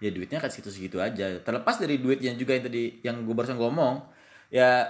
Ya 0.04 0.12
duitnya 0.12 0.36
kan 0.36 0.52
segitu-segitu 0.52 1.00
aja. 1.00 1.40
Terlepas 1.40 1.80
dari 1.80 1.96
duitnya 1.96 2.36
juga 2.36 2.52
yang 2.60 2.64
tadi 2.68 3.00
yang 3.00 3.24
gue 3.24 3.32
barusan 3.32 3.56
ngomong, 3.56 4.04
ya 4.52 4.84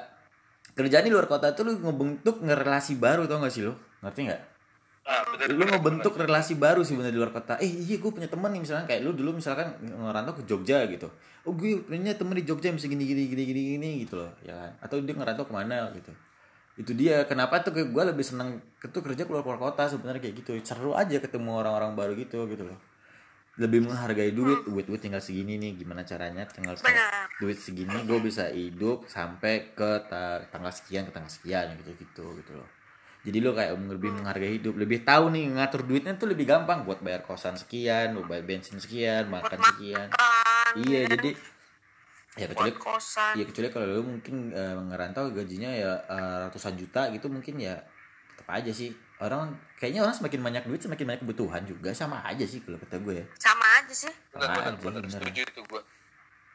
kerjaan 0.75 1.07
di 1.07 1.15
luar 1.15 1.31
kota 1.31 1.55
tuh 1.55 1.71
lu 1.71 1.79
ngebentuk 1.79 2.43
ngerelasi 2.43 2.99
baru 2.99 3.31
tau 3.31 3.39
gak 3.47 3.55
sih 3.55 3.63
lu? 3.63 3.79
Ngerti 4.03 4.21
nggak? 4.27 4.50
Ah, 5.11 5.23
bener, 5.27 5.47
lu 5.51 5.67
bener, 5.67 5.75
ngebentuk 5.75 6.15
relasi 6.15 6.55
baru 6.55 6.87
sih 6.87 6.95
bener 6.95 7.11
di 7.11 7.19
luar 7.19 7.35
kota. 7.35 7.59
Eh 7.59 7.67
iya 7.67 7.99
gue 7.99 8.11
punya 8.15 8.31
teman 8.31 8.55
nih 8.55 8.63
misalkan 8.63 8.87
kayak 8.87 9.03
lu 9.03 9.11
dulu 9.11 9.35
misalkan 9.35 9.75
ngerantau 9.83 10.39
ke 10.39 10.43
Jogja 10.47 10.87
gitu. 10.87 11.11
Oh 11.43 11.53
gue 11.53 11.83
punya 11.83 12.15
temen 12.15 12.39
di 12.39 12.47
Jogja 12.47 12.71
bisa 12.71 12.87
gini 12.87 13.03
gini 13.03 13.27
gini 13.27 13.43
gini 13.43 13.63
gini 13.75 13.91
gitu 14.07 14.23
loh 14.23 14.31
ya 14.47 14.55
kan? 14.55 14.71
Atau 14.87 15.03
dia 15.03 15.13
ngerantau 15.19 15.45
ke 15.45 15.53
mana 15.53 15.91
gitu. 15.93 16.15
Itu 16.79 16.95
dia. 16.95 17.27
Kenapa 17.27 17.59
tuh 17.61 17.75
gue 17.75 18.03
lebih 18.07 18.23
seneng 18.23 18.63
tuh 18.79 19.03
kerja 19.03 19.27
keluar 19.27 19.43
keluar 19.43 19.59
kota 19.59 19.91
sebenarnya 19.91 20.23
kayak 20.23 20.47
gitu. 20.47 20.55
Seru 20.63 20.95
aja 20.95 21.19
ketemu 21.19 21.51
orang-orang 21.59 21.99
baru 21.99 22.15
gitu 22.15 22.47
gitu 22.47 22.65
loh. 22.65 22.79
Lebih 23.59 23.85
menghargai 23.85 24.33
duit. 24.33 24.63
Duit 24.65 24.87
duit 24.87 25.01
tinggal 25.03 25.21
segini 25.21 25.59
nih 25.59 25.77
gimana 25.77 26.07
caranya 26.07 26.47
tinggal 26.47 26.79
se- 26.79 26.87
duit 27.41 27.59
segini 27.59 27.93
gue 28.05 28.21
bisa 28.21 28.49
hidup 28.49 29.05
sampai 29.05 29.73
ke 29.73 29.91
ta- 30.09 30.45
tanggal 30.49 30.71
sekian 30.71 31.09
ke 31.09 31.13
tanggal 31.13 31.29
sekian 31.29 31.73
gitu 31.81 31.93
gitu 31.97 32.27
gitu 32.37 32.53
loh 32.57 32.69
jadi 33.21 33.39
lo 33.45 33.53
kayak 33.53 33.77
lebih 33.77 34.11
menghargai 34.17 34.53
hidup 34.57 34.75
lebih 34.81 35.05
tahu 35.05 35.29
nih 35.29 35.53
ngatur 35.53 35.85
duitnya 35.85 36.17
tuh 36.17 36.33
lebih 36.33 36.49
gampang 36.49 36.89
buat 36.89 37.05
bayar 37.05 37.21
kosan 37.21 37.57
sekian 37.57 38.17
buat 38.17 38.27
bayar 38.27 38.45
bensin 38.49 38.81
sekian 38.81 39.29
buat 39.29 39.45
makan 39.45 39.59
makan 39.61 39.69
sekian 39.77 40.07
kan, 40.09 40.73
iya 40.81 41.01
ya. 41.05 41.13
jadi 41.17 41.31
ya 42.39 42.47
kecuali 42.49 42.73
kosan 42.79 43.33
ya 43.37 43.45
kecuali 43.45 43.69
kalau 43.69 43.87
lo 43.91 44.03
mungkin 44.07 44.55
eh, 44.57 44.77
ngerantau 44.89 45.35
gajinya 45.37 45.71
ya 45.75 45.93
eh, 46.09 46.37
ratusan 46.49 46.79
juta 46.81 47.13
gitu 47.13 47.29
mungkin 47.29 47.61
ya 47.61 47.77
tetap 48.33 48.49
aja 48.57 48.73
sih 48.73 48.89
orang 49.21 49.53
kayaknya 49.77 50.01
orang 50.01 50.17
semakin 50.17 50.41
banyak 50.41 50.63
duit 50.65 50.81
semakin 50.81 51.05
banyak 51.13 51.21
kebutuhan 51.21 51.63
juga 51.69 51.93
sama 51.93 52.25
aja 52.25 52.49
sih 52.49 52.65
kalau 52.65 52.81
kata 52.81 52.97
gue 53.05 53.15
ya 53.21 53.27
sama 53.37 53.67
aja 53.85 53.93
sih 53.93 54.13
sama 54.33 54.49
bener, 54.49 54.65
aja 54.65 54.81
bener. 54.81 55.03
bener. 55.05 55.21
setuju 55.21 55.41
itu 55.45 55.61
gue 55.69 55.83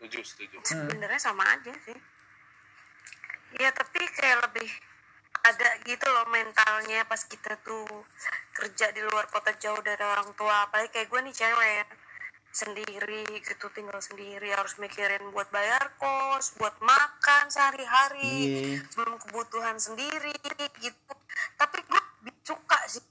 setuju 0.02 0.20
setuju 0.26 0.58
Hmm. 0.66 0.90
sebenarnya 0.90 1.22
sama 1.22 1.44
aja 1.46 1.74
sih 1.86 1.98
ya 3.62 3.70
tapi 3.70 4.02
kayak 4.18 4.50
lebih 4.50 4.70
ada 5.44 5.70
gitu 5.84 6.07
loh 6.07 6.26
mentalnya 6.32 7.03
pas 7.06 7.20
kita 7.28 7.60
tuh 7.62 7.86
kerja 8.56 8.95
di 8.95 9.02
luar 9.03 9.28
kota 9.28 9.52
jauh 9.60 9.80
dari 9.84 10.02
orang 10.02 10.32
tua 10.40 10.70
apalagi 10.70 10.90
kayak 10.95 11.12
gue 11.12 11.20
nih 11.28 11.36
cewek 11.36 11.86
sendiri 12.56 13.28
gitu 13.44 13.68
tinggal 13.76 13.99
sendiri 13.99 14.48
harus 14.56 14.80
mikirin 14.80 15.28
buat 15.36 15.52
bayar 15.52 15.91
kos 15.99 16.56
buat 16.56 16.72
makan 16.80 17.52
sehari-hari 17.52 18.32
Iya. 18.48 18.88
belum 18.95 19.20
kebutuhan 19.28 19.76
sendiri 19.76 20.32
gitu 20.80 21.14
tapi 21.60 21.84
gue 21.84 22.02
suka 22.48 22.80
sih 22.88 23.03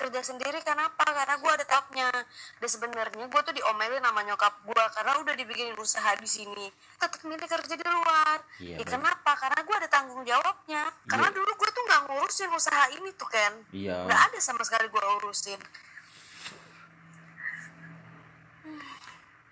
kerja 0.00 0.20
sendiri 0.24 0.64
kenapa 0.64 1.04
karena 1.04 1.36
gue 1.36 1.50
ada 1.60 1.64
tahapnya 1.68 2.08
dan 2.56 2.68
sebenarnya 2.68 3.24
gue 3.28 3.40
tuh 3.44 3.52
diomelin 3.52 4.00
sama 4.00 4.20
nyokap 4.24 4.54
gue 4.64 4.84
karena 4.96 5.12
udah 5.20 5.34
dibikinin 5.36 5.76
usaha 5.76 6.16
di 6.16 6.24
sini. 6.24 6.66
Tetap 6.96 7.20
milih 7.28 7.44
kerja 7.44 7.74
di 7.76 7.84
luar. 7.84 8.38
Iya, 8.56 8.80
ya, 8.80 8.86
kenapa? 8.88 9.36
Karena 9.36 9.60
gue 9.60 9.76
ada 9.76 9.88
tanggung 9.92 10.24
jawabnya. 10.24 10.88
Karena 11.04 11.28
Iya. 11.28 11.36
dulu 11.36 11.50
gue 11.52 11.68
tuh 11.68 11.82
nggak 11.84 12.00
ngurusin 12.08 12.50
usaha 12.56 12.84
ini 12.96 13.10
tuh 13.12 13.28
kan 13.28 13.52
iya. 13.76 14.08
Nggak 14.08 14.20
ada 14.32 14.38
sama 14.40 14.64
sekali 14.64 14.88
gue 14.88 15.04
urusin 15.20 15.60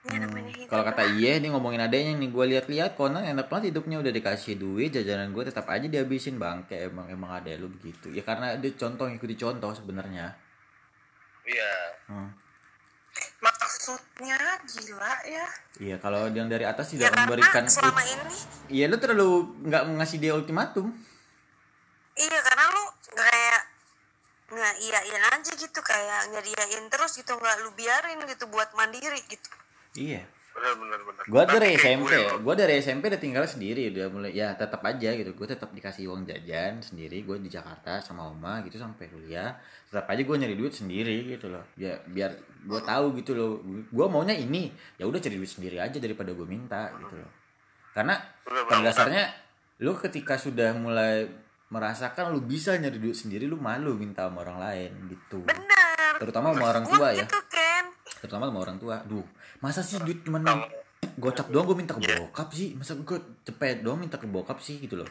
Ya, 0.06 0.22
namanya 0.22 0.54
hidup 0.54 0.70
kalau 0.70 0.86
kata 0.86 1.02
iya 1.18 1.42
nih 1.42 1.50
ngomongin 1.50 1.82
adanya 1.82 2.14
nih 2.14 2.30
gue 2.30 2.44
lihat-lihat 2.54 2.94
konon 2.94 3.26
enak 3.26 3.50
banget 3.50 3.74
hidupnya 3.74 3.98
udah 3.98 4.14
dikasih 4.14 4.54
duit 4.54 4.94
jajanan 4.94 5.34
gue 5.34 5.42
tetap 5.42 5.66
aja 5.66 5.90
dihabisin 5.90 6.38
bangke 6.38 6.78
emang 6.86 7.10
emang 7.10 7.42
ada 7.42 7.50
lu 7.58 7.66
begitu. 7.66 8.14
Ya 8.14 8.22
karena 8.22 8.54
dia 8.62 8.70
contoh 8.78 9.10
ngikuti 9.10 9.34
contoh 9.34 9.74
sebenarnya. 9.74 10.38
Iya. 11.42 11.74
Hmm. 12.06 12.30
Mak 13.42 13.58
maksudnya 13.58 14.38
gila 14.70 15.14
ya. 15.26 15.46
Iya 15.82 15.96
kalau 15.98 16.30
yang 16.30 16.46
dari 16.46 16.62
atas 16.62 16.94
ya 16.94 17.02
tidak 17.02 17.10
karena 17.10 17.22
memberikan 17.26 17.64
selama 17.66 18.02
ini 18.06 18.38
iya 18.70 18.84
lu 18.86 18.96
terlalu 19.02 19.30
nggak 19.66 19.82
ngasih 19.98 20.18
dia 20.22 20.32
ultimatum. 20.38 20.94
Iya 22.14 22.38
karena 22.46 22.64
lu 22.70 22.84
kayak 23.18 23.60
nggak 24.48 24.74
iyain 24.80 25.24
aja 25.26 25.52
gitu 25.58 25.80
kayak 25.82 26.20
nyediain 26.32 26.84
terus 26.88 27.18
gitu 27.18 27.34
nggak 27.36 27.56
lu 27.66 27.70
biarin 27.76 28.22
gitu 28.24 28.48
buat 28.48 28.72
mandiri 28.72 29.20
gitu 29.28 29.50
iya 29.98 30.22
benar 30.58 30.74
benar 30.74 31.00
benar 31.06 31.24
Gua 31.28 31.44
dari 31.44 31.76
SMP, 31.76 32.08
gue 32.08 32.40
gua 32.40 32.54
dari 32.56 32.72
SMP 32.80 33.04
udah 33.12 33.20
tinggal 33.20 33.44
sendiri 33.44 33.92
udah 33.92 34.06
mulai 34.08 34.32
ya 34.32 34.56
tetap 34.56 34.80
aja 34.80 35.12
gitu. 35.12 35.36
Gue 35.36 35.44
tetap 35.44 35.70
dikasih 35.76 36.08
uang 36.08 36.24
jajan 36.24 36.80
sendiri, 36.80 37.20
gue 37.20 37.36
di 37.36 37.52
Jakarta 37.52 38.00
sama 38.00 38.32
oma 38.32 38.64
gitu 38.64 38.80
sampai 38.80 39.12
kuliah. 39.12 39.52
Tetap 39.92 40.08
aja 40.08 40.24
gue 40.24 40.36
nyari 40.40 40.56
duit 40.56 40.72
sendiri 40.72 41.36
gitu 41.36 41.52
loh. 41.52 41.60
Ya 41.76 42.00
biar 42.08 42.32
gue 42.64 42.80
tahu 42.80 43.12
gitu 43.20 43.36
loh. 43.36 43.60
Gue 43.92 44.06
maunya 44.08 44.32
ini, 44.32 44.72
ya 44.96 45.04
udah 45.04 45.20
cari 45.20 45.36
duit 45.36 45.52
sendiri 45.52 45.76
aja 45.76 46.00
daripada 46.00 46.32
gue 46.32 46.46
minta 46.48 46.96
gitu 46.96 47.14
loh. 47.20 47.30
Karena 47.92 48.16
pada 48.48 48.80
dasarnya 48.80 49.28
lu 49.84 49.92
ketika 50.00 50.40
sudah 50.40 50.72
mulai 50.74 51.28
merasakan 51.68 52.32
lu 52.32 52.40
bisa 52.40 52.72
nyari 52.80 52.96
duit 52.96 53.20
sendiri, 53.20 53.44
lu 53.44 53.60
malu 53.60 54.00
minta 54.00 54.24
sama 54.24 54.40
orang 54.48 54.58
lain 54.64 54.90
gitu. 55.12 55.44
benar 55.44 56.16
Terutama 56.16 56.56
sama 56.56 56.66
orang 56.72 56.84
Gua 56.88 56.96
tua 56.96 57.08
ya 57.12 57.28
gitu 57.28 57.38
terutama 58.18 58.50
sama 58.50 58.58
orang 58.66 58.78
tua 58.82 58.96
duh 59.06 59.22
masa 59.58 59.82
sih 59.82 59.98
duit 60.02 60.22
cuman 60.22 60.42
gocap 61.18 61.50
doang? 61.50 61.66
Gue 61.66 61.76
minta 61.78 61.94
ke 61.94 62.02
bokap 62.02 62.48
sih. 62.54 62.74
Masa 62.78 62.94
gue 62.98 63.18
cepet 63.46 63.82
doang 63.82 63.98
minta 63.98 64.18
ke 64.18 64.26
bokap 64.26 64.58
sih 64.62 64.78
gitu 64.82 64.98
loh. 64.98 65.08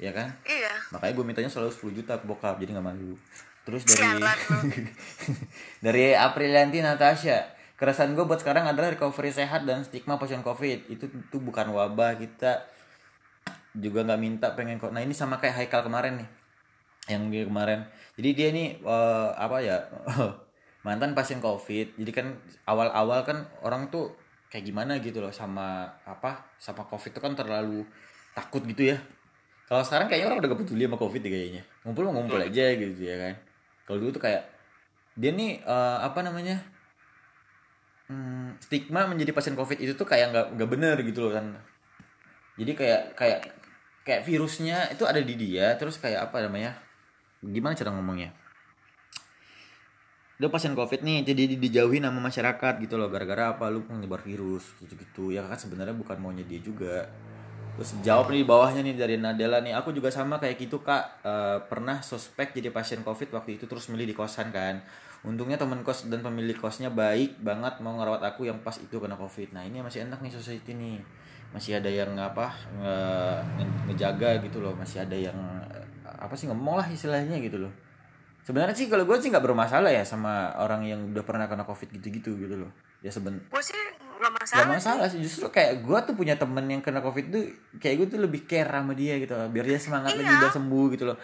Ya 0.00 0.12
kan? 0.16 0.32
Iya. 0.48 0.72
Makanya 0.96 1.12
gue 1.12 1.24
mintanya 1.24 1.50
selalu 1.52 1.70
10 1.92 1.98
juta 2.02 2.12
ke 2.16 2.24
bokap 2.24 2.56
jadi 2.60 2.76
nggak 2.76 2.86
malu. 2.86 3.16
Terus 3.68 3.84
dari 3.84 4.24
dari 5.84 6.04
Aprilianti 6.16 6.80
Natasha. 6.80 7.56
Keresahan 7.76 8.12
gue 8.12 8.24
buat 8.28 8.40
sekarang 8.40 8.68
adalah 8.68 8.92
recovery 8.92 9.32
sehat 9.32 9.64
dan 9.64 9.84
stigma 9.84 10.20
pasien 10.20 10.44
covid. 10.44 10.88
Itu 10.88 11.08
itu 11.08 11.36
bukan 11.40 11.72
wabah 11.72 12.16
kita. 12.16 12.64
Juga 13.76 14.04
nggak 14.04 14.20
minta 14.20 14.46
pengen 14.58 14.82
kok 14.82 14.90
nah 14.90 15.00
ini 15.00 15.14
sama 15.14 15.38
kayak 15.38 15.64
Haikal 15.64 15.84
kemarin 15.88 16.20
nih. 16.20 16.28
Yang 17.08 17.22
dia 17.32 17.44
kemarin. 17.48 17.80
Jadi 18.20 18.28
dia 18.36 18.48
nih 18.52 18.68
eh, 18.84 19.28
apa 19.36 19.56
ya 19.64 19.76
mantan 20.80 21.12
pasien 21.12 21.44
covid 21.44 21.92
jadi 22.00 22.12
kan 22.12 22.26
awal-awal 22.64 23.20
kan 23.24 23.44
orang 23.60 23.92
tuh 23.92 24.16
kayak 24.50 24.66
gimana 24.66 24.98
gitu 24.98 25.22
loh 25.22 25.30
sama 25.30 25.86
apa 26.02 26.50
sama 26.58 26.82
covid 26.90 27.14
itu 27.14 27.22
kan 27.22 27.38
terlalu 27.38 27.86
takut 28.34 28.66
gitu 28.66 28.94
ya. 28.94 28.98
Kalau 29.70 29.86
sekarang 29.86 30.10
kayaknya 30.10 30.26
orang 30.26 30.38
udah 30.42 30.50
gak 30.50 30.60
peduli 30.66 30.82
sama 30.82 30.98
covid 30.98 31.20
deh 31.22 31.30
kayaknya. 31.30 31.62
Ngumpul 31.86 32.02
mau 32.10 32.14
ngumpul 32.18 32.42
aja 32.42 32.64
gitu 32.74 32.98
ya 32.98 33.14
kan. 33.14 33.34
Kalau 33.86 33.98
dulu 34.02 34.10
tuh 34.10 34.22
kayak 34.26 34.42
dia 35.14 35.30
nih 35.30 35.62
eh, 35.62 35.98
apa 36.02 36.18
namanya 36.26 36.58
hmm, 38.10 38.58
stigma 38.58 39.06
menjadi 39.06 39.30
pasien 39.30 39.54
covid 39.54 39.78
itu 39.78 39.94
tuh 39.94 40.06
kayak 40.06 40.34
nggak 40.34 40.46
nggak 40.58 40.70
bener 40.70 40.96
gitu 41.06 41.30
loh 41.30 41.32
kan. 41.38 41.46
Jadi 42.58 42.72
kayak 42.74 43.02
kayak 43.14 43.40
kayak 44.02 44.22
virusnya 44.26 44.90
itu 44.90 45.06
ada 45.06 45.22
di 45.22 45.34
dia 45.38 45.78
terus 45.78 46.02
kayak 46.02 46.26
apa 46.30 46.42
namanya 46.42 46.74
gimana 47.40 47.78
cara 47.78 47.94
ngomongnya 47.94 48.34
dia 50.40 50.48
pasien 50.48 50.72
covid 50.72 51.00
nih 51.04 51.18
jadi 51.28 51.42
di- 51.52 51.60
dijauhin 51.60 52.00
sama 52.08 52.20
masyarakat 52.28 52.74
gitu 52.80 52.94
loh 52.96 53.08
gara-gara 53.12 53.52
apa? 53.52 53.68
Lu 53.68 53.84
penyebar 53.84 54.24
virus 54.24 54.64
gitu-gitu. 54.80 55.24
Ya 55.36 55.44
kan 55.44 55.58
sebenarnya 55.60 55.92
bukan 55.92 56.16
maunya 56.16 56.44
dia 56.48 56.60
juga. 56.64 57.04
Terus 57.76 57.90
jawab 58.04 58.32
nih 58.32 58.40
di 58.44 58.48
bawahnya 58.48 58.80
nih 58.84 58.94
dari 58.96 59.16
Nadela 59.20 59.60
nih 59.60 59.72
aku 59.76 59.92
juga 59.92 60.08
sama 60.08 60.40
kayak 60.40 60.56
gitu 60.64 60.80
kak. 60.80 61.04
Eh, 61.24 61.58
pernah 61.68 62.00
suspek 62.00 62.56
jadi 62.56 62.72
pasien 62.72 63.00
covid 63.04 63.28
waktu 63.36 63.60
itu 63.60 63.64
terus 63.68 63.92
milih 63.92 64.08
di 64.08 64.16
kosan 64.16 64.48
kan. 64.48 64.80
Untungnya 65.20 65.60
teman 65.60 65.84
kos 65.84 66.08
dan 66.08 66.24
pemilik 66.24 66.56
kosnya 66.56 66.88
baik 66.88 67.44
banget 67.44 67.76
mau 67.84 67.92
ngerawat 68.00 68.24
aku 68.24 68.48
yang 68.48 68.56
pas 68.64 68.76
itu 68.80 68.96
kena 68.96 69.20
covid. 69.20 69.52
Nah 69.52 69.62
ini 69.68 69.84
masih 69.84 70.08
enak 70.08 70.24
nih 70.24 70.32
society 70.32 70.72
nih. 70.72 70.96
Masih 71.52 71.76
ada 71.76 71.90
yang 71.92 72.16
apa 72.16 72.56
nge- 72.80 73.44
ngejaga 73.92 74.40
gitu 74.44 74.64
loh. 74.64 74.72
Masih 74.72 75.04
ada 75.04 75.16
yang 75.16 75.36
eh, 75.68 75.84
apa 76.16 76.32
sih 76.32 76.48
ngomong 76.48 76.80
lah 76.80 76.88
istilahnya 76.88 77.36
gitu 77.44 77.60
loh 77.60 77.72
sebenarnya 78.42 78.76
sih 78.76 78.86
kalau 78.86 79.04
gue 79.04 79.16
sih 79.16 79.28
nggak 79.28 79.44
bermasalah 79.44 79.90
ya 79.90 80.02
sama 80.02 80.54
orang 80.56 80.82
yang 80.84 81.00
udah 81.12 81.24
pernah 81.24 81.46
kena 81.46 81.64
covid 81.64 81.90
gitu-gitu 81.92 82.36
gitu 82.36 82.54
loh. 82.56 82.70
Ya 83.00 83.08
seben 83.08 83.40
gue 83.40 83.62
sih 83.62 83.76
nggak 84.20 84.32
masalah, 84.36 84.60
Gak 84.60 84.68
masalah 84.76 85.06
sih. 85.08 85.20
Justru 85.20 85.48
kayak 85.48 85.80
gue 85.80 85.98
tuh 86.04 86.14
punya 86.14 86.36
temen 86.36 86.64
yang 86.68 86.84
kena 86.84 87.00
covid 87.00 87.32
tuh 87.32 87.44
kayak 87.80 88.04
gue 88.04 88.06
tuh 88.16 88.20
lebih 88.20 88.44
care 88.44 88.68
sama 88.68 88.92
dia 88.92 89.16
gitu 89.16 89.32
loh. 89.32 89.48
Biar 89.48 89.64
dia 89.64 89.80
semangat 89.80 90.12
lagi 90.12 90.28
Iya. 90.28 90.40
udah 90.44 90.52
sembuh 90.52 90.86
gitu 90.92 91.04
loh. 91.08 91.18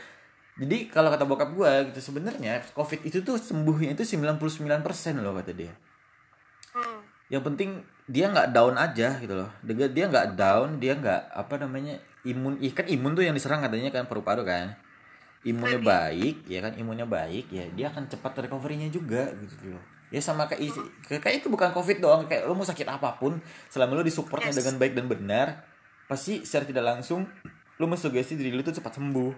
Jadi 0.56 0.88
kalau 0.88 1.12
kata 1.12 1.28
bokap 1.28 1.50
gue 1.52 1.72
gitu 1.92 2.00
sebenarnya 2.00 2.64
covid 2.72 3.04
itu 3.04 3.20
tuh 3.20 3.36
sembuhnya 3.36 3.92
itu 3.92 4.04
99% 4.16 4.40
loh 5.20 5.36
kata 5.36 5.52
dia. 5.52 5.72
Hmm. 6.72 7.00
yang 7.26 7.42
penting 7.42 7.82
dia 8.06 8.30
nggak 8.30 8.54
down 8.54 8.76
aja 8.78 9.18
gitu 9.18 9.34
loh. 9.34 9.50
Dia 9.60 9.88
dia 9.90 10.06
nggak 10.06 10.36
down 10.38 10.78
dia 10.78 10.94
nggak 10.94 11.34
apa 11.34 11.54
namanya 11.58 11.96
imun 12.22 12.54
ih 12.58 12.70
kan 12.70 12.86
imun 12.86 13.14
tuh 13.14 13.26
yang 13.26 13.34
diserang 13.34 13.62
katanya 13.62 13.90
kan 13.90 14.06
paru-paru 14.06 14.42
kan 14.42 14.74
imunnya 15.46 15.78
baik 15.78 16.50
ya 16.50 16.58
kan? 16.66 16.74
Imunnya 16.74 17.06
baik 17.06 17.46
ya 17.54 17.64
dia 17.70 17.86
akan 17.94 18.10
cepat 18.10 18.44
recovery-nya 18.44 18.90
juga 18.90 19.30
gitu 19.38 19.72
loh. 19.72 19.82
Ya 20.10 20.18
sama 20.18 20.50
kayak 20.50 20.74
kayak 21.06 21.42
itu 21.42 21.46
bukan 21.46 21.70
covid 21.70 22.02
doang 22.02 22.26
kayak 22.26 22.46
lo 22.46 22.58
mau 22.58 22.66
sakit 22.66 22.86
apa 22.86 23.14
pun 23.16 23.38
selama 23.70 23.98
lo 23.98 24.02
disupportnya 24.02 24.50
Yes. 24.50 24.58
dengan 24.62 24.74
baik 24.82 24.92
dan 24.98 25.06
benar 25.06 25.46
pasti 26.06 26.42
secara 26.42 26.66
tidak 26.66 26.84
langsung 26.86 27.26
lo 27.78 27.84
mensugesti 27.86 28.34
diri 28.34 28.50
lo 28.50 28.66
tuh 28.66 28.74
cepat 28.74 28.98
sembuh. 28.98 29.32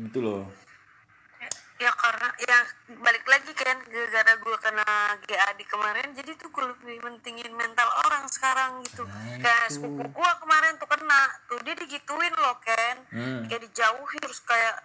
Gitu 0.00 0.18
loh 0.24 0.69
ya 1.80 1.88
karena 1.96 2.28
ya 2.44 2.58
balik 3.00 3.24
lagi 3.24 3.56
kan 3.56 3.80
gara-gara 3.88 4.36
gue 4.36 4.56
kena 4.60 5.16
GAD 5.24 5.60
kemarin 5.64 6.12
jadi 6.12 6.36
tuh 6.36 6.52
gue 6.52 6.64
lebih 6.76 7.00
mentingin 7.00 7.48
mental 7.56 7.88
orang 8.04 8.28
sekarang 8.28 8.84
gitu. 8.84 9.08
Nah, 9.08 9.40
kayak 9.40 9.72
sepupu 9.72 10.04
gue 10.04 10.30
kemarin 10.44 10.76
tuh 10.76 10.84
kena 10.84 11.20
tuh 11.48 11.56
dia 11.64 11.72
digituin 11.72 12.36
loh 12.36 12.60
Ken. 12.60 12.96
Hmm. 13.08 13.48
kayak 13.48 13.64
dijauhin 13.64 14.20
terus 14.20 14.44
kayak 14.44 14.76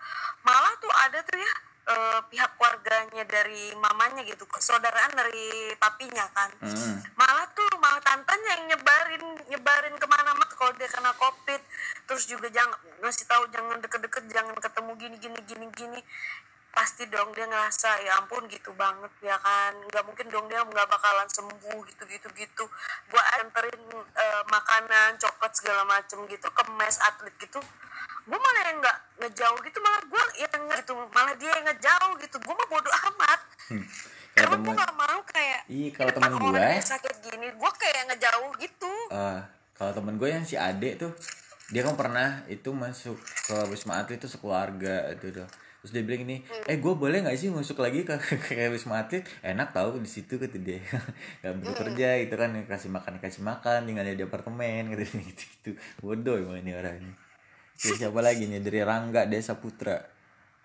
malah 0.47 0.71
tuh 0.79 0.87
ada 1.03 1.19
tuh 1.27 1.35
ya 1.35 1.53
eh, 1.85 2.19
pihak 2.31 2.51
keluarganya 2.55 3.23
dari 3.27 3.75
mamanya 3.75 4.23
gitu 4.23 4.47
saudaraan 4.55 5.11
dari 5.19 5.75
papinya 5.75 6.23
kan. 6.31 6.47
Hmm. 6.63 7.03
malah 7.19 7.43
tuh 7.51 7.67
malah 7.75 7.99
tantanya 8.07 8.55
yang 8.55 8.71
nyebarin 8.71 9.23
nyebarin 9.51 9.95
ke 9.99 10.07
mana-mana 10.07 10.47
kalau 10.55 10.71
dia 10.79 10.87
kena 10.87 11.11
covid. 11.19 11.59
Terus 12.07 12.23
juga 12.23 12.47
jangan 12.47 12.79
ngasih 13.03 13.27
tahu 13.27 13.51
jangan 13.51 13.83
deket-deket 13.83 14.31
jangan 14.31 14.55
ketemu 14.55 14.91
gini 14.95 15.15
gini 15.19 15.39
gini 15.43 15.67
gini 15.75 16.01
pasti 16.75 17.07
dong 17.07 17.31
dia 17.31 17.47
ngerasa 17.47 18.03
ya 18.03 18.19
ampun 18.19 18.43
gitu 18.51 18.75
banget 18.75 19.09
ya 19.23 19.39
kan. 19.39 19.71
Nggak 19.87 20.03
mungkin 20.03 20.27
dong 20.27 20.45
dia 20.51 20.59
nggak 20.61 20.87
bakalan 20.91 21.25
sembuh 21.31 21.79
gitu 21.87 22.03
gitu 22.11 22.27
gitu 22.35 22.63
gua 23.09 23.23
anterin 23.39 23.81
eh, 23.95 24.43
makanan 24.51 25.15
coklat 25.15 25.55
segala 25.55 25.87
macem 25.87 26.19
gitu 26.27 26.47
ke 26.51 26.63
mes 26.75 26.99
atlet 26.99 27.33
gitu. 27.39 27.63
Gua 28.27 28.37
malah 28.37 28.63
yang 28.67 28.77
nggak 28.83 28.97
ngejauh 29.23 29.59
gitu 29.63 29.77
malah 29.79 30.01
gua 30.11 30.23
yang 30.35 30.63
gitu 30.67 30.93
malah 31.15 31.33
dia 31.39 31.51
yang 31.55 31.65
ngejauh 31.71 32.13
gitu. 32.19 32.37
Gua 32.43 32.53
mah 32.59 32.67
bodo 32.67 32.91
amat. 32.91 33.39
Kayak 34.35 34.35
karena 34.35 34.51
temen- 34.51 34.65
gua 34.67 34.73
nggak 34.75 34.93
mau 34.99 35.19
kayak 35.31 35.61
Iya, 35.71 35.89
kalau 35.95 36.11
temen 36.11 36.29
yang 36.59 36.83
sakit 36.83 37.15
gini 37.23 37.47
gua 37.55 37.71
kayak 37.71 38.03
ngejauh 38.11 38.51
gitu. 38.59 38.93
Eh, 39.09 39.39
kalau 39.75 39.91
temen 39.91 40.15
gue 40.15 40.29
yang 40.31 40.47
si 40.47 40.55
Ade 40.55 40.95
tuh 40.95 41.11
dia 41.67 41.83
kan 41.83 41.99
pernah 41.99 42.45
itu 42.47 42.71
masuk 42.71 43.19
ke 43.19 43.57
wisma 43.67 43.99
atlet 43.99 44.21
itu 44.21 44.29
sekeluarga 44.31 45.11
itu 45.11 45.35
tuh 45.35 45.47
terus 45.85 45.93
dia 45.93 46.01
bilang 46.01 46.25
ini 46.25 46.41
eh 46.65 46.81
gue 46.81 46.93
boleh 46.97 47.21
nggak 47.21 47.37
sih 47.37 47.53
masuk 47.53 47.77
lagi 47.77 48.01
ke 48.01 48.17
wisma 48.73 49.05
atlet 49.05 49.21
enak 49.45 49.69
tahu 49.69 50.01
di 50.01 50.09
situ 50.09 50.41
kata 50.41 50.57
dia. 50.57 50.81
Nggak 51.45 51.53
perlu 51.61 51.73
kerja 51.77 52.07
itu 52.17 52.33
kan 52.33 52.49
kasih 52.65 52.89
makan 52.89 53.21
kasih 53.21 53.45
makan 53.45 53.85
tinggal 53.85 54.09
di 54.09 54.25
apartemen 54.25 54.97
gitu 54.97 55.05
gitu 55.21 55.43
gitu 55.45 55.69
bodoh 56.01 56.41
emang 56.41 56.57
ini 56.65 56.73
orangnya. 56.73 57.13
Terus 57.77 58.01
siapa 58.01 58.17
lagi? 58.25 58.49
Nih 58.49 58.65
dari 58.65 58.81
Rangga 58.81 59.29
Desa 59.29 59.61
Putra. 59.61 60.01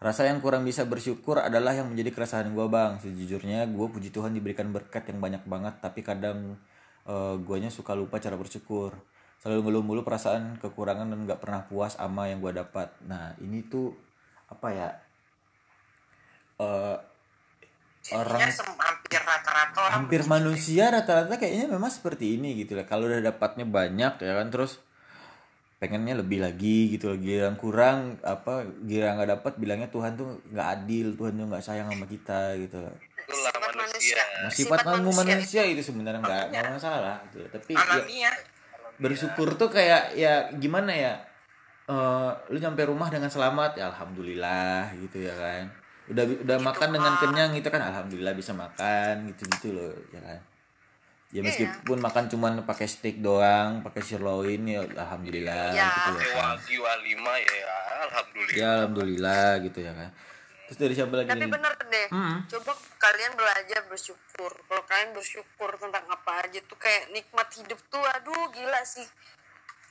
Rasa 0.01 0.25
yang 0.25 0.41
kurang 0.41 0.65
bisa 0.65 0.89
bersyukur 0.89 1.37
adalah 1.37 1.77
yang 1.77 1.93
menjadi 1.93 2.17
keresahan 2.17 2.49
gue 2.57 2.67
bang. 2.73 2.97
Sejujurnya 3.05 3.69
gue 3.69 3.87
puji 3.93 4.09
Tuhan 4.09 4.33
diberikan 4.33 4.73
berkat 4.73 5.13
yang 5.13 5.21
banyak 5.21 5.45
banget 5.45 5.77
Tapi 5.85 6.01
kadang 6.01 6.57
eh, 7.05 7.35
guanya 7.45 7.69
suka 7.69 7.93
lupa 7.93 8.17
cara 8.17 8.41
bersyukur. 8.41 8.97
Selalu 9.45 9.69
ngeluh 9.69 9.85
mulu 9.85 10.01
perasaan 10.01 10.57
kekurangan 10.57 11.13
dan 11.13 11.29
gak 11.29 11.45
pernah 11.45 11.69
puas 11.69 12.01
sama 12.01 12.33
yang 12.33 12.41
gue 12.41 12.57
dapat. 12.57 12.97
Nah 13.05 13.37
ini 13.45 13.61
tuh 13.69 13.93
apa 14.49 14.69
ya 14.73 14.89
eh 16.61 16.97
orang 18.11 18.41
hampir 18.43 19.21
rata-rata 19.23 19.79
orang 19.87 19.93
hampir 19.97 20.21
manusia 20.29 20.89
rata-rata 20.93 21.37
kayaknya 21.37 21.73
memang 21.73 21.89
seperti 21.93 22.37
ini 22.37 22.57
gitu 22.61 22.77
lah. 22.77 22.85
Kalau 22.85 23.09
udah 23.09 23.21
dapatnya 23.23 23.65
banyak 23.69 24.21
ya 24.21 24.33
kan 24.41 24.49
terus 24.53 24.81
pengennya 25.81 26.21
lebih 26.21 26.45
lagi 26.45 26.93
gitu 26.93 27.17
loh 27.17 27.19
yang 27.21 27.57
kurang 27.57 28.21
apa 28.21 28.69
gira 28.85 29.17
nggak 29.17 29.41
dapat 29.41 29.53
bilangnya 29.57 29.89
Tuhan 29.89 30.13
tuh 30.13 30.45
nggak 30.53 30.69
adil 30.77 31.17
Tuhan 31.17 31.33
tuh 31.41 31.47
nggak 31.49 31.65
sayang 31.65 31.89
sama 31.89 32.05
kita 32.05 32.53
gitu 32.61 32.77
itulah 32.85 32.93
Sifat 33.31 33.63
manusia. 33.73 34.21
nah, 34.21 34.51
sifat 34.53 34.79
manusia, 34.85 35.17
manusia 35.25 35.63
itu. 35.65 35.81
sebenarnya 35.81 36.21
nggak 36.21 36.45
nggak 36.53 36.65
masalah 36.77 37.17
gitu 37.33 37.49
tapi 37.49 37.73
ya, 38.13 38.33
bersyukur 39.01 39.57
tuh 39.57 39.73
kayak 39.73 40.13
ya 40.21 40.53
gimana 40.53 40.93
ya 40.93 41.15
Eh, 41.91 42.31
lu 42.55 42.59
nyampe 42.63 42.87
rumah 42.87 43.11
dengan 43.11 43.27
selamat 43.27 43.75
ya 43.75 43.91
alhamdulillah 43.91 44.95
gitu 44.95 45.27
ya 45.27 45.35
kan 45.35 45.67
udah 46.11 46.25
udah 46.43 46.59
makan 46.59 46.89
dengan 46.91 47.13
kenyang 47.17 47.51
gitu 47.55 47.69
kan 47.69 47.81
alhamdulillah 47.81 48.35
bisa 48.35 48.51
makan 48.51 49.31
gitu 49.31 49.43
gitu 49.49 49.69
loh 49.73 49.95
ya 50.11 50.21
kan? 50.21 50.41
Ya 51.31 51.41
meskipun 51.41 52.03
makan 52.03 52.27
cuman 52.27 52.53
pakai 52.65 52.91
steak 52.91 53.23
doang 53.23 53.81
pakai 53.81 54.03
sirloin 54.03 54.67
ya 54.67 54.83
alhamdulillah 54.83 55.71
Ya. 55.71 55.87
gitu 55.89 56.11
ya 56.11 56.19
Kayak 56.21 56.35
kan? 56.35 56.57
Wagyu 56.59 56.81
A5 56.83 57.07
ya 57.39 57.75
alhamdulillah. 58.03 58.59
Ya 58.59 58.69
alhamdulillah 58.77 59.49
gitu 59.63 59.79
ya 59.79 59.93
kan? 59.95 60.11
Terus 60.67 60.79
dari 60.79 60.95
siapa 60.95 61.15
lagi 61.15 61.31
tapi 61.31 61.47
nih? 61.47 61.51
bener 61.51 61.73
deh 61.81 62.07
Hmm. 62.11 62.39
coba 62.47 62.73
kalian 62.99 63.33
belajar 63.35 63.81
bersyukur. 63.87 64.51
Kalau 64.51 64.83
kalian 64.85 65.11
bersyukur 65.11 65.71
tentang 65.77 66.03
apa 66.07 66.43
aja 66.43 66.59
tuh 66.65 66.75
kayak 66.75 67.11
nikmat 67.11 67.47
hidup 67.55 67.79
tuh 67.87 68.03
aduh 68.03 68.51
gila 68.51 68.83
sih 68.83 69.07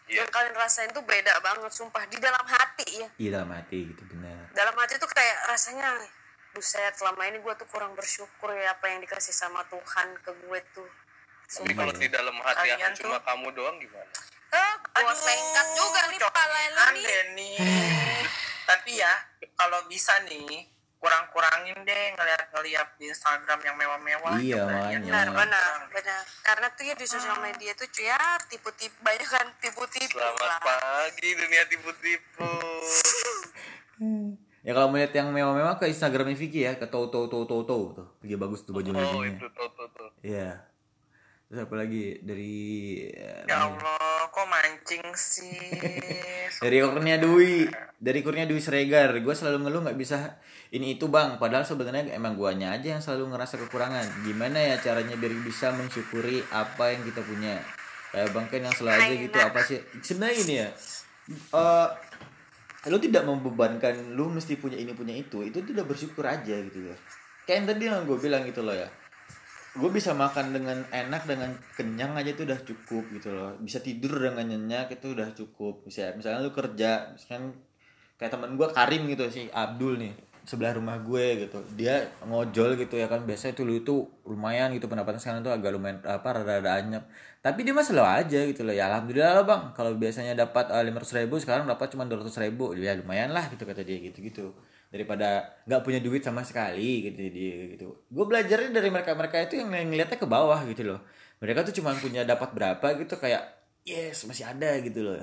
Iya. 0.10 0.26
yang 0.26 0.30
kalian 0.34 0.56
rasain 0.58 0.90
tuh 0.90 1.06
beda 1.06 1.38
banget 1.46 1.70
sumpah 1.70 2.02
di 2.10 2.18
dalam 2.18 2.42
hati 2.42 2.88
ya. 2.98 3.08
Iya 3.22 3.30
dalam 3.40 3.54
hati 3.54 3.94
gitu 3.94 4.04
benar. 4.10 4.50
Dalam 4.58 4.74
hati 4.74 4.98
tuh 4.98 5.06
kayak 5.06 5.38
rasanya 5.46 6.02
buset 6.58 6.98
selama 6.98 7.30
ini 7.30 7.38
gue 7.38 7.54
tuh 7.54 7.70
kurang 7.70 7.94
bersyukur 7.94 8.50
ya 8.58 8.74
apa 8.74 8.90
yang 8.90 9.06
dikasih 9.06 9.32
sama 9.32 9.62
Tuhan 9.70 10.08
ke 10.26 10.32
gue 10.34 10.60
tuh. 10.74 10.90
Tapi 11.50 11.74
kalau 11.78 11.94
di 11.94 12.10
dalam 12.10 12.38
hati 12.42 12.74
Kalian 12.74 12.94
aku 12.94 13.06
cuma 13.06 13.18
kamu 13.22 13.48
doang 13.54 13.78
gimana? 13.78 14.12
Eh 14.50 14.74
gue 14.82 15.14
sengkat 15.14 15.68
juga 15.78 16.02
nih 16.10 16.20
kepala 16.22 16.60
lu 16.74 16.86
nih. 17.38 17.58
Tapi 18.70 19.02
ya, 19.02 19.14
kalau 19.58 19.82
bisa 19.90 20.14
nih, 20.30 20.70
kurang-kurangin 21.00 21.80
deh 21.88 22.04
ngeliat-ngeliat 22.14 22.88
di 23.00 23.08
Instagram 23.08 23.60
yang 23.64 23.76
mewah-mewah. 23.80 24.36
Iya, 24.36 24.56
Coba 24.60 24.72
makanya. 24.76 25.00
lihat 25.00 25.04
benar 25.08 25.28
benar. 25.32 25.78
benar. 25.96 26.22
Karena 26.44 26.68
tuh 26.76 26.84
ya 26.84 26.96
di 27.00 27.08
sosial 27.08 27.40
media 27.40 27.72
tuh 27.74 27.88
cuy 27.88 28.04
ya 28.04 28.20
tipu-tipu 28.52 28.98
banyak 29.00 29.30
kan 29.32 29.48
tipu-tipu 29.64 30.20
selamat 30.20 30.44
lah. 30.44 30.60
pagi 30.60 31.30
dunia 31.34 31.64
tipu-tipu. 31.66 32.52
Ya 34.60 34.76
kalau 34.76 34.92
melihat 34.92 35.16
yang 35.16 35.32
mewah-mewah 35.32 35.80
ke 35.80 35.88
Instagramnya 35.88 36.36
Vicky 36.36 36.68
ya 36.68 36.76
ke 36.76 36.84
Toto 36.84 37.32
Toto 37.32 37.48
Toto 37.48 37.78
tuh. 37.96 38.08
Lagi 38.20 38.36
bagus 38.36 38.68
tuh 38.68 38.76
baju 38.76 38.92
oh 38.92 38.96
bajunya. 38.96 39.40
itu 39.40 39.48
tuh 39.56 39.68
tuh 39.72 39.88
tuh 39.96 40.10
iya 40.20 40.68
terus 41.50 41.66
apa 41.66 41.76
lagi? 41.82 42.22
Dari 42.22 42.56
Ya 43.50 43.66
Allah, 43.66 44.30
kok 44.30 44.46
mancing 44.46 45.02
sih? 45.18 45.58
dari 46.64 46.78
Kurnia 46.86 47.18
Dwi. 47.18 47.66
Dari 47.98 48.22
Kurnia 48.22 48.46
Dwi 48.46 48.62
Sregar. 48.62 49.18
Gue 49.26 49.34
selalu 49.34 49.66
ngeluh 49.66 49.82
nggak 49.90 49.98
bisa 49.98 50.38
ini 50.70 51.02
itu 51.02 51.10
bang. 51.10 51.42
Padahal 51.42 51.66
sebenarnya 51.66 52.14
emang 52.14 52.38
guanya 52.38 52.78
aja 52.78 52.94
yang 52.94 53.02
selalu 53.02 53.34
ngerasa 53.34 53.58
kekurangan. 53.66 54.22
Gimana 54.22 54.62
ya 54.62 54.76
caranya 54.78 55.18
biar 55.18 55.34
bisa 55.42 55.74
mensyukuri 55.74 56.46
apa 56.54 56.94
yang 56.94 57.02
kita 57.02 57.26
punya? 57.26 57.58
Kayak 58.14 58.30
bang 58.30 58.46
Ken 58.54 58.64
yang 58.70 58.78
selalu 58.78 59.02
aja 59.02 59.16
gitu 59.18 59.38
apa 59.42 59.60
sih? 59.66 59.80
Sebenarnya 60.06 60.38
ini 60.46 60.54
ya 60.62 60.70
eh 61.30 61.90
lu 62.90 62.98
tidak 62.98 63.28
membebankan 63.28 64.16
lu 64.16 64.30
mesti 64.30 64.54
punya 64.62 64.78
ini 64.78 64.94
punya 64.94 65.18
itu. 65.18 65.42
Itu 65.42 65.66
tuh 65.66 65.74
udah 65.74 65.86
bersyukur 65.90 66.30
aja 66.30 66.54
gitu 66.62 66.86
loh 66.86 66.98
kayak 67.50 67.66
yang 67.66 67.68
tadi 67.74 67.84
yang 67.90 68.06
gue 68.06 68.18
bilang 68.22 68.46
gitu 68.46 68.62
loh 68.62 68.78
ya 68.78 68.86
gue 69.78 69.90
bisa 69.94 70.18
makan 70.18 70.50
dengan 70.50 70.82
enak 70.90 71.30
dengan 71.30 71.54
kenyang 71.78 72.18
aja 72.18 72.34
itu 72.34 72.44
udah 72.48 72.60
cukup 72.66 73.04
gitu 73.14 73.30
loh. 73.30 73.54
Bisa 73.62 73.78
tidur 73.84 74.18
dengan 74.18 74.50
nyenyak 74.50 74.98
itu 74.98 75.14
udah 75.14 75.30
cukup. 75.38 75.86
Bisa 75.86 76.14
misalnya 76.18 76.42
lu 76.42 76.50
kerja 76.50 77.14
misalkan 77.14 77.54
kayak 78.18 78.34
teman 78.34 78.58
gue 78.58 78.68
Karim 78.74 79.06
gitu 79.06 79.30
si 79.30 79.46
Abdul 79.54 80.02
nih 80.02 80.14
sebelah 80.50 80.74
rumah 80.74 80.98
gue 80.98 81.46
gitu. 81.46 81.62
Dia 81.78 82.10
ngojol 82.26 82.82
gitu 82.82 82.98
ya 82.98 83.06
kan 83.06 83.22
biasanya 83.22 83.54
itu 83.54 83.64
lu 83.68 83.74
itu 83.78 83.96
lumayan 84.26 84.74
gitu 84.74 84.90
pendapatan 84.90 85.22
sekarang 85.22 85.46
tuh 85.46 85.54
agak 85.54 85.70
lumayan 85.78 86.02
apa 86.02 86.28
rada-rada 86.42 86.82
anyep 86.82 87.06
tapi 87.40 87.64
dia 87.64 87.72
mah 87.72 87.88
aja 88.20 88.40
gitu 88.52 88.68
loh 88.68 88.76
ya. 88.76 88.92
Alhamdulillah 88.92 89.32
lah 89.40 89.46
bang. 89.48 89.62
Kalau 89.72 89.96
biasanya 89.96 90.36
dapat 90.36 90.68
lima 90.84 91.00
ratus 91.00 91.16
ribu 91.16 91.40
sekarang 91.40 91.64
dapat 91.72 91.88
cuma 91.96 92.04
dua 92.04 92.20
ratus 92.20 92.36
ribu. 92.36 92.76
Ya 92.76 93.00
lumayan 93.00 93.32
lah 93.32 93.48
gitu 93.48 93.64
kata 93.64 93.88
dia 93.88 93.98
gitu 94.04 94.20
gitu 94.20 94.46
daripada 94.92 95.46
nggak 95.70 95.82
punya 95.86 96.00
duit 96.04 96.20
sama 96.20 96.44
sekali 96.44 97.08
gitu 97.08 97.16
dia 97.32 97.56
gitu. 97.80 97.96
Gue 98.12 98.26
belajarnya 98.28 98.76
dari 98.76 98.90
mereka 98.92 99.16
mereka 99.16 99.40
itu 99.40 99.56
yang 99.56 99.72
ngeliatnya 99.72 100.20
ke 100.20 100.28
bawah 100.28 100.60
gitu 100.68 100.84
loh. 100.84 101.00
Mereka 101.40 101.64
tuh 101.64 101.74
cuma 101.80 101.96
punya 101.96 102.28
dapat 102.28 102.52
berapa 102.52 102.88
gitu 103.00 103.16
kayak 103.16 103.44
yes 103.88 104.28
masih 104.28 104.44
ada 104.44 104.76
gitu 104.84 105.00
loh. 105.08 105.16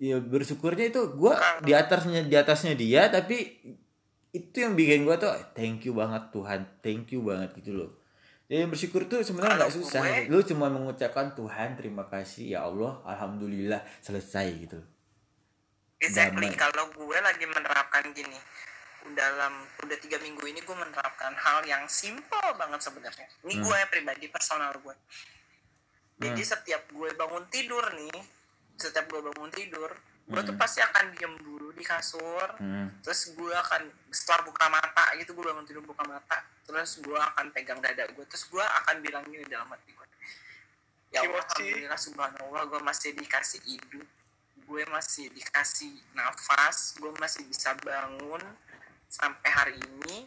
Ya 0.00 0.16
bersyukurnya 0.24 0.88
itu 0.88 1.04
gue 1.20 1.34
di 1.68 1.72
atasnya 1.76 2.24
di 2.24 2.32
atasnya 2.32 2.72
dia 2.72 3.12
tapi 3.12 3.60
itu 4.32 4.56
yang 4.56 4.72
bikin 4.72 5.04
gue 5.04 5.16
tuh 5.20 5.30
thank 5.52 5.84
you 5.84 5.92
banget 5.92 6.32
Tuhan. 6.32 6.64
Thank 6.80 7.12
you 7.12 7.20
banget 7.20 7.52
gitu 7.60 7.76
loh 7.76 8.03
jadi 8.54 8.70
bersyukur 8.70 9.02
tuh 9.04 9.18
sebenarnya 9.20 9.58
nggak 9.58 9.74
susah 9.74 9.98
gue- 9.98 10.30
lu 10.30 10.38
cuma 10.40 10.70
mengucapkan 10.70 11.34
Tuhan 11.34 11.74
terima 11.74 12.06
kasih 12.06 12.54
ya 12.54 12.62
Allah 12.62 13.02
alhamdulillah 13.04 13.82
selesai 13.98 14.46
gitu 14.60 14.78
Exactly. 16.00 16.52
Damai. 16.52 16.60
Kalau 16.60 16.84
gue 16.92 17.16
lagi 17.16 17.44
menerapkan 17.48 18.04
gini, 18.12 18.36
dalam 19.10 19.52
udah 19.80 19.96
tiga 19.96 20.20
minggu 20.20 20.44
ini 20.44 20.60
gue 20.60 20.76
menerapkan 20.76 21.32
hal 21.32 21.64
yang 21.64 21.88
simple 21.88 22.44
banget 22.56 22.80
sebenarnya. 22.80 23.24
Ini 23.40 23.54
gue 23.56 23.78
pribadi 23.88 24.28
personal 24.28 24.76
gue. 24.76 24.92
Jadi 26.20 26.42
setiap 26.44 26.92
gue 26.92 27.08
bangun 27.10 27.48
tidur 27.48 27.88
nih, 27.90 28.20
setiap 28.76 29.08
gue 29.08 29.20
bangun 29.24 29.48
tidur, 29.48 29.90
gue 30.24 30.40
tuh 30.44 30.54
pasti 30.54 30.78
akan 30.78 31.10
diem 31.10 31.34
dulu 31.40 31.72
di 31.72 31.82
kasur. 31.82 32.52
Hmm. 32.60 33.00
Terus 33.00 33.32
gue 33.32 33.52
akan 33.52 33.82
setelah 34.12 34.44
buka 34.44 34.66
mata 34.68 35.04
gitu, 35.16 35.32
gue 35.32 35.44
bangun 35.46 35.64
tidur 35.64 35.82
buka 35.82 36.04
mata. 36.04 36.38
Terus 36.64 36.90
gue 37.04 37.20
akan 37.20 37.52
pegang 37.52 37.80
dada 37.80 38.08
gue. 38.08 38.24
Terus 38.24 38.44
gue 38.48 38.64
akan 38.64 39.04
bilang 39.04 39.24
gini 39.28 39.44
dalam 39.46 39.68
hati 39.68 39.92
gue. 39.92 40.08
Ya 41.12 41.22
Allah. 41.22 41.44
Alhamdulillah 41.44 42.00
subhanallah 42.00 42.62
gue 42.66 42.80
masih 42.80 43.10
dikasih 43.14 43.60
hidup. 43.68 44.06
Gue 44.64 44.82
masih 44.88 45.28
dikasih 45.30 45.92
nafas. 46.16 46.96
Gue 46.96 47.12
masih 47.20 47.44
bisa 47.44 47.76
bangun 47.84 48.40
sampai 49.12 49.50
hari 49.52 49.76
ini. 49.76 50.24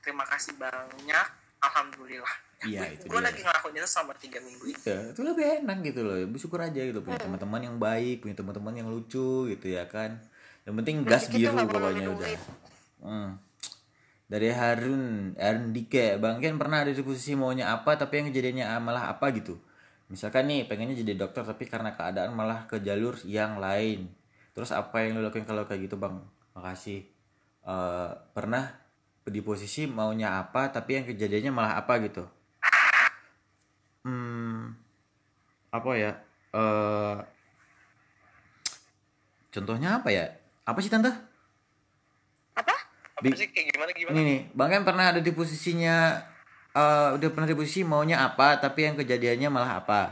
Terima 0.00 0.24
kasih 0.24 0.56
banyak. 0.56 1.28
Alhamdulillah. 1.58 2.48
Iya, 2.66 2.90
itu 2.90 3.06
gue 3.06 3.20
dia. 3.22 3.26
lagi 3.30 3.40
ngelakuin 3.46 3.78
itu 3.78 3.86
selama 3.86 4.14
tiga 4.18 4.38
minggu 4.42 4.64
ini. 4.66 4.82
Ya 4.82 4.98
itu 5.14 5.20
lebih 5.22 5.46
enak 5.62 5.78
gitu 5.86 6.00
loh. 6.02 6.16
Bersyukur 6.26 6.58
aja 6.58 6.80
gitu 6.82 6.98
punya 7.06 7.18
teman-teman 7.22 7.60
yang 7.62 7.76
baik 7.78 8.26
punya 8.26 8.34
teman-teman 8.34 8.74
yang 8.74 8.88
lucu 8.90 9.46
gitu 9.46 9.66
ya 9.70 9.86
kan. 9.86 10.18
Yang 10.66 10.74
penting 10.82 10.96
gas 11.06 11.30
biru 11.30 11.54
pokoknya 11.54 12.08
udah. 12.10 12.28
Hmm. 12.98 13.30
Dari 14.28 14.52
Harun 14.52 15.32
Harun 15.40 15.72
Dike 15.72 16.20
bang 16.20 16.36
Ken 16.36 16.60
pernah 16.60 16.84
ada 16.84 16.92
di 16.92 17.00
posisi 17.00 17.32
maunya 17.32 17.72
apa 17.72 17.96
tapi 17.96 18.20
yang 18.20 18.26
kejadiannya 18.28 18.76
malah 18.84 19.08
apa? 19.08 19.32
Gitu. 19.32 19.56
Misalkan 20.12 20.48
nih 20.52 20.68
pengennya 20.68 21.00
jadi 21.00 21.16
dokter 21.16 21.44
tapi 21.44 21.64
karena 21.64 21.96
keadaan 21.96 22.36
malah 22.36 22.68
ke 22.68 22.80
jalur 22.84 23.16
yang 23.24 23.56
lain. 23.56 24.12
Terus 24.52 24.72
apa 24.76 25.04
yang 25.04 25.16
lo 25.20 25.28
lakuin 25.28 25.48
kalau 25.48 25.64
kayak 25.64 25.88
gitu 25.88 25.96
bang? 25.96 26.20
Makasih. 26.52 27.08
Eh, 27.64 28.10
pernah 28.36 28.68
di 29.28 29.40
posisi 29.44 29.84
maunya 29.84 30.40
apa 30.40 30.72
tapi 30.72 31.00
yang 31.00 31.04
kejadiannya 31.08 31.52
malah 31.52 31.74
apa 31.80 31.92
gitu? 32.04 32.24
Hmm 34.04 34.76
apa 35.72 35.90
ya? 35.96 36.12
Eh 36.52 37.16
contohnya 39.52 40.00
apa 40.00 40.08
ya? 40.12 40.24
Apa 40.68 40.84
sih 40.84 40.92
tante 40.92 41.27
Bi- 43.20 43.34
sih? 43.34 43.48
Kayak 43.50 43.66
gimana 43.74 43.90
gimana? 43.92 44.14
Ini 44.14 44.20
nih 44.22 44.40
bang 44.54 44.68
kan 44.70 44.82
pernah 44.86 45.04
ada 45.10 45.20
di 45.20 45.32
posisinya 45.34 45.96
eh 46.68 47.08
udah 47.16 47.28
pernah 47.32 47.48
di 47.48 47.56
posisi 47.56 47.82
maunya 47.82 48.22
apa 48.22 48.60
tapi 48.60 48.86
yang 48.86 48.94
kejadiannya 48.94 49.48
malah 49.50 49.82
apa. 49.82 50.02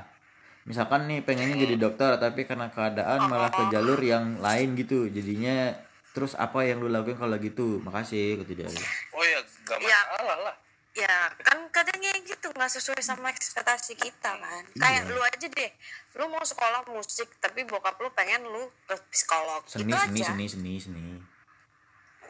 Misalkan 0.67 1.07
nih 1.07 1.23
pengennya 1.23 1.63
jadi 1.63 1.77
dokter 1.79 2.19
tapi 2.19 2.43
karena 2.43 2.67
keadaan 2.67 3.31
malah 3.31 3.55
ke 3.55 3.71
jalur 3.71 4.03
yang 4.03 4.43
lain 4.43 4.75
gitu. 4.75 5.07
Jadinya 5.07 5.71
terus 6.11 6.35
apa 6.35 6.67
yang 6.67 6.83
lu 6.83 6.91
lakuin 6.91 7.15
kalau 7.15 7.39
gitu? 7.39 7.79
Makasih 7.87 8.43
kata 8.43 8.53
dia 8.57 8.67
oh 9.15 9.23
ya 9.23 9.39
gak 9.63 9.79
Iya. 9.79 9.99
masalah 10.11 10.39
lah. 10.51 10.57
Ya 10.97 11.29
kan 11.45 11.61
kadangnya 11.69 12.09
gitu 12.25 12.49
nggak 12.57 12.73
sesuai 12.73 13.05
sama 13.05 13.29
ekspektasi 13.31 13.95
kita 14.01 14.33
kan. 14.33 14.63
Kayak 14.75 15.13
lu 15.13 15.21
aja 15.23 15.47
deh 15.47 15.71
lu 16.17 16.25
mau 16.27 16.41
sekolah 16.41 16.89
musik 16.89 17.29
tapi 17.39 17.69
bokap 17.69 18.01
lu 18.01 18.09
pengen 18.17 18.43
lu 18.43 18.67
ke 18.89 18.97
psikolog. 19.13 19.61
Seni 19.69 19.93
gitu 19.93 20.03
seni 20.03 20.21
aja. 20.25 20.33
seni 20.33 20.45
seni 20.49 20.75
seni 20.81 21.36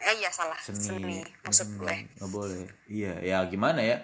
eh 0.00 0.14
iya 0.18 0.30
salah. 0.30 0.58
Seni, 0.58 0.80
seni, 0.80 1.18
maksud 1.42 1.66
Hmm, 1.72 1.78
gue. 1.80 1.94
nggak 2.16 2.30
boleh. 2.30 2.64
Iya 2.86 3.12
ya 3.22 3.38
gimana 3.46 3.80
ya? 3.80 3.96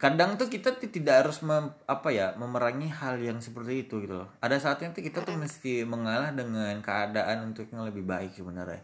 Kadang 0.00 0.40
tuh 0.40 0.48
kita 0.48 0.74
tidak 0.80 1.22
harus 1.22 1.44
mem- 1.44 1.76
apa 1.84 2.08
ya 2.08 2.32
memerangi 2.34 2.88
hal 2.88 3.20
yang 3.20 3.38
seperti 3.38 3.84
itu 3.84 4.00
gitu 4.00 4.16
loh. 4.16 4.28
Ada 4.40 4.56
saatnya 4.56 4.96
tuh 4.96 5.04
kita 5.04 5.20
tuh 5.20 5.36
mesti 5.36 5.84
mengalah 5.84 6.32
dengan 6.32 6.72
keadaan 6.80 7.52
untuk 7.52 7.68
yang 7.68 7.84
lebih 7.84 8.02
baik 8.02 8.32
sebenarnya. 8.32 8.80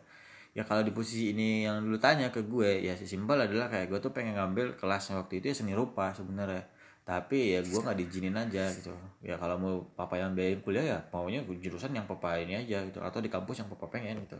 Ya 0.52 0.62
kalau 0.66 0.84
di 0.84 0.92
posisi 0.92 1.32
ini 1.32 1.64
yang 1.64 1.80
dulu 1.80 1.96
tanya 1.96 2.28
ke 2.28 2.44
gue 2.44 2.84
ya 2.84 2.92
simpel 2.98 3.38
adalah 3.38 3.70
kayak 3.72 3.88
gue 3.88 3.98
tuh 3.98 4.12
pengen 4.12 4.36
ngambil 4.36 4.76
kelas 4.76 5.08
waktu 5.16 5.40
itu 5.40 5.46
ya 5.50 5.56
seni 5.56 5.72
rupa 5.72 6.12
sebenarnya. 6.12 6.68
Tapi 7.00 7.56
ya 7.56 7.60
gue 7.64 7.80
nggak 7.80 7.96
diizinin 7.96 8.36
aja 8.36 8.68
gitu. 8.70 8.92
Ya 9.24 9.40
kalau 9.40 9.56
mau 9.56 9.74
papa 9.96 10.20
yang 10.20 10.36
biayain 10.36 10.60
kuliah 10.60 10.84
ya 10.84 10.98
maunya 11.10 11.40
jurusan 11.42 11.96
yang 11.96 12.04
papa 12.04 12.36
ini 12.38 12.60
aja 12.60 12.84
gitu 12.84 13.00
atau 13.00 13.18
di 13.18 13.32
kampus 13.32 13.64
yang 13.64 13.72
papa 13.72 13.88
pengen 13.88 14.20
gitu 14.28 14.36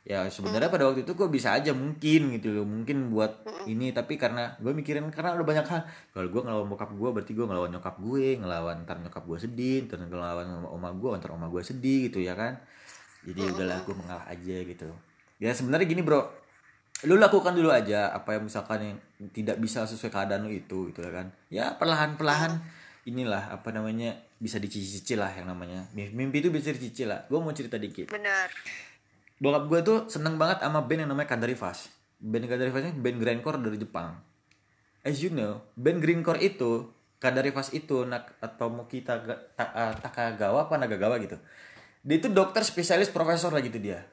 ya 0.00 0.24
sebenarnya 0.32 0.72
pada 0.72 0.88
waktu 0.88 1.04
itu 1.04 1.12
gue 1.12 1.28
bisa 1.28 1.52
aja 1.52 1.76
mungkin 1.76 2.32
gitu 2.40 2.56
loh 2.56 2.64
mungkin 2.64 3.12
buat 3.12 3.44
ini 3.68 3.92
tapi 3.92 4.16
karena 4.16 4.56
gue 4.56 4.72
mikirin 4.72 5.04
karena 5.12 5.36
udah 5.36 5.46
banyak 5.46 5.66
hal. 5.68 5.84
Kalau 6.16 6.28
gue 6.32 6.40
ngelawan 6.40 6.66
bokap 6.72 6.90
gue 6.96 7.10
berarti 7.12 7.32
gue 7.36 7.44
ngelawan 7.44 7.68
nyokap 7.68 7.96
gue 8.00 8.40
ngelawan 8.40 8.76
ntar 8.88 8.96
nyokap 9.04 9.24
gue 9.28 9.38
sedih 9.38 9.84
ntar 9.84 10.00
ngelawan 10.00 10.64
oma 10.72 10.90
gue 10.96 11.08
ntar 11.20 11.30
oma 11.36 11.52
gue 11.52 11.60
sedih 11.60 12.08
gitu 12.08 12.24
ya 12.24 12.32
kan? 12.32 12.56
Jadi 13.28 13.40
udahlah 13.44 13.84
gue 13.84 13.94
mengalah 13.94 14.26
aja 14.32 14.56
gitu. 14.64 14.88
Ya 15.36 15.52
sebenarnya 15.52 15.84
gini 15.84 16.00
bro. 16.00 16.24
Lu 17.04 17.16
lakukan 17.16 17.52
dulu 17.52 17.72
aja 17.72 18.12
apa 18.12 18.36
yang 18.36 18.48
misalkan 18.48 18.80
yang 18.80 18.96
tidak 19.32 19.56
bisa 19.60 19.84
sesuai 19.84 20.12
keadaan 20.12 20.48
lu 20.48 20.52
itu 20.52 20.88
gitu 20.92 21.04
ya 21.04 21.12
kan? 21.12 21.26
Ya 21.52 21.64
perlahan 21.76 22.16
perlahan 22.16 22.60
inilah 23.04 23.52
apa 23.52 23.72
namanya 23.72 24.16
bisa 24.40 24.56
dicicil 24.56 25.20
lah 25.20 25.32
yang 25.32 25.48
namanya. 25.48 25.88
Mimpi, 25.92 26.12
mimpi 26.16 26.36
itu 26.44 26.48
bisa 26.48 26.72
dicicil 26.72 27.12
lah. 27.12 27.24
Gue 27.28 27.40
mau 27.40 27.52
cerita 27.52 27.76
dikit. 27.76 28.08
Benar 28.08 28.48
bokap 29.40 29.64
gue 29.72 29.80
tuh 29.82 29.98
seneng 30.12 30.36
banget 30.36 30.60
sama 30.60 30.84
band 30.84 31.08
yang 31.08 31.10
namanya 31.10 31.32
Kandarivas 31.32 31.88
band 32.20 32.44
Kandarivas 32.44 32.84
ini 32.84 32.94
band 32.94 33.16
grindcore 33.16 33.58
dari 33.58 33.80
Jepang. 33.80 34.20
As 35.00 35.24
you 35.24 35.32
know 35.32 35.64
band 35.74 36.04
grindcore 36.04 36.36
itu 36.44 36.92
Kandarivas 37.16 37.72
itu 37.72 38.04
nak 38.04 38.36
atau 38.40 38.68
Taga, 38.84 39.34
Ta- 39.56 39.72
ah, 39.72 39.92
Takagawa 39.96 40.68
apa 40.68 40.76
Nagagawa 40.76 41.16
gitu. 41.20 41.40
Dia 42.04 42.16
itu 42.16 42.28
dokter 42.32 42.64
spesialis 42.64 43.12
profesor 43.12 43.52
lah 43.52 43.60
gitu 43.64 43.80
dia. 43.80 44.04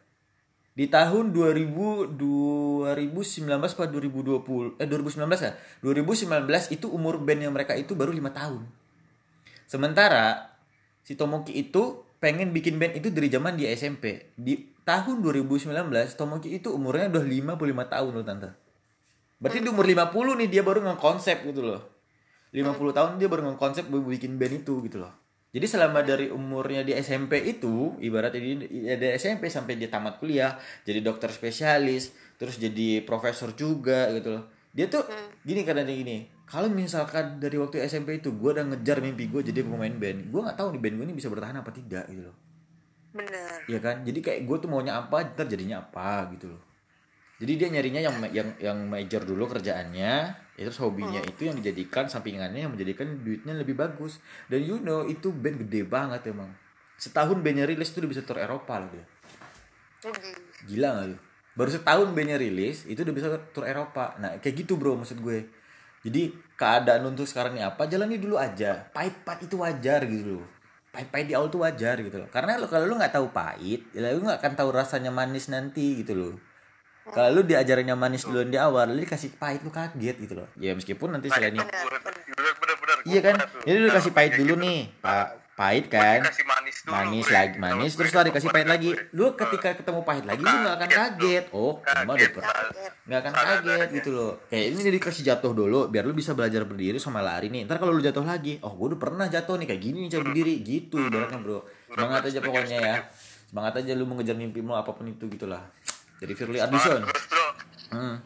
Di 0.76 0.92
tahun 0.92 1.32
2000 1.32 2.16
2019 2.16 3.48
apa 3.48 3.84
2020 3.88 4.80
eh 4.80 4.88
2019 4.88 5.24
ya? 5.40 5.52
2019 5.84 6.76
itu 6.76 6.88
umur 6.92 7.20
band 7.20 7.42
yang 7.48 7.54
mereka 7.56 7.76
itu 7.76 7.96
baru 7.96 8.12
lima 8.12 8.32
tahun. 8.32 8.64
Sementara 9.68 10.56
si 11.04 11.16
Tomoki 11.16 11.56
itu 11.56 12.04
pengen 12.20 12.52
bikin 12.56 12.80
band 12.80 13.00
itu 13.00 13.08
dari 13.12 13.28
zaman 13.32 13.56
dia 13.56 13.72
SMP 13.72 14.36
di 14.36 14.77
tahun 14.88 15.20
2019 15.20 15.68
Tomoki 16.16 16.56
itu 16.56 16.72
umurnya 16.72 17.12
udah 17.12 17.24
55 17.60 17.92
tahun 17.92 18.12
loh 18.16 18.24
tante. 18.24 18.50
Berarti 19.44 19.60
di 19.60 19.68
umur 19.68 19.84
50 19.84 20.40
nih 20.40 20.48
dia 20.48 20.64
baru 20.64 20.80
ngekonsep 20.88 21.44
gitu 21.44 21.62
loh. 21.68 21.84
50 22.56 22.96
tahun 22.96 23.12
dia 23.20 23.28
baru 23.28 23.52
ngekonsep 23.52 23.92
bikin 23.92 24.40
band 24.40 24.64
itu 24.64 24.80
gitu 24.88 25.04
loh. 25.04 25.12
Jadi 25.52 25.68
selama 25.68 26.08
dari 26.08 26.32
umurnya 26.32 26.88
di 26.88 26.96
SMP 26.96 27.44
itu 27.44 28.00
ibaratnya 28.00 28.40
di, 28.40 28.54
dari 28.88 29.20
SMP 29.20 29.52
sampai 29.52 29.76
dia 29.76 29.92
tamat 29.92 30.24
kuliah 30.24 30.56
jadi 30.88 31.04
dokter 31.04 31.32
spesialis 31.36 32.16
terus 32.40 32.56
jadi 32.56 33.04
profesor 33.04 33.52
juga 33.60 34.08
gitu 34.16 34.40
loh. 34.40 34.44
Dia 34.72 34.88
tuh 34.88 35.04
gini 35.44 35.68
kadang 35.68 35.92
gini. 35.92 36.32
Kalau 36.48 36.72
misalkan 36.72 37.44
dari 37.44 37.60
waktu 37.60 37.84
SMP 37.84 38.24
itu 38.24 38.32
gue 38.32 38.56
udah 38.56 38.64
ngejar 38.72 39.04
mimpi 39.04 39.28
gue 39.28 39.52
jadi 39.52 39.68
pemain 39.68 39.92
band 39.92 40.32
gue 40.32 40.40
nggak 40.48 40.56
tahu 40.56 40.72
nih 40.72 40.80
band 40.80 40.96
gue 40.96 41.06
ini 41.12 41.16
bisa 41.20 41.28
bertahan 41.28 41.60
apa 41.60 41.76
tidak 41.76 42.08
gitu 42.08 42.32
loh 42.32 42.47
benar 43.18 43.58
Iya 43.66 43.80
kan? 43.82 44.06
Jadi 44.06 44.20
kayak 44.22 44.40
gue 44.46 44.58
tuh 44.62 44.70
maunya 44.70 44.96
apa 44.96 45.34
ntar 45.34 45.50
jadinya 45.50 45.82
apa 45.82 46.30
gitu 46.38 46.54
loh. 46.54 46.62
Jadi 47.38 47.54
dia 47.54 47.68
nyarinya 47.70 48.02
yang 48.02 48.16
yang 48.34 48.50
yang 48.58 48.78
major 48.90 49.22
dulu 49.22 49.46
kerjaannya 49.46 50.14
ya 50.58 50.64
terus 50.66 50.82
hobinya 50.82 51.22
itu 51.22 51.46
yang 51.46 51.54
dijadikan 51.62 52.10
sampingannya 52.10 52.66
yang 52.66 52.74
menjadikan 52.74 53.22
duitnya 53.22 53.54
lebih 53.54 53.78
bagus. 53.78 54.18
Dan 54.50 54.66
you 54.66 54.82
know 54.82 55.06
itu 55.06 55.30
band 55.30 55.62
gede 55.66 55.86
banget 55.86 56.34
emang. 56.34 56.50
Setahun 56.98 57.38
bandnya 57.46 57.70
rilis 57.70 57.94
tuh 57.94 58.06
udah 58.06 58.12
bisa 58.14 58.26
tour 58.26 58.42
Eropa 58.42 58.82
loh 58.82 58.90
dia. 58.90 59.06
Gila. 60.66 60.90
Gak 60.98 61.06
lu? 61.14 61.18
Baru 61.58 61.70
setahun 61.70 62.10
bandnya 62.14 62.42
rilis 62.42 62.90
itu 62.90 63.06
udah 63.06 63.14
bisa 63.14 63.28
tour 63.54 63.70
Eropa. 63.70 64.18
Nah 64.18 64.42
kayak 64.42 64.66
gitu 64.66 64.74
bro 64.78 64.98
maksud 64.98 65.22
gue. 65.22 65.46
Jadi 66.02 66.34
keadaan 66.58 67.06
untuk 67.06 67.30
sekarang 67.30 67.58
ini 67.58 67.66
apa? 67.66 67.86
Jalani 67.86 68.18
dulu 68.18 68.42
aja. 68.42 68.90
Pahit-pahit 68.90 69.46
itu 69.46 69.62
wajar 69.62 70.02
gitu 70.10 70.42
loh 70.42 70.57
pahit-pahit 70.98 71.30
di 71.30 71.38
awal 71.38 71.54
tuh 71.54 71.62
wajar 71.62 72.02
gitu 72.02 72.18
loh. 72.18 72.30
Karena 72.34 72.58
lo 72.58 72.66
kalau 72.66 72.90
lu 72.90 72.98
nggak 72.98 73.14
tahu 73.14 73.30
pahit 73.30 73.94
ya 73.94 74.02
lu 74.10 74.26
nggak 74.26 74.42
akan 74.42 74.54
tahu 74.58 74.70
rasanya 74.74 75.14
manis 75.14 75.46
nanti 75.54 76.02
gitu 76.02 76.18
loh. 76.18 76.34
Kalau 77.14 77.38
lu 77.38 77.46
diajarannya 77.46 77.94
manis 77.94 78.26
duluan 78.26 78.50
di 78.50 78.58
awal 78.58 78.90
lu 78.90 79.00
dikasih 79.06 79.38
pahit 79.38 79.62
lu 79.62 79.70
kaget 79.70 80.18
gitu 80.18 80.34
loh. 80.34 80.50
Ya 80.58 80.74
meskipun 80.74 81.14
nanti 81.14 81.30
selain 81.30 81.54
itu 81.54 81.62
bener-bener 81.62 82.98
iya 83.06 83.22
kan? 83.22 83.38
Jadi 83.62 83.78
lu 83.78 83.86
dikasih 83.94 84.12
pahit 84.18 84.34
dulu 84.42 84.58
nih. 84.58 84.90
Pak 85.06 85.47
pahit 85.58 85.90
kan? 85.90 86.22
kasih 86.22 86.46
manis 86.46 86.78
dulu 86.86 86.94
manis 86.94 87.28
lagi 87.34 87.56
manis 87.58 87.92
terus 87.98 88.14
lah 88.14 88.24
dikasih 88.30 88.54
keluarga 88.54 88.62
pahit 88.62 88.70
lagi. 88.70 88.90
Lu 89.18 89.34
ketika 89.34 89.70
ketemu 89.74 90.00
pahit 90.06 90.26
lagi 90.30 90.42
lu 90.46 90.54
nggak 90.54 90.76
akan 90.78 90.90
Kaget, 90.94 91.46
oh 91.50 91.82
emang 91.82 92.14
udah 92.14 92.30
nggak 93.10 93.20
akan 93.26 93.34
kaget 93.34 93.90
gitu 93.98 94.10
loh. 94.14 94.32
Kayak 94.54 94.66
ini 94.70 94.80
jadi 94.94 94.98
kasih 95.02 95.24
jatuh 95.34 95.52
dulu 95.58 95.90
biar 95.90 96.06
lu 96.06 96.14
bisa 96.14 96.38
belajar 96.38 96.62
berdiri 96.70 97.02
sama 97.02 97.26
lari 97.26 97.50
nih. 97.50 97.66
Ntar 97.66 97.82
kalau 97.82 97.98
lu 97.98 98.06
jatuh 98.06 98.22
lagi 98.22 98.62
oh 98.62 98.70
gue 98.78 98.94
udah 98.94 99.00
pernah 99.02 99.26
jatuh 99.26 99.58
nih 99.58 99.66
kayak 99.66 99.82
gini 99.82 99.98
nih 100.06 100.10
cara 100.14 100.24
berdiri. 100.30 100.54
Gitu 100.62 100.96
ibaratnya 101.02 101.40
bro. 101.42 101.60
Semangat 101.90 102.22
aja 102.30 102.40
pokoknya 102.46 102.78
ya. 102.78 102.98
semangat 103.48 103.80
aja 103.80 103.96
lu 103.96 104.04
mengejar 104.04 104.36
mimpimu 104.36 104.76
apa 104.76 104.92
pun 104.92 105.08
itu 105.08 105.24
gitulah 105.32 105.64
dari 106.22 106.36
Firly 106.36 106.60
bro, 106.60 107.00
Hmm. 107.88 108.20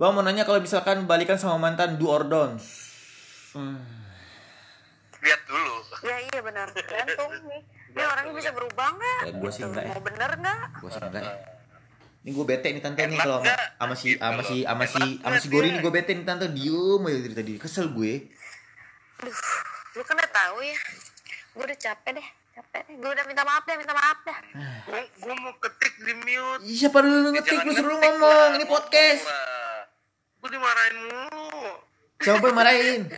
Bang 0.00 0.16
mau 0.16 0.24
nanya 0.24 0.48
kalau 0.48 0.64
misalkan 0.64 1.04
balikan 1.04 1.36
sama 1.36 1.60
mantan 1.60 2.00
do 2.00 2.08
or 2.08 2.24
don't. 2.24 2.56
Hmm. 3.52 3.76
lihat 5.20 5.44
dulu. 5.44 5.79
Ya 6.00 6.16
iya 6.18 6.38
benar 6.40 6.66
tergantung 6.70 7.30
nih 7.44 7.60
ini 7.90 8.02
orangnya 8.02 8.32
bisa 8.32 8.50
berubah 8.50 8.86
nggak 8.90 9.18
Ya, 9.22 9.30
gua 9.34 9.50
sih 9.50 9.62
enggak 9.62 9.82
ya. 9.82 9.90
mau 9.90 10.00
bener 10.00 10.30
nggak 10.34 10.58
Gua 10.78 10.88
sih 10.88 11.00
enggak 11.00 11.22
ya. 11.22 11.34
Ini 12.20 12.30
gue 12.30 12.44
bete 12.44 12.66
nih 12.68 12.78
tante 12.78 13.00
nih 13.02 13.16
kalau 13.16 13.40
sama, 13.40 13.94
si 13.94 14.06
Gitu 14.06 14.20
sama 14.20 14.42
si 14.42 14.62
sama 14.62 14.84
si 14.84 15.00
sama 15.18 15.36
si 15.38 15.46
Gori 15.48 15.64
dia? 15.64 15.72
nih 15.72 15.80
gue 15.80 15.90
bete 15.90 16.10
nih 16.12 16.22
tante 16.22 16.46
diem 16.48 17.00
aja 17.02 17.18
dari 17.18 17.34
tadi 17.34 17.50
kesel 17.56 17.86
gue. 17.90 18.12
lu 19.90 20.00
kan 20.00 20.14
udah 20.14 20.30
tahu 20.30 20.56
ya 20.60 20.76
gue 21.50 21.62
udah 21.64 21.78
capek 21.78 22.10
deh 22.14 22.26
capek 22.50 22.78
deh 22.82 22.94
gue 22.94 23.10
udah 23.10 23.24
minta 23.24 23.42
maaf 23.42 23.62
deh 23.62 23.74
minta 23.74 23.90
maaf 23.90 24.18
dah 24.22 24.38
Gue 24.82 25.00
gue 25.18 25.34
mau 25.34 25.50
ketik 25.58 25.94
di 25.98 26.12
mute. 26.14 26.62
Ih, 26.62 26.74
Siapa 26.78 26.98
dulu 26.98 27.16
lu 27.18 27.28
ngetik 27.30 27.58
lu 27.58 27.72
suruh 27.72 27.94
ngomong 27.94 28.48
ini 28.54 28.64
podcast. 28.64 29.22
Gue 30.38 30.48
dimarahin 30.50 30.94
mulu. 31.02 31.46
Coba 32.18 32.46
marahin. 32.50 33.02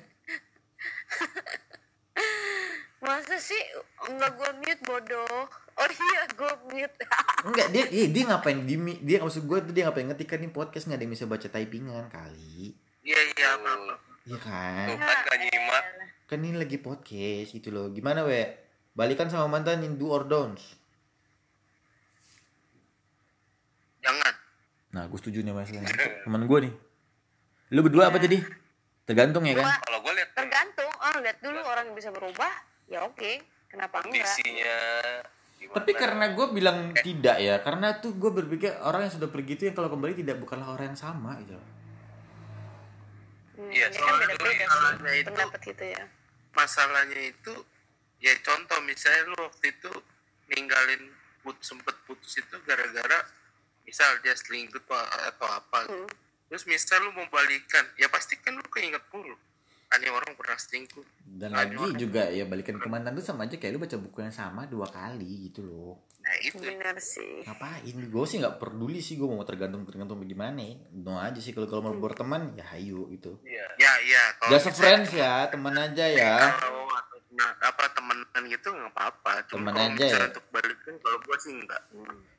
masa 3.02 3.34
sih 3.42 3.58
enggak 4.06 4.30
gue 4.38 4.50
mute 4.62 4.82
bodoh 4.86 5.42
oh 5.50 5.90
iya 5.90 6.22
gue 6.30 6.52
mute 6.70 6.96
Enggak 7.42 7.74
dia 7.74 7.84
dia, 7.90 8.06
dia 8.06 8.24
ngapain 8.30 8.62
di 8.62 8.78
dia 9.02 9.18
maksud 9.18 9.42
gue 9.50 9.58
tuh 9.66 9.74
dia 9.74 9.90
ngapain 9.90 10.06
ngetik 10.06 10.30
kan 10.30 10.38
ini 10.38 10.54
podcast 10.54 10.86
nggak 10.86 10.98
ada 11.02 11.04
yang 11.04 11.14
bisa 11.18 11.26
baca 11.26 11.48
typingan 11.50 12.06
kali. 12.06 12.70
Iya 13.02 13.20
iya 13.34 13.46
apa 13.58 13.98
Iya 14.22 14.38
kan? 14.38 14.86
Kan 14.94 15.18
gak 15.26 15.38
nyimak. 15.42 15.84
Kan 16.30 16.38
ini 16.46 16.54
lagi 16.54 16.78
podcast 16.78 17.50
gitu 17.50 17.74
loh. 17.74 17.90
Gimana 17.90 18.22
we? 18.22 18.46
Balikan 18.94 19.26
sama 19.26 19.50
mantan 19.50 19.82
in 19.82 19.98
do 19.98 20.06
or 20.06 20.22
don'ts. 20.22 20.78
Jangan. 24.06 24.34
Nah, 24.94 25.10
gue 25.10 25.18
setuju 25.18 25.42
nih 25.42 25.50
masalahnya. 25.50 25.90
Temen 26.22 26.46
gue 26.46 26.58
nih. 26.70 26.74
Lu 27.74 27.82
berdua 27.82 28.14
apa 28.14 28.22
jadi? 28.22 28.38
Tergantung 29.02 29.42
ya 29.50 29.58
kan? 29.58 29.82
Kalau 29.82 29.98
gue 29.98 30.12
lihat 30.14 30.30
tergantung 30.38 30.90
oh 30.94 31.16
lihat 31.18 31.38
dulu 31.42 31.58
orang 31.66 31.90
yang 31.90 31.96
bisa 31.98 32.14
berubah 32.14 32.52
ya 32.92 33.00
oke 33.02 33.30
kenapa 33.66 34.04
enggak 34.04 34.20
kondisinya. 34.28 34.76
gimana. 35.56 35.76
Tapi 35.78 35.92
karena 35.94 36.24
gue 36.28 36.46
bilang 36.50 36.78
tidak 36.92 37.36
ya, 37.38 37.56
karena 37.62 37.96
tuh 37.96 38.12
gue 38.12 38.28
berpikir 38.28 38.76
orang 38.82 39.06
yang 39.06 39.14
sudah 39.14 39.30
pergi 39.30 39.54
itu 39.54 39.62
yang 39.64 39.76
kalau 39.78 39.88
kembali 39.88 40.12
tidak 40.12 40.36
bukanlah 40.36 40.68
orang 40.68 40.92
yang 40.92 40.98
sama 40.98 41.38
gitu. 41.40 41.54
Hmm, 43.54 43.70
Iya, 43.70 43.86
kan 43.88 43.96
soalnya 43.96 44.26
beda-beda 44.28 44.64
masalahnya 44.66 45.06
sih 45.06 45.16
itu- 45.16 45.28
pendapat 45.28 45.60
gitu 45.62 45.84
ya 45.86 46.04
masalahnya 46.52 47.20
itu 47.22 47.54
ya 48.18 48.32
contoh 48.40 48.78
misalnya 48.82 49.22
lu 49.24 49.38
waktu 49.40 49.66
itu 49.70 49.90
ninggalin 50.48 51.02
put 51.40 51.56
sempet 51.60 51.96
putus 52.04 52.32
itu 52.34 52.56
gara-gara 52.62 53.18
misal 53.82 54.08
dia 54.20 54.34
selingkuh 54.34 54.78
atau, 54.78 54.98
atau 55.00 55.48
apa 55.48 55.78
Hmm. 55.86 56.08
terus 56.46 56.64
misal 56.64 57.00
lu 57.02 57.12
mau 57.12 57.24
balikan 57.28 57.88
ya 57.96 58.08
pasti 58.08 58.36
kan 58.36 58.52
lu 58.52 58.64
keinget 58.68 59.00
mulu 59.08 59.32
aneh 59.92 60.10
orang 60.10 60.32
pernah 60.34 60.56
selingkuh 60.56 61.04
Dan 61.24 61.52
Ada 61.52 61.72
lagi 61.72 62.00
juga 62.00 62.22
ya 62.28 62.44
balikan 62.48 62.76
ke 62.80 62.88
mantan 62.88 63.12
tuh 63.16 63.24
sama 63.24 63.44
aja 63.48 63.56
kayak 63.60 63.72
lu 63.76 63.80
baca 63.80 63.96
buku 64.00 64.18
yang 64.24 64.34
sama 64.34 64.64
dua 64.68 64.88
kali 64.88 65.48
gitu 65.52 65.64
loh. 65.64 65.94
nah 66.22 66.34
itu 66.38 66.62
benar 66.62 66.96
sih 67.02 67.42
Ngapain? 67.42 67.96
Gue 68.08 68.24
sih 68.28 68.38
nggak 68.38 68.56
peduli 68.62 69.02
sih 69.02 69.18
gue 69.18 69.26
mau 69.26 69.42
tergantung 69.42 69.82
tergantung 69.82 70.22
bagaimana. 70.22 70.62
No 70.94 71.18
aja 71.18 71.40
sih 71.42 71.50
kalau 71.50 71.66
kalau 71.66 71.82
mau 71.90 71.94
berteman 71.98 72.54
ya 72.54 72.64
hayu 72.72 73.10
gitu. 73.12 73.36
ya 73.44 73.66
ya 73.80 74.22
kalau 74.38 74.50
Just 74.54 74.70
friends 74.76 75.10
ya, 75.12 75.50
teman 75.50 75.74
aja 75.74 76.04
ya. 76.06 76.36
kalau 76.56 76.86
nah, 77.32 77.50
apa 77.64 77.84
temenan 77.96 78.42
gitu 78.48 78.68
nggak 78.70 78.92
apa-apa 78.92 79.32
Temen 79.48 79.72
kalau 79.72 79.88
aja 79.88 79.96
misalnya 79.96 80.20
ya? 80.20 80.30
untuk 80.30 80.46
balikan 80.52 80.94
kalau 81.00 81.18
gua 81.24 81.36
sih 81.40 81.52
enggak 81.56 81.82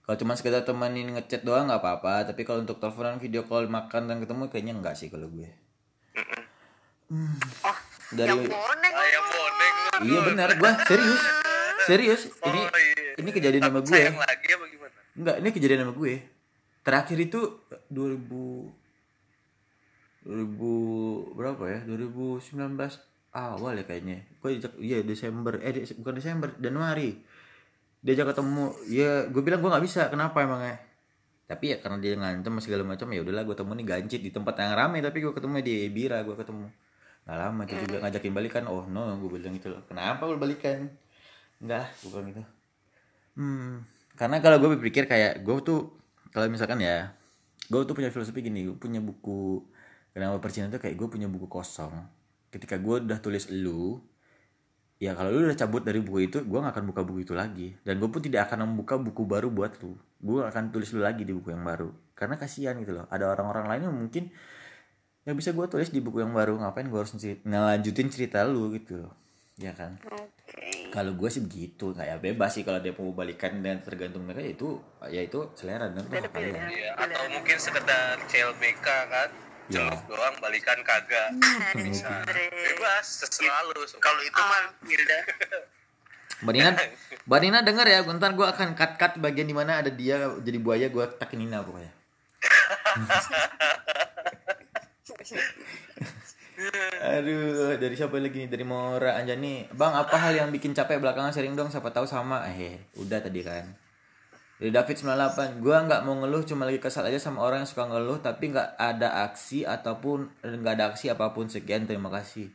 Kalau 0.04 0.18
cuma 0.20 0.34
sekedar 0.36 0.62
temenin 0.68 1.16
ngechat 1.16 1.48
doang 1.48 1.72
nggak 1.72 1.80
apa-apa, 1.80 2.28
tapi 2.28 2.44
kalau 2.44 2.60
untuk 2.60 2.76
teleponan, 2.76 3.24
video 3.24 3.48
call, 3.48 3.72
makan 3.72 4.12
dan 4.12 4.20
ketemu 4.20 4.52
kayaknya 4.52 4.74
enggak 4.76 4.96
sih 5.00 5.08
kalau 5.08 5.32
gue. 5.32 5.48
Hmm. 7.14 7.38
oh 7.61 7.77
Dari 8.10 8.26
yang 8.26 8.41
boneng 8.41 8.94
lu. 8.98 9.06
Iya 10.02 10.19
benar, 10.26 10.49
gue 10.57 10.72
serius. 10.90 11.23
Serius. 11.85 12.22
Ini 12.41 12.61
Oh, 12.65 12.73
iya. 12.73 13.14
ini 13.22 13.30
kejadian 13.30 13.69
sama 13.69 13.80
gue. 13.85 13.94
sayang 13.94 14.18
lagi 14.18 14.48
apa 14.49 14.65
gimana 14.65 14.98
Enggak, 15.14 15.35
ini 15.38 15.49
kejadian 15.53 15.81
sama 15.85 15.94
gue. 15.94 16.14
Terakhir 16.81 17.18
itu 17.22 17.40
2000 17.94 18.73
2000 20.26 21.38
berapa 21.38 21.64
ya? 21.69 21.80
2019 21.85 22.80
awal 23.30 23.73
ya 23.77 23.84
kayaknya. 23.85 24.18
Gue 24.41 24.57
ajak 24.57 24.73
iya 24.81 25.06
Desember. 25.06 25.61
Eh 25.61 25.85
bukan 25.99 26.14
Desember, 26.18 26.49
Januari. 26.57 27.22
Diajak 28.02 28.34
ketemu. 28.34 28.73
Ya, 28.90 29.30
gue 29.30 29.41
bilang 29.45 29.61
gue 29.61 29.69
nggak 29.69 29.85
bisa. 29.85 30.10
Kenapa 30.10 30.41
emangnya? 30.41 30.81
Tapi 31.44 31.76
ya 31.76 31.77
karena 31.77 31.99
dia 31.99 32.15
ngancem 32.15 32.56
segala 32.57 32.88
macam 32.88 33.06
ya 33.11 33.19
udahlah 33.22 33.44
gue 33.44 33.53
ketemu 33.53 33.72
nih 33.77 33.85
gancit 33.85 34.22
di 34.23 34.31
tempat 34.31 34.56
yang 34.57 34.73
ramai 34.73 35.03
tapi 35.03 35.19
gue 35.19 35.34
ketemu 35.35 35.60
di 35.61 35.76
Bira 35.91 36.23
gue 36.23 36.34
ketemu. 36.34 36.68
Gak 37.24 37.38
lama 37.40 37.62
itu 37.64 37.76
juga 37.88 37.98
ngajakin 38.04 38.34
balikan. 38.36 38.64
Oh 38.68 38.84
no, 38.88 39.16
gue 39.20 39.40
bilang 39.40 39.56
gitu 39.56 39.72
loh. 39.72 39.82
Kenapa 39.88 40.28
lu 40.28 40.36
balikan? 40.36 40.91
Enggak, 41.64 41.88
gue 42.04 42.10
bilang 42.12 42.28
gitu. 42.30 42.44
Hmm, 43.34 43.88
karena 44.20 44.38
kalau 44.44 44.62
gue 44.62 44.70
berpikir 44.78 45.10
kayak 45.10 45.41
gue 45.41 45.56
tuh 45.64 45.95
kalau 46.36 46.50
misalkan 46.52 46.84
ya, 46.84 47.16
gue 47.72 47.80
tuh 47.88 47.95
punya 47.95 48.12
filosofi 48.12 48.44
gini, 48.44 48.68
gue 48.68 48.78
punya 48.78 49.00
buku 49.00 49.64
kenapa 50.14 50.38
percintaan 50.38 50.78
tuh 50.78 50.82
kayak 50.82 50.95
gue 50.95 51.08
punya 51.10 51.28
buku 51.28 51.50
kosong. 51.50 51.91
ketika 52.54 52.78
gue 52.78 53.02
udah 53.02 53.18
tulis 53.18 53.50
lu 53.50 53.98
ya 55.02 55.18
kalau 55.18 55.34
lu 55.34 55.50
udah 55.50 55.58
cabut 55.58 55.82
dari 55.82 56.00
buku 56.06 56.30
itu 56.30 56.38
gue 56.45 56.60
gak 56.62 56.70
akan 56.70 56.86
buka 56.94 57.02
buku 57.02 57.26
itu 57.26 57.34
lagi 57.34 57.74
dan 57.82 57.98
gue 57.98 58.06
pun 58.08 58.22
tidak 58.22 58.45
akan 58.45 58.70
membuka 58.70 58.95
buku 59.02 59.26
baru 59.26 59.50
buat 59.50 59.82
lu 59.82 59.98
gue 60.22 60.40
akan 60.45 60.70
tulis 60.70 60.94
lu 60.94 61.02
lagi 61.02 61.26
di 61.26 61.34
buku 61.34 61.50
yang 61.50 61.66
baru 61.66 61.90
karena 62.14 62.38
kasihan 62.38 62.78
gitu 62.78 62.94
loh 62.94 63.10
ada 63.10 63.26
orang-orang 63.34 63.66
lain 63.68 63.82
yang 63.90 63.95
mungkin 63.98 64.30
yang 65.24 65.34
bisa 65.34 65.50
gue 65.50 65.66
tulis 65.66 65.88
di 65.88 65.98
buku 65.98 66.20
yang 66.20 66.32
baru 66.32 66.54
ngapain 66.58 66.86
gue 66.86 66.98
harus 66.98 67.12
ngelanjutin 67.16 68.08
cerita 68.08 68.44
lu 68.44 68.72
gitu 68.72 69.00
loh 69.00 69.12
ya 69.56 69.72
kan 69.72 69.95
Oke. 70.04 70.90
kalau 70.90 71.14
gue 71.14 71.28
sih 71.30 71.40
begitu 71.40 71.94
kayak 71.94 72.20
bebas 72.20 72.52
sih 72.52 72.62
kalau 72.62 72.78
dia 72.78 72.91
mau 72.91 73.10
balikan 73.10 73.60
dan 73.60 73.80
tergantung 73.80 74.24
mereka 74.24 74.41
ya 74.41 74.52
itu 74.52 74.68
ya 75.06 75.22
itu 75.22 75.38
selera 75.54 75.88
dan 75.88 76.02
Beda-beda. 76.04 76.34
kalian 76.34 76.54
Iya, 76.70 76.90
atau 76.98 77.22
mungkin 77.30 77.56
sekedar 77.58 78.18
CLBK 78.26 78.88
kan 79.08 79.30
Ya. 79.72 79.88
celup 79.88 80.04
doang 80.12 80.36
balikan 80.44 80.76
kagak 80.84 81.40
bisa 81.80 82.04
Andre. 82.04 82.52
bebas 82.52 83.24
selalu 83.24 83.88
Kalau 83.95 84.20
itu 84.20 84.36
mah 84.36 84.76
Hilda 84.84 85.20
Mbak 86.44 86.52
Nina, 86.52 86.72
Mbak 87.24 87.40
Nina 87.40 87.60
denger 87.64 87.88
ya, 87.88 88.00
bentar 88.04 88.36
gue 88.36 88.44
akan 88.44 88.76
cut 88.76 89.00
cut 89.00 89.16
bagian 89.16 89.48
di 89.48 89.56
mana 89.56 89.80
ada 89.80 89.88
dia 89.88 90.36
jadi 90.36 90.60
buaya 90.60 90.91
gue 90.91 91.06
takin 91.16 91.40
Nina 91.40 91.64
pokoknya. 91.64 91.88
Aduh, 97.04 97.76
dari 97.76 97.95
siapa 97.95 98.16
lagi 98.16 98.38
nih? 98.38 98.50
Dari 98.50 98.62
Mora 98.64 99.18
Anjani. 99.18 99.66
Bang, 99.72 99.91
apa 99.91 100.16
hal 100.16 100.34
yang 100.36 100.50
bikin 100.50 100.72
capek 100.72 101.02
belakangan 101.02 101.34
sering 101.34 101.54
dong? 101.54 101.68
Siapa 101.68 101.90
tahu 101.90 102.06
sama. 102.06 102.45
Eh, 102.48 102.78
udah 102.95 103.20
tadi 103.20 103.41
kan. 103.41 103.74
Dari 104.56 104.70
David 104.70 104.95
98, 104.95 105.60
gua 105.60 105.82
nggak 105.82 106.02
mau 106.06 106.16
ngeluh, 106.16 106.45
cuma 106.45 106.64
lagi 106.64 106.78
kesal 106.78 107.04
aja 107.04 107.18
sama 107.18 107.41
orang 107.41 107.66
yang 107.66 107.70
suka 107.70 107.84
ngeluh, 107.84 108.22
tapi 108.22 108.54
nggak 108.54 108.78
ada 108.78 109.26
aksi 109.26 109.66
ataupun 109.66 110.30
nggak 110.40 110.74
ada 110.78 110.86
aksi 110.94 111.10
apa 111.10 111.34
pun. 111.34 111.50
Sekian, 111.50 111.84
terima 111.84 112.08
kasih. 112.08 112.48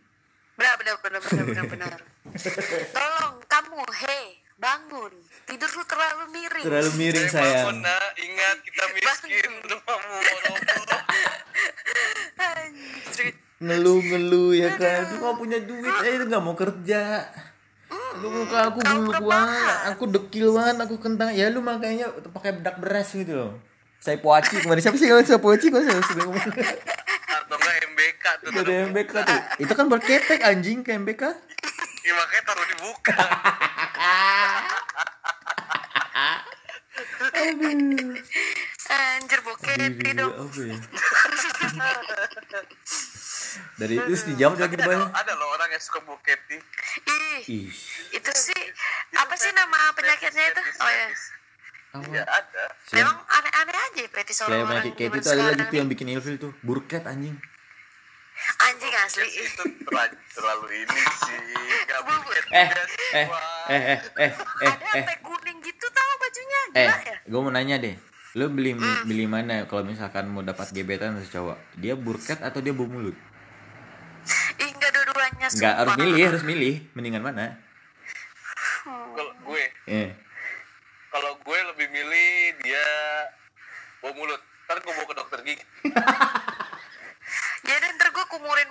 Benar, 0.55 0.75
benar, 0.79 0.95
benar, 0.99 1.21
benar, 1.21 1.45
benar, 1.45 1.65
benar. 1.69 1.99
Tolong 2.97 3.35
kamu, 3.45 3.83
hei, 4.07 4.27
bangun. 4.57 5.13
Tidur 5.45 5.71
lu 5.71 5.85
terlalu 5.85 6.25
miring. 6.33 6.65
Terlalu 6.65 6.91
miring 6.97 7.27
Eh, 7.27 7.33
sayang. 7.35 7.67
bangun, 7.67 7.79
nak. 7.83 8.11
ingat 8.17 8.57
kita 8.63 8.83
miskin 8.95 9.27
Anjir. 9.29 9.47
Ngeluh-ngeluh 13.59 14.51
ya 14.55 14.71
kan? 14.79 15.01
Lu 15.11 15.17
nggak 15.23 15.37
punya 15.37 15.59
duit 15.63 15.95
eh 16.07 16.15
nggak 16.23 16.43
mau 16.43 16.55
kerja. 16.55 17.27
Lu 18.19 18.29
muka 18.35 18.59
aku 18.71 18.79
bulu 18.83 19.13
banget 19.27 19.79
aku 19.95 20.05
dekil 20.11 20.55
banget 20.55 20.77
aku 20.87 20.97
kentang. 20.99 21.31
Ya 21.35 21.51
lu 21.51 21.63
makanya 21.63 22.11
pakai 22.35 22.59
bedak 22.59 22.79
beras 22.83 23.15
gitu 23.15 23.35
loh. 23.35 23.53
Saya 23.99 24.19
poaci 24.23 24.63
kemarin. 24.63 24.83
Siapa 24.83 24.99
sih 24.99 25.09
kalau 25.11 25.23
saya 25.27 25.41
poaci 25.43 25.67
kok 25.71 25.83
saya 25.83 26.03
sudah 26.07 26.25
ngomong 26.27 26.47
atau 27.29 27.57
enggak 27.57 27.77
MBK 27.93 28.25
tuh 28.45 28.49
Gak 28.55 28.65
ada 28.67 28.75
MBK 28.93 29.15
tuh. 29.27 29.41
Itu 29.63 29.73
kan 29.75 29.87
berketek 29.91 30.41
anjing 30.45 30.87
ke 30.87 30.95
MBK 30.95 31.23
ya, 32.09 32.17
makanya 32.17 32.43
taruh 32.49 32.65
di 32.65 32.77
buka 36.99 37.43
Anjir 38.89 39.41
bokep 39.45 39.77
Diri 40.01 40.13
dong. 40.17 40.33
apa 40.33 40.61
ya? 40.65 40.77
Dari 43.79 43.95
itu 43.99 44.23
dijawab 44.35 44.59
lagi 44.59 44.77
ada 44.79 44.87
banyak 44.87 45.03
loh, 45.03 45.11
ada 45.15 45.33
loh 45.35 45.49
orang 45.55 45.71
yang 45.75 45.83
suka 45.83 45.99
buketi 46.03 46.59
Ih, 47.07 47.43
ih. 47.47 47.71
itu 48.15 48.31
sih 48.35 48.61
apa 49.19 49.35
sih 49.35 49.51
nama 49.55 49.91
penyakitnya 49.95 50.45
itu? 50.55 50.63
Oh 50.79 50.91
ya. 50.91 51.07
ya 52.13 52.23
ada. 52.27 52.65
Memang 52.95 53.17
aneh-aneh 53.19 53.75
aja 53.75 53.99
ya 54.03 54.09
fetis 54.15 54.35
selain 54.39 54.63
orang-orang 54.63 54.95
penyakit 54.95 54.95
kayak 54.95 55.11
itu 55.19 55.29
ada 55.31 55.43
lagi 55.43 55.63
tuh 55.67 55.77
yang 55.79 55.89
bikin 55.91 56.07
ilfil 56.15 56.37
tuh. 56.39 56.53
Burket 56.63 57.03
anjing 57.07 57.35
Anjing 58.61 58.95
asli. 58.97 59.27
itu 59.37 59.63
terlalu, 59.83 60.15
terlalu 60.31 60.67
ini 60.79 61.01
sih 61.21 61.41
nggak 61.85 62.01
buket 62.03 62.45
eh 62.51 62.69
eh 63.11 63.27
eh 63.27 63.27
eh 63.69 63.83
eh 63.83 63.99
eh 64.19 64.31
Ada 64.63 64.87
eh 64.89 65.03
sampai 65.03 65.19
kuning 65.21 65.59
gitu 65.61 65.87
tahu 65.89 66.13
bajunya. 66.17 66.61
Eh, 66.71 66.87
Gila 66.87 66.99
ya? 67.05 67.17
gue 67.25 67.41
mau 67.41 67.51
nanya 67.51 67.77
deh. 67.77 67.95
Lo 68.35 68.47
beli 68.47 68.73
Hmm. 68.73 69.03
beli 69.05 69.25
mana 69.25 69.65
kalau 69.65 69.83
misalkan 69.83 70.29
mau 70.29 70.41
dapat 70.41 70.71
gebetan 70.71 71.17
dari 71.17 71.27
cowok? 71.27 71.59
Dia 71.75 71.95
burket 71.95 72.39
atau 72.39 72.61
dia 72.61 72.71
bau 72.71 72.87
mulut? 72.87 73.17
Ih, 74.57 74.69
enggak 74.69 74.91
dua-duanya 74.93 75.49
Enggak 75.49 75.75
harus 75.77 75.95
milih, 75.97 76.23
harus 76.29 76.45
milih. 76.45 76.75
Mendingan 76.93 77.23
mana? 77.23 77.47
kalau 78.85 79.35
gue 79.45 79.65
Eh, 79.87 80.09
kalau 81.09 81.33
gue 81.37 81.59
lebih 81.67 81.89
milih 81.89 82.33
dia 82.59 82.85
bau 83.99 84.15
mulut 84.15 84.39
ntar 84.65 84.79
gue 84.79 84.93
bawa 84.93 85.05
ke 85.05 85.15
dokter 85.15 85.39
gigi 85.43 85.65
Ya 87.67 87.77
dan 87.77 87.91
ntar 87.97 88.09
gue 88.09 88.25
kumurin 88.29 88.71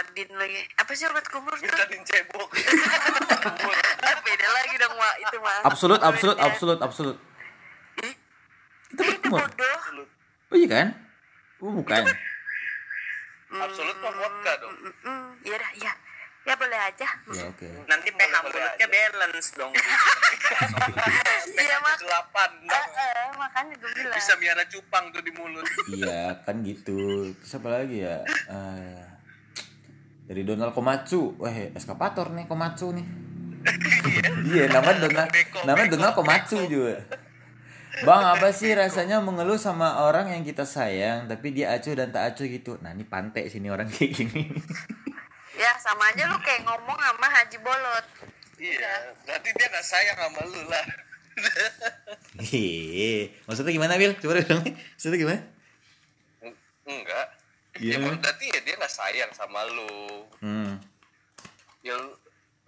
betadin 0.00 0.30
lagi. 0.32 0.60
Apa 0.80 0.90
sih 0.96 1.04
obat 1.06 1.26
kumur 1.28 1.52
tuh? 1.52 1.62
minta 1.62 1.84
cebok 1.84 2.48
beda 4.26 4.46
lagi 4.52 4.74
dong, 4.78 4.94
Wak. 4.94 5.14
Itu 5.20 5.36
mah. 5.40 5.60
absolut, 5.64 6.00
absolut, 6.00 6.36
absolut, 6.38 6.78
absolut. 6.80 7.16
Ih, 8.00 8.14
Itu 8.90 9.02
berkumur. 9.02 9.40
bodoh. 9.44 9.78
Oh 10.50 10.56
iya 10.56 10.68
kan? 10.68 10.86
Oh 11.60 11.72
bukan. 11.74 12.02
absolut 13.50 13.96
mah 13.98 14.12
vodka 14.14 14.52
dong 14.62 14.74
Mm, 14.80 14.94
mm, 15.02 15.26
ya 15.42 15.56
dah, 15.58 15.72
ya. 15.76 15.92
Ya 16.40 16.54
boleh 16.56 16.80
aja. 16.80 17.08
Ya 17.36 17.44
oke. 17.46 17.68
Nanti 17.84 18.08
pH 18.08 18.34
mulutnya 18.40 18.86
balance 18.88 19.50
dong. 19.52 19.72
Iya, 21.50 21.76
mak. 21.84 22.00
delapan 22.00 22.50
Eh, 22.64 22.86
eh, 22.96 23.28
makanya 23.36 23.74
gue 23.76 23.90
bilang. 23.92 24.16
bisa 24.16 24.32
miara 24.40 24.64
cupang 24.64 25.12
tuh 25.12 25.20
di 25.20 25.30
mulut 25.36 25.66
Iya 25.92 26.40
kan 26.42 26.64
gitu. 26.64 27.28
Terus 27.36 27.52
apa 27.60 27.68
lagi 27.68 28.00
ya? 28.00 28.24
Eh, 28.48 29.02
dari 30.30 30.46
Donald 30.46 30.70
Komatsu. 30.70 31.34
Wah, 31.42 31.50
eskapator 31.74 32.30
nih 32.30 32.46
Komatsu 32.46 32.94
nih. 32.94 33.06
iya, 34.54 34.70
nama 34.70 34.94
Donald 34.94 35.28
Beko, 35.28 35.66
nama 35.66 35.82
beko, 35.84 35.92
Donald 35.98 36.14
Komatsu 36.14 36.70
juga. 36.70 37.02
Bang, 38.06 38.22
apa 38.22 38.54
sih 38.54 38.70
rasanya 38.72 39.18
mengeluh 39.18 39.58
sama 39.58 40.06
orang 40.06 40.30
yang 40.30 40.46
kita 40.46 40.62
sayang 40.62 41.26
tapi 41.26 41.52
dia 41.52 41.74
acuh 41.74 41.92
dan 41.98 42.14
tak 42.14 42.32
acuh 42.32 42.46
gitu? 42.46 42.78
Nah, 42.78 42.94
ini 42.94 43.02
pantai 43.02 43.50
sini 43.50 43.66
orang 43.68 43.90
kayak 43.92 44.14
gini. 44.14 44.54
Ya, 45.58 45.74
sama 45.82 46.08
aja 46.14 46.30
lu 46.30 46.38
kayak 46.40 46.62
ngomong 46.64 46.96
sama 46.96 47.26
Haji 47.26 47.58
Bolot. 47.60 48.06
iya 48.60 49.16
berarti 49.24 49.56
dia 49.56 49.66
nggak 49.72 49.86
sayang 49.88 50.16
sama 50.20 50.40
lu 50.44 50.62
lah 50.68 50.84
Hehehe. 52.36 53.32
Maksudnya 53.48 53.72
gimana, 53.72 53.96
Bil? 53.96 54.12
Coba 54.20 54.36
dong. 54.44 54.60
Maksudnya 54.60 55.16
gimana? 55.16 55.40
enggak 56.90 57.39
Iya. 57.80 57.96
ya 57.96 58.12
berarti 58.12 58.46
ya 58.46 58.60
dia 58.60 58.74
nggak 58.76 58.92
sayang 58.92 59.30
sama 59.32 59.64
lu 59.66 60.28
Hmm. 60.38 60.76
ya 61.80 61.96
lu, 61.96 62.12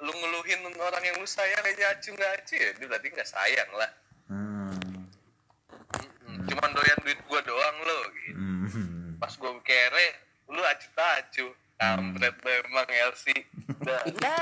lu 0.00 0.10
ngeluhin 0.10 0.60
orang 0.72 1.02
yang 1.02 1.16
lu 1.16 1.26
sayang 1.26 1.60
aja 1.62 1.92
acu 1.92 2.10
nggak 2.10 2.32
acu 2.38 2.54
ya 2.54 2.70
dia 2.72 2.86
berarti 2.86 3.08
nggak 3.08 3.28
sayang 3.28 3.70
lah 3.72 3.90
Hmm. 4.24 4.72
Mm-mm. 5.92 6.48
cuman 6.48 6.70
doyan 6.72 6.98
duit 7.02 7.20
gua 7.22 7.40
doang 7.42 7.76
lo 7.78 7.98
gitu. 8.18 8.40
Hmm. 8.72 9.14
pas 9.16 9.32
gua 9.34 9.52
kere 9.60 10.08
lu 10.48 10.62
acu 10.62 10.88
tak 10.90 11.12
acu 11.22 11.46
kampret 11.76 12.32
lo 12.34 12.50
emang 12.62 12.88
Elsi 12.88 13.36
Dah. 13.78 14.00
Ya, 14.06 14.36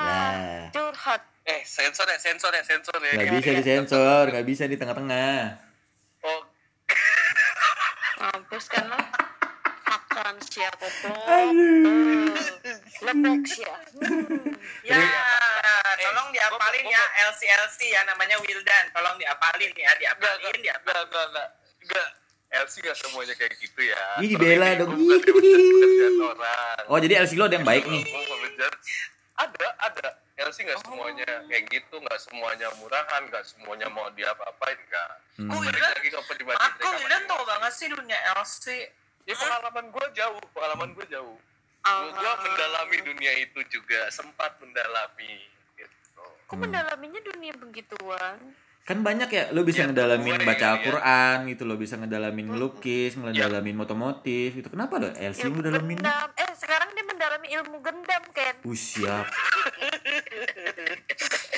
Lah. 0.00 0.32
curhat. 0.70 1.22
eh 1.44 1.60
sensor 1.62 2.06
ya 2.06 2.16
sensor 2.16 2.48
ya 2.50 2.62
sensor 2.62 2.96
ya 2.98 3.18
Gak 3.18 3.34
bisa 3.34 3.50
disensor, 3.52 4.24
gak 4.28 4.46
bisa 4.46 4.64
di 4.64 4.76
tengah-tengah. 4.76 5.60
oh 6.22 6.40
Mampus 8.16 8.64
kan 8.66 8.84
lo. 8.86 8.96
Makan 10.14 10.38
siapa 10.46 10.86
Aduh. 11.26 12.30
Lepek 13.02 13.42
siap. 13.50 13.80
Ya, 14.86 14.94
Eh, 14.94 15.94
tolong 16.00 16.30
diapalin 16.30 16.86
ya 16.86 17.02
LC 17.26 17.40
LC 17.46 17.78
ya 17.90 18.06
namanya 18.06 18.38
Wildan. 18.38 18.84
Tolong 18.94 19.18
diapalin 19.18 19.74
ya, 19.74 19.90
enggak 19.90 19.98
diapalin 19.98 20.54
enggak 20.54 20.62
ya. 20.62 20.74
enggak 21.02 21.48
enggak 21.82 22.08
Elsi 22.54 22.78
nggak 22.78 22.94
semuanya 22.94 23.34
kayak 23.34 23.58
gitu 23.58 23.80
ya 23.82 23.98
Ih, 24.22 24.30
dibela 24.30 24.78
dong. 24.78 24.94
ini 24.94 25.18
Oh, 26.86 26.98
jadi 27.02 27.26
LC 27.26 27.34
lo 27.34 27.50
ada 27.50 27.58
yang 27.58 27.66
baik 27.66 27.82
nih. 27.84 28.06
Ada 29.34 29.66
ada 29.82 30.06
Elsi 30.38 30.62
nggak 30.62 30.78
semuanya 30.86 31.26
kayak 31.50 31.66
gitu 31.66 31.98
nggak 31.98 32.20
semuanya 32.22 32.70
murahan 32.78 33.26
nggak 33.26 33.42
semuanya 33.42 33.90
mau 33.90 34.06
diapa-apain 34.14 34.78
nggak 34.80 35.10
Hmm. 35.34 35.50
Wildan, 35.50 35.90
aku 36.54 36.86
Wildan 36.94 37.22
tau 37.26 37.42
banget 37.42 37.72
sih 37.74 37.90
dunia 37.90 38.14
LC. 38.38 38.86
Ya 39.24 39.34
pengalaman 39.34 39.84
gue 39.88 40.06
jauh 40.12 40.40
pengalaman 40.50 40.88
gue 40.92 41.06
jauh 41.08 41.36
Ah. 41.84 42.08
gue 42.08 42.32
mendalami 42.42 42.96
dunia 43.04 43.32
itu 43.38 43.60
juga 43.68 44.08
sempat 44.08 44.56
mendalami 44.56 45.36
gitu 45.76 46.24
Kok 46.44 46.56
mendalaminya 46.56 47.20
dunia 47.22 47.52
begituan? 47.54 48.40
Kan 48.84 49.00
banyak 49.00 49.28
ya, 49.28 49.44
lo 49.52 49.64
bisa 49.64 49.80
Ya, 49.80 49.88
ngedalamin 49.88 50.32
gue 50.34 50.44
baca 50.44 50.60
ya. 50.60 50.72
Al-Quran 50.76 51.36
gitu, 51.48 51.64
lo 51.64 51.76
bisa 51.76 51.96
ngedalamin 51.96 52.52
ngelukis, 52.52 53.16
ngedalamin 53.16 53.80
otomotif 53.80 54.52
gitu. 54.54 54.68
Kenapa 54.68 54.96
lo 54.96 55.08
LC 55.08 55.44
Ilmu 55.44 55.60
ngedalamin? 55.60 55.96
gendam. 56.00 56.28
Eh, 56.36 56.52
sekarang 56.52 56.88
dia 56.92 57.04
mendalami 57.04 57.46
ilmu 57.48 57.76
gendam, 57.80 58.22
Ken. 58.32 58.54
Uh, 58.60 58.72
siap. 58.72 59.24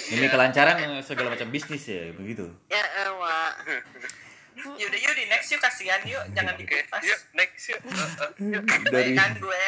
Ini 0.07 0.27
kelancaran 0.27 0.75
eh, 0.79 1.03
segala 1.03 1.35
macam 1.35 1.51
bisnis 1.51 1.83
ya, 1.83 2.15
begitu. 2.15 2.47
Ya, 2.67 2.83
eh, 2.83 3.11
Wak. 3.11 3.53
Yaudah 4.81 5.01
yuk 5.01 5.15
di 5.17 5.25
next 5.31 5.49
yuk 5.53 5.61
kasihan 5.61 6.01
yuk, 6.05 6.25
jangan 6.35 6.55
dikupas. 6.59 7.03
yuk 7.03 7.21
next 7.35 7.65
yuk 7.73 7.81
Eh, 7.87 7.93
eh, 8.23 8.31
yuk. 8.57 8.63
Dari 8.91 9.13
Kan 9.15 9.33
gue 9.39 9.65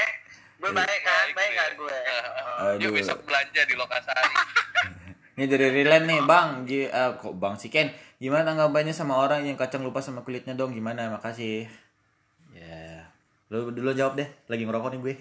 gue 0.58 0.70
baik 0.74 1.00
kan 1.06 1.26
baik 1.38 1.52
kan 1.54 1.70
gue 1.78 1.98
Yuk 2.82 2.90
Aduh. 2.90 2.92
besok 2.98 3.18
belanja 3.22 3.62
di 3.62 3.74
Lokasari. 3.78 4.34
Ini 5.38 5.46
dari 5.46 5.70
Rilen 5.70 6.02
nih, 6.10 6.20
Bang. 6.26 6.66
Ji, 6.66 6.90
eh, 6.90 7.10
kok 7.14 7.38
Bang 7.38 7.54
si 7.54 7.70
Ken, 7.70 7.94
gimana 8.18 8.42
tanggapannya 8.42 8.90
sama 8.90 9.22
orang 9.22 9.46
yang 9.46 9.54
kacang 9.54 9.86
lupa 9.86 10.02
sama 10.02 10.26
kulitnya 10.26 10.58
dong? 10.58 10.74
Gimana? 10.74 11.14
Makasih. 11.14 11.70
Ya. 12.50 13.06
Lu 13.46 13.70
dulu 13.70 13.94
jawab 13.94 14.18
deh. 14.18 14.26
Lagi 14.50 14.66
ngerokok 14.66 14.98
nih 14.98 14.98
gue. 14.98 15.14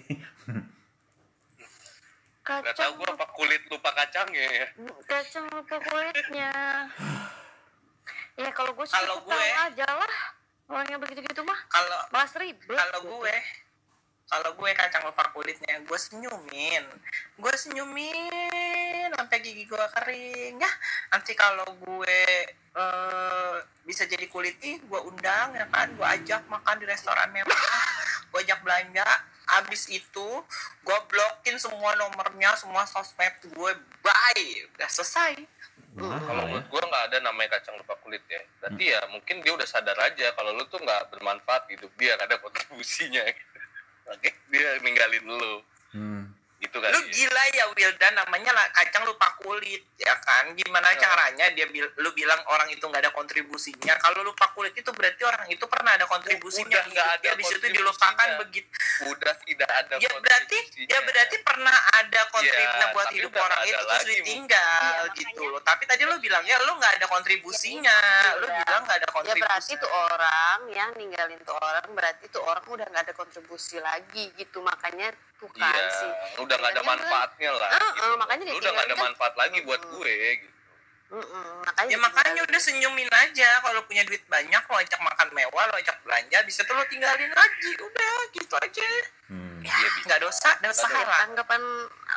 Gak 2.42 2.64
tau 2.64 2.64
kacang 2.64 2.92
gue 2.96 3.08
apa 3.12 3.26
kulit 3.36 3.62
lupa 3.68 3.92
kacangnya 3.92 4.40
ya. 4.40 4.66
kacang 5.04 5.44
lupa 5.52 5.76
kulitnya 5.84 6.50
ya 8.36 8.50
kalau 8.52 8.72
gue 8.72 8.86
sih 8.86 8.94
Kalau 8.94 9.22
gue- 9.22 9.54
aja 9.66 9.86
lah. 9.86 10.14
Orang 10.68 10.84
yang 10.84 11.00
begitu 11.00 11.24
gitu 11.24 11.40
mah 11.48 11.56
kalau 11.72 11.96
malas 12.12 12.36
ribet 12.36 12.68
kalau 12.68 13.00
gitu. 13.00 13.08
gue 13.16 13.36
kalau 14.28 14.50
gue 14.52 14.70
kacang 14.76 15.00
lupa 15.08 15.24
kulitnya 15.32 15.80
gue 15.80 15.96
senyumin. 15.98 16.84
Gue 17.40 17.54
senyumin 17.56 19.08
sampai 19.16 19.40
gigi 19.40 19.64
gue 19.64 19.80
kering. 19.96 20.60
Ya 20.60 20.68
nanti 21.08 21.32
kalau 21.32 21.64
gue 21.64 22.20
eh, 22.76 23.56
bisa 23.82 24.04
jadi 24.04 24.28
kulit 24.28 24.60
ih 24.60 24.76
gue 24.84 25.00
undang 25.00 25.56
ya 25.56 25.64
kan 25.72 25.88
gue 25.96 26.04
ajak 26.04 26.44
makan 26.44 26.76
di 26.76 26.84
restoran 26.84 27.32
mewah. 27.32 27.56
Gue 28.28 28.44
ajak 28.44 28.60
belanja. 28.60 29.08
Abis 29.48 29.88
itu 29.88 30.28
gue 30.84 30.98
blokin 31.08 31.56
semua 31.56 31.96
nomornya 31.96 32.52
semua 32.60 32.84
sosmed 32.84 33.32
gue 33.48 33.72
bye. 34.04 34.48
Udah 34.76 34.88
selesai 34.92 35.40
Kalau 35.98 36.14
Mahal 36.14 36.30
ya. 36.30 36.44
menurut 36.46 36.66
gue 36.70 36.82
nggak 36.86 37.04
ada 37.10 37.18
namanya 37.26 37.48
kacang 37.58 37.74
lupa 37.74 37.94
kulit 38.06 38.22
ya. 38.30 38.38
Berarti 38.62 38.84
ya 38.94 39.00
mungkin 39.10 39.36
dia 39.42 39.52
udah 39.52 39.66
sadar 39.66 39.98
aja 39.98 40.30
kalau 40.38 40.54
lu 40.54 40.62
tuh 40.70 40.78
nggak 40.78 41.10
bermanfaat 41.10 41.66
hidup 41.74 41.90
dia, 41.98 42.14
nggak 42.14 42.28
ada 42.30 42.38
kontribusinya. 42.38 43.22
Gitu. 43.34 43.58
Oke, 44.08 44.30
dia 44.48 44.68
ninggalin 44.80 45.24
lu. 45.26 45.54
Hmm. 45.92 46.27
Gitu 46.78 46.84
kan. 46.84 46.92
lu 46.94 47.00
gila 47.10 47.42
ya 47.50 47.64
Wildan 47.68 48.12
namanya 48.14 48.50
lah 48.52 48.66
kacang 48.70 49.02
lupa 49.02 49.34
kulit 49.36 49.82
ya 49.96 50.14
kan 50.16 50.54
gimana 50.54 50.88
Ya. 50.88 50.98
caranya 51.00 51.46
dia 51.50 51.66
bil- 51.66 51.90
lu 51.96 52.10
bilang 52.12 52.38
orang 52.46 52.68
itu 52.68 52.80
nggak 52.80 53.00
ada 53.00 53.10
kontribusinya 53.10 53.98
kalau 53.98 54.22
lupa 54.22 54.46
kulit 54.50 54.70
itu 54.72 54.86
berarti 54.88 55.22
orang 55.22 55.42
itu 55.48 55.64
pernah 55.64 55.92
ada 55.92 56.06
kontribusinya 56.06 56.70
Udah 56.70 56.84
nggak 56.88 57.08
ada 57.12 57.26
habis 57.28 57.44
itu 57.44 57.58
kontribusinya. 57.58 57.76
dilupakan 57.76 58.28
begitu 58.38 58.70
Udah 59.08 59.34
tidak 59.40 59.70
ada 59.72 59.94
ya 59.96 60.10
berarti 60.14 60.56
kontribusinya. 60.56 60.88
ya 60.88 60.98
berarti 61.02 61.36
pernah 61.40 61.76
ada 61.94 62.20
kontribusinya 62.28 62.66
Ya, 62.78 62.94
buat 62.94 63.08
hidup 63.10 63.32
orang 63.34 63.60
itu 63.64 63.82
terus 63.84 64.06
ditinggal 64.06 65.00
Iya, 65.02 65.16
gitu 65.16 65.42
loh 65.44 65.60
tapi 65.60 65.82
tadi 65.84 66.02
lu 66.04 66.14
bilang 66.18 66.44
ya 66.44 66.56
lu 66.60 66.72
nggak 66.74 66.92
ada 66.94 67.06
kontribusinya 67.08 67.98
lu 68.38 68.46
Iya. 68.46 68.58
bilang 68.60 68.82
nggak 68.84 68.96
ada 68.96 69.04
ya 69.04 69.12
kontribusi 69.12 69.42
berarti 69.42 69.72
tuh 69.76 69.90
orang 69.90 70.58
yang 70.70 70.90
ninggalin 70.94 71.40
tuh 71.42 71.56
orang 71.56 71.88
berarti 71.90 72.24
tuh 72.28 72.42
orang 72.42 72.64
udah 72.64 72.86
nggak 72.86 73.04
ada 73.04 73.14
kontribusi 73.14 73.76
lagi 73.78 74.30
gitu 74.34 74.60
makanya 74.60 75.10
tuh 75.36 75.50
kan 75.52 75.70
Iya, 75.70 75.86
sih 75.92 76.10
udah 76.40 76.58
nggak 76.68 76.76
ada 76.76 76.82
manfaatnya 76.84 77.50
lah. 77.52 77.70
Heeh, 77.70 77.92
gitu. 77.94 78.16
makanya 78.16 78.42
Lu 78.44 78.56
udah 78.56 78.70
nggak 78.70 78.86
ada 78.86 78.94
kan. 78.94 79.04
manfaat 79.08 79.34
lagi 79.34 79.58
buat 79.62 79.82
gue 79.82 80.14
gitu. 80.36 80.52
Makanya 81.64 81.88
ya 81.88 81.98
makanya 81.98 82.40
udah 82.44 82.60
senyumin 82.60 83.08
aja 83.08 83.48
kalau 83.64 83.80
punya 83.82 84.04
duit 84.04 84.20
banyak 84.28 84.60
lo 84.60 84.76
ajak 84.76 85.00
makan 85.00 85.28
mewah 85.32 85.64
lo 85.64 85.74
ajak 85.74 85.96
belanja 86.04 86.36
bisa 86.44 86.60
tuh 86.62 86.76
lo 86.76 86.84
tinggalin 86.84 87.32
lagi 87.32 87.70
udah 87.74 88.12
gitu 88.30 88.54
aja 88.54 88.88
Hmm. 89.28 89.60
ya 89.60 89.72
bisa. 89.72 90.04
nggak 90.04 90.20
dosa 90.20 90.50
dosa 90.58 90.84
Ya, 90.86 91.04
lah 91.04 91.20
tanggapan 91.20 91.60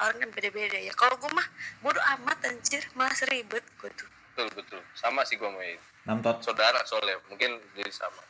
orang 0.02 0.16
kan 0.18 0.30
beda-beda 0.32 0.76
ya 0.76 0.92
kalau 0.92 1.16
gue 1.16 1.28
mah 1.30 1.44
bodo 1.80 2.00
amat 2.16 2.40
anjir 2.48 2.84
malas 2.94 3.20
ribet 3.28 3.64
gue 3.80 3.92
tuh 3.96 4.08
Betul 4.32 4.48
betul. 4.56 4.80
Sama 4.96 5.28
sih 5.28 5.36
gue 5.36 5.48
main. 5.48 5.76
Enam 6.04 6.20
tot. 6.20 6.40
Saudara 6.40 6.80
soalnya 6.84 7.20
mungkin 7.28 7.60
jadi 7.76 7.92
sama. 7.92 8.24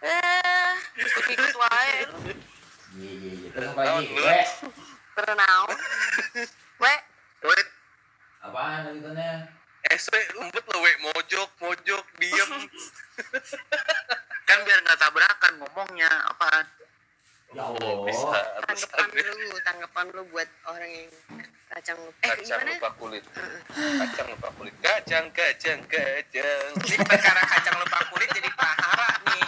eh 0.00 0.72
ikut 0.96 1.52
wae 1.54 1.96
lu 2.02 2.16
Iya, 2.94 3.12
iya, 3.12 3.32
iya. 3.34 3.48
Terus 3.50 3.68
apa 3.70 4.93
Berenau 5.14 5.64
we 6.82 6.92
Wait, 7.44 7.68
Apaan 8.40 8.88
lanjutannya? 8.88 9.46
SW 9.84 10.16
lembut 10.34 10.64
lo, 10.64 10.80
weh 10.80 10.96
mojok 10.98 11.50
mojok 11.60 12.04
diem. 12.16 12.50
kan 14.48 14.58
biar 14.60 14.80
nggak 14.80 14.96
tabrakan 14.96 15.52
ngomongnya 15.60 16.08
apaan 16.26 16.64
Ya 17.54 17.62
Oh, 17.62 17.76
Allah. 17.76 18.02
bisa. 18.02 18.40
tanggapan 18.66 19.06
ada. 19.06 19.30
lu 19.30 19.58
tanggapan 19.62 20.04
lu 20.10 20.22
buat 20.28 20.48
orang 20.66 20.90
yang 20.90 21.08
kacang 21.70 21.98
eh 22.00 22.32
Kacang 22.32 22.58
gimana 22.58 22.70
lupa 22.74 22.90
kulit. 22.98 23.24
Kacang 24.02 24.26
lupa 24.26 24.48
kulit. 24.52 24.74
Kacang 24.80 25.26
kacang 25.30 25.80
kacang. 25.86 26.70
ini 26.82 26.96
perkara 26.98 27.42
kacang 27.44 27.76
lupa 27.78 27.98
kulit 28.10 28.28
jadi 28.32 28.50
perhara 28.50 29.08
nih 29.22 29.42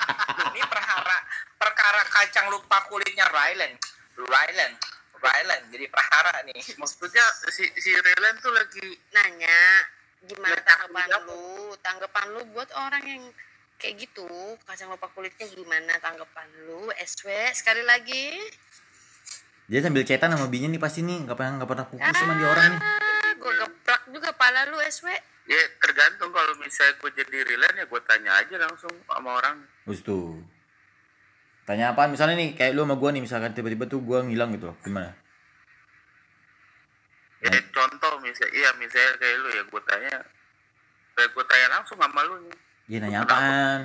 ini 0.53 0.63
perhara 0.63 1.19
perkara 1.57 2.03
kacang 2.07 2.47
lupa 2.47 2.77
kulitnya 2.87 3.27
Rylan 3.27 3.73
Rylan 4.17 4.73
Rylan 5.27 5.61
jadi 5.75 5.87
perhara 5.91 6.35
nih. 6.47 6.63
Maksudnya 6.79 7.25
si 7.51 7.67
si 7.83 7.91
Relan 7.93 8.39
tuh 8.39 8.55
lagi 8.55 8.87
nanya 9.11 9.59
gimana 10.23 10.59
tanggapan 10.63 11.09
lu? 11.27 11.75
Tanggapan 11.83 12.27
lu 12.35 12.41
buat 12.55 12.71
orang 12.79 13.05
yang 13.05 13.25
kayak 13.77 14.09
gitu 14.09 14.29
kacang 14.65 14.89
lupa 14.89 15.11
kulitnya 15.13 15.47
gimana 15.51 15.99
tanggapan 15.99 16.47
lu? 16.71 16.89
SW 17.03 17.29
sekali 17.53 17.83
lagi. 17.83 18.39
Dia 19.67 19.83
sambil 19.83 20.07
cetan 20.07 20.31
sama 20.31 20.47
binya 20.47 20.71
nih 20.71 20.79
pasti 20.79 21.03
nih, 21.03 21.27
nggak 21.27 21.35
pernah 21.35 21.53
nggak 21.59 21.71
pernah 21.71 21.87
fokus 21.91 22.15
sama 22.15 22.39
dia 22.39 22.47
orang 22.47 22.67
nih. 22.71 22.81
ah 22.87 23.31
gue 23.35 23.53
geplak 23.67 24.03
juga 24.15 24.31
pala 24.39 24.63
lu 24.71 24.79
SW 24.79 25.11
ya 25.47 25.63
tergantung 25.79 26.35
kalau 26.35 26.55
misalnya 26.59 26.99
gue 26.99 27.11
jadi 27.23 27.39
Relan 27.47 27.75
ya 27.79 27.85
gue 27.87 28.01
tanya 28.07 28.31
aja 28.43 28.55
langsung 28.59 28.91
sama 29.07 29.31
orang. 29.39 29.57
Terus 29.87 30.01
tuh. 30.03 30.43
Tanya 31.67 31.93
apa? 31.93 32.07
Misalnya 32.07 32.39
nih, 32.39 32.55
kayak 32.55 32.73
lu 32.73 32.87
sama 32.87 32.95
gua 32.95 33.11
nih, 33.11 33.23
misalkan 33.27 33.51
tiba-tiba 33.51 33.85
tuh 33.85 34.01
gua 34.01 34.23
ngilang 34.23 34.55
gitu, 34.55 34.71
gimana? 34.83 35.13
ya 37.37 37.53
contoh 37.71 38.17
misalnya 38.25 38.53
iya 38.57 38.71
misalnya 38.81 39.13
kayak 39.21 39.37
lu 39.39 39.49
ya 39.53 39.63
gue 39.63 39.83
tanya 39.87 40.15
kayak 41.15 41.31
gue 41.31 41.45
tanya 41.47 41.67
langsung 41.79 41.99
sama 42.01 42.21
lu 42.27 42.43
nih 42.43 42.57
Dia 42.89 42.99
nanya 43.05 43.19
apaan? 43.23 43.81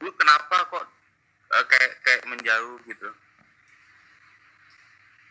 lu 0.00 0.10
kenapa 0.16 0.56
kok 0.66 0.84
eh, 1.52 1.64
kayak 1.68 1.90
kayak 2.02 2.22
menjauh 2.26 2.80
gitu 2.88 3.08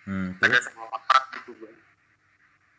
Hmm, 0.06 0.38
ada 0.38 0.58
sama 0.64 0.86
apa 0.88 1.18
gitu 1.36 1.52
gue 1.60 1.72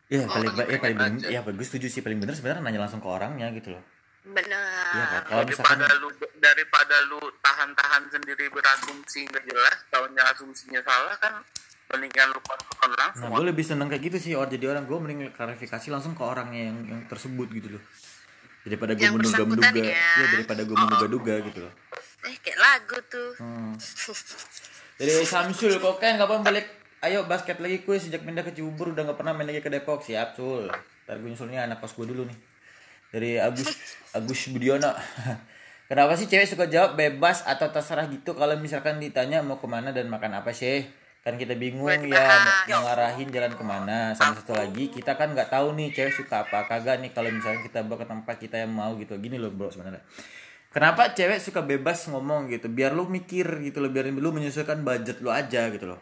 Iya, 0.09 0.25
paling 0.27 0.51
ba- 0.55 0.67
ya 0.67 0.77
paling 0.79 0.97
bener, 0.97 1.13
aja. 1.21 1.27
ya 1.29 1.39
bagus 1.43 1.67
setuju 1.69 1.87
sih 1.91 2.01
paling 2.01 2.19
bener 2.23 2.33
sebenarnya 2.33 2.63
nanya 2.63 2.81
langsung 2.87 3.03
ke 3.03 3.09
orangnya 3.09 3.51
gitu 3.51 3.77
loh. 3.77 3.83
Bener 4.23 4.63
Iya 4.95 5.05
kan? 5.05 5.21
Kalau 5.27 5.43
misalkan 5.43 5.77
daripada 5.83 5.95
lu 5.99 6.09
daripada 6.39 6.95
lu 7.11 7.19
tahan-tahan 7.43 8.03
sendiri 8.07 8.47
berasumsi 8.47 9.27
nggak 9.27 9.43
jelas 9.43 9.77
tahunya 9.91 10.23
asumsinya 10.31 10.81
salah 10.83 11.15
kan 11.19 11.43
mendingan 11.91 12.31
lu 12.31 12.39
konfront 12.41 12.93
langsung 12.95 13.27
Nah, 13.29 13.37
gue 13.37 13.43
lebih 13.53 13.65
seneng 13.67 13.87
kayak 13.91 14.03
gitu 14.09 14.17
sih, 14.17 14.33
or 14.33 14.49
jadi 14.49 14.71
orang 14.71 14.87
gue 14.89 14.97
mending 14.97 15.19
klarifikasi 15.35 15.87
langsung 15.93 16.17
ke 16.17 16.23
orangnya 16.25 16.71
yang, 16.73 16.77
yang 16.89 17.01
tersebut 17.05 17.47
gitu 17.53 17.77
loh. 17.77 17.83
Daripada 18.63 18.95
gue 18.95 19.07
menduga-menduga, 19.11 19.83
ya. 19.83 19.93
ya 19.93 20.25
daripada 20.39 20.61
gue 20.63 20.75
menduga-duga 20.75 21.33
gitu 21.51 21.59
loh. 21.67 21.73
eh 22.23 22.35
kayak 22.39 22.55
lagu 22.55 22.97
tuh 23.11 23.29
Hmm. 23.35 23.75
Jadi 25.03 25.11
Samsul, 25.27 25.77
kok 25.83 25.99
kan 25.99 26.15
kapan 26.15 26.41
balik? 26.41 26.65
Ayo 27.03 27.27
basket 27.27 27.59
lagi 27.59 27.83
kuy 27.83 27.99
sejak 27.99 28.23
pindah 28.23 28.47
ke 28.47 28.55
Cibubur 28.55 28.95
udah 28.95 29.03
nggak 29.03 29.19
pernah 29.19 29.35
main 29.35 29.51
lagi 29.51 29.59
ke 29.59 29.67
Depok 29.67 29.99
siap 29.99 30.39
sul. 30.39 30.71
Ntar 31.03 31.19
gue 31.19 31.29
nyusulnya 31.35 31.67
anak 31.67 31.83
kos 31.83 31.91
gue 31.99 32.07
dulu 32.07 32.23
nih. 32.23 32.37
Dari 33.13 33.37
Agus 33.37 33.69
Agus 34.17 34.49
Budiono. 34.49 34.89
Kenapa 35.89 36.17
sih 36.17 36.25
cewek 36.25 36.49
suka 36.49 36.65
jawab 36.65 36.97
bebas 36.97 37.45
atau 37.45 37.69
terserah 37.69 38.09
gitu 38.09 38.33
kalau 38.33 38.57
misalkan 38.57 38.97
ditanya 38.97 39.45
mau 39.45 39.61
ke 39.61 39.69
mana 39.69 39.93
dan 39.93 40.09
makan 40.09 40.41
apa 40.41 40.49
sih? 40.49 40.81
Kan 41.21 41.37
kita 41.37 41.53
bingung 41.53 41.87
ya 42.09 42.25
mau 42.73 42.81
ngarahin 42.89 43.29
jalan 43.29 43.53
ke 43.53 43.61
mana. 43.61 44.17
Sama 44.17 44.33
satu 44.33 44.57
lagi 44.57 44.89
kita 44.89 45.13
kan 45.13 45.37
nggak 45.37 45.53
tahu 45.53 45.77
nih 45.77 45.93
cewek 45.93 46.13
suka 46.17 46.49
apa 46.49 46.65
kagak 46.65 46.97
nih 47.05 47.13
kalau 47.13 47.29
misalkan 47.29 47.61
kita 47.61 47.85
bawa 47.85 48.01
ke 48.01 48.07
tempat 48.09 48.35
kita 48.41 48.55
yang 48.65 48.73
mau 48.73 48.97
gitu. 48.97 49.13
Gini 49.21 49.37
loh 49.37 49.53
bro 49.53 49.69
sebenarnya. 49.69 50.01
Kenapa 50.73 51.13
cewek 51.13 51.37
suka 51.37 51.61
bebas 51.61 52.09
ngomong 52.09 52.49
gitu? 52.49 52.65
Biar 52.65 52.97
lu 52.97 53.05
mikir 53.05 53.45
gitu 53.61 53.77
loh, 53.77 53.93
biar 53.93 54.09
lu 54.09 54.29
menyesuaikan 54.33 54.81
budget 54.81 55.21
lu 55.21 55.29
aja 55.29 55.69
gitu 55.69 55.85
loh. 55.85 56.01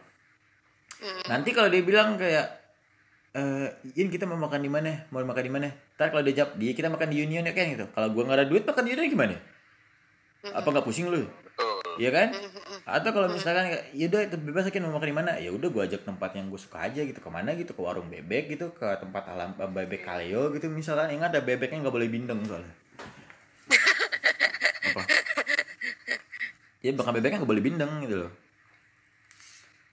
Nanti 1.28 1.52
kalau 1.52 1.68
dia 1.68 1.84
bilang 1.84 2.16
kayak 2.16 2.62
eh 3.36 3.68
In 4.00 4.08
kita 4.08 4.24
mau 4.24 4.40
makan 4.40 4.64
di 4.64 4.72
mana? 4.72 5.04
Mau 5.12 5.20
makan 5.20 5.44
di 5.44 5.52
mana? 5.52 5.68
Ntar 6.02 6.10
kalau 6.10 6.26
dia 6.26 6.34
jawab, 6.42 6.58
dia 6.58 6.74
kita 6.74 6.90
makan 6.90 7.14
di 7.14 7.22
Union 7.22 7.46
ya 7.46 7.54
kan 7.54 7.70
gitu. 7.70 7.86
Kalau 7.94 8.10
gua 8.10 8.22
nggak 8.26 8.38
ada 8.42 8.46
duit 8.50 8.66
makan 8.66 8.82
di 8.82 8.90
Union 8.90 9.06
gimana? 9.06 9.38
Apa 10.50 10.66
nggak 10.74 10.82
pusing 10.82 11.06
lu? 11.06 11.30
Betul. 11.30 11.78
Iya 12.02 12.10
kan? 12.10 12.28
Atau 12.82 13.14
kalau 13.14 13.30
misalkan 13.30 13.70
ya 13.94 14.10
udah 14.10 14.26
itu 14.26 14.36
bebas 14.42 14.66
aja 14.66 14.82
mau 14.82 14.98
makan 14.98 15.06
di 15.06 15.14
mana? 15.14 15.30
Ya 15.38 15.54
udah 15.54 15.70
gua 15.70 15.86
ajak 15.86 16.02
tempat 16.02 16.34
yang 16.34 16.50
gue 16.50 16.58
suka 16.58 16.90
aja 16.90 17.06
gitu. 17.06 17.22
Ke 17.22 17.30
mana 17.30 17.54
gitu? 17.54 17.70
Ke 17.70 17.78
warung 17.86 18.10
bebek 18.10 18.50
gitu, 18.50 18.74
ke 18.74 18.82
tempat 18.98 19.30
alam 19.30 19.54
eh, 19.54 19.70
bebek 19.70 20.02
kaleo 20.02 20.50
gitu 20.50 20.66
misalkan. 20.66 21.14
Ingat 21.14 21.38
ada 21.38 21.40
bebeknya 21.46 21.86
nggak 21.86 21.94
boleh 21.94 22.10
bindeng 22.10 22.42
soalnya. 22.42 22.74
Apa? 24.90 25.02
Ya 26.82 26.90
bakal 26.98 27.14
bebeknya 27.14 27.38
nggak 27.38 27.52
boleh 27.54 27.62
bindeng 27.62 27.92
gitu 28.02 28.26
loh. 28.26 28.32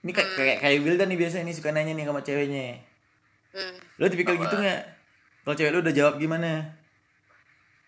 Ini 0.01 0.09
kayak 0.09 0.29
kayak 0.33 0.57
kayak 0.65 0.77
Wildan 0.81 1.13
nih 1.13 1.19
biasa 1.21 1.45
nih 1.45 1.53
suka 1.53 1.69
nanya 1.69 1.93
nih 1.93 2.09
sama 2.09 2.25
ceweknya. 2.25 2.81
hmm. 3.53 4.01
Lo 4.01 4.09
tipikal 4.09 4.33
gitu 4.33 4.57
nggak? 4.57 4.98
Kalau 5.49 5.57
cewek 5.57 5.73
lu 5.73 5.81
udah 5.81 5.95
jawab 5.97 6.21
gimana? 6.21 6.77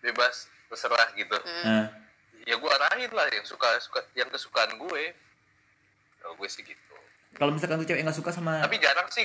Bebas, 0.02 0.50
terserah 0.66 1.14
gitu. 1.14 1.38
Nah, 1.62 1.94
Ya 2.42 2.58
gue 2.58 2.66
arahin 2.66 3.06
lah 3.14 3.30
yang 3.30 3.46
suka 3.46 3.78
suka 3.78 4.02
yang 4.18 4.26
kesukaan 4.26 4.74
gue. 4.74 5.14
Kalau 6.18 6.34
gue 6.34 6.48
sih 6.50 6.66
gitu. 6.66 6.94
kalau 7.32 7.54
misalkan 7.54 7.78
tuh 7.78 7.86
cewek 7.86 8.02
nggak 8.02 8.18
suka 8.18 8.28
sama 8.28 8.60
tapi 8.60 8.76
jarang 8.76 9.06
sih 9.08 9.24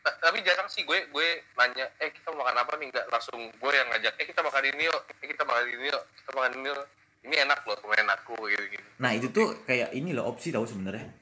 ta- 0.00 0.14
tapi 0.22 0.40
jarang 0.40 0.64
sih 0.66 0.86
gue 0.86 1.10
gue 1.10 1.28
nanya 1.52 1.90
eh 1.98 2.08
kita 2.08 2.30
mau 2.30 2.40
makan 2.40 2.56
apa 2.56 2.72
nih 2.78 2.86
nggak 2.88 3.06
langsung 3.10 3.36
gue 3.44 3.72
yang 3.74 3.90
ngajak 3.90 4.14
eh 4.16 4.24
kita 4.24 4.40
makan 4.40 4.62
ini 4.64 4.88
yuk 4.88 5.00
eh 5.20 5.26
kita 5.28 5.42
makan 5.44 5.68
ini 5.68 5.90
yuk 5.90 6.02
kita 6.16 6.30
makan 6.32 6.50
ini 6.54 6.68
yuk 6.70 6.80
ini 7.20 7.34
enak 7.36 7.60
loh 7.60 7.76
temen 7.76 8.08
aku 8.08 8.34
gitu 8.48 8.64
gitu 8.72 8.86
nah 8.96 9.10
itu 9.12 9.26
tuh 9.28 9.52
kayak 9.66 9.92
ini 9.92 10.16
loh 10.16 10.32
opsi 10.32 10.48
tahu 10.48 10.64
sebenarnya 10.64 11.12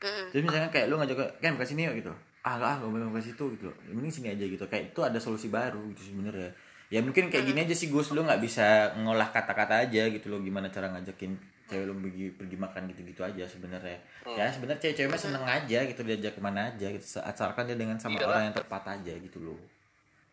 Mm-mm. 0.00 0.26
jadi 0.34 0.42
misalnya 0.42 0.68
kayak 0.68 0.86
lu 0.88 0.98
ngajak 0.98 1.38
kan 1.38 1.54
ke 1.54 1.62
sini 1.62 1.86
yuk 1.86 1.94
gitu 2.00 2.12
ah 2.42 2.58
ah 2.58 2.74
gak 2.82 2.90
mau 2.90 3.14
ke 3.14 3.22
situ 3.22 3.44
gitu. 3.54 3.70
Ya, 3.86 3.92
mending 3.94 4.10
sini 4.10 4.28
aja 4.34 4.42
gitu. 4.42 4.64
Kayak 4.66 4.90
itu 4.90 5.00
ada 5.06 5.18
solusi 5.22 5.46
baru 5.46 5.78
gitu 5.94 6.10
sebenarnya. 6.10 6.50
Ya 6.92 7.00
mungkin 7.00 7.32
kayak 7.32 7.46
gini 7.48 7.64
aja 7.64 7.74
sih 7.74 7.88
Gus. 7.88 8.10
Lu 8.10 8.26
nggak 8.26 8.42
bisa 8.42 8.92
ngolah 8.98 9.30
kata-kata 9.30 9.86
aja 9.86 10.10
gitu 10.10 10.26
loh. 10.28 10.42
Gimana 10.42 10.68
cara 10.68 10.90
ngajakin 10.90 11.38
cewek 11.70 11.88
lu 11.88 11.94
pergi 12.02 12.26
pergi 12.36 12.56
makan 12.58 12.82
gitu-gitu 12.92 13.22
aja 13.22 13.46
sebenarnya. 13.46 13.96
Ya 14.26 14.50
sebenarnya 14.50 14.82
cewek-cewek 14.82 15.08
mah 15.08 15.20
seneng 15.22 15.44
aja 15.46 15.78
gitu. 15.86 16.00
Diajak 16.02 16.34
ke 16.36 16.40
mana 16.42 16.74
aja 16.74 16.86
gitu. 16.90 17.06
Asalkan 17.22 17.70
dia 17.70 17.78
dengan 17.78 17.96
sama 17.96 18.18
Iyalah. 18.18 18.28
orang 18.28 18.42
yang 18.50 18.56
tepat 18.58 18.82
aja 18.90 19.12
gitu 19.16 19.38
loh. 19.40 19.58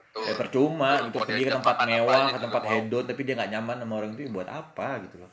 Tuh. 0.09 0.25
ya 0.25 0.33
percuma 0.33 0.97
Tuh, 0.97 1.13
gitu. 1.13 1.17
Pergi 1.21 1.43
ke 1.45 1.53
tempat 1.53 1.75
mewah 1.85 2.33
ke 2.33 2.41
juga 2.41 2.43
tempat 2.49 2.63
hedon 2.65 3.05
tapi 3.05 3.21
dia 3.21 3.33
nggak 3.37 3.51
nyaman 3.53 3.75
sama 3.85 3.93
orang 4.01 4.11
itu 4.17 4.21
ya 4.25 4.31
buat 4.33 4.49
apa 4.49 5.05
gitu 5.05 5.21
loh 5.21 5.29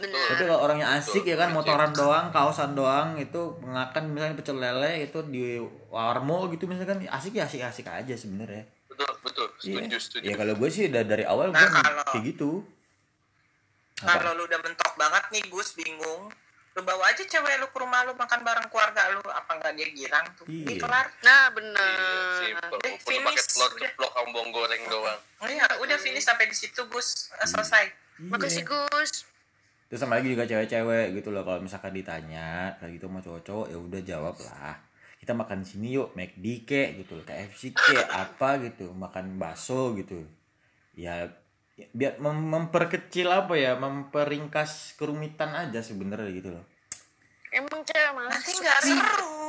Bener. 0.00 0.26
tapi 0.28 0.42
kalau 0.44 0.60
orangnya 0.60 0.86
asik 0.94 1.20
Betul, 1.20 1.28
ya 1.28 1.36
kan 1.36 1.48
betul. 1.48 1.56
motoran 1.58 1.90
doang, 1.92 2.26
kaosan 2.28 2.72
doang 2.72 3.08
itu 3.16 3.40
mengakan 3.60 4.02
misalnya 4.08 4.34
pecel 4.34 4.56
lele 4.56 4.92
itu 5.02 5.18
di 5.24 5.58
warmo 5.88 6.46
gitu 6.48 6.64
misalkan 6.64 7.02
asik 7.04 7.32
ya 7.32 7.44
asik 7.44 7.60
asik 7.60 7.86
aja 7.86 8.14
sebenarnya. 8.14 8.62
betul 8.88 9.10
betul 9.20 9.46
setuju 9.56 9.78
Iya. 9.84 9.98
setuju 9.98 10.24
Ya 10.24 10.34
kalau 10.34 10.54
gue 10.54 10.68
sih 10.68 10.86
dari, 10.86 11.06
dari 11.06 11.24
awal 11.24 11.48
Nah, 11.48 11.60
gue 11.60 11.70
kalau- 11.76 12.08
kayak 12.08 12.24
gitu. 12.26 12.50
Apa? 13.98 14.14
Kalau 14.16 14.32
lu 14.32 14.42
udah 14.44 14.60
mentok 14.60 14.92
banget 14.94 15.24
nih 15.28 15.42
Gus 15.48 15.74
bingung, 15.74 16.30
lu 16.72 16.80
bawa 16.80 17.04
aja 17.08 17.18
cewek 17.20 17.58
lu 17.58 17.66
ke 17.66 17.76
rumah 17.76 18.02
lu 18.04 18.14
makan 18.14 18.40
bareng 18.40 18.66
keluarga 18.68 19.10
lu 19.10 19.22
apa 19.24 19.50
nggak 19.52 19.74
dia 19.74 19.88
girang 19.92 20.26
tuh 20.32 20.46
Iya. 20.46 20.62
ini 20.64 20.74
kelar 20.76 21.06
Nah, 21.20 21.42
Iya, 21.44 21.52
bener. 21.52 21.90
simple. 22.40 22.78
Eh, 22.78 22.94
Udah 22.94 22.94
pakai 22.96 23.02
finish, 23.34 23.46
telur 23.48 23.66
udah. 23.68 23.80
ceplok 23.80 24.12
sama 24.12 24.28
bawang 24.28 24.50
goreng 24.52 24.82
doang. 24.84 25.20
oh 25.36 25.48
ya 25.48 25.66
udah 25.76 25.96
finish 25.96 26.22
sampai 26.24 26.46
di 26.46 26.54
situ 26.54 26.80
Gus 26.84 27.30
Eh, 27.34 27.46
selesai 27.48 27.84
Iya. 28.16 28.30
Makasih 28.30 28.62
Gus. 28.64 29.10
Terus 29.88 30.04
sama 30.04 30.20
lagi 30.20 30.28
juga 30.28 30.44
cewek-cewek 30.44 31.16
gitu 31.16 31.32
loh 31.32 31.42
kalau 31.48 31.64
misalkan 31.64 31.96
ditanya 31.96 32.76
kayak 32.76 33.00
gitu 33.00 33.08
sama 33.08 33.20
cowok-cowok 33.24 33.66
ya 33.72 33.78
udah 33.80 34.00
jawab 34.04 34.36
lah. 34.44 34.76
Kita 35.16 35.32
makan 35.32 35.64
sini 35.64 35.96
yuk, 35.96 36.12
McD 36.12 36.68
kek 36.68 36.88
gitu 37.00 37.16
loh, 37.16 37.24
KFC 37.24 37.72
kek 37.72 38.04
apa 38.12 38.60
gitu, 38.62 38.92
makan 38.92 39.40
bakso 39.40 39.96
gitu. 39.96 40.28
Ya 40.92 41.32
biar 41.96 42.20
mem- 42.20 42.48
memperkecil 42.52 43.32
apa 43.32 43.56
ya, 43.56 43.80
memperingkas 43.80 44.92
kerumitan 44.94 45.56
aja 45.56 45.80
sebenarnya 45.80 46.30
gitu 46.36 46.50
loh. 46.52 46.64
Emang 47.48 47.80
cewek 47.80 48.12
nanti 48.12 48.52
nggak 48.60 48.80
seru 48.84 49.48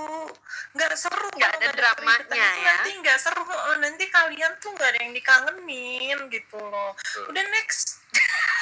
nggak 0.70 0.94
seru 0.96 1.28
Nggak 1.36 1.52
ada 1.60 1.68
dramanya 1.74 2.32
ya. 2.38 2.80
nanti 2.80 2.92
nggak 3.02 3.18
seru 3.20 3.42
Oh, 3.44 3.76
nanti 3.82 4.06
kalian 4.08 4.54
tuh 4.62 4.72
nggak 4.72 4.90
ada 4.96 5.00
yang 5.04 5.14
dikangenin 5.14 6.20
gitu 6.32 6.58
loh 6.62 6.96
udah 7.28 7.44
next 7.52 8.00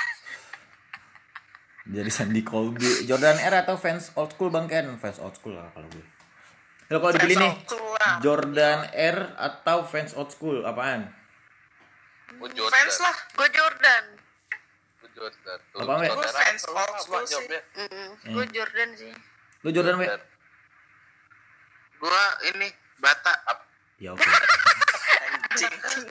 Jadi 1.87 2.11
Sandy 2.11 2.43
Colby, 2.43 3.07
Jordan 3.07 3.39
R 3.39 3.63
atau 3.63 3.79
fans 3.79 4.11
old 4.19 4.35
school 4.35 4.51
Bang 4.51 4.67
Ken? 4.67 4.91
Fans 4.99 5.23
old 5.23 5.39
school 5.39 5.55
lah 5.55 5.71
kalau 5.71 5.87
gue. 5.87 6.05
Kalau 6.91 6.99
kalau 6.99 7.13
dipilih 7.15 7.37
nih. 7.39 7.53
Jordan 8.19 8.79
R 8.91 9.17
atau 9.39 9.87
fans 9.87 10.11
old 10.19 10.27
school 10.31 10.67
apaan? 10.67 11.07
Gue 12.35 12.51
Jordan. 12.51 12.75
fans 12.75 12.95
lah 12.99 13.15
gue 13.39 13.47
Jordan. 13.55 14.03
Gue 14.99 15.09
Jordan. 15.15 15.59
Apa, 15.79 15.93
Gua 16.11 16.27
fans 16.27 16.63
old 16.67 16.95
school 16.99 17.23
sih. 17.23 17.47
Mm, 17.79 18.09
gue 18.35 18.45
Jordan 18.51 18.89
sih. 18.99 19.13
Lu 19.63 19.69
Jordan 19.71 19.95
we? 19.99 20.07
Gua 21.97 22.23
ini 22.53 22.69
bata 23.01 23.33
Ya 23.97 24.13
oke. 24.13 24.21
Anjing. 25.57 26.05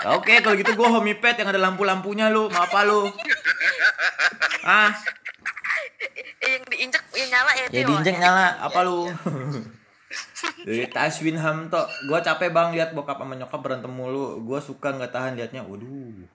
Ya, 0.00 0.08
oke 0.12 0.32
kalau 0.40 0.56
gitu 0.56 0.72
gue 0.72 0.88
homipet 0.88 1.36
yang 1.36 1.48
ada 1.48 1.60
lampu-lampunya 1.60 2.28
lu, 2.28 2.48
mau 2.48 2.64
apa 2.64 2.80
lu? 2.84 3.08
Ah, 4.64 4.92
Eh, 6.40 6.56
yang 6.56 6.64
diinjek 6.72 7.02
yang 7.12 7.28
nyala 7.30 7.50
ya 7.52 7.64
ya 7.68 7.82
diinjek 7.84 8.16
nyala, 8.16 8.46
apa 8.64 8.80
lu? 8.80 9.04
Dari 10.66 10.88
Taswin 10.88 11.36
Hamto, 11.36 11.78
gue 12.08 12.18
capek 12.18 12.48
bang 12.50 12.72
lihat 12.72 12.90
bokap 12.92 13.20
sama 13.20 13.36
nyokap 13.36 13.60
berantem 13.60 13.92
mulu. 13.92 14.40
Gue 14.40 14.58
suka 14.60 14.92
nggak 14.92 15.12
tahan 15.12 15.32
liatnya. 15.36 15.62
Waduh, 15.64 16.26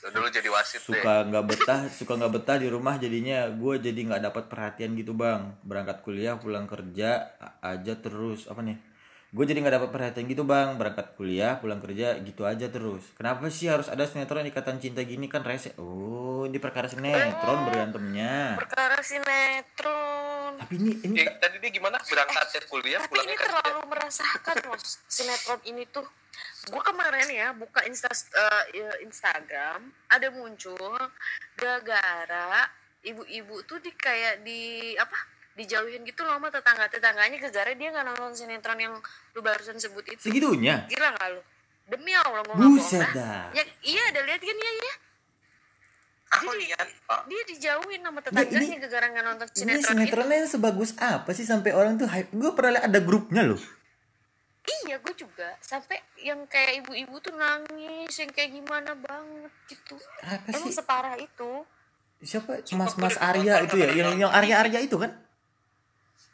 Udah 0.00 0.10
dulu 0.10 0.28
jadi 0.32 0.48
wasit 0.48 0.80
deh. 0.80 0.84
suka 0.84 1.24
nggak 1.24 1.44
betah, 1.46 1.80
suka 1.88 2.12
nggak 2.16 2.32
betah 2.34 2.56
di 2.58 2.68
rumah 2.68 2.98
jadinya. 2.98 3.46
Gue 3.48 3.78
jadi 3.78 3.96
nggak 3.96 4.22
dapat 4.26 4.44
perhatian 4.50 4.92
gitu 4.98 5.14
bang. 5.14 5.54
Berangkat 5.62 6.02
kuliah, 6.02 6.36
pulang 6.36 6.66
kerja 6.66 7.30
a- 7.38 7.76
aja 7.76 7.94
terus. 7.96 8.44
Apa 8.50 8.60
nih? 8.60 8.76
Gue 9.30 9.46
jadi 9.46 9.62
nggak 9.62 9.76
dapat 9.78 9.90
perhatian 9.94 10.26
gitu 10.26 10.42
bang. 10.42 10.74
Berangkat 10.74 11.14
kuliah, 11.14 11.54
pulang 11.62 11.78
kerja 11.78 12.18
gitu 12.18 12.42
aja 12.42 12.66
terus. 12.66 13.06
Kenapa 13.14 13.46
sih 13.46 13.70
harus 13.70 13.86
ada 13.86 14.02
sinetron 14.02 14.42
ikatan 14.50 14.82
cinta 14.82 15.06
gini 15.06 15.30
kan 15.30 15.46
rese? 15.46 15.70
Oh, 15.78 16.42
ini 16.50 16.58
perkara 16.58 16.90
sinetron 16.90 17.70
berantemnya. 17.70 18.58
Perkara 18.58 18.98
sinetron. 18.98 20.58
Tapi 20.58 20.74
ini 20.82 20.92
ini 21.06 21.14
Eh, 21.22 21.30
tadi 21.38 21.62
dia 21.62 21.70
gimana 21.70 22.02
berangkatnya 22.02 22.60
kuliah 22.66 22.98
Tapi 22.98 23.10
pulangnya 23.14 23.30
ini 23.30 23.38
kerja 23.38 23.54
terlalu 23.62 23.80
merasakan 23.86 24.56
loh 24.66 24.80
sinetron 25.06 25.60
ini 25.62 25.82
tuh. 25.86 26.06
Gue 26.66 26.82
kemarin 26.82 27.28
ya 27.30 27.54
buka 27.54 27.86
Insta 27.86 28.10
eh, 28.10 28.82
ya, 28.82 28.90
Instagram 29.06 29.94
ada 30.10 30.28
muncul 30.34 30.90
gara-gara 31.54 32.66
ibu-ibu 33.06 33.62
tuh 33.64 33.78
di 33.78 33.94
kayak 33.94 34.44
di 34.44 34.92
apa 34.98 35.39
dijauhin 35.60 36.00
gitu 36.02 36.24
loh 36.24 36.40
sama 36.40 36.48
tetangga 36.48 36.88
tetangganya 36.88 37.36
gara-gara 37.36 37.72
dia 37.76 37.88
nggak 37.92 38.06
nonton 38.08 38.32
sinetron 38.32 38.80
yang 38.80 38.94
lu 39.36 39.40
barusan 39.44 39.76
sebut 39.76 40.04
itu. 40.08 40.20
segitunya. 40.24 40.88
Gila 40.88 41.08
nggak 41.12 41.28
lu? 41.36 41.42
Demi 41.90 42.12
Allah 42.14 42.40
gue 42.40 42.54
bohong 42.54 42.78
Buset 42.78 43.02
dah. 43.02 43.12
dah. 43.12 43.44
Ya, 43.52 43.64
iya 43.82 44.02
ada 44.14 44.20
lihat 44.24 44.40
kan 44.40 44.56
ya 44.56 44.72
ya. 44.72 44.94
aku 46.30 46.46
Jadi, 46.54 46.62
lihat 46.62 46.86
dia 47.26 47.42
dijauhin 47.50 48.00
sama 48.06 48.20
tetangganya 48.22 48.76
gara-gara 48.78 49.06
nggak 49.10 49.24
nonton 49.26 49.46
Ini 49.50 49.54
sinetron, 49.58 49.82
itu. 49.82 49.88
sinetronnya 49.90 50.38
sebagus 50.46 50.90
apa 51.02 51.30
sih 51.34 51.42
sampai 51.42 51.74
orang 51.74 51.98
tuh 51.98 52.06
hype? 52.06 52.30
Gue 52.30 52.54
pernah 52.54 52.78
lihat 52.78 52.86
ada 52.86 53.00
grupnya 53.02 53.42
loh. 53.42 53.58
Iya, 54.86 55.02
gue 55.02 55.14
juga. 55.18 55.58
Sampai 55.58 55.98
yang 56.22 56.46
kayak 56.46 56.86
ibu-ibu 56.86 57.18
tuh 57.18 57.34
nangis, 57.34 58.14
yang 58.14 58.30
kayak 58.30 58.54
gimana 58.54 58.94
banget 58.94 59.50
gitu. 59.66 59.98
Apa 60.22 60.46
Emang 60.54 60.70
sih? 60.70 60.78
separah 60.78 61.16
itu? 61.18 61.66
Siapa? 62.22 62.62
Mas 62.78 62.94
Mas 63.00 63.16
Arya 63.18 63.64
itu 63.66 63.80
ya, 63.80 63.90
yang 63.90 64.14
yang 64.20 64.30
Arya 64.30 64.62
Arya 64.62 64.78
itu 64.84 64.94
kan? 65.00 65.10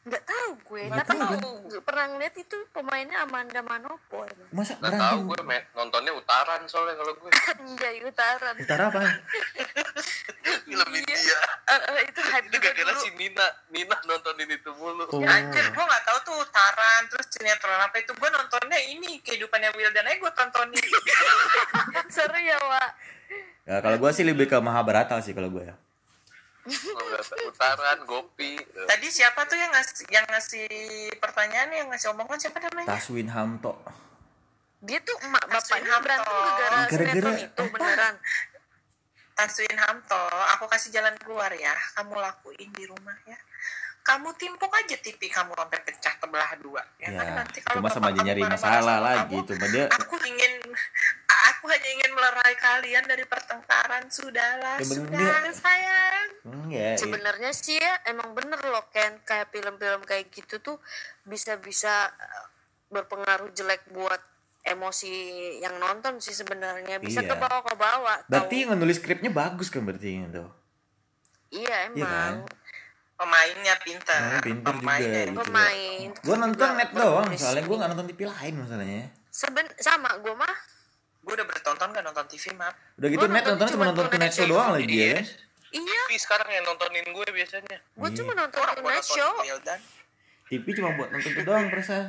Nggak 0.06 0.22
tahu 0.22 0.50
gue. 0.64 0.82
Nggak 0.86 1.02
Tapi 1.04 1.18
tahu, 1.18 1.50
nggak 1.66 1.82
pernah 1.82 2.04
ngeliat 2.08 2.34
itu 2.36 2.56
pemainnya 2.70 3.18
Amanda 3.20 3.58
Manopo. 3.60 4.22
emang. 4.22 4.48
Masa 4.54 4.78
Gak 4.78 4.94
tau 4.94 5.18
gue 5.20 5.40
main, 5.42 5.62
nontonnya 5.74 6.14
utaran 6.14 6.62
soalnya 6.64 6.94
kalau 6.94 7.12
gue 7.12 7.30
Anjay, 7.34 7.96
utaran. 8.10 8.54
Utara 8.54 8.82
apa? 8.86 9.02
film 10.66 10.90
India 10.92 11.38
Eh, 11.66 11.80
eh, 11.90 12.02
itu 12.06 12.20
hype 12.22 12.46
itu 12.46 12.54
juga 12.54 12.70
gara-gara 12.70 12.92
dulu. 12.92 13.02
si 13.02 13.08
Nina 13.12 13.46
Nina 13.68 13.96
nontonin 14.04 14.46
itu 14.48 14.70
mulu 14.72 15.04
Oh. 15.08 15.18
Ya, 15.18 15.30
anjir 15.32 15.66
gue 15.66 15.84
nggak 15.84 16.04
tahu 16.04 16.18
tuh 16.24 16.34
utaran 16.40 17.02
terus 17.06 17.26
sinetron 17.28 17.74
apa 17.76 17.96
itu 17.96 18.12
gue 18.12 18.28
nontonnya 18.28 18.78
ini 18.80 19.18
kehidupannya 19.20 19.70
Wildan 19.72 20.06
aja 20.06 20.16
gue 20.16 20.32
tontonin 20.32 20.78
Seru 22.14 22.38
ya, 22.38 22.58
Wak. 22.60 22.90
Ya 23.64 23.76
kalau 23.80 23.98
gue 23.98 24.10
sih 24.12 24.22
lebih 24.22 24.46
ke 24.46 24.54
Mahabharata 24.56 25.18
sih 25.18 25.34
kalau 25.34 25.50
gue 25.50 25.64
ya. 25.64 25.74
Utaran 27.46 27.98
gopi 28.04 28.58
tadi 28.86 29.06
siapa 29.08 29.46
tuh 29.46 29.54
yang 29.54 29.70
ngasih 29.70 30.06
yang 30.10 30.26
ngasih 30.26 30.66
pertanyaan 31.22 31.70
yang 31.70 31.88
ngasih 31.88 32.10
omongan 32.12 32.38
siapa 32.38 32.58
namanya 32.58 32.90
Taswin 32.90 33.30
Hamto. 33.30 33.74
Dia 34.84 35.00
tuh 35.02 35.16
emak 35.24 35.44
bapaknya 35.50 35.88
Hamto. 35.88 36.04
berantem 36.04 36.34
gara-gara 36.36 36.90
sinetron 36.90 37.36
itu 37.40 37.62
beneran. 37.72 38.14
Taswin 39.36 39.76
Hamto 39.78 40.22
aku 40.56 40.64
kasih 40.66 40.90
jalan 40.90 41.14
keluar 41.20 41.52
ya 41.52 41.74
kamu 41.94 42.16
lakuin 42.18 42.70
di 42.72 42.84
rumah 42.88 43.16
ya 43.28 43.36
kamu 44.06 44.30
timpuk 44.38 44.70
aja 44.70 44.96
TV 45.02 45.18
kamu 45.26 45.50
sampai 45.58 45.82
pecah 45.82 46.14
tebelah 46.22 46.50
dua 46.62 46.78
ya, 47.02 47.10
kan 47.10 47.26
Ya, 47.26 47.34
nanti 47.42 47.58
kalau 47.58 47.82
cuma 47.82 47.90
sama 47.90 48.06
bapak 48.06 48.14
aja 48.14 48.22
nyari 48.22 48.42
masalah 48.46 48.98
lagi. 49.02 49.34
kamu, 49.34 49.48
Cuma 49.50 49.66
dia 49.66 49.84
aku 49.90 50.14
ingin 50.30 50.52
aku 51.48 51.64
hanya 51.66 51.88
ingin 51.92 52.10
melerai 52.10 52.54
kalian 52.56 53.04
dari 53.04 53.24
pertengkaran 53.24 54.06
sudahlah 54.06 54.76
Ya, 54.76 54.86
sudah 54.86 55.40
sayang 55.50 56.26
enggak. 56.42 56.72
ya. 56.72 56.90
Sebenarnya 56.96 57.50
sih 57.50 57.76
ya 57.76 57.94
emang 58.04 58.32
bener 58.32 58.58
loh 58.62 58.84
Ken 58.88 59.18
kayak 59.22 59.48
film-film 59.48 60.02
kayak 60.02 60.30
gitu 60.30 60.58
tuh 60.58 60.76
bisa-bisa 61.22 61.90
eh, 62.08 62.44
berpengaruh 62.88 63.50
jelek 63.50 63.86
buat 63.90 64.18
emosi 64.62 65.10
yang 65.58 65.76
nonton 65.76 66.18
sih 66.18 66.32
sebenarnya 66.32 66.98
bisa 66.98 67.20
Iya. 67.20 67.30
ke 67.30 67.36
bawah 67.36 67.62
ke 67.62 67.74
bawah. 67.74 68.18
Berarti 68.26 68.56
yang 68.62 68.74
nulis 68.74 68.96
skripnya 68.96 69.30
bagus 69.30 69.68
kan 69.68 69.82
berarti 69.82 70.20
itu. 70.20 70.44
iya 71.48 71.86
Iya 71.88 72.04
kan? 72.04 72.34
emang 72.34 72.34
pemainnya 73.16 73.74
pintar 73.80 74.18
Pemainnya 74.18 74.42
pintar 74.42 74.74
juga, 74.74 74.82
Pemainnya 74.82 75.22
gitu. 75.24 75.38
pemain. 75.40 76.08
Gue 76.20 76.36
nonton 76.36 76.68
juga 76.68 76.76
net 76.76 76.90
doang, 76.92 77.28
soalnya 77.32 77.62
gue 77.62 77.76
nggak 77.76 77.90
nonton 77.90 78.06
TV 78.06 78.20
lain 78.26 78.54
masalahnya. 78.58 79.04
Seben 79.30 79.66
sama 79.78 80.10
gue 80.18 80.34
mah 80.34 80.56
gue 81.26 81.32
udah 81.34 81.46
bertonton 81.50 81.90
gak 81.90 82.04
nonton 82.06 82.26
TV 82.30 82.54
map? 82.54 82.74
Udah 83.02 83.08
gitu 83.10 83.26
Gua 83.26 83.34
net 83.34 83.44
nontonnya 83.50 83.72
cuma 83.74 83.86
nonton 83.90 84.06
Tonight 84.06 84.30
Tonight 84.30 84.34
Show 84.38 84.46
Show 84.46 84.52
doang 84.54 84.70
lagi 84.78 84.94
ya 84.94 85.18
iya. 85.74 86.02
TV 86.06 86.10
sekarang 86.22 86.48
yang 86.54 86.64
nontonin 86.64 87.06
gue 87.10 87.26
biasanya. 87.34 87.78
Gue 87.98 88.08
Iya. 88.14 88.16
cuma 88.22 88.32
nonton 88.38 88.62
Tuna 88.62 88.78
nonton 88.78 89.02
Show 89.02 89.32
Wildan 89.42 89.80
TV 90.46 90.64
cuma 90.78 90.88
buat 90.94 91.08
nonton 91.10 91.30
itu 91.34 91.42
doang 91.42 91.66
perasaan 91.66 92.08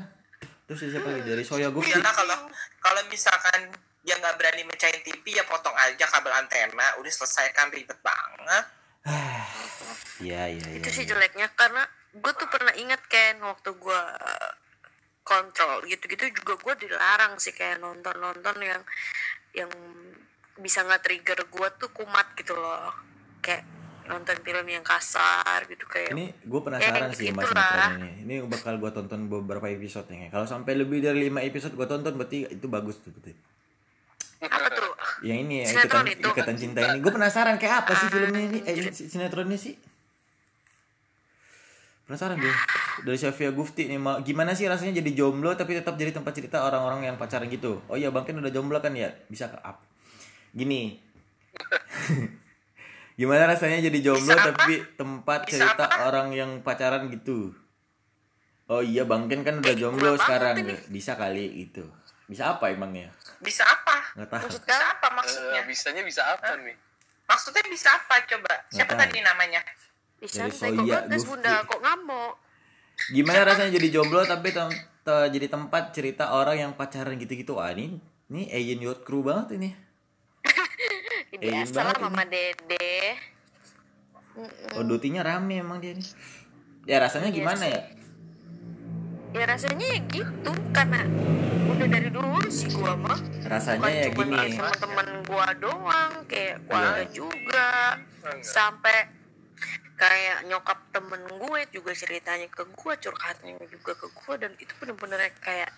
terus 0.68 0.84
siapa 0.84 1.07
lagi? 1.07 1.23
Dari 1.31 1.44
Soya 1.48 1.72
Gufti 1.72 1.95
iya 1.95 2.11
kalau 2.11 2.38
kalau 2.84 3.02
misalkan 3.07 3.72
dia 4.03 4.15
nggak 4.19 4.35
berani 4.39 4.64
mecahin 4.68 4.99
TV 5.03 5.39
ya 5.39 5.44
potong 5.48 5.73
aja 5.76 6.06
kabel 6.07 6.31
antena. 6.31 6.95
Udah 6.99 7.11
selesai 7.11 7.56
kan 7.56 7.73
ribet 7.73 7.98
banget. 8.06 8.65
Iya 10.18 10.49
iya 10.49 10.65
iya 10.73 10.81
itu 10.81 10.89
sih 10.89 11.06
iya. 11.06 11.14
jeleknya 11.14 11.45
karena 11.53 11.85
gue 12.10 12.31
tuh 12.34 12.49
pernah 12.49 12.73
ingat 12.73 12.98
kan 13.06 13.38
waktu 13.38 13.69
gue 13.69 14.02
kontrol 15.27 15.83
gitu-gitu 15.83 16.31
juga 16.31 16.55
gue 16.55 16.87
dilarang 16.87 17.35
sih 17.35 17.51
kayak 17.51 17.77
nonton-nonton 17.77 18.55
yang 18.57 18.79
yang 19.51 19.67
bisa 20.55 20.81
nggak 20.81 21.03
trigger 21.03 21.39
gue 21.43 21.67
tuh 21.75 21.91
kumat 21.91 22.31
gitu 22.33 22.55
loh. 22.55 22.95
Kayak 23.37 23.67
nonton 24.07 24.39
film 24.39 24.63
yang 24.65 24.81
kasar 24.81 25.67
gitu 25.67 25.83
kayak 25.83 26.15
ini 26.15 26.31
gue 26.31 26.61
penasaran 26.63 27.11
Ya, 27.11 27.13
sih 27.13 27.27
gitu-gitulah. 27.27 27.51
sinetron 27.51 27.91
ini. 27.99 28.11
Ini 28.23 28.35
bakal 28.47 28.73
gue 28.77 28.87
tonton 28.89 29.27
beberapa 29.27 29.67
episode 29.67 30.07
nya 30.09 30.31
kalau 30.31 30.47
sampai 30.47 30.73
lebih 30.73 31.03
dari 31.03 31.27
lima 31.27 31.43
episode 31.43 31.75
gue 31.75 31.83
tonton 31.83 32.15
berarti 32.15 32.47
itu 32.47 32.65
bagus 32.65 33.03
tuh 33.03 33.11
berarti. 33.11 33.35
Apa 34.39 34.69
tuh? 34.71 34.91
Yang 35.19 35.37
ini 35.43 35.55
ya 35.59 35.67
ikatan, 35.75 36.05
itu. 36.07 36.27
ikatan 36.29 36.55
cinta 36.55 36.79
ini. 36.85 36.97
Gue 37.01 37.11
penasaran 37.11 37.57
kayak 37.57 37.83
apa 37.83 37.91
sih 37.93 38.07
filmnya 38.07 38.41
ini? 38.47 38.59
Eh 38.63 38.75
si- 38.89 39.11
sinetronnya 39.11 39.59
sih 39.59 39.75
penasaran 42.07 42.39
deh 42.39 42.55
dari 43.03 43.19
Sofia 43.19 43.51
Gufti 43.51 43.85
nih 43.85 43.99
mau 43.99 44.17
gimana 44.23 44.55
sih 44.55 44.65
rasanya 44.65 45.03
jadi 45.03 45.11
jomblo 45.13 45.53
tapi 45.53 45.75
tetap 45.75 45.99
jadi 45.99 46.15
tempat 46.15 46.31
cerita 46.34 46.63
orang-orang 46.63 47.03
yang 47.03 47.15
pacaran 47.19 47.51
gitu? 47.51 47.84
Oh 47.91 47.99
iya 47.99 48.09
bang 48.09 48.23
kan 48.23 48.39
udah 48.39 48.49
jomblo 48.49 48.79
kan 48.79 48.95
ya? 48.95 49.11
Bisa 49.27 49.51
ke 49.51 49.59
up. 49.59 49.84
Gini. 50.55 50.95
Gimana 53.19 53.49
rasanya 53.49 53.84
jadi 53.91 53.99
jomblo 54.01 54.34
Bisa 54.34 54.39
apa? 54.39 54.55
tapi 54.55 54.75
tempat 54.95 55.39
Bisa 55.45 55.53
cerita 55.67 55.85
apa? 55.89 56.07
orang 56.07 56.31
yang 56.31 56.51
pacaran 56.63 57.11
gitu? 57.11 57.51
Oh 58.67 58.79
iya 58.79 59.03
bang 59.03 59.27
Ken 59.27 59.43
kan 59.43 59.59
udah 59.59 59.75
jomblo 59.75 60.15
kurang 60.15 60.23
sekarang. 60.23 60.55
banget 60.63 60.88
bisa 60.88 61.11
kali 61.15 61.45
gitu. 61.67 61.84
Bisa 62.27 62.55
apa 62.55 62.71
emangnya? 62.71 63.11
Bisa 63.43 63.63
apa? 63.63 64.15
Nggak 64.15 64.27
tahu. 64.31 64.43
Maksud 64.47 64.63
bisa 64.63 64.75
kamu 64.75 64.91
apa 64.91 65.07
maksudnya? 65.15 65.61
Bisanya 65.67 66.03
bisa 66.03 66.21
apa 66.23 66.55
nih? 66.59 66.75
Maksudnya 67.27 67.63
bisa 67.67 67.89
apa 67.91 68.15
coba? 68.27 68.53
Siapa 68.71 68.93
tadi 68.95 69.19
namanya 69.19 69.59
bisa 70.18 70.45
kok 70.45 70.53
Soya 70.53 70.81
bagus 71.03 71.22
Gufti. 71.22 71.30
bunda 71.30 71.53
kok 71.64 71.80
ngamuk 71.80 72.34
Gimana 73.07 73.45
rasanya 73.45 73.72
jadi 73.72 73.88
jomblo 73.91 74.22
tapi 74.23 74.49
tem 74.49 74.69
te- 74.99 75.30
jadi 75.30 75.48
tempat 75.48 75.91
cerita 75.91 76.34
orang 76.34 76.57
yang 76.60 76.72
pacaran 76.73 77.14
gitu-gitu? 77.15 77.53
Wah 77.53 77.69
ini 77.69 78.02
ini 78.27 78.49
Alien 78.49 78.81
Yacht 78.84 79.02
Crew 79.02 79.22
banget 79.22 79.53
ini. 79.53 79.69
biasa 81.38 81.72
banget 81.72 81.95
lah 81.95 82.02
mama 82.03 82.23
dede 82.23 83.14
Oh 84.72 84.84
dutinya 84.84 85.22
rame 85.22 85.57
emang 85.57 85.77
dia 85.77 85.94
nih. 85.94 86.10
Ya 86.85 86.98
rasanya 86.99 87.30
Iya 87.30 87.35
gimana 87.35 87.65
ya? 87.65 87.81
ya 89.30 89.45
rasanya 89.45 89.85
ya 89.88 89.99
gitu 90.07 90.52
karena 90.72 91.06
udah 91.68 91.88
dari 91.88 92.10
dulu 92.10 92.41
sih 92.48 92.69
gua 92.72 92.95
mah 92.95 93.19
Rasanya 93.44 93.77
bukan 93.80 93.94
ya 93.94 94.06
cuma 94.07 94.23
gini. 94.26 94.56
teman-teman 94.56 95.07
gua 95.23 95.48
doang 95.53 96.14
kayak 96.26 96.56
keluarga 96.64 96.98
Iya. 96.98 97.06
juga 97.11 97.69
Enggak. 98.23 98.41
sampai 98.41 98.98
kayak 99.98 100.45
nyokap 100.45 100.78
temen 100.94 101.22
gue 101.26 101.60
juga 101.74 101.91
ceritanya 101.98 102.45
ke 102.48 102.64
gue 102.69 102.94
curhatnya 103.02 103.57
juga 103.65 103.98
ke 103.98 104.07
gue 104.14 104.34
dan 104.38 104.52
itu 104.61 104.69
bener-bener 104.78 105.34
kayak 105.41 105.74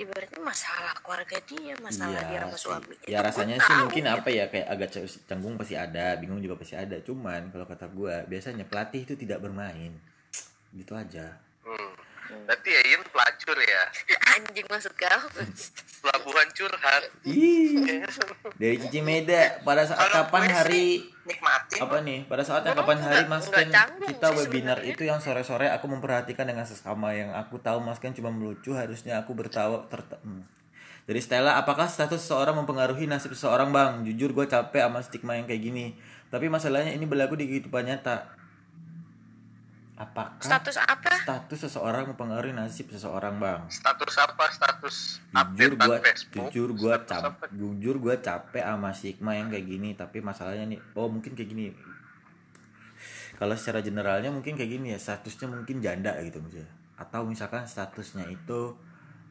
ibaratnya 0.00 0.40
masalah 0.40 0.96
keluarga 1.04 1.36
dia 1.44 1.76
masalah 1.84 2.20
dia 2.24 2.40
Iya 2.40 2.48
sama 2.48 2.56
suami 2.56 2.94
Ya 3.04 3.20
rasanya 3.20 3.56
sih 3.60 3.74
mungkin 3.84 4.04
apa 4.08 4.28
ya 4.32 4.48
kayak 4.48 4.66
agak 4.72 4.88
canggung 5.28 5.60
pasti 5.60 5.76
ada, 5.76 6.16
bingung 6.16 6.40
juga 6.40 6.56
pasti 6.56 6.80
ada. 6.80 6.96
Cuman 7.04 7.52
kalau 7.52 7.68
kata 7.68 7.86
gua 7.92 8.24
biasanya 8.24 8.64
pelatih 8.64 9.04
itu 9.04 9.14
tidak 9.20 9.44
bermain. 9.44 9.92
Gitu 10.72 10.96
aja. 10.96 11.36
hmm. 11.68 11.99
Berarti 12.46 12.68
ya 12.70 12.80
Ian 12.90 13.02
pelacur 13.06 13.56
ya? 13.58 13.82
Anjing 14.36 14.66
maksud 14.66 14.92
kau. 14.96 15.22
Pelabuhan 16.00 16.48
curhat. 16.56 17.02
Ih, 17.28 17.84
dari 18.60 18.76
Cici 18.80 19.00
Meda 19.04 19.60
pada 19.60 19.84
saat 19.84 20.08
Kalau 20.08 20.24
kapan 20.26 20.44
hari 20.48 20.84
nikmatin. 21.28 21.80
Apa 21.84 21.96
nih? 22.00 22.18
Pada 22.24 22.42
saat 22.42 22.64
yang 22.64 22.76
kapan 22.78 22.98
hari 23.04 23.24
Mas 23.28 23.46
Ken? 23.46 23.68
kita 23.70 24.26
sih 24.32 24.36
webinar 24.40 24.78
itu 24.82 25.02
yang 25.04 25.20
sore-sore 25.20 25.68
aku 25.68 25.86
memperhatikan 25.92 26.48
dengan 26.48 26.64
sesama 26.64 27.12
yang 27.12 27.36
aku 27.36 27.60
tahu 27.60 27.84
Mas 27.84 28.00
Ken 28.00 28.16
cuma 28.16 28.32
melucu 28.32 28.72
harusnya 28.72 29.20
aku 29.20 29.36
bertawa 29.36 29.84
terta 29.92 30.16
hmm. 30.24 30.60
Dari 31.10 31.18
Stella, 31.18 31.58
apakah 31.58 31.90
status 31.90 32.22
seseorang 32.22 32.54
mempengaruhi 32.62 33.10
nasib 33.10 33.34
seseorang 33.34 33.74
bang? 33.74 34.06
Jujur 34.06 34.30
gue 34.30 34.46
capek 34.46 34.86
sama 34.86 35.02
stigma 35.02 35.34
yang 35.34 35.42
kayak 35.42 35.58
gini. 35.58 35.98
Tapi 36.30 36.46
masalahnya 36.46 36.94
ini 36.94 37.02
berlaku 37.02 37.34
di 37.34 37.50
kehidupan 37.50 37.82
nyata. 37.82 38.30
Apakah 40.00 40.40
status 40.40 40.80
apa? 40.80 41.12
status 41.12 41.68
seseorang 41.68 42.08
mempengaruhi 42.08 42.56
nasib 42.56 42.88
seseorang 42.88 43.36
bang? 43.36 43.68
status 43.68 44.16
apa? 44.16 44.48
Status 44.48 45.20
jujur 45.28 45.76
gua 45.76 46.00
Facebook? 46.00 46.48
jujur 46.48 46.70
gua 46.72 46.96
Status 47.04 47.20
cap 47.20 47.28
apa? 47.36 47.44
jujur 47.52 48.00
gua 48.00 48.16
capek 48.16 48.64
sama 48.64 48.96
stigma 48.96 49.36
yang 49.36 49.52
kayak 49.52 49.68
gini 49.68 49.92
tapi 49.92 50.24
masalahnya 50.24 50.72
nih 50.72 50.80
oh 50.96 51.12
mungkin 51.12 51.36
kayak 51.36 51.52
gini. 51.52 51.76
Kalau 53.36 53.52
secara 53.60 53.84
generalnya 53.84 54.32
mungkin 54.32 54.56
kayak 54.56 54.72
gini 54.72 54.96
ya 54.96 54.98
statusnya 55.00 55.52
mungkin 55.52 55.84
janda 55.84 56.16
gitu 56.24 56.40
maksudnya. 56.40 56.72
Atau 56.96 57.28
misalkan 57.28 57.68
statusnya 57.68 58.24
itu 58.32 58.80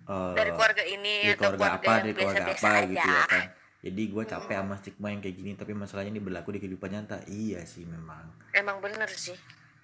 eh, 0.06 0.34
dari 0.38 0.54
keluarga 0.54 0.86
ini 0.86 1.34
dari 1.34 1.34
atau 1.34 1.58
keluarga 1.58 1.82
apa 1.82 1.94
dari 2.06 2.14
keluarga 2.14 2.46
biasa-biasa 2.46 2.68
apa 2.70 2.78
aja. 2.78 2.92
gitu 2.94 3.10
ya 3.10 3.24
kan. 3.26 3.46
Jadi 3.90 4.02
gua 4.14 4.24
capek 4.30 4.56
sama 4.62 4.76
stigma 4.78 5.08
yang 5.10 5.22
kayak 5.26 5.34
gini 5.34 5.52
tapi 5.58 5.74
masalahnya 5.74 6.14
ini 6.14 6.22
berlaku 6.22 6.54
di 6.54 6.62
kehidupan 6.62 6.94
nyata. 6.94 7.26
Iya 7.26 7.66
sih 7.66 7.90
memang. 7.90 8.30
Emang 8.54 8.78
bener 8.86 9.10
sih 9.10 9.34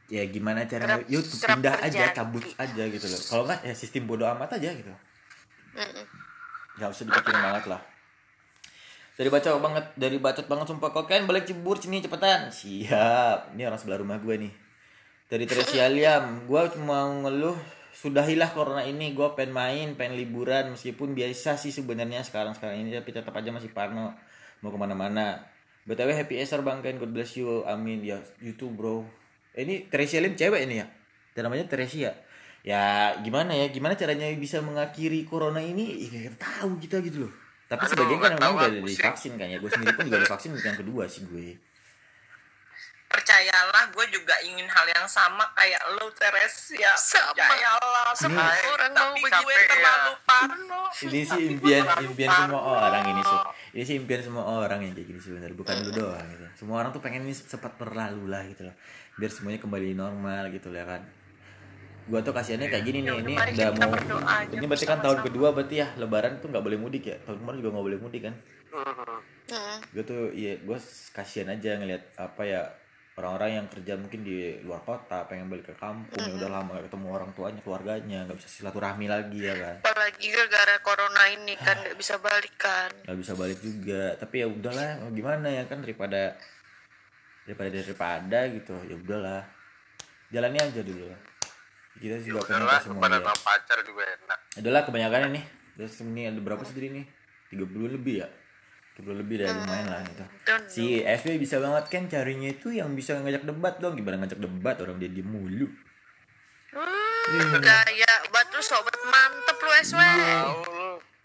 ya 0.06 0.22
gimana 0.30 0.70
Kerap- 0.70 1.10
yuk 1.10 1.26
kerap 1.26 1.58
pindah 1.58 1.76
aja 1.82 2.14
cabut 2.14 2.46
aja 2.62 2.84
gitu 2.86 3.06
loh. 3.10 3.22
Kalau 3.26 3.44
nggak 3.50 3.60
ya 3.66 3.74
sistem 3.74 4.06
bodoh 4.06 4.30
amat 4.38 4.62
aja 4.62 4.70
gitu. 4.74 4.94
Nggak 6.78 6.90
usah 6.92 7.06
dipikirin 7.10 7.42
banget 7.42 7.66
lah. 7.74 7.82
Dari 9.16 9.30
baca 9.32 9.48
banget 9.58 9.86
dari 9.96 10.18
bacot 10.20 10.46
banget 10.46 10.66
sumpah. 10.70 10.92
Kok 10.92 11.08
kan 11.08 11.24
balik 11.24 11.48
cebur 11.48 11.80
sini 11.80 12.04
cepetan. 12.04 12.52
Siap. 12.52 13.56
Ini 13.56 13.64
orang 13.66 13.80
sebelah 13.80 14.00
rumah 14.04 14.20
gue 14.20 14.36
nih. 14.36 14.54
Dari 15.32 15.46
Tresia 15.48 15.88
Liam 15.90 16.46
gue 16.46 16.62
cuma 16.76 17.08
ngeluh 17.24 17.56
sudahilah 17.96 18.52
corona 18.52 18.84
ini. 18.84 19.16
Gue 19.16 19.32
pengen 19.34 19.56
main 19.56 19.88
pengen 19.96 20.20
liburan. 20.20 20.76
Meskipun 20.76 21.16
biasa 21.16 21.56
sih 21.56 21.72
sebenarnya 21.72 22.22
sekarang 22.28 22.54
sekarang 22.54 22.84
ini 22.84 22.92
tapi 22.92 23.16
tetap 23.16 23.34
aja 23.34 23.50
masih 23.56 23.72
parno. 23.72 24.14
Mau 24.60 24.70
ke 24.70 24.78
mana-mana. 24.78 25.48
Btw 25.88 26.12
happy 26.12 26.44
Easter 26.44 26.60
bang 26.60 26.84
Ken. 26.84 27.00
God 27.00 27.16
bless 27.16 27.40
you. 27.40 27.64
Amin. 27.64 28.04
Ya 28.04 28.20
YouTube 28.44 28.76
bro 28.76 29.25
ini 29.56 29.88
Tresia 29.88 30.20
Liam 30.20 30.36
cewek 30.36 30.68
ini 30.68 30.84
ya? 30.84 30.88
Dan 31.36 31.48
namanya 31.48 31.68
Tresia 31.68 32.12
ya 32.66 33.14
gimana 33.22 33.54
ya? 33.54 33.70
Gimana 33.70 33.94
caranya 33.94 34.28
bisa 34.36 34.60
mengakhiri 34.60 35.24
corona 35.24 35.62
ini? 35.62 36.10
Ya, 36.10 36.34
tahu 36.36 36.82
kita 36.82 37.00
gitu 37.06 37.30
loh. 37.30 37.34
Tapi 37.66 37.82
Aduh, 37.86 37.92
sebagian 37.94 38.18
kan 38.22 38.30
nggak 38.36 38.42
memang 38.42 38.54
tahu 38.58 38.70
udah 38.78 38.90
divaksin 38.90 39.34
kan 39.38 39.48
ya. 39.50 39.58
Gue 39.62 39.70
sendiri 39.70 39.94
pun 39.94 40.04
juga 40.10 40.20
divaksin 40.22 40.52
yang 40.58 40.78
kedua 40.78 41.04
sih 41.06 41.24
gue. 41.26 41.58
Percayalah 43.06 43.96
gue 43.96 44.06
juga 44.12 44.36
ingin 44.44 44.68
hal 44.68 44.86
yang 44.92 45.08
sama 45.08 45.46
kayak 45.56 45.80
lo 45.96 46.12
Teresia. 46.14 46.92
Sama. 47.00 47.32
percayalah 47.32 48.12
Semua 48.12 48.50
orang 48.50 48.92
mau 48.92 49.14
tapi 49.14 49.24
begitu 49.24 49.46
gue 49.46 49.56
ya. 49.56 49.66
terlalu 49.72 50.14
parno 50.28 50.82
ini 50.96 51.22
sih 51.24 51.42
impian 51.52 51.84
impian 52.02 52.32
semua 52.34 52.60
parno. 52.60 52.76
orang 52.76 53.04
ini 53.08 53.22
sih. 53.24 53.40
Ini 53.76 53.84
sih 53.88 53.96
impian 54.04 54.22
semua 54.26 54.44
orang 54.44 54.80
yang 54.84 54.94
kayak 54.94 55.08
gini 55.10 55.20
sebenarnya. 55.22 55.58
Bukan 55.58 55.74
lu 55.86 55.92
doang 55.96 56.26
gitu. 56.28 56.46
Semua 56.60 56.76
orang 56.84 56.92
tuh 56.92 57.02
pengen 57.02 57.24
ini 57.24 57.34
cepat 57.34 57.72
berlalu 57.80 58.26
lah 58.30 58.44
gitu 58.46 58.68
loh 58.68 58.76
biar 59.16 59.32
semuanya 59.32 59.60
kembali 59.64 59.96
normal 59.96 60.52
gitu 60.52 60.72
lah 60.72 60.86
kan. 60.88 61.02
Gua 62.06 62.22
tuh 62.22 62.38
kasihannya 62.38 62.70
kayak 62.70 62.86
gini 62.86 63.02
nih 63.02 63.16
ini 63.18 63.34
Mari 63.34 63.52
udah 63.58 63.70
mau 63.82 63.94
ini 64.54 64.66
berarti 64.70 64.86
kan 64.86 65.02
tahun 65.02 65.26
kedua 65.26 65.58
berarti 65.58 65.76
ya 65.82 65.88
lebaran 65.98 66.38
tuh 66.38 66.54
nggak 66.54 66.62
boleh 66.62 66.78
mudik 66.78 67.04
ya? 67.10 67.18
Tahun 67.26 67.42
kemarin 67.42 67.58
juga 67.64 67.70
nggak 67.74 67.86
boleh 67.90 68.00
mudik 68.00 68.22
kan? 68.30 68.36
Hmm. 68.76 69.24
Mm. 69.46 69.78
gue 69.94 70.04
tuh 70.04 70.22
ya 70.34 70.58
gue 70.58 70.78
kasihan 71.14 71.54
aja 71.54 71.78
ngeliat 71.78 72.18
apa 72.18 72.42
ya 72.44 72.66
orang-orang 73.16 73.62
yang 73.62 73.68
kerja 73.72 73.94
mungkin 73.96 74.28
di 74.28 74.60
luar 74.66 74.84
kota 74.84 75.24
pengen 75.30 75.48
balik 75.48 75.72
ke 75.72 75.76
kampung 75.80 76.20
ya 76.20 76.34
udah 76.36 76.50
lama 76.52 76.76
gak 76.76 76.92
ketemu 76.92 77.08
orang 77.14 77.32
tuanya 77.32 77.62
keluarganya 77.64 78.20
nggak 78.28 78.38
bisa 78.42 78.50
silaturahmi 78.52 79.08
lagi 79.08 79.40
ya 79.40 79.56
kan? 79.56 79.76
Apalagi 79.86 80.26
gara-gara 80.34 80.76
corona 80.84 81.24
ini 81.32 81.56
kan 81.56 81.78
nggak 81.80 81.96
bisa 81.96 82.20
balikan 82.20 82.90
nggak 83.08 83.18
bisa 83.22 83.34
balik 83.38 83.60
juga 83.64 84.04
tapi 84.20 84.36
ya 84.44 84.48
udahlah 84.52 84.90
mau 85.06 85.12
gimana 85.16 85.48
ya 85.48 85.64
kan 85.70 85.80
daripada 85.80 86.36
daripada 87.46 87.70
daripada 87.72 88.40
gitu 88.52 88.76
ya 88.90 88.96
udahlah. 88.98 89.42
Jalani 90.34 90.58
aja 90.60 90.82
dulu. 90.82 91.06
Lah 91.08 91.22
kita 91.96 92.20
juga 92.20 92.44
pengen 92.44 92.68
udahlah 92.68 92.76
tahu 92.76 92.84
semua 92.84 93.00
kepada 93.00 93.18
ya. 93.24 93.34
pacar 93.40 93.78
juga 93.88 94.04
enak 94.04 94.40
udahlah 94.60 94.82
kebanyakan 94.84 95.22
ini. 95.32 95.42
Terus 95.76 95.94
ini 96.04 96.22
ada 96.28 96.40
berapa 96.40 96.64
sih 96.64 96.76
ini? 96.80 97.04
30 97.52 97.96
lebih 97.96 98.16
ya? 98.24 98.28
30 99.00 99.22
lebih 99.22 99.44
dari 99.44 99.52
lumayan 99.52 99.92
lah 99.92 100.00
itu 100.08 100.24
Don't 100.48 100.72
si 100.72 101.04
FB 101.04 101.36
bisa 101.36 101.60
banget 101.60 101.92
kan 101.92 102.04
carinya 102.08 102.48
itu 102.48 102.72
yang 102.72 102.96
bisa 102.96 103.16
ngajak 103.20 103.44
debat 103.48 103.76
dong. 103.80 103.96
Gimana 103.96 104.24
ngajak 104.24 104.40
debat? 104.40 104.76
Orang 104.84 105.00
dia 105.00 105.12
diem 105.12 105.28
mulu. 105.28 105.68
Hmm, 106.76 107.58
gaya 107.64 108.14
buat 108.30 108.48
lu 108.52 108.62
sobat 108.64 108.96
mantep 109.08 109.58
lu 109.58 109.72
SW 109.82 110.00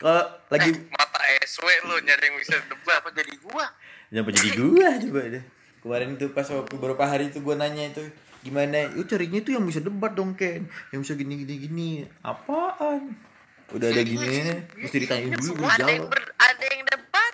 kalau 0.00 0.24
lagi 0.48 0.72
mata 0.96 1.20
SW 1.44 1.66
lu 1.84 2.00
nyari 2.00 2.32
yang 2.32 2.36
bisa 2.40 2.56
debat. 2.70 3.04
Apa 3.04 3.12
jadi 3.12 3.34
gua? 3.42 3.68
Jangan 4.08 4.32
jadi 4.32 4.48
gua 4.56 4.88
coba 4.96 5.20
deh. 5.28 5.44
Kemarin 5.80 6.16
itu 6.16 6.32
pas 6.32 6.46
waktu 6.46 6.72
beberapa 6.76 7.04
hari 7.04 7.32
itu 7.32 7.40
gue 7.40 7.54
nanya 7.56 7.90
itu 7.90 8.04
gimana? 8.44 8.88
Itu 8.92 9.16
carinya 9.16 9.38
itu 9.40 9.50
yang 9.56 9.64
bisa 9.64 9.80
debat 9.80 10.12
dong 10.12 10.36
Ken. 10.36 10.68
Yang 10.92 11.00
bisa 11.04 11.12
gini 11.16 11.34
gini 11.44 11.54
gini 11.56 11.88
apaan? 12.24 13.16
Udah 13.70 13.86
ada 13.90 14.02
gini 14.02 14.50
mesti 14.82 14.96
ditanyain 15.06 15.30
dulu 15.38 15.54
semua 15.54 15.70
ada 15.78 15.90
yang 15.90 16.08
ber, 16.10 16.22
ada 16.36 16.64
yang 16.66 16.82
debat. 16.86 17.32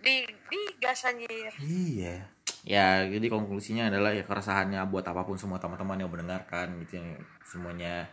Di 0.00 0.16
di 0.28 0.60
gas 0.80 1.04
anjir. 1.04 1.52
Iya. 1.60 2.34
Ya, 2.64 3.04
jadi 3.04 3.28
konklusinya 3.28 3.92
adalah 3.92 4.16
ya 4.16 4.24
keresahannya 4.24 4.80
buat 4.88 5.04
apa 5.04 5.28
pun 5.28 5.36
semua 5.36 5.60
teman-teman 5.60 6.00
yang 6.00 6.08
mendengarkan 6.08 6.80
gitu 6.80 6.96
yang 6.96 7.20
semuanya 7.44 8.08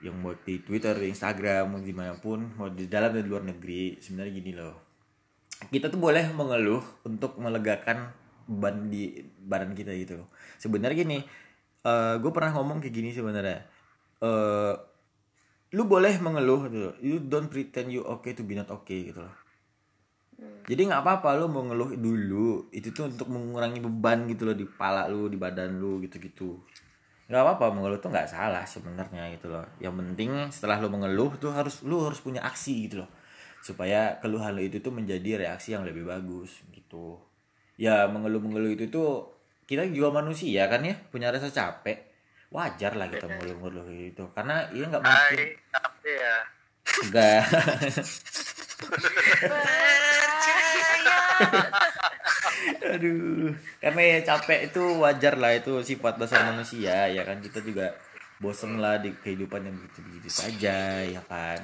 yang 0.00 0.14
mau 0.16 0.30
di 0.32 0.62
Twitter, 0.62 0.94
di 0.94 1.10
Instagram, 1.12 1.74
mau 1.74 1.80
di 1.82 1.90
mana 1.90 2.14
pun, 2.16 2.54
mau 2.56 2.70
di 2.70 2.88
dalam 2.88 3.12
dan 3.12 3.26
di 3.26 3.28
luar 3.28 3.44
negeri, 3.44 3.98
sebenarnya 4.00 4.32
gini 4.32 4.52
loh. 4.56 4.74
Kita 5.68 5.92
tuh 5.92 6.00
boleh 6.00 6.24
mengeluh 6.32 6.80
untuk 7.04 7.36
melegakan 7.36 8.14
beban 8.50 8.90
di 8.90 9.22
badan 9.46 9.70
kita 9.78 9.94
gitu 9.94 10.18
loh. 10.18 10.28
Sebenarnya 10.58 11.06
gini, 11.06 11.18
eh 11.86 12.14
gue 12.18 12.30
pernah 12.34 12.50
ngomong 12.58 12.82
kayak 12.82 12.94
gini 12.94 13.14
sebenarnya. 13.14 13.62
eh 14.20 14.74
lu 15.70 15.86
boleh 15.86 16.18
mengeluh 16.18 16.66
gitu. 16.66 16.78
loh. 16.90 16.94
You 16.98 17.22
don't 17.22 17.46
pretend 17.46 17.94
you 17.94 18.02
okay 18.02 18.34
to 18.34 18.42
be 18.42 18.58
not 18.58 18.68
okay 18.74 19.14
gitu 19.14 19.22
loh. 19.22 19.34
Jadi 20.66 20.86
nggak 20.86 21.02
apa-apa 21.02 21.36
lu 21.38 21.46
mau 21.46 21.62
ngeluh 21.66 21.94
dulu. 21.94 22.70
Itu 22.74 22.90
tuh 22.90 23.10
untuk 23.10 23.30
mengurangi 23.30 23.78
beban 23.82 24.26
gitu 24.26 24.50
loh 24.50 24.56
di 24.56 24.66
kepala 24.66 25.06
lu, 25.06 25.30
di 25.30 25.38
badan 25.38 25.78
lu 25.78 26.02
gitu-gitu. 26.02 26.58
Nggak 27.30 27.42
apa-apa 27.46 27.64
mengeluh 27.70 27.98
tuh 28.02 28.10
nggak 28.10 28.28
salah 28.30 28.66
sebenarnya 28.66 29.30
gitu 29.38 29.46
loh. 29.46 29.66
Yang 29.78 29.94
penting 30.02 30.30
setelah 30.50 30.82
lu 30.82 30.90
mengeluh 30.90 31.38
tuh 31.38 31.54
harus 31.54 31.86
lu 31.86 32.02
harus 32.02 32.18
punya 32.18 32.42
aksi 32.42 32.90
gitu 32.90 33.06
loh. 33.06 33.10
Supaya 33.62 34.18
keluhan 34.18 34.56
lu 34.56 34.66
itu 34.66 34.82
tuh 34.82 34.90
menjadi 34.90 35.46
reaksi 35.46 35.76
yang 35.76 35.86
lebih 35.86 36.02
bagus 36.08 36.66
gitu. 36.74 37.29
Ya 37.80 38.04
mengeluh-mengeluh 38.12 38.76
itu 38.76 38.92
tuh 38.92 39.32
kita 39.64 39.88
juga 39.88 40.20
manusia 40.20 40.68
kan 40.68 40.84
ya, 40.84 40.92
punya 41.08 41.32
rasa 41.32 41.48
capek. 41.48 42.12
Wajar 42.52 42.92
lah 42.98 43.08
kita 43.08 43.24
mengeluh-mengeluh 43.24 43.88
gitu. 43.88 44.28
Karena 44.36 44.68
iya 44.76 44.84
nggak 44.92 45.00
mungkin. 45.00 45.48
Capek 45.72 46.14
ya. 46.20 46.36
Enggak. 47.08 47.42
Aduh, 52.90 53.54
karena 53.80 54.02
ya 54.02 54.18
capek 54.34 54.68
itu 54.68 54.82
wajar 55.00 55.40
lah 55.40 55.56
itu 55.56 55.80
sifat 55.80 56.20
dasar 56.20 56.52
manusia 56.52 57.08
ya 57.08 57.22
kan 57.24 57.40
kita 57.40 57.64
juga 57.64 57.96
bosen 58.40 58.80
lah 58.80 58.96
di 58.96 59.12
kehidupan 59.12 59.60
yang 59.68 59.76
begitu-begitu 59.76 60.32
saja 60.32 61.04
ya 61.04 61.20
kan? 61.28 61.60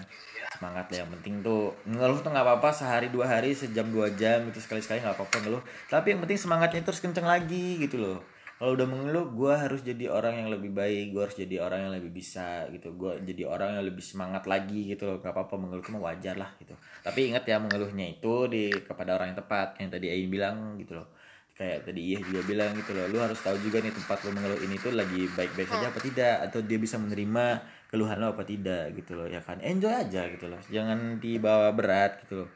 Semangat 0.52 0.92
lah 0.92 0.98
yang 1.02 1.10
penting 1.18 1.40
tuh. 1.40 1.72
Ngeluh 1.88 2.20
tuh 2.20 2.28
nggak 2.28 2.44
apa-apa 2.44 2.68
sehari 2.70 3.08
dua 3.08 3.26
hari 3.26 3.56
sejam 3.56 3.88
dua 3.88 4.12
jam 4.12 4.44
itu 4.44 4.60
sekali 4.60 4.84
sekali 4.84 5.00
nggak 5.00 5.16
apa-apa 5.16 5.36
ngeluh. 5.40 5.62
Tapi 5.88 6.12
yang 6.12 6.20
penting 6.20 6.36
semangatnya 6.36 6.84
terus 6.84 7.00
kenceng 7.00 7.24
lagi 7.24 7.80
gitu 7.80 7.96
loh. 7.96 8.20
Kalau 8.56 8.72
udah 8.72 8.88
mengeluh 8.88 9.36
gue 9.36 9.52
harus 9.52 9.84
jadi 9.84 10.08
orang 10.08 10.40
yang 10.40 10.48
lebih 10.48 10.72
baik 10.72 11.12
gue 11.12 11.22
harus 11.28 11.36
jadi 11.36 11.60
orang 11.60 11.88
yang 11.88 11.92
lebih 11.96 12.12
bisa 12.12 12.68
gitu. 12.72 12.92
Gue 12.92 13.20
jadi 13.24 13.48
orang 13.48 13.80
yang 13.80 13.84
lebih 13.84 14.04
semangat 14.04 14.44
lagi 14.44 14.92
gitu 14.92 15.08
loh. 15.08 15.16
Gak 15.20 15.32
apa-apa 15.32 15.56
mengeluh 15.56 15.84
itu 15.84 15.92
wajar 15.96 16.36
lah 16.36 16.52
gitu. 16.60 16.72
Tapi 17.04 17.32
ingat 17.32 17.44
ya 17.48 17.56
mengeluhnya 17.56 18.16
itu 18.16 18.48
di 18.52 18.72
kepada 18.84 19.16
orang 19.16 19.32
yang 19.32 19.40
tepat 19.40 19.76
yang 19.80 19.88
tadi 19.92 20.12
Ain 20.12 20.28
bilang 20.28 20.76
gitu 20.76 20.96
loh 21.00 21.15
kayak 21.56 21.88
tadi 21.88 22.12
Iya 22.12 22.18
juga 22.20 22.40
bilang 22.44 22.70
gitu 22.76 22.92
loh 22.92 23.08
lu 23.08 23.18
harus 23.18 23.40
tahu 23.40 23.56
juga 23.58 23.80
nih 23.80 23.92
tempat 23.92 24.20
lu 24.28 24.36
mengeluh 24.36 24.60
ini 24.60 24.76
tuh 24.76 24.92
lagi 24.92 25.24
baik-baik 25.32 25.68
saja 25.68 25.88
apa 25.88 26.00
tidak 26.00 26.36
atau 26.48 26.60
dia 26.60 26.76
bisa 26.76 27.00
menerima 27.00 27.44
keluhan 27.88 28.20
lo 28.20 28.36
apa 28.36 28.44
tidak 28.44 28.92
gitu 28.92 29.16
loh 29.16 29.24
ya 29.24 29.40
kan 29.40 29.56
enjoy 29.64 29.88
aja 29.88 30.28
gitu 30.28 30.46
loh 30.46 30.60
jangan 30.68 31.16
dibawa 31.16 31.72
berat 31.72 32.20
gitu 32.24 32.44
loh 32.44 32.50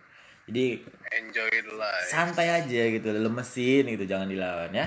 jadi 0.50 0.82
Enjoy 1.10 1.50
the 1.50 1.74
life. 1.74 2.06
santai 2.10 2.50
aja 2.50 2.82
gitu 2.90 3.08
lemesin 3.08 3.88
gitu 3.88 4.04
jangan 4.04 4.28
dilawan 4.28 4.70
ya 4.70 4.86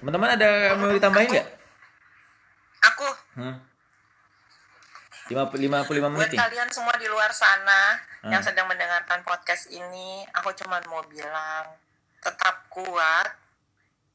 teman-teman 0.00 0.40
ada 0.40 0.48
yang 0.72 0.78
mau 0.80 0.90
ditambahin 0.90 1.28
nggak 1.30 1.48
Aku 2.80 3.08
hmm? 3.36 3.56
50 5.30 5.36
55 5.36 5.86
buat 5.86 6.10
menit 6.16 6.32
kalian 6.32 6.68
semua 6.72 6.94
di 6.96 7.06
luar 7.06 7.28
sana 7.30 8.00
Hmm. 8.20 8.36
yang 8.36 8.44
sedang 8.44 8.68
mendengarkan 8.68 9.24
podcast 9.24 9.72
ini, 9.72 10.20
aku 10.36 10.52
cuma 10.52 10.76
mau 10.92 11.00
bilang 11.08 11.72
tetap 12.20 12.68
kuat. 12.68 13.32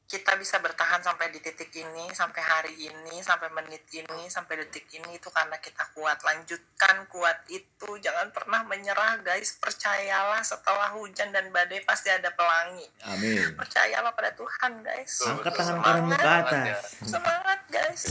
Kita 0.06 0.38
bisa 0.38 0.62
bertahan 0.62 1.02
sampai 1.02 1.34
di 1.34 1.42
titik 1.42 1.74
ini, 1.74 2.06
sampai 2.14 2.38
hari 2.38 2.74
ini, 2.78 3.18
sampai 3.26 3.50
menit 3.50 3.82
ini, 3.90 4.30
sampai 4.30 4.62
detik 4.62 4.86
ini 4.94 5.18
itu 5.18 5.26
karena 5.34 5.58
kita 5.58 5.82
kuat. 5.98 6.22
Lanjutkan 6.22 7.10
kuat 7.10 7.42
itu, 7.50 7.90
jangan 7.98 8.30
pernah 8.30 8.62
menyerah, 8.70 9.18
guys. 9.26 9.58
Percayalah 9.58 10.46
setelah 10.46 10.94
hujan 10.94 11.34
dan 11.34 11.50
badai 11.50 11.82
pasti 11.82 12.14
ada 12.14 12.30
pelangi. 12.30 12.86
amin 13.02 13.58
Percayalah 13.58 14.14
pada 14.14 14.30
Tuhan, 14.38 14.72
guys. 14.86 15.26
Angkat 15.26 15.52
tangan 15.58 16.06
ke 16.06 16.14
atas 16.22 16.82
Semangat, 17.02 17.60
guys. 17.66 18.02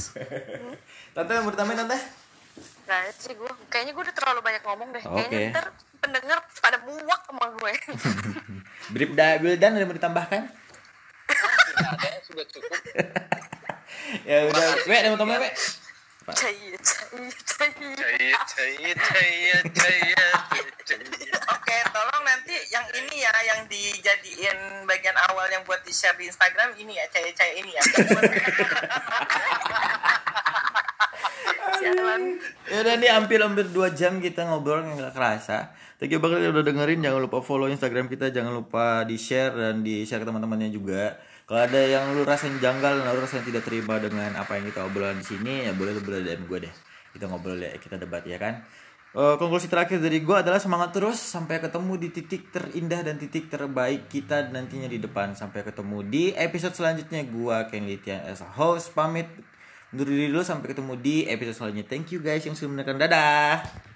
tante 1.15 1.31
mau 1.39 1.51
ditambahin 1.55 1.79
tante 1.79 1.99
Nah, 2.85 3.01
sih 3.17 3.33
gue 3.33 3.51
kayaknya 3.67 3.91
gue 3.97 4.03
udah 4.05 4.15
terlalu 4.15 4.39
banyak 4.45 4.63
ngomong 4.63 4.89
deh. 4.93 5.03
Oke. 5.03 5.27
Kayaknya 5.27 5.51
ntar 5.51 5.67
pendengar 5.99 6.37
pada 6.61 6.77
muak 6.85 7.21
sama 7.25 7.45
gue. 7.57 7.73
Bribda 8.93 9.41
Wildan 9.41 9.73
ada 9.73 9.81
yang 9.81 9.89
mau 9.89 9.97
ditambahkan 9.97 10.64
Sudah 12.27 12.45
cukup. 12.49 12.79
ya 14.29 14.49
udah 14.49 14.67
we 14.87 14.93
ada 14.95 15.07
yang 15.09 15.13
mau 15.15 15.19
tambahin 15.19 15.41
we 15.45 15.51
Cahit, 16.25 16.81
cahit, 16.81 17.37
cahit. 17.45 17.93
Cahit, 18.01 18.39
cahit, 18.49 18.97
cahit, 18.97 19.65
cahit, 19.77 20.73
cahit. 20.81 21.37
Oke, 21.53 21.77
tolong 21.93 22.23
nanti 22.25 22.57
yang 22.73 22.81
ini 22.97 23.21
ya, 23.21 23.29
yang 23.45 23.61
dijadiin 23.69 24.89
bagian 24.89 25.13
awal 25.29 25.45
yang 25.53 25.61
buat 25.69 25.85
di-share 25.85 26.17
di 26.17 26.25
Instagram 26.25 26.73
ini 26.81 26.97
ya, 26.97 27.05
caya-caya 27.13 27.53
ini 27.61 27.77
ya. 27.77 27.83
Ya 32.73 32.81
udah 32.81 32.95
nih 32.97 33.11
hampir 33.13 33.39
hampir 33.45 33.69
dua 33.69 33.93
jam 33.93 34.17
kita 34.17 34.49
ngobrol 34.49 34.81
nggak 34.81 35.13
kerasa 35.13 35.69
thank 36.01 36.09
you 36.09 36.17
banget 36.17 36.49
udah 36.49 36.65
dengerin 36.65 36.99
jangan 37.05 37.21
lupa 37.21 37.39
follow 37.45 37.69
instagram 37.69 38.09
kita 38.09 38.33
jangan 38.33 38.57
lupa 38.57 39.05
di 39.05 39.15
share 39.21 39.53
dan 39.53 39.85
di 39.85 40.01
share 40.03 40.25
ke 40.25 40.27
teman-temannya 40.27 40.73
juga 40.73 41.15
kalau 41.45 41.61
ada 41.61 41.77
yang 41.77 42.17
lu 42.17 42.25
rasain 42.25 42.57
janggal 42.57 43.05
dan 43.05 43.05
lu 43.05 43.21
rasain 43.21 43.45
tidak 43.45 43.61
terima 43.61 44.01
dengan 44.01 44.33
apa 44.33 44.57
yang 44.57 44.65
kita 44.65 44.81
obrolin 44.81 45.21
di 45.21 45.27
sini 45.29 45.69
ya 45.69 45.77
boleh 45.77 45.93
lu 45.93 46.01
boleh 46.01 46.25
DM 46.25 46.49
gue 46.49 46.59
deh. 46.65 46.73
Kita 47.13 47.29
ngobrol 47.29 47.61
ya 47.61 47.77
kita 47.77 48.01
debat 48.01 48.25
ya 48.25 48.41
kan? 48.41 48.65
Eh, 49.15 49.35
konklusi 49.39 49.71
terakhir 49.71 50.03
dari 50.03 50.19
gue 50.19 50.35
adalah 50.35 50.59
semangat 50.59 50.91
terus 50.91 51.15
sampai 51.15 51.63
ketemu 51.63 51.95
di 51.95 52.09
titik 52.11 52.51
terindah 52.51 52.99
dan 52.99 53.15
titik 53.15 53.47
terbaik 53.47 54.11
kita 54.11 54.51
nantinya 54.51 54.91
di 54.91 54.99
depan. 54.99 55.37
Sampai 55.37 55.63
ketemu 55.63 56.03
di 56.03 56.35
episode 56.35 56.75
selanjutnya. 56.75 57.23
Gue 57.23 57.55
Ken 57.71 57.87
Litian 57.87 58.25
as 58.27 58.43
a 58.43 58.49
host 58.49 58.91
pamit. 58.91 59.29
Undur 59.95 60.11
diri 60.11 60.33
dulu 60.33 60.43
sampai 60.43 60.73
ketemu 60.73 60.99
di 60.99 61.29
episode 61.31 61.55
selanjutnya. 61.61 61.87
Thank 61.87 62.11
you 62.11 62.19
guys 62.19 62.43
yang 62.43 62.59
sudah 62.59 62.75
menonton 62.75 62.99
dadah 62.99 63.94